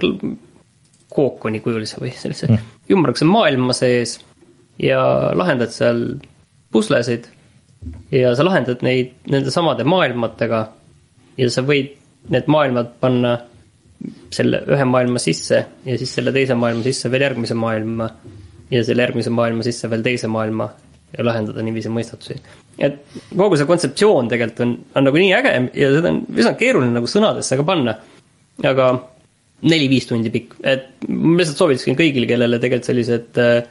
kookoni 1.09 1.61
kujulise 1.65 1.97
või 2.01 2.11
sellise 2.13 2.49
mm. 2.49 2.65
ümmarguse 2.93 3.25
maailma 3.25 3.73
sees 3.73 4.19
ja 4.81 5.01
lahendad 5.37 5.73
seal 5.73 6.03
puslesid 6.73 7.25
ja 8.13 8.35
sa 8.37 8.45
lahendad 8.45 8.83
neid 8.85 9.15
nende 9.31 9.53
samade 9.53 9.85
maailmadega 9.87 10.65
ja 11.39 11.49
sa 11.49 11.63
võid 11.65 11.95
need 12.29 12.49
maailmad 12.51 12.91
panna 13.01 13.37
selle 14.33 14.61
ühe 14.69 14.85
maailma 14.87 15.19
sisse 15.21 15.63
ja 15.85 15.97
siis 15.99 16.13
selle 16.15 16.31
teise 16.35 16.55
maailma 16.55 16.85
sisse 16.85 17.09
veel 17.11 17.25
järgmise 17.25 17.57
maailma 17.57 18.09
ja 18.71 18.83
selle 18.85 19.03
järgmise 19.07 19.33
maailma 19.33 19.65
sisse 19.65 19.89
veel 19.91 20.05
teise 20.05 20.29
maailma 20.31 20.69
ja 21.17 21.25
lahendada 21.25 21.63
niiviisi 21.65 21.91
mõistatusi. 21.93 22.39
et 22.77 22.99
kogu 23.35 23.57
see 23.57 23.67
kontseptsioon 23.69 24.29
tegelikult 24.31 24.65
on, 24.65 24.75
on 24.95 25.07
nagu 25.09 25.21
nii 25.21 25.33
äge 25.35 25.53
ja 25.81 25.93
seda 25.95 26.13
on 26.13 26.21
üsna 26.35 26.53
keeruline 26.59 26.95
nagu 26.95 27.09
sõnadesse 27.09 27.57
ka 27.59 27.65
panna. 27.67 27.95
aga 28.63 28.91
neli-viis 29.61 30.07
tundi 30.07 30.31
pikk, 30.31 30.55
et 30.63 31.03
ma 31.07 31.39
lihtsalt 31.39 31.59
soovitaksin 31.59 31.97
kõigile, 31.99 32.27
kellele 32.29 32.59
tegelikult 32.61 32.87
sellised 32.87 33.39
äh, 33.43 33.67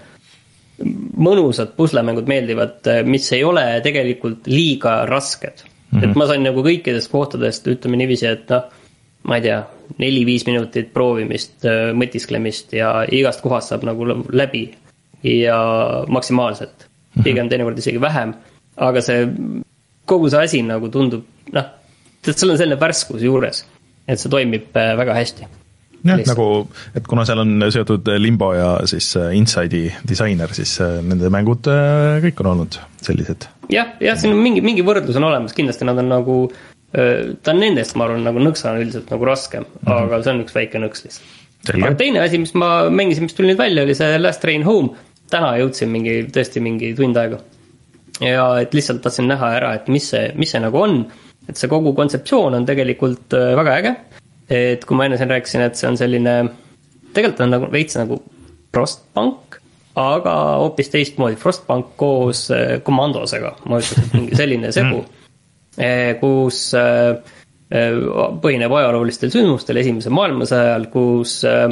mõnusad 1.18 1.72
puslemängud 1.78 2.28
meeldivad, 2.30 2.86
mis 3.08 3.26
ei 3.34 3.44
ole 3.44 3.64
tegelikult 3.84 4.46
liiga 4.50 5.00
rasked 5.08 5.64
mm. 5.64 5.98
-hmm. 5.98 6.04
et 6.04 6.18
ma 6.18 6.26
sain 6.28 6.44
nagu 6.44 6.62
kõikidest 6.64 7.10
kohtadest, 7.10 7.66
ütleme 7.66 7.98
niiviisi, 7.98 8.26
et 8.26 8.52
noh, 8.52 8.68
ma 9.28 9.38
ei 9.38 9.46
tea, 9.48 9.62
neli-viis 9.98 10.46
minutit 10.46 10.92
proovimist, 10.92 11.64
mõtisklemist 11.94 12.76
ja 12.76 12.92
igast 13.12 13.42
kohast 13.42 13.72
saab 13.72 13.84
nagu 13.88 14.06
läbi 14.32 14.68
ja 15.24 15.58
maksimaalselt, 16.08 16.87
pigem 17.24 17.50
teinekord 17.50 17.78
isegi 17.78 18.00
vähem, 18.02 18.34
aga 18.88 19.04
see, 19.04 19.26
kogu 20.08 20.30
see 20.32 20.44
asi 20.44 20.62
nagu 20.66 20.90
tundub, 20.94 21.24
noh, 21.54 21.70
tead, 22.22 22.34
seal 22.34 22.54
on 22.54 22.60
selline 22.60 22.80
värskus 22.80 23.24
juures, 23.24 23.64
et 24.08 24.20
see 24.20 24.32
toimib 24.32 24.76
äh, 24.76 24.94
väga 24.98 25.16
hästi 25.18 25.48
jah, 26.06 26.20
nagu, 26.28 26.46
et 26.96 27.06
kuna 27.08 27.24
seal 27.28 27.42
on 27.42 27.66
seotud 27.74 28.08
Limbo 28.20 28.52
ja 28.56 28.70
siis 28.90 29.10
äh, 29.18 29.32
Inside'i 29.36 29.88
disainer, 30.08 30.52
siis 30.56 30.76
äh, 30.84 30.98
nende 31.04 31.30
mängud 31.32 31.68
äh, 31.70 32.18
kõik 32.24 32.42
on 32.44 32.52
olnud 32.52 32.78
sellised. 33.04 33.48
jah, 33.72 33.94
jah, 34.02 34.18
siin 34.18 34.34
on 34.36 34.42
mingi, 34.42 34.62
mingi 34.64 34.84
võrdlus 34.86 35.18
on 35.18 35.28
olemas, 35.28 35.56
kindlasti 35.56 35.88
nad 35.88 35.98
on 36.00 36.12
nagu, 36.12 36.38
ta 36.88 37.52
on 37.52 37.58
nendest, 37.60 37.98
ma 38.00 38.06
arvan, 38.06 38.22
nagu 38.24 38.40
nõksana 38.40 38.80
üldiselt 38.80 39.10
nagu 39.12 39.26
raskem 39.28 39.66
mm, 39.66 39.82
-hmm. 39.84 40.06
aga 40.06 40.22
see 40.22 40.32
on 40.32 40.46
üks 40.46 40.56
väike 40.56 40.80
nõks 40.80 41.04
lihtsalt. 41.04 41.34
Aga 41.74 41.90
teine 41.98 42.22
asi, 42.22 42.38
mis 42.40 42.54
ma 42.56 42.88
mängisin, 42.88 43.26
mis 43.26 43.34
tuli 43.36 43.50
nüüd 43.50 43.58
välja, 43.60 43.82
oli 43.84 43.96
see 43.98 44.18
Last 44.20 44.40
Train 44.40 44.62
Home. 44.64 44.94
Täna 45.32 45.54
jõudsin 45.60 45.90
mingi, 45.92 46.18
tõesti 46.32 46.62
mingi 46.64 46.92
tund 46.98 47.16
aega. 47.20 47.40
ja 48.20 48.46
et 48.62 48.74
lihtsalt 48.74 49.02
tahtsin 49.02 49.28
näha 49.30 49.52
ära, 49.60 49.74
et 49.78 49.88
mis 49.92 50.08
see, 50.12 50.32
mis 50.34 50.50
see 50.52 50.62
nagu 50.62 50.80
on. 50.80 51.04
et 51.48 51.56
see 51.56 51.70
kogu 51.70 51.94
kontseptsioon 51.96 52.54
on 52.54 52.66
tegelikult 52.66 53.36
äh, 53.36 53.54
väga 53.56 53.76
äge. 53.82 53.94
et 54.48 54.84
kui 54.84 54.96
ma 54.96 55.06
enne 55.06 55.20
siin 55.20 55.30
rääkisin, 55.30 55.64
et 55.66 55.76
see 55.76 55.88
on 55.88 55.96
selline, 56.00 56.34
tegelikult 57.14 57.46
on 57.46 57.56
nagu 57.56 57.72
veits 57.72 57.98
nagu 58.00 58.22
Frostpunk, 58.74 59.56
aga 59.98 60.34
hoopis 60.60 60.90
teistmoodi, 60.92 61.38
Frostpunk 61.40 61.94
koos 62.00 62.48
äh, 62.54 62.78
Commandosega, 62.84 63.56
ma 63.66 63.80
ütleks, 63.80 64.04
et 64.04 64.16
mingi 64.16 64.38
selline 64.38 64.72
segu 64.72 65.02
mm., 65.02 65.14
kus 66.18 66.72
äh, 66.74 67.14
äh, 67.70 68.00
põhineb 68.42 68.72
ajaloolistel 68.74 69.30
sündmustel 69.30 69.78
esimese 69.78 70.10
maailmasõja 70.10 70.72
ajal, 70.72 70.88
kus 70.90 71.38
äh, 71.46 71.68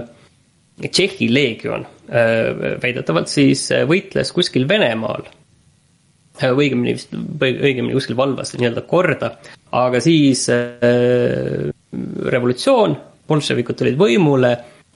Tšehhi 0.77 1.31
leegion 1.33 1.87
äh, 1.87 1.95
väidetavalt 2.09 3.31
siis 3.31 3.66
äh, 3.74 3.85
võitles 3.89 4.33
kuskil 4.35 4.66
Venemaal 4.69 5.27
äh, 5.27 6.53
õigemini 6.53 6.95
vist, 6.97 7.15
õigemini 7.15 7.97
kuskil 7.97 8.19
valvas 8.19 8.55
nii-öelda 8.55 8.85
korda, 8.87 9.33
aga 9.74 10.01
siis 10.05 10.47
äh, 10.53 11.69
revolutsioon, 12.37 12.97
bolševikud 13.27 13.78
tulid 13.78 13.99
võimule, 14.01 14.53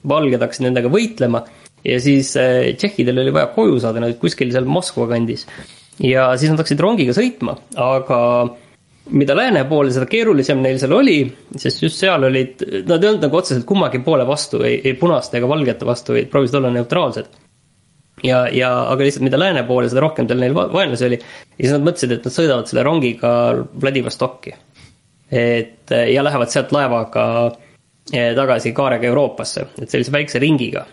valged 0.07 0.41
hakkasid 0.41 0.65
nendega 0.69 0.91
võitlema 0.91 1.43
ja 1.85 1.99
siis 2.01 2.33
äh, 2.39 2.71
tšehhidel 2.77 3.23
oli 3.23 3.35
vaja 3.35 3.51
koju 3.55 3.79
saada, 3.81 4.01
nad 4.01 4.11
olid 4.11 4.21
kuskil 4.21 4.53
seal 4.53 4.69
Moskva 4.69 5.09
kandis. 5.11 5.47
ja 5.99 6.31
siis 6.37 6.51
nad 6.51 6.61
hakkasid 6.61 6.81
rongiga 6.81 7.15
sõitma, 7.17 7.57
aga 7.75 8.19
mida 9.09 9.35
lääne 9.35 9.63
poole, 9.69 9.91
seda 9.91 10.05
keerulisem 10.05 10.61
neil 10.61 10.77
seal 10.79 10.93
oli, 10.93 11.19
sest 11.57 11.81
just 11.81 11.97
seal 11.99 12.23
olid, 12.27 12.61
nad 12.87 13.01
ei 13.01 13.09
olnud 13.09 13.25
nagu 13.25 13.37
otseselt 13.39 13.65
kummagi 13.67 13.99
poole 14.05 14.27
vastu, 14.27 14.61
ei, 14.67 14.77
ei 14.85 14.93
punaste 14.99 15.39
ega 15.39 15.49
valgete 15.49 15.87
vastu, 15.87 16.13
vaid 16.17 16.29
proovisid 16.31 16.59
olla 16.61 16.69
neutraalsed 16.75 17.31
ja, 18.23 18.45
ja 18.53 18.69
aga 18.91 19.05
lihtsalt 19.05 19.25
mida 19.25 19.39
lääne 19.39 19.63
poole, 19.67 19.89
seda 19.89 20.03
rohkem 20.05 20.27
tal 20.29 20.41
neil 20.41 20.55
va- 20.55 20.69
vaenlasi 20.73 21.07
oli. 21.07 21.19
ja 21.21 21.63
siis 21.63 21.73
nad 21.75 21.85
mõtlesid, 21.87 22.15
et 22.15 22.27
nad 22.27 22.35
sõidavad 22.35 22.69
selle 22.69 22.85
rongiga 22.85 23.33
Vladivostokki. 23.81 24.53
et 25.31 25.93
ja 26.13 26.23
lähevad 26.23 26.51
sealt 26.51 26.73
laevaga 26.75 27.25
eh, 28.13 28.33
tagasi 28.35 28.73
kaarega 28.75 29.07
Euroopasse, 29.07 29.67
et 29.81 29.89
sellise 29.89 30.11
väikse 30.11 30.39
ringiga. 30.39 30.85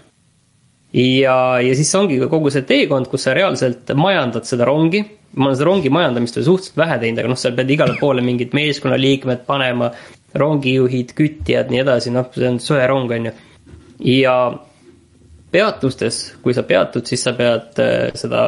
ja, 0.92 1.60
ja 1.60 1.74
siis 1.74 1.94
ongi 1.94 2.20
kogu 2.28 2.50
see 2.50 2.62
teekond, 2.62 3.08
kus 3.08 3.28
sa 3.28 3.34
reaalselt 3.34 3.94
majandad 3.94 4.48
seda 4.48 4.64
rongi. 4.68 5.04
Ma 5.36 5.48
olen 5.48 5.58
seda 5.58 5.68
rongi 5.68 5.92
majandamist 5.92 6.38
veel 6.38 6.46
suhteliselt 6.46 6.80
vähe 6.80 6.96
teinud, 7.02 7.20
aga 7.22 7.32
noh, 7.32 7.40
sa 7.40 7.52
pead 7.56 7.74
igale 7.74 7.98
poole 8.00 8.24
mingid 8.24 8.54
meeskonnaliikmed 8.56 9.44
panema, 9.48 9.90
rongijuhid, 10.38 11.14
küttijad, 11.16 11.72
nii 11.72 11.82
edasi, 11.84 12.12
noh, 12.14 12.28
see 12.34 12.48
on 12.48 12.58
söerong, 12.62 13.14
on 13.16 13.30
ju. 13.30 13.34
ja 14.08 14.34
peatustes, 15.52 16.20
kui 16.42 16.56
sa 16.56 16.64
peatud, 16.68 17.06
siis 17.08 17.24
sa 17.24 17.34
pead 17.36 17.80
äh, 17.84 17.96
seda 18.18 18.44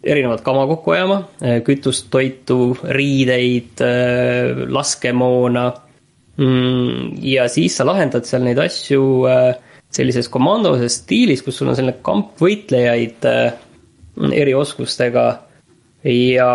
erinevat 0.00 0.40
kama 0.40 0.64
kokku 0.64 0.94
ajama, 0.94 1.18
kütust, 1.64 2.06
toitu, 2.08 2.72
riideid, 2.96 3.82
laskemoona. 4.72 5.64
ja 7.20 7.44
siis 7.52 7.74
sa 7.76 7.84
lahendad 7.84 8.24
seal 8.24 8.46
neid 8.46 8.56
asju 8.64 9.02
äh, 9.28 9.58
sellises 9.90 10.30
komandoses 10.30 11.00
stiilis, 11.02 11.42
kus 11.44 11.58
sul 11.58 11.70
on 11.70 11.76
selline 11.78 11.98
kamp 12.06 12.38
võitlejaid 12.40 13.26
äh, 13.28 13.52
erioskustega 14.38 15.26
ja 16.04 16.50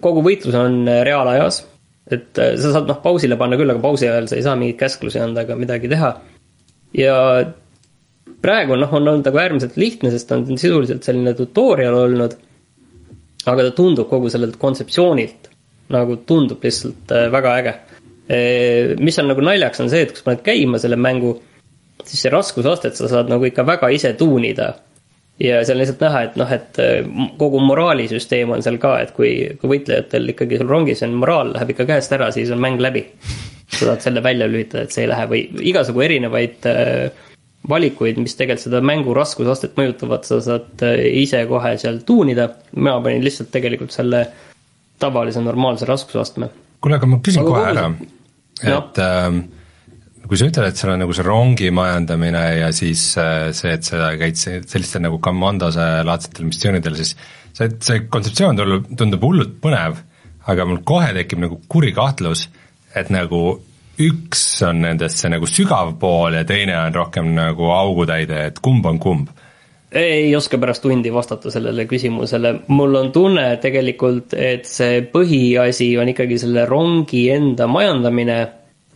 kogu 0.00 0.22
võitlus 0.24 0.56
on 0.56 0.84
reaalajas. 0.86 1.64
et 2.10 2.38
äh, 2.38 2.54
sa 2.60 2.72
saad 2.74 2.88
noh 2.88 3.00
pausile 3.04 3.36
panna 3.40 3.56
küll, 3.60 3.70
aga 3.70 3.80
pausi 3.80 4.08
ajal 4.08 4.28
sa 4.28 4.36
ei 4.36 4.44
saa 4.44 4.56
mingeid 4.60 4.80
käsklusi 4.80 5.20
anda 5.20 5.44
ega 5.44 5.56
midagi 5.56 5.88
teha. 5.88 6.14
ja 6.96 7.16
praegu 8.44 8.76
noh, 8.76 8.92
on 8.92 9.08
olnud 9.08 9.24
nagu 9.24 9.40
äärmiselt 9.40 9.76
lihtne, 9.80 10.12
sest 10.12 10.28
ta 10.28 10.36
on 10.36 10.58
sisuliselt 10.58 11.04
selline 11.04 11.34
tutorial 11.36 11.96
olnud. 12.06 12.36
aga 13.46 13.66
ta 13.68 13.74
tundub 13.76 14.08
kogu 14.08 14.30
sellelt 14.32 14.56
kontseptsioonilt 14.56 15.50
nagu 15.92 16.16
tundub 16.26 16.62
lihtsalt 16.64 17.12
äh, 17.12 17.28
väga 17.32 17.58
äge. 17.60 17.74
mis 19.04 19.18
on 19.20 19.26
nagu 19.28 19.42
naljaks, 19.44 19.82
on 19.84 19.90
see, 19.92 20.00
et 20.00 20.14
kui 20.14 20.22
sa 20.22 20.30
paned 20.30 20.40
käima 20.46 20.78
selle 20.80 20.96
mängu, 20.96 21.34
siis 22.08 22.22
see 22.24 22.30
raskusastet 22.32 22.96
sa 22.96 23.08
saad 23.10 23.28
nagu 23.28 23.44
ikka 23.44 23.66
väga 23.68 23.90
ise 23.92 24.14
tuunida. 24.16 24.70
Ja 25.42 25.64
seal 25.64 25.76
on 25.78 25.82
lihtsalt 25.82 26.04
näha, 26.04 26.22
et 26.28 26.36
noh, 26.38 26.52
et 26.54 26.78
äh, 26.82 27.08
kogu 27.40 27.60
moraalisüsteem 27.62 28.52
on 28.54 28.62
seal 28.62 28.78
ka, 28.82 28.96
et 29.02 29.14
kui, 29.16 29.32
kui 29.60 29.72
võitlejatel 29.76 30.30
ikkagi 30.34 30.60
seal 30.60 30.70
rongis 30.70 31.02
on 31.06 31.16
moraal 31.18 31.52
läheb 31.56 31.74
ikka 31.74 31.88
käest 31.90 32.14
ära, 32.14 32.30
siis 32.34 32.52
on 32.54 32.62
mäng 32.62 32.82
läbi. 32.82 33.08
sa 33.74 33.88
saad 33.88 34.04
selle 34.04 34.22
välja 34.22 34.46
lülitada, 34.46 34.84
et 34.84 34.94
see 34.94 35.02
ei 35.02 35.08
lähe 35.10 35.24
või 35.26 35.40
igasugu 35.72 36.04
erinevaid 36.04 36.66
äh, 36.70 37.24
valikuid, 37.68 38.20
mis 38.22 38.36
tegelikult 38.36 38.66
seda 38.66 38.80
mängu 38.84 39.14
raskusastet 39.16 39.74
mõjutavad, 39.80 40.26
sa 40.28 40.38
saad 40.44 40.84
äh, 40.86 41.00
ise 41.24 41.40
kohe 41.50 41.74
seal 41.80 42.02
tuunida. 42.06 42.48
mina 42.76 43.00
panin 43.02 43.24
lihtsalt 43.24 43.50
tegelikult 43.50 43.92
selle 43.92 44.26
tavalise 44.98 45.40
normaalse 45.40 45.88
raskusastme. 45.88 46.50
kuule, 46.80 47.00
aga 47.00 47.06
ma 47.06 47.18
küsin 47.24 47.42
Aga 47.42 47.50
kohe 47.50 47.66
ära, 47.72 47.90
et 48.62 49.02
ähm, 49.02 49.40
kui 50.28 50.38
sa 50.40 50.48
ütled, 50.48 50.70
et 50.70 50.80
seal 50.80 50.94
on 50.94 51.02
nagu 51.04 51.14
see 51.16 51.26
rongi 51.26 51.70
majandamine 51.74 52.44
ja 52.60 52.70
siis 52.72 53.02
äh, 53.20 53.50
see, 53.56 53.74
et 53.76 53.84
sa 53.84 54.14
käid 54.20 54.40
se- 54.40 54.62
sellistel 54.68 55.04
nagu 55.04 55.20
Commandose 55.24 55.84
laadsetel 56.06 56.48
missioonidel, 56.48 56.96
siis 57.00 57.12
see, 57.52 57.68
see 57.84 58.06
kontseptsioon 58.08 58.58
tundub, 58.60 58.90
tundub 58.98 59.28
hullult 59.28 59.58
põnev, 59.62 60.00
aga 60.48 60.66
mul 60.68 60.82
kohe 60.86 61.12
tekib 61.16 61.44
nagu 61.44 61.60
kuri 61.68 61.92
kahtlus, 61.96 62.48
et 62.96 63.12
nagu 63.12 63.44
üks 64.00 64.42
on 64.66 64.80
nendest 64.82 65.20
see 65.22 65.30
nagu 65.30 65.46
sügav 65.46 65.94
pool 66.00 66.34
ja 66.34 66.44
teine 66.48 66.74
on 66.80 66.94
rohkem 66.96 67.30
nagu 67.36 67.70
augutäide, 67.74 68.46
et 68.48 68.60
kumb 68.64 68.86
on 68.90 68.98
kumb. 69.02 69.30
Ei 69.94 70.32
oska 70.34 70.58
pärast 70.58 70.82
tundi 70.82 71.12
vastata 71.14 71.52
sellele 71.54 71.84
küsimusele, 71.86 72.56
mul 72.74 72.98
on 72.98 73.12
tunne 73.14 73.44
tegelikult, 73.62 74.34
et 74.34 74.66
see 74.66 75.04
põhiasi 75.12 75.92
on 76.02 76.10
ikkagi 76.10 76.40
selle 76.42 76.64
rongi 76.66 77.28
enda 77.30 77.68
majandamine, 77.70 78.38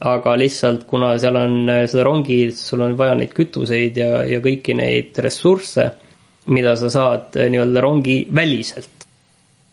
aga 0.01 0.35
lihtsalt 0.39 0.85
kuna 0.87 1.12
seal 1.19 1.37
on 1.41 1.57
äh, 1.70 1.85
seda 1.91 2.05
rongi, 2.07 2.41
sul 2.55 2.85
on 2.87 2.95
vaja 2.99 3.16
neid 3.19 3.33
kütuseid 3.37 3.99
ja, 3.99 4.23
ja 4.29 4.43
kõiki 4.45 4.77
neid 4.79 5.19
ressursse, 5.25 5.89
mida 6.55 6.77
sa 6.79 6.91
saad 6.93 7.39
äh, 7.39 7.49
nii-öelda 7.53 7.83
rongi 7.85 8.20
väliselt. 8.35 8.95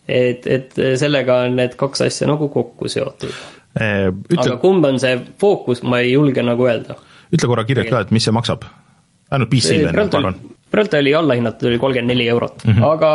et, 0.06 0.46
et 0.46 0.74
sellega 0.98 1.40
on 1.48 1.56
need 1.58 1.72
kaks 1.78 2.04
asja 2.06 2.28
nagu 2.30 2.46
kokku 2.48 2.88
seotud. 2.88 3.32
aga 3.74 4.12
ütle, 4.30 4.56
kumb 4.62 4.84
on 4.86 5.00
see 5.02 5.16
fookus, 5.40 5.82
ma 5.82 5.98
ei 6.02 6.12
julge 6.12 6.42
nagu 6.46 6.66
öelda. 6.66 6.98
ütle 7.34 7.50
korra 7.50 7.64
kirjalt 7.66 7.90
ka, 7.90 8.04
et 8.06 8.14
mis 8.14 8.26
see 8.26 8.34
maksab. 8.34 8.66
Ainult 9.30 9.50
PC-l 9.50 9.88
on 9.90 10.04
ju, 10.04 10.10
palun. 10.12 10.36
praegu 10.70 10.90
ta 10.92 10.98
oli 11.00 11.12
allahinnatud, 11.14 11.68
oli 11.70 11.78
kolmkümmend 11.82 12.12
neli 12.12 12.26
eurot 12.30 12.64
mm. 12.64 12.72
-hmm. 12.72 12.84
aga 12.92 13.10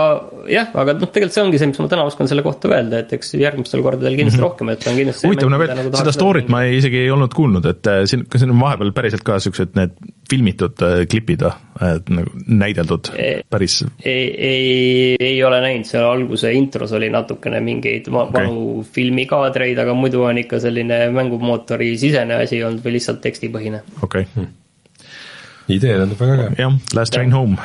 jah, 0.51 0.71
aga 0.83 0.95
noh, 0.97 1.11
tegelikult 1.11 1.35
see 1.35 1.43
ongi 1.43 1.59
see, 1.61 1.69
mis 1.71 1.79
ma 1.79 1.87
täna 1.91 2.05
oskan 2.09 2.29
selle 2.31 2.43
kohta 2.45 2.71
öelda, 2.71 3.01
et 3.03 3.13
eks 3.15 3.35
järgmistel 3.39 3.83
kordadel 3.85 4.17
kindlasti 4.19 4.39
mm 4.39 4.43
-hmm. 4.43 4.49
rohkem, 4.49 4.71
et 4.73 4.87
on 4.87 4.99
kindlasti 4.99 5.27
huvitav, 5.27 5.51
no 5.51 5.59
veel 5.61 5.73
seda 6.01 6.15
story't 6.15 6.51
ma 6.51 6.63
ei, 6.67 6.77
isegi 6.81 7.03
ei 7.05 7.11
olnud 7.11 7.35
kuulnud, 7.37 7.67
et 7.71 7.87
äh, 7.87 8.03
siin, 8.11 8.25
kas 8.29 8.43
siin 8.43 8.51
on 8.55 8.59
vahepeal 8.59 8.91
päriselt 8.97 9.23
ka 9.27 9.39
siuksed 9.39 9.75
need 9.79 9.95
filmitud 10.31 10.83
äh, 10.87 11.01
klipid 11.11 11.43
või, 11.47 11.55
et 11.95 12.09
nagu 12.11 12.43
näideldud 12.47 13.11
Ei. 13.15 13.41
päris, 13.49 13.81
ei, 14.03 14.25
ei, 14.51 15.15
ei 15.19 15.43
ole 15.43 15.61
näinud, 15.63 15.87
seal 15.87 16.07
alguse 16.07 16.51
intros 16.55 16.91
oli 16.97 17.09
natukene 17.09 17.59
mingeid 17.63 18.07
Okei. 18.07 18.31
vanu 18.33 18.83
filmikaadreid, 18.95 19.79
aga 19.79 19.93
muidu 19.93 20.23
on 20.27 20.43
ikka 20.43 20.59
selline 20.59 21.03
mängumootori 21.15 21.93
sisene 21.97 22.41
asi 22.43 22.63
olnud 22.63 22.83
või 22.83 22.99
lihtsalt 22.99 23.21
tekstipõhine. 23.23 23.83
okei 24.01 24.27
okay., 24.27 24.49
idee 25.77 25.97
tundub 26.01 26.21
väga 26.21 26.37
äge. 26.37 26.61
jah, 26.61 26.77
Last 26.97 27.13
Train 27.15 27.33
Home. 27.35 27.57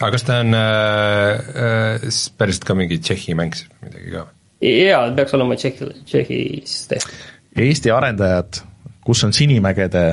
aga 0.00 0.10
kas 0.14 0.26
ta 0.28 0.40
on 0.44 0.54
äh, 0.54 1.32
äh, 1.66 2.22
päriselt 2.38 2.66
ka 2.68 2.76
mingi 2.78 2.98
Tšehhi 2.98 3.36
mäng 3.38 3.56
siis 3.56 3.70
või 3.72 3.90
midagi 3.90 4.14
ka? 4.14 4.26
jaa, 4.66 5.02
peaks 5.16 5.36
olema 5.38 5.58
Tšehhi, 5.58 5.90
Tšehhis 6.04 6.78
tehtud. 6.92 7.26
Eesti 7.66 7.92
arendajad, 7.94 8.62
kus 9.04 9.24
on 9.24 9.32
Sinimägede 9.36 10.06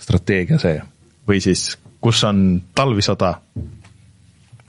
strateegia 0.00 0.58
see 0.60 0.80
või 1.28 1.40
siis 1.44 1.70
kus 2.00 2.24
on 2.28 2.60
talvisõda? 2.74 3.34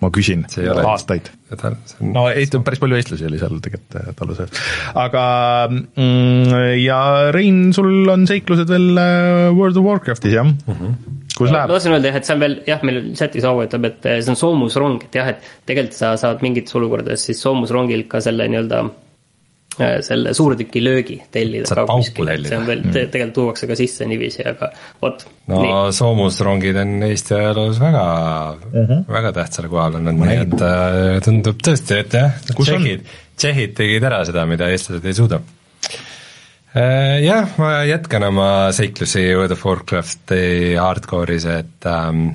Ma 0.01 0.09
küsin 0.13 0.45
aastaid. 0.81 1.29
no 2.01 2.25
Eesti, 2.31 2.61
päris 2.65 2.81
palju 2.81 2.97
eestlasi 2.97 3.27
oli 3.27 3.39
seal 3.41 3.59
tegelikult 3.63 3.97
äh, 3.99 4.11
talve 4.17 4.37
sees, 4.37 4.61
aga 4.97 5.23
mm, 5.69 6.55
ja 6.81 7.01
Rein, 7.35 7.63
sul 7.75 8.09
on 8.11 8.25
seiklused 8.29 8.71
veel 8.71 8.89
äh, 8.97 9.49
World 9.57 9.77
of 9.81 9.87
Warcraftis 9.87 10.33
jah 10.33 10.47
mm? 10.47 10.57
-hmm. 10.71 11.19
kus 11.37 11.51
ma 11.51 11.59
läheb? 11.59 11.75
tahtsin 11.75 11.97
öelda 11.97 12.11
jah, 12.11 12.19
et 12.21 12.29
see 12.29 12.37
on 12.37 12.43
veel 12.45 12.57
jah, 12.67 12.83
meil 12.87 12.99
chatis 13.19 13.47
Aavo 13.47 13.67
ütleb, 13.67 13.87
et 13.91 14.09
eh, 14.09 14.19
see 14.23 14.33
on 14.33 14.41
soomusrong, 14.41 15.05
et 15.05 15.21
jah, 15.21 15.31
et 15.35 15.53
tegelikult 15.69 15.99
sa 15.99 16.15
saad 16.17 16.41
mingites 16.45 16.75
olukordades 16.79 17.29
siis 17.29 17.41
soomusrongil 17.45 18.07
ka 18.09 18.23
selle 18.25 18.49
nii-öelda 18.51 18.85
eh, 19.79 19.97
selle 20.05 20.33
suurtükilöögi 20.37 21.17
tellida. 21.31 21.69
Saad 21.69 21.87
pauku 21.89 22.25
tellida. 22.25 22.49
see 22.49 22.59
on 22.59 22.67
veel 22.67 22.83
te,, 22.87 23.05
tegelikult 23.13 23.37
tuuakse 23.39 23.69
ka 23.69 23.77
sisse 23.79 24.07
niiviisi, 24.09 24.43
aga 24.51 24.71
vot 25.01 25.25
no 25.51 25.63
nii. 25.63 25.79
soomusrongid 25.97 26.81
on 26.83 26.93
Eesti 27.07 27.37
ajaloos 27.37 27.81
väga 27.81 28.03
uh, 28.57 28.77
-huh. 28.77 29.01
väga 29.07 29.33
tähtsale 29.39 29.71
kohale 29.71 30.01
olnud, 30.01 30.21
nii 30.21 30.37
et 30.45 30.67
äh, 30.67 31.17
tundub 31.25 31.63
tõesti, 31.67 31.99
et 32.03 32.19
jah, 32.19 32.37
tšehhid, 32.51 33.09
tšehhid 33.37 33.75
tegid 33.79 34.07
ära 34.11 34.23
seda, 34.27 34.45
mida 34.49 34.69
eestlased 34.69 35.05
ei 35.05 35.17
suuda. 35.17 35.41
Jah, 36.71 37.49
ma 37.59 37.81
jätkan 37.83 38.23
oma 38.23 38.71
seiklusi 38.71 39.25
World 39.35 39.51
of 39.51 39.65
Warcrafti 39.65 40.77
hardcore'is, 40.79 41.43
et 41.51 41.87
ähm, 41.91 42.29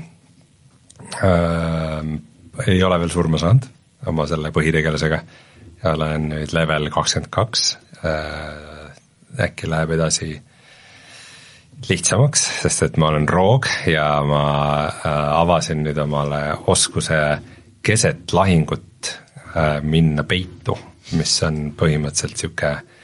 ähm, 1.25 2.19
ei 2.67 2.83
ole 2.85 2.99
veel 3.01 3.15
surma 3.15 3.41
saanud 3.41 3.65
oma 4.11 4.27
selle 4.29 4.53
põhitegelasega 4.55 5.23
ja 5.83 5.93
olen 5.95 6.31
nüüd 6.33 6.53
level 6.57 6.91
kakskümmend 6.95 7.31
kaks, 7.35 7.77
äkki 9.47 9.69
läheb 9.71 9.93
edasi 9.97 10.31
lihtsamaks, 11.89 12.45
sest 12.63 12.87
et 12.87 12.97
ma 13.01 13.11
olen 13.11 13.29
roog 13.29 13.69
ja 13.91 14.09
ma 14.25 14.43
äh, 14.89 15.07
avasin 15.37 15.85
nüüd 15.85 15.99
omale 16.01 16.41
oskuse 16.73 17.21
keset 17.85 18.33
lahingut 18.33 19.13
äh, 19.53 19.83
minna 19.85 20.25
peitu, 20.25 20.77
mis 21.19 21.35
on 21.47 21.71
põhimõtteliselt 21.77 22.37
niisugune 22.37 22.95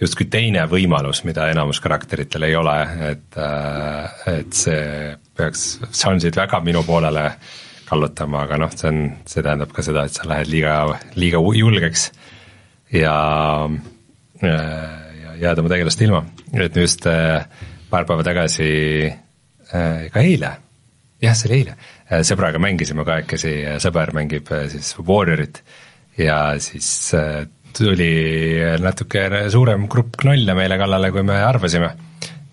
justkui 0.00 0.30
teine 0.32 0.62
võimalus, 0.70 1.24
mida 1.28 1.50
enamus 1.52 1.82
karakteritel 1.84 2.46
ei 2.46 2.54
ole, 2.56 2.76
et, 3.10 3.36
et 4.32 4.54
see 4.56 5.10
peaks 5.36 5.64
šansid 5.92 6.38
väga 6.40 6.62
minu 6.64 6.80
poolele 6.86 7.26
kallutama, 7.90 8.44
aga 8.46 8.58
noh, 8.62 8.70
see 8.74 8.88
on, 8.90 9.00
see 9.28 9.42
tähendab 9.44 9.72
ka 9.74 9.84
seda, 9.84 10.06
et 10.06 10.16
sa 10.16 10.28
lähed 10.30 10.50
liiga, 10.52 10.74
liiga 11.18 11.40
julgeks 11.58 12.06
ja, 12.94 13.14
ja 14.42 15.34
jääd 15.40 15.62
oma 15.62 15.72
tegelast 15.72 16.02
ilma, 16.06 16.24
et 16.54 16.76
just 16.76 17.06
äh, 17.10 17.44
paar 17.90 18.06
päeva 18.08 18.26
tagasi 18.26 18.72
äh,, 19.10 20.08
ka 20.12 20.22
eile, 20.22 20.52
jah, 21.22 21.36
see 21.36 21.50
oli 21.50 21.60
eile, 21.62 21.78
sõbraga 22.26 22.60
mängisime 22.62 23.06
kahekesi, 23.06 23.54
sõber 23.82 24.14
mängib 24.16 24.50
äh, 24.54 24.68
siis 24.72 24.92
Warriorit 24.98 25.62
ja 26.18 26.42
siis 26.62 26.88
äh, 27.18 27.42
tuli 27.76 28.12
natuke 28.82 29.26
suurem 29.50 29.86
grupp 29.90 30.18
knolle 30.22 30.54
meile 30.58 30.78
kallale, 30.78 31.10
kui 31.14 31.26
me 31.26 31.38
arvasime. 31.42 31.96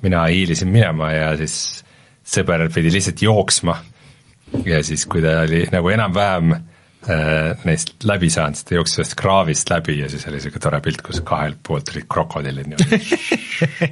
mina 0.01 0.27
hiilisin 0.29 0.69
minema 0.69 1.09
ja 1.11 1.29
siis 1.37 1.83
sõber 2.27 2.67
pidi 2.73 2.91
lihtsalt 2.93 3.21
jooksma 3.21 3.73
ja 4.65 4.81
siis, 4.85 5.05
kui 5.09 5.21
ta 5.23 5.41
oli 5.43 5.63
nagu 5.71 5.89
enam-vähem 5.91 6.53
äh, 6.55 7.65
neist 7.67 8.05
läbi 8.07 8.29
saanud, 8.33 8.57
siis 8.57 8.67
ta 8.67 8.77
jooksis 8.77 9.01
ühest 9.01 9.17
kraavist 9.19 9.71
läbi 9.71 9.97
ja 10.01 10.11
siis 10.11 10.27
oli 10.29 10.41
siuke 10.43 10.61
tore 10.63 10.79
pilt, 10.85 11.03
kus 11.05 11.21
kahelt 11.27 11.59
poolt 11.65 11.91
olid 11.93 12.07
krokodillid 12.11 12.71
niimoodi. 12.71 13.01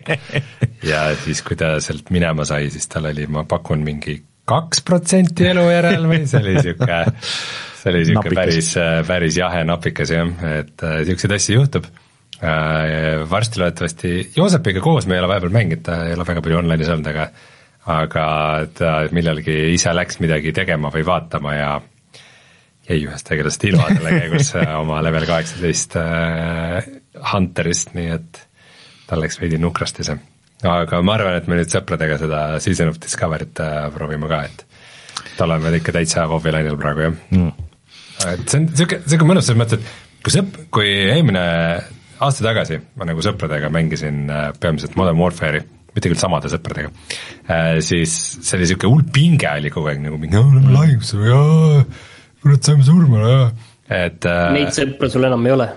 ja 0.92 1.08
siis, 1.24 1.44
kui 1.46 1.60
ta 1.60 1.76
sealt 1.84 2.12
minema 2.16 2.48
sai, 2.48 2.70
siis 2.74 2.88
tal 2.92 3.10
oli, 3.12 3.28
ma 3.32 3.46
pakun 3.50 3.84
mingi 3.86 4.20
kaks 4.46 4.84
protsenti 4.86 5.48
elu 5.50 5.68
järel 5.72 6.10
või 6.10 6.26
see 6.30 6.42
oli 6.44 6.56
sihuke, 6.62 7.04
see 7.82 7.94
oli 7.94 8.04
sihuke 8.12 8.34
päris, 8.38 8.74
päris 9.08 9.40
jahe 9.42 9.64
napikas 9.68 10.14
jah, 10.14 10.34
et 10.62 10.86
äh, 10.86 11.00
siukseid 11.10 11.38
asju 11.40 11.62
juhtub. 11.62 11.94
varsti 13.32 13.60
loodetavasti, 13.62 14.10
Joosepiga 14.36 14.82
koos 14.84 15.06
me 15.08 15.16
ei 15.16 15.22
ole 15.22 15.30
vahepeal 15.32 15.54
mänginud, 15.56 15.82
ta 15.88 16.02
ei 16.06 16.14
ole 16.14 16.26
väga 16.28 16.42
palju 16.44 16.58
online'is 16.60 16.90
olnud, 16.92 17.08
aga 17.08 17.30
aga 17.86 18.28
ta 18.74 18.94
millalgi 19.14 19.56
ise 19.76 19.94
läks 19.94 20.20
midagi 20.24 20.54
tegema 20.56 20.90
või 20.94 21.06
vaatama 21.06 21.54
ja 21.54 21.70
jäi 22.90 23.02
ühest 23.06 23.28
tegelasest 23.30 23.66
ilma 23.70 23.90
selle 23.92 24.14
käigus 24.22 24.54
äh, 24.60 24.72
oma 24.80 25.02
level 25.06 25.26
kaheksateist 25.30 25.98
äh, 26.02 26.88
Hunterist, 27.34 27.94
nii 27.98 28.14
et 28.18 28.42
tal 29.10 29.22
läks 29.22 29.40
veidi 29.42 29.60
nukrasti 29.62 30.06
see. 30.06 30.18
aga 30.66 31.02
ma 31.06 31.18
arvan, 31.18 31.38
et 31.40 31.50
me 31.50 31.60
nüüd 31.60 31.72
sõpradega 31.72 32.18
seda 32.22 32.46
Season 32.64 32.90
of 32.94 33.02
Discovery't 33.02 33.62
äh, 33.64 33.86
proovime 33.94 34.30
ka, 34.32 34.44
et 34.50 34.66
tal 35.38 35.54
on 35.54 35.64
veel 35.66 35.80
ikka 35.80 35.94
täitsa 35.96 36.26
WoW-i 36.32 36.54
lainel 36.54 36.80
praegu 36.82 37.08
jah 37.08 37.14
mm.. 37.14 37.70
et 38.34 38.48
see 38.50 38.62
on 38.62 38.68
sihuke, 38.74 39.02
sihuke 39.06 39.30
mõnus 39.30 39.50
selles 39.50 39.62
mõttes, 39.62 39.82
et 39.82 40.26
kui 40.26 40.34
sõp-, 40.34 40.60
kui 40.74 40.90
eelmine 41.06 41.46
aasta 42.26 42.46
tagasi 42.46 42.80
ma 43.00 43.08
nagu 43.10 43.24
sõpradega 43.26 43.70
mängisin 43.74 44.26
äh, 44.30 44.52
peamiselt 44.62 44.98
Modern 45.00 45.20
Warfare'i, 45.22 45.66
mitte 45.96 46.12
küll 46.12 46.22
samade 46.22 46.52
sõpradega 46.52 46.92
äh,, 47.48 47.78
siis 47.86 48.16
see 48.42 48.60
oli 48.60 48.70
sihuke 48.72 48.92
hull 48.92 49.06
pinge 49.16 49.50
oli 49.52 49.72
kogu 49.74 49.92
aeg 49.92 50.04
nagu 50.04 50.20
mingi, 50.22 50.42
või 51.16 51.32
jaa, 51.32 51.86
kurat 52.44 52.68
saime 52.68 52.86
surma, 52.86 53.40
et 53.86 54.26
äh, 54.26 54.48
Neid 54.56 54.72
sõpru 54.74 55.08
sul 55.14 55.28
enam 55.28 55.44
ei 55.46 55.54
ole. 55.54 55.68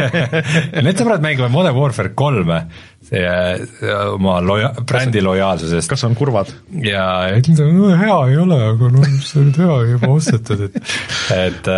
need 0.84 0.98
sõbrad 1.00 1.22
mängivad 1.24 1.52
Modern 1.52 1.78
Warfare 1.78 2.12
kolme 2.16 2.58
see, 3.08 3.22
oma 4.12 4.34
loja-, 4.44 4.74
brändi 4.84 5.22
lojaalsusest 5.24 5.88
kas 5.88 6.04
on 6.04 6.16
kurvad? 6.18 6.52
ja 6.84 7.06
ütlesid, 7.38 7.64
et 7.64 7.78
no 7.78 7.94
hea 7.96 8.18
ei 8.28 8.36
ole, 8.42 8.58
aga 8.74 8.90
noh, 8.92 9.06
mis 9.06 9.32
sa 9.32 9.40
nüüd 9.40 9.60
hea 9.64 9.78
juba 9.94 10.12
ostetud, 10.18 10.66
et 10.68 10.76
et, 11.38 11.72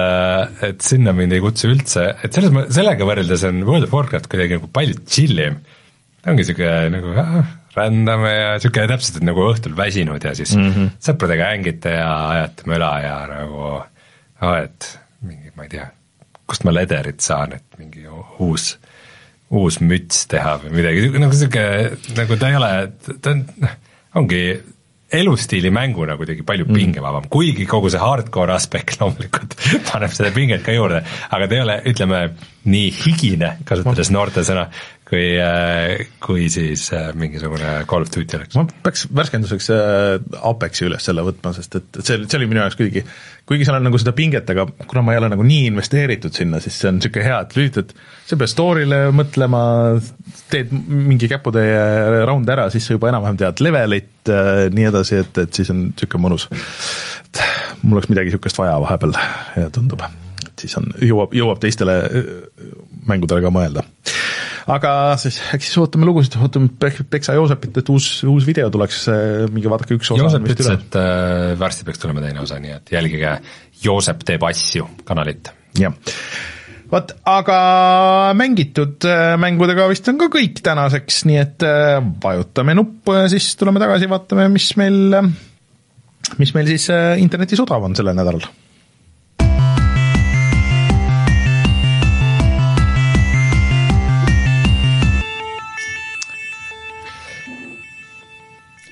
et 0.72 0.82
sinna 0.82 1.14
mind 1.14 1.38
ei 1.38 1.44
kutsu 1.44 1.70
üldse, 1.70 2.08
et 2.18 2.34
selles 2.34 2.50
mõttes, 2.54 2.74
sellega 2.80 3.06
võrreldes 3.06 3.46
on 3.46 3.62
World 3.68 3.86
of 3.86 3.94
Warcraft 3.94 4.26
kuidagi 4.32 4.58
nagu 4.58 4.70
palju 4.74 4.98
chill'im. 5.06 5.62
ta 6.18 6.34
ongi 6.34 6.50
sihuke 6.50 6.74
nagu 6.96 7.14
ah, 7.14 7.54
rändame 7.76 8.32
ja 8.34 8.58
sihuke 8.58 8.86
täpselt, 8.90 9.20
et 9.20 9.26
nagu 9.28 9.44
õhtul 9.52 9.76
väsinud 9.78 10.24
ja 10.24 10.34
siis 10.34 10.56
mm 10.56 10.72
-hmm. 10.72 10.90
sõpradega 11.06 11.52
hängite 11.52 11.94
ja 11.94 12.10
ajate 12.28 12.66
möla 12.70 12.90
ja 13.04 13.16
nagu 13.30 13.62
ah, 14.40 14.56
et 14.64 14.98
mingi, 15.22 15.52
ma 15.54 15.68
ei 15.68 15.76
tea, 15.76 15.86
kust 16.46 16.64
ma 16.64 16.74
lederit 16.74 17.20
saan, 17.20 17.52
et 17.52 17.78
mingi 17.78 18.06
uus 18.38 18.74
uus 19.50 19.80
müts 19.82 20.26
teha 20.30 20.58
või 20.62 20.76
midagi, 20.78 21.08
nagu 21.18 21.34
sihuke, 21.34 21.64
nagu 22.16 22.36
ta 22.38 22.50
ei 22.50 22.58
ole, 22.58 22.74
ta 23.22 23.32
on, 23.34 23.40
noh, 23.64 23.72
ongi 24.20 24.42
elustiili 25.10 25.72
mänguna 25.74 26.14
kuidagi 26.16 26.44
palju 26.46 26.68
pingevabam 26.68 27.24
mm., 27.24 27.30
kuigi 27.34 27.66
kogu 27.66 27.90
see 27.90 27.98
hardcore 27.98 28.54
aspekt 28.54 29.00
loomulikult 29.00 29.56
paneb 29.90 30.14
seda 30.14 30.30
pinget 30.34 30.62
ka 30.66 30.74
juurde, 30.76 31.02
aga 31.34 31.48
ta 31.50 31.58
ei 31.58 31.64
ole, 31.64 31.76
ütleme, 31.90 32.20
nii 32.70 32.92
higine, 33.00 33.56
kasutades 33.66 34.12
noorte 34.14 34.44
sõna, 34.46 34.68
kui, 35.10 35.24
kui 36.22 36.46
siis 36.52 36.84
äh, 36.94 37.10
mingisugune 37.18 37.72
Call 37.90 38.06
of 38.06 38.12
Duty 38.14 38.38
oleks. 38.38 38.56
ma 38.58 38.64
peaks 38.84 39.06
värskenduseks 39.16 39.70
äh, 39.74 40.42
Apexi 40.46 40.86
üles 40.86 41.06
selle 41.06 41.24
võtma, 41.26 41.52
sest 41.56 41.76
et 41.80 41.98
see, 41.98 42.20
see 42.22 42.38
oli 42.38 42.48
minu 42.50 42.62
jaoks 42.62 42.78
kuidagi, 42.78 43.02
kuigi 43.48 43.66
seal 43.66 43.80
on 43.80 43.88
nagu 43.88 43.98
seda 44.00 44.14
pinget, 44.16 44.50
aga 44.54 44.68
kuna 44.86 45.02
ma 45.06 45.14
ei 45.14 45.20
ole 45.22 45.32
nagu 45.32 45.46
nii 45.46 45.66
investeeritud 45.72 46.36
sinna, 46.36 46.62
siis 46.62 46.78
see 46.78 46.92
on 46.92 47.00
niisugune 47.00 47.26
hea, 47.26 47.40
et 47.42 47.56
lülitad, 47.58 47.94
sa 48.28 48.36
ei 48.36 48.42
pea 48.42 48.52
story'le 48.54 49.00
mõtlema, 49.18 49.64
teed 50.52 50.72
mingi 50.76 51.30
käputäie 51.30 52.22
round 52.30 52.54
ära, 52.54 52.68
siis 52.72 52.86
sa 52.86 52.94
juba 52.94 53.10
enam-vähem 53.10 53.42
tead 53.42 53.64
levelit 53.66 54.30
äh,, 54.30 54.68
nii 54.74 54.90
edasi, 54.92 55.24
et, 55.24 55.42
et 55.42 55.60
siis 55.60 55.74
on 55.74 55.88
niisugune 55.88 56.28
mõnus. 56.28 56.46
et 57.26 57.44
mul 57.82 57.98
oleks 57.98 58.12
midagi 58.12 58.30
niisugust 58.30 58.62
vaja 58.62 58.78
vahepeal 58.86 59.18
tundub, 59.74 60.06
et 60.46 60.66
siis 60.66 60.78
on, 60.78 60.86
jõuab, 61.02 61.34
jõuab 61.34 61.62
teistele 61.62 61.98
äh, 62.06 62.34
mängudele 63.10 63.42
ka 63.42 63.50
mõelda 63.54 63.88
aga 64.68 64.92
siis 65.20 65.38
äkki 65.54 65.66
siis 65.68 65.78
ootame 65.80 66.06
lugusid, 66.08 66.36
ootame 66.42 66.70
Pek- 66.82 67.02
Peksa 67.10 67.34
Joosepit, 67.36 67.80
et 67.80 67.90
uus, 67.92 68.08
uus 68.28 68.46
video 68.48 68.70
tuleks, 68.72 69.06
minge 69.54 69.72
vaadake 69.72 69.96
üks 69.96 70.10
osa 70.12 70.24
Joosep 70.24 70.48
ütles, 70.52 70.70
et 70.74 70.98
äh, 71.00 71.58
varsti 71.60 71.86
peaks 71.88 72.02
tulema 72.02 72.24
teine 72.24 72.42
osa, 72.44 72.60
nii 72.62 72.76
et 72.76 72.94
jälgige 72.94 73.34
Joosep 73.84 74.24
teeb 74.28 74.44
asju 74.50 74.88
kanalit. 75.08 75.52
Jah, 75.80 75.94
vot 76.90 77.12
aga 77.30 77.58
mängitud 78.36 79.06
äh, 79.08 79.36
mängudega 79.40 79.88
vist 79.92 80.08
on 80.12 80.18
ka 80.20 80.30
kõik 80.32 80.60
tänaseks, 80.66 81.22
nii 81.30 81.38
et 81.40 81.68
vajutame 82.24 82.74
nuppu 82.78 83.16
ja 83.20 83.28
siis 83.32 83.52
tuleme 83.60 83.82
tagasi, 83.82 84.10
vaatame, 84.10 84.48
mis 84.52 84.72
meil, 84.80 85.20
mis 86.40 86.56
meil 86.56 86.74
siis 86.74 86.90
internetis 87.22 87.62
odav 87.62 87.86
on 87.88 87.96
sellel 87.98 88.18
nädalal. 88.18 88.44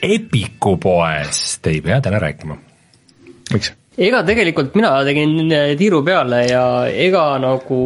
Epiku 0.03 0.77
poest 0.79 1.67
ei 1.67 1.81
pea 1.83 2.01
täna 2.01 2.21
rääkima. 2.23 2.57
miks? 3.53 3.73
ega 3.99 4.23
tegelikult 4.23 4.77
mina 4.79 4.93
tegin 5.07 5.51
äh, 5.51 5.73
tiiru 5.79 6.05
peale 6.07 6.45
ja 6.47 6.65
ega 6.87 7.25
nagu 7.43 7.79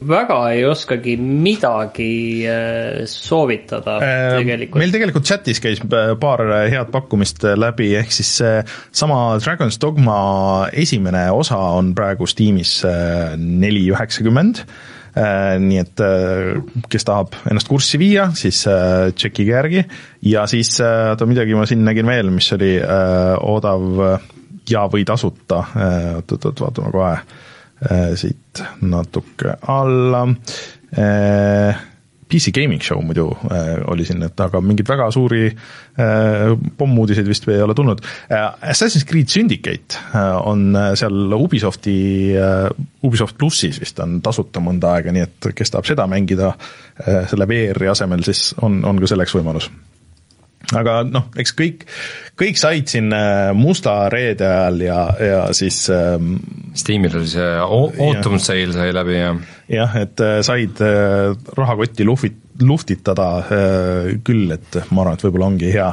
väga 0.00 0.36
ei 0.54 0.62
oskagi 0.64 1.16
midagi 1.20 2.46
äh, 2.48 3.02
soovitada 3.10 3.98
tegelikult. 4.00 4.78
Äh, 4.78 4.84
meil 4.84 4.94
tegelikult 4.94 5.26
chatis 5.28 5.60
käis 5.62 5.82
äh, 5.84 6.14
paar 6.20 6.44
head 6.70 6.92
pakkumist 6.94 7.44
läbi, 7.58 7.90
ehk 8.00 8.14
siis 8.14 8.30
see 8.40 8.54
sama 9.02 9.20
Dragon's 9.42 9.80
Dogma 9.82 10.20
esimene 10.72 11.26
osa 11.34 11.58
on 11.76 11.92
praegu 11.98 12.28
Steamis 12.30 12.78
äh, 12.88 13.36
neli 13.36 13.88
üheksakümmend. 13.90 14.64
Nii 15.14 15.78
et 15.80 16.00
äh, 16.04 16.60
kes 16.90 17.06
tahab 17.08 17.34
ennast 17.50 17.70
kurssi 17.70 17.98
viia, 17.98 18.28
siis 18.38 18.62
äh, 18.70 19.10
tšekkige 19.14 19.56
järgi 19.56 19.84
ja 20.30 20.46
siis 20.50 20.76
äh, 20.84 21.10
oota 21.10 21.26
midagi 21.26 21.56
ma 21.58 21.66
siin 21.66 21.82
nägin 21.86 22.06
veel, 22.06 22.30
mis 22.34 22.50
oli 22.54 22.76
äh, 22.78 23.34
odav 23.42 24.04
ja 24.70 24.86
või 24.92 25.02
tasuta, 25.08 25.64
oot-oot-oot, 26.20 26.60
vaatame 26.62 26.92
kohe 26.94 27.12
äh, 27.16 28.10
siit 28.20 28.64
natuke 28.86 29.58
alla 29.66 30.26
äh,. 30.94 31.86
PC 32.30 32.52
Gaming 32.56 32.82
Show 32.84 33.02
muidu 33.04 33.28
äh, 33.50 33.80
oli 33.90 34.06
siin, 34.08 34.22
et 34.26 34.40
aga 34.40 34.62
mingeid 34.64 34.88
väga 34.90 35.10
suuri 35.14 35.48
äh, 35.50 36.54
pommuudiseid 36.78 37.28
vist 37.28 37.48
ei 37.50 37.62
ole 37.64 37.76
tulnud 37.76 38.02
äh,. 38.30 38.46
Assassin's 38.72 39.06
Creed 39.08 39.28
Syndicate 39.32 39.98
äh, 40.14 40.36
on 40.46 40.70
äh, 40.76 40.92
seal 40.98 41.32
Ubisofti 41.36 41.98
äh,, 42.38 42.70
Ubisoft 43.06 43.38
plussis 43.38 43.80
vist 43.80 44.00
on 44.00 44.20
tasuta 44.24 44.62
mõnda 44.64 44.94
aega, 44.96 45.14
nii 45.14 45.26
et 45.26 45.52
kes 45.56 45.74
tahab 45.74 45.88
seda 45.88 46.06
mängida 46.10 46.54
äh, 46.54 47.24
selle 47.30 47.48
VR-i 47.50 47.90
asemel, 47.90 48.24
siis 48.26 48.50
on, 48.62 48.82
on 48.86 49.00
ka 49.00 49.10
selleks 49.10 49.36
võimalus 49.38 49.70
aga 50.76 51.00
noh, 51.08 51.28
eks 51.40 51.54
kõik, 51.56 51.86
kõik 52.38 52.58
said 52.60 52.90
siin 52.92 53.10
äh, 53.16 53.50
musta 53.56 54.04
reede 54.12 54.46
ajal 54.46 54.82
ja, 54.84 54.98
ja 55.18 55.40
siis 55.56 55.82
ähm, 55.94 56.36
Steamil 56.76 57.16
oli 57.18 57.30
see 57.32 57.48
au- 57.64 57.90
autumn 58.06 58.38
sale 58.42 58.74
sai 58.76 58.92
läbi 58.94 59.16
ja 59.18 59.32
jah, 59.70 59.96
et 60.02 60.20
äh, 60.22 60.40
said 60.46 60.82
äh, 60.84 61.32
rahakotti 61.56 62.06
luhvit-, 62.06 62.42
luhtitada 62.62 63.30
äh, 63.40 64.12
küll, 64.26 64.50
et 64.54 64.82
ma 64.90 65.04
arvan, 65.04 65.18
et 65.18 65.26
võib-olla 65.26 65.50
ongi 65.50 65.72
hea 65.74 65.90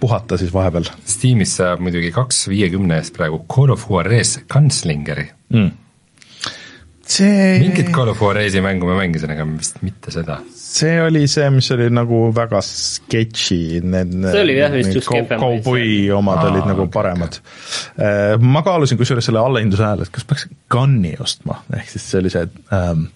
puhata 0.00 0.38
siis 0.40 0.52
vahepeal 0.52 0.88
Steamis 1.08 1.54
saab 1.60 1.82
muidugi 1.84 2.12
kaks 2.14 2.46
viiekümne 2.52 3.00
eest 3.00 3.14
praegu 3.16 3.44
Call 3.50 3.72
of 3.76 3.86
Juarez 3.88 4.38
Gunslingeri. 4.50 5.28
mm.. 5.54 5.70
see, 7.06 7.60
mingit 7.62 7.92
Call 7.94 8.12
of 8.12 8.20
Juarez'i 8.20 8.62
mängu 8.64 8.90
ma 8.90 8.98
mängisin, 9.00 9.32
aga 9.32 9.48
vist 9.54 9.80
mitte 9.86 10.12
seda. 10.14 10.40
See 10.70 10.96
oli 11.02 11.24
see, 11.30 11.48
mis 11.50 11.66
oli 11.74 11.88
nagu 11.90 12.20
väga 12.36 12.60
sketši, 12.66 13.58
need 13.90 14.12
See 14.30 14.42
oli 14.44 14.54
jah 14.58 14.70
vist 14.74 14.92
kau- 15.02 15.16
kehvemaid. 15.16 15.40
kauboi 15.64 15.88
omad 16.14 16.38
Aa, 16.42 16.50
olid 16.52 16.68
nagu 16.70 16.86
paremad. 16.94 17.40
ma 18.40 18.62
kaalusin 18.66 19.00
kusjuures 19.00 19.26
selle 19.26 19.42
allahindluse 19.42 19.82
ajal, 19.86 20.04
et 20.06 20.12
kas 20.14 20.24
peaks 20.30 20.46
Gunni 20.70 21.16
ostma, 21.20 21.58
ehk 21.76 21.90
siis 21.90 22.06
see 22.12 22.20
oli 22.22 22.30
see 22.36 22.46
ähm, 22.76 23.08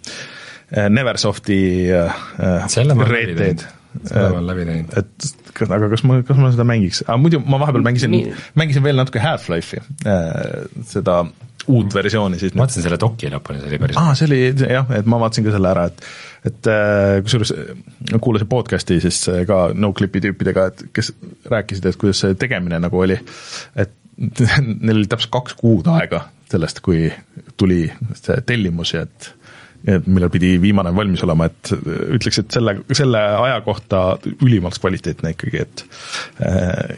Neversofti 0.90 1.60
äh, 1.94 2.20
olen 2.40 2.90
läbi 2.96 3.10
Red 3.12 3.34
Dead 3.38 3.64
selle 4.08 4.24
ma 4.32 4.38
olen 4.40 4.46
läbi 4.50 4.64
teinud. 4.66 4.94
et 4.98 5.28
kas- 5.54 5.70
aga 5.70 5.86
kas 5.92 6.02
ma, 6.08 6.16
kas 6.26 6.40
ma 6.40 6.48
seda 6.50 6.64
mängiks, 6.66 7.04
aga 7.06 7.14
muidu 7.22 7.38
ma 7.46 7.60
vahepeal 7.62 7.84
mängisin 7.86 8.16
mängisin 8.58 8.82
veel 8.82 8.98
natuke 8.98 9.22
Half-Life'i, 9.22 9.78
seda 10.90 11.20
uut 11.72 11.94
versiooni 11.94 12.38
siis. 12.38 12.54
ma 12.54 12.64
vaatasin 12.64 12.84
selle 12.84 12.98
doki 13.00 13.30
lõpuni, 13.32 13.60
see 13.62 13.72
oli 13.72 13.80
päris 13.82 13.98
aa, 14.00 14.14
see 14.18 14.28
oli 14.28 14.40
jah, 14.52 14.88
et 14.96 15.08
ma 15.10 15.20
vaatasin 15.22 15.46
ka 15.46 15.54
selle 15.54 15.70
ära, 15.70 15.86
et 15.90 16.06
et 16.44 16.70
äh, 16.70 17.18
kusjuures 17.24 17.52
äh, 17.56 18.18
kuulasin 18.20 18.48
podcast'i 18.50 19.00
siis 19.02 19.22
äh, 19.32 19.44
ka 19.48 19.66
Noclipi 19.74 20.22
tüüpidega, 20.24 20.68
et 20.70 20.84
kes 20.96 21.12
rääkisid, 21.50 21.88
et 21.88 22.00
kuidas 22.00 22.24
see 22.24 22.36
tegemine 22.40 22.80
nagu 22.82 23.00
oli, 23.00 23.16
et 23.80 23.94
neil 24.84 25.00
oli 25.00 25.08
täpselt 25.10 25.32
kaks 25.34 25.56
kuud 25.58 25.88
aega 25.90 26.26
sellest, 26.52 26.82
kui 26.84 27.08
tuli 27.58 27.86
see 28.14 28.36
tellimus 28.46 28.94
ja 28.94 29.06
et 29.06 29.32
millal 30.06 30.30
pidi 30.32 30.54
viimane 30.62 30.94
valmis 30.96 31.20
olema, 31.26 31.48
et 31.50 31.72
ütleks, 31.74 32.38
et 32.40 32.54
selle, 32.56 32.76
selle 32.96 33.20
aja 33.20 33.58
kohta 33.66 34.04
ülimalt 34.38 34.78
kvaliteetne 34.80 35.34
ikkagi, 35.34 35.60
et 35.60 35.82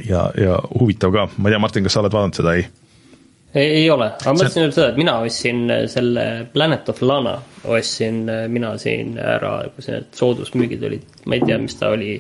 ja, 0.07 0.29
ja 0.39 0.61
huvitav 0.71 1.15
ka, 1.15 1.25
ma 1.35 1.51
ei 1.51 1.57
tea, 1.57 1.63
Martin, 1.65 1.87
kas 1.89 1.97
sa 1.97 2.05
oled 2.05 2.15
vaadanud 2.15 2.39
seda, 2.39 2.55
ei? 2.61 2.69
Ei, 3.57 3.69
ei 3.83 3.87
ole, 3.91 4.11
aga 4.15 4.33
ma 4.33 4.39
mõtlesin 4.41 4.67
öelda 4.67 4.79
seda, 4.79 4.89
et 4.93 5.01
mina 5.01 5.19
ostsin 5.25 5.63
selle 5.93 6.27
Planet 6.53 6.91
of 6.93 7.03
Lana, 7.03 7.37
ostsin 7.65 8.25
mina 8.53 8.75
siin 8.81 9.17
ära, 9.19 9.59
kui 9.75 9.87
need 9.89 10.11
soodusmüügid 10.17 10.85
olid, 10.91 11.09
ma 11.27 11.39
ei 11.39 11.47
tea, 11.47 11.59
mis 11.63 11.79
ta 11.81 11.95
oli 11.97 12.19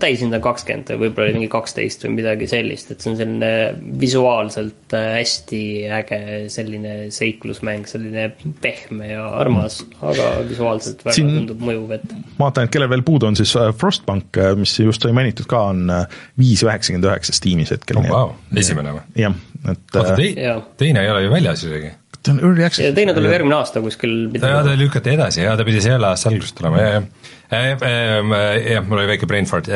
täishind 0.00 0.32
on 0.32 0.42
kakskümmend 0.42 0.88
või 0.94 1.00
võib-olla 1.02 1.28
oli 1.28 1.36
mingi 1.36 1.50
kaksteist 1.52 2.06
või 2.06 2.14
midagi 2.16 2.46
sellist, 2.48 2.92
et 2.92 3.04
see 3.04 3.12
on 3.12 3.18
selline 3.18 3.50
visuaalselt 4.00 4.96
äh, 4.96 5.08
hästi 5.18 5.60
äge 5.98 6.20
selline 6.52 6.94
seiklusmäng, 7.12 7.84
selline 7.90 8.30
pehme 8.64 9.10
ja 9.12 9.26
armas, 9.42 9.82
aga 10.00 10.30
visuaalselt 10.48 11.04
väga 11.04 11.18
Siin, 11.18 11.34
tundub 11.36 11.66
mõjuv, 11.68 11.92
et. 11.98 12.16
ma 12.38 12.46
vaatan, 12.46 12.68
et 12.68 12.74
kellel 12.74 12.92
veel 12.94 13.04
puudu 13.06 13.28
on 13.28 13.36
siis 13.38 13.52
äh, 13.60 13.68
Frostbank, 13.76 14.32
äh, 14.40 14.54
mis 14.58 14.72
just 14.80 15.04
sai 15.04 15.12
mainitud 15.16 15.48
ka, 15.50 15.66
on 15.74 15.92
viis 16.40 16.64
üheksakümmend 16.64 17.10
üheksa 17.10 17.36
Steamis 17.36 17.74
hetkel 17.76 18.00
oh,. 18.00 18.08
Wow. 18.08 18.34
esimene 18.56 18.96
või? 18.96 19.04
jah, 19.20 19.36
et. 19.64 19.96
oota, 19.96 20.18
teine 20.78 21.02
ei 21.02 21.10
ole 21.10 21.24
ju 21.26 21.32
väljas 21.32 21.64
isegi 21.64 21.94
ta 22.22 22.34
on 22.34 22.40
early 22.42 22.64
access. 22.66 22.94
teine 22.94 23.14
tuleb 23.16 23.32
järgmine 23.32 23.56
aasta 23.58 23.82
kuskil. 23.84 24.14
jaa, 24.34 24.62
ta 24.66 24.76
lükati 24.78 25.14
edasi, 25.14 25.42
jaa, 25.44 25.56
ta 25.58 25.66
pidi 25.66 25.82
selle 25.84 26.08
aasta 26.10 26.30
alguses 26.32 26.54
tulema, 26.58 26.82
jaa, 26.82 27.02
jaa. 27.50 27.90
jah, 28.68 28.86
mul 28.86 29.02
oli 29.02 29.10
väike 29.12 29.28
brain 29.30 29.48
fart, 29.48 29.70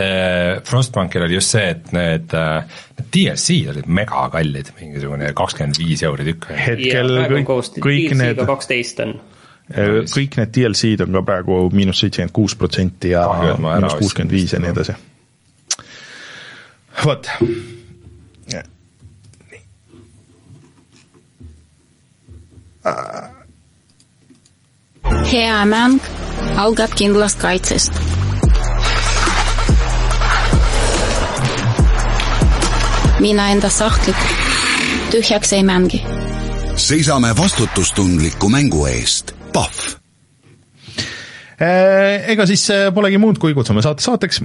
Frostbankil 0.68 1.26
oli 1.26 1.38
just 1.38 1.54
see, 1.54 1.74
et 1.74 1.92
need, 1.96 2.34
need 2.34 3.12
DLC-d 3.16 3.74
olid 3.74 3.90
megakallid, 4.00 4.72
mingisugune 4.80 5.32
kakskümmend 5.38 5.78
viis 5.82 6.02
euri 6.08 6.26
tükk. 6.32 6.50
hetkel 6.66 7.14
kõik, 7.28 7.78
kõik 7.78 8.16
need 8.20 8.42
kaksteist 8.48 9.04
on 9.06 9.20
kõik 9.72 10.36
need 10.40 10.50
DLC-d 10.52 11.06
on 11.06 11.20
ka 11.20 11.22
praegu 11.30 11.62
miinus 11.72 12.02
seitsekümmend 12.02 12.34
kuus 12.34 12.58
protsenti 12.58 13.14
ja 13.14 13.22
miinus 13.62 13.96
kuuskümmend 14.00 14.34
viis 14.34 14.52
ja 14.52 14.60
nii 14.60 14.74
edasi. 14.74 14.98
vot 17.06 17.30
hea 25.32 25.64
mäng 25.64 26.00
algab 26.56 26.94
kindlast 26.98 27.38
kaitsest. 27.38 27.92
mina 33.22 33.48
enda 33.54 33.70
sahtlit 33.70 34.16
tühjaks 35.10 35.52
ei 35.52 35.62
mängi. 35.62 36.02
seisame 36.76 37.36
vastutustundliku 37.36 38.48
mängu 38.48 38.86
eest, 38.86 39.32
Pahv. 39.52 39.94
Äh, 41.62 42.30
ega 42.34 42.46
siis 42.46 42.70
äh, 42.70 42.94
polegi 42.94 43.18
muud, 43.18 43.38
kui 43.38 43.54
kutsume 43.54 43.82
saate 43.82 44.02
saateks 44.02 44.42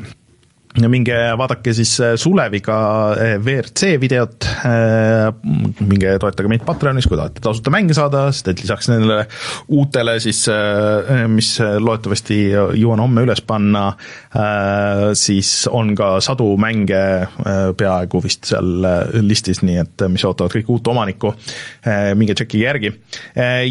minge 0.85 1.15
vaadake 1.39 1.73
siis 1.73 1.95
äh, 2.03 2.13
Suleviga 2.19 2.77
äh, 3.15 3.33
WRC 3.41 3.95
videot, 4.01 4.45
äh, 4.67 5.31
minge 5.81 6.13
toetage 6.21 6.51
meid 6.51 6.65
Patreonis, 6.67 7.07
kui 7.09 7.17
tahate 7.17 7.41
tasuta 7.41 7.73
mänge 7.73 7.95
saada, 7.97 8.27
sest 8.35 8.51
et 8.51 8.61
lisaks 8.61 8.91
nendele 8.91 9.23
uutele 9.73 10.17
siis, 10.21 10.43
mis 11.31 11.49
loodetavasti 11.59 12.37
jõuan 12.77 13.01
homme 13.01 13.23
üles 13.25 13.41
panna, 13.47 13.89
siis 15.17 15.51
on 15.71 15.93
ka 15.97 16.09
sadu 16.23 16.49
mänge 16.61 16.99
peaaegu 17.77 18.21
vist 18.23 18.49
seal 18.51 18.85
listis, 19.25 19.61
nii 19.65 19.79
et 19.81 20.05
mis 20.11 20.25
ootavad 20.27 20.53
kõik 20.53 20.71
uut 20.73 20.91
omanikku, 20.93 21.33
minge 22.19 22.37
tšekkige 22.37 22.63
järgi. 22.63 22.93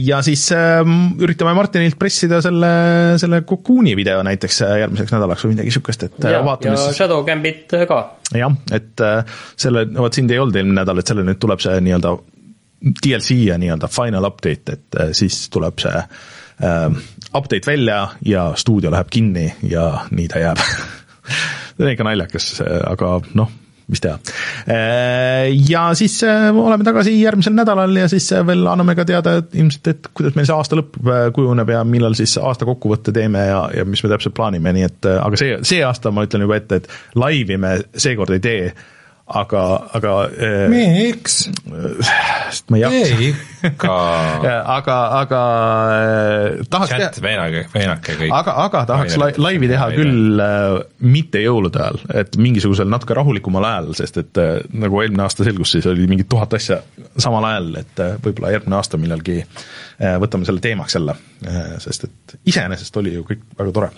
ja 0.02 0.20
siis 0.26 0.48
üritame 0.52 1.54
Martinilt 1.58 1.98
pressida 2.00 2.40
selle, 2.44 2.72
selle 3.20 3.42
Cocoon'i 3.48 3.96
video 3.98 4.22
näiteks 4.26 4.62
järgmiseks 4.82 5.14
nädalaks 5.14 5.46
või 5.46 5.54
midagi 5.54 5.72
niisugust, 5.72 6.08
et 6.08 6.30
ja, 6.32 6.42
vaatame 6.46 6.78
siis 6.80 6.95
Shadow 6.96 7.24
Gambit 7.26 7.74
ka. 7.88 8.00
jah, 8.34 8.56
et 8.72 9.04
äh, 9.04 9.36
selle, 9.56 9.86
vot 9.96 10.14
sind 10.14 10.32
ei 10.32 10.40
olnud 10.42 10.56
eelmine 10.56 10.80
nädal, 10.80 11.02
et 11.02 11.12
selle 11.12 11.26
nüüd 11.26 11.40
tuleb 11.42 11.62
see 11.64 11.76
nii-öelda 11.86 12.14
DLC 13.02 13.38
ja 13.46 13.58
nii-öelda 13.60 13.90
final 13.92 14.28
update, 14.28 14.78
et 14.78 14.98
äh, 15.00 15.12
siis 15.16 15.46
tuleb 15.52 15.78
see 15.82 15.94
äh, 15.96 16.88
update 17.34 17.66
välja 17.68 18.00
ja 18.24 18.48
stuudio 18.56 18.92
läheb 18.94 19.12
kinni 19.12 19.50
ja 19.68 19.90
nii 20.10 20.28
ta 20.32 20.42
jääb 20.42 20.64
see 21.76 21.84
on 21.84 21.92
ikka 21.92 22.08
naljakas, 22.08 22.50
aga 22.64 23.18
noh 23.38 23.54
mis 23.90 24.02
teha. 24.02 24.16
Äh, 24.66 25.52
ja 25.70 25.88
siis 25.94 26.18
äh, 26.26 26.48
oleme 26.50 26.84
tagasi 26.84 27.14
järgmisel 27.20 27.54
nädalal 27.54 27.94
ja 27.96 28.08
siis 28.10 28.26
äh, 28.34 28.42
veel 28.46 28.66
anname 28.66 28.96
ka 28.98 29.04
teada 29.06 29.36
et 29.40 29.54
ilmselt, 29.54 29.92
et 29.92 30.08
kuidas 30.16 30.34
meil 30.38 30.48
see 30.48 30.56
aasta 30.56 30.78
lõpp 30.78 30.98
kujuneb 31.36 31.70
ja 31.70 31.84
millal 31.86 32.16
siis 32.18 32.34
aasta 32.42 32.66
kokkuvõtte 32.66 33.14
teeme 33.14 33.46
ja, 33.46 33.62
ja 33.76 33.86
mis 33.86 34.02
me 34.02 34.10
täpselt 34.10 34.34
plaanime, 34.36 34.74
nii 34.74 34.88
et 34.88 35.10
aga 35.14 35.38
see, 35.38 35.60
see 35.66 35.84
aasta 35.86 36.10
ma 36.14 36.26
ütlen 36.26 36.46
juba 36.46 36.58
ette, 36.58 36.82
et 36.82 36.90
laivi 37.14 37.60
me 37.62 37.76
seekord 37.94 38.34
ei 38.34 38.42
tee 38.42 38.74
aga, 39.26 39.62
aga 39.98 40.12
äh, 40.38 40.68
miks? 40.70 41.48
sest 42.46 42.68
ma 42.70 42.78
ei 42.78 42.84
jaksa. 42.84 43.30
ikka 43.66 43.94
aga, 44.76 44.98
aga 45.20 45.40
äh, 45.94 46.60
tahaks 46.70 46.92
chat, 46.92 47.18
veenake, 47.24 47.64
veenake 47.72 48.14
kõik. 48.20 48.30
aga, 48.36 48.54
aga 48.66 48.84
tahaks 48.92 49.18
la, 49.18 49.32
laivi 49.42 49.70
teha 49.72 49.88
Vaine. 49.90 49.98
küll 49.98 50.44
äh, 50.44 50.76
mitte 51.16 51.42
jõulude 51.42 51.82
ajal, 51.82 51.98
et 52.22 52.38
mingisugusel 52.38 52.90
natuke 52.92 53.18
rahulikumal 53.18 53.66
ajal, 53.66 53.90
sest 53.98 54.22
et 54.22 54.42
äh, 54.42 54.60
nagu 54.78 55.02
eelmine 55.02 55.26
aasta 55.26 55.46
selgus, 55.48 55.74
siis 55.74 55.90
oli 55.90 56.06
mingi 56.10 56.28
tuhat 56.30 56.54
asja 56.58 56.80
samal 57.18 57.50
ajal, 57.50 57.72
et 57.82 58.06
äh, 58.06 58.14
võib-olla 58.22 58.54
järgmine 58.54 58.78
aasta 58.78 59.00
millalgi 59.00 59.40
äh, 59.42 60.16
võtame 60.22 60.46
selle 60.46 60.62
teemaks 60.62 61.00
jälle 61.00 61.18
äh,, 61.50 61.76
sest 61.82 62.06
et 62.06 62.38
iseenesest 62.46 63.02
oli 63.02 63.18
ju 63.18 63.26
kõik 63.26 63.42
väga 63.58 63.74
tore. 63.74 63.92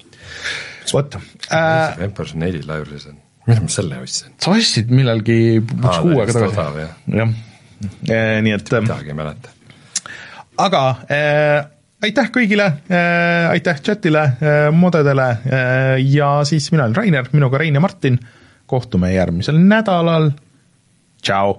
vot 0.88 1.20
äh,. 1.52 2.04
Empire 2.08 2.40
neli 2.40 2.64
library's 2.64 3.10
on 3.12 3.20
millal 3.48 3.64
ma 3.64 3.72
selle 3.72 4.00
ostsin? 4.04 4.34
sa 4.42 4.52
ostsid 4.54 4.92
millalgi 4.94 5.38
üks 5.60 6.00
kuu 6.04 6.20
aega 6.20 6.34
tagasi. 6.36 6.86
jah, 7.18 7.32
eh, 8.10 8.38
nii 8.44 8.54
et. 8.56 8.74
midagi 8.84 9.14
ei 9.14 9.18
mäleta. 9.18 9.54
aga 10.64 10.82
äh, 11.12 11.60
aitäh 12.04 12.32
kõigile 12.34 12.66
äh,, 12.90 13.48
aitäh 13.52 13.80
chatile 13.82 14.24
äh,, 14.34 14.58
modedele 14.74 15.30
äh, 15.30 15.94
ja 16.04 16.38
siis 16.48 16.70
mina 16.74 16.86
olen 16.88 16.98
Rainer, 16.98 17.32
minuga 17.32 17.62
Rein 17.62 17.74
ja 17.74 17.84
Martin. 17.84 18.20
kohtume 18.66 19.12
järgmisel 19.14 19.58
nädalal. 19.58 20.30
tšau. 21.22 21.58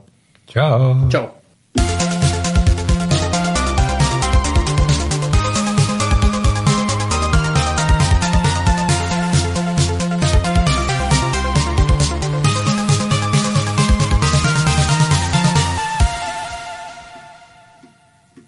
tšau. 0.53 0.95
tšau. 1.09 2.08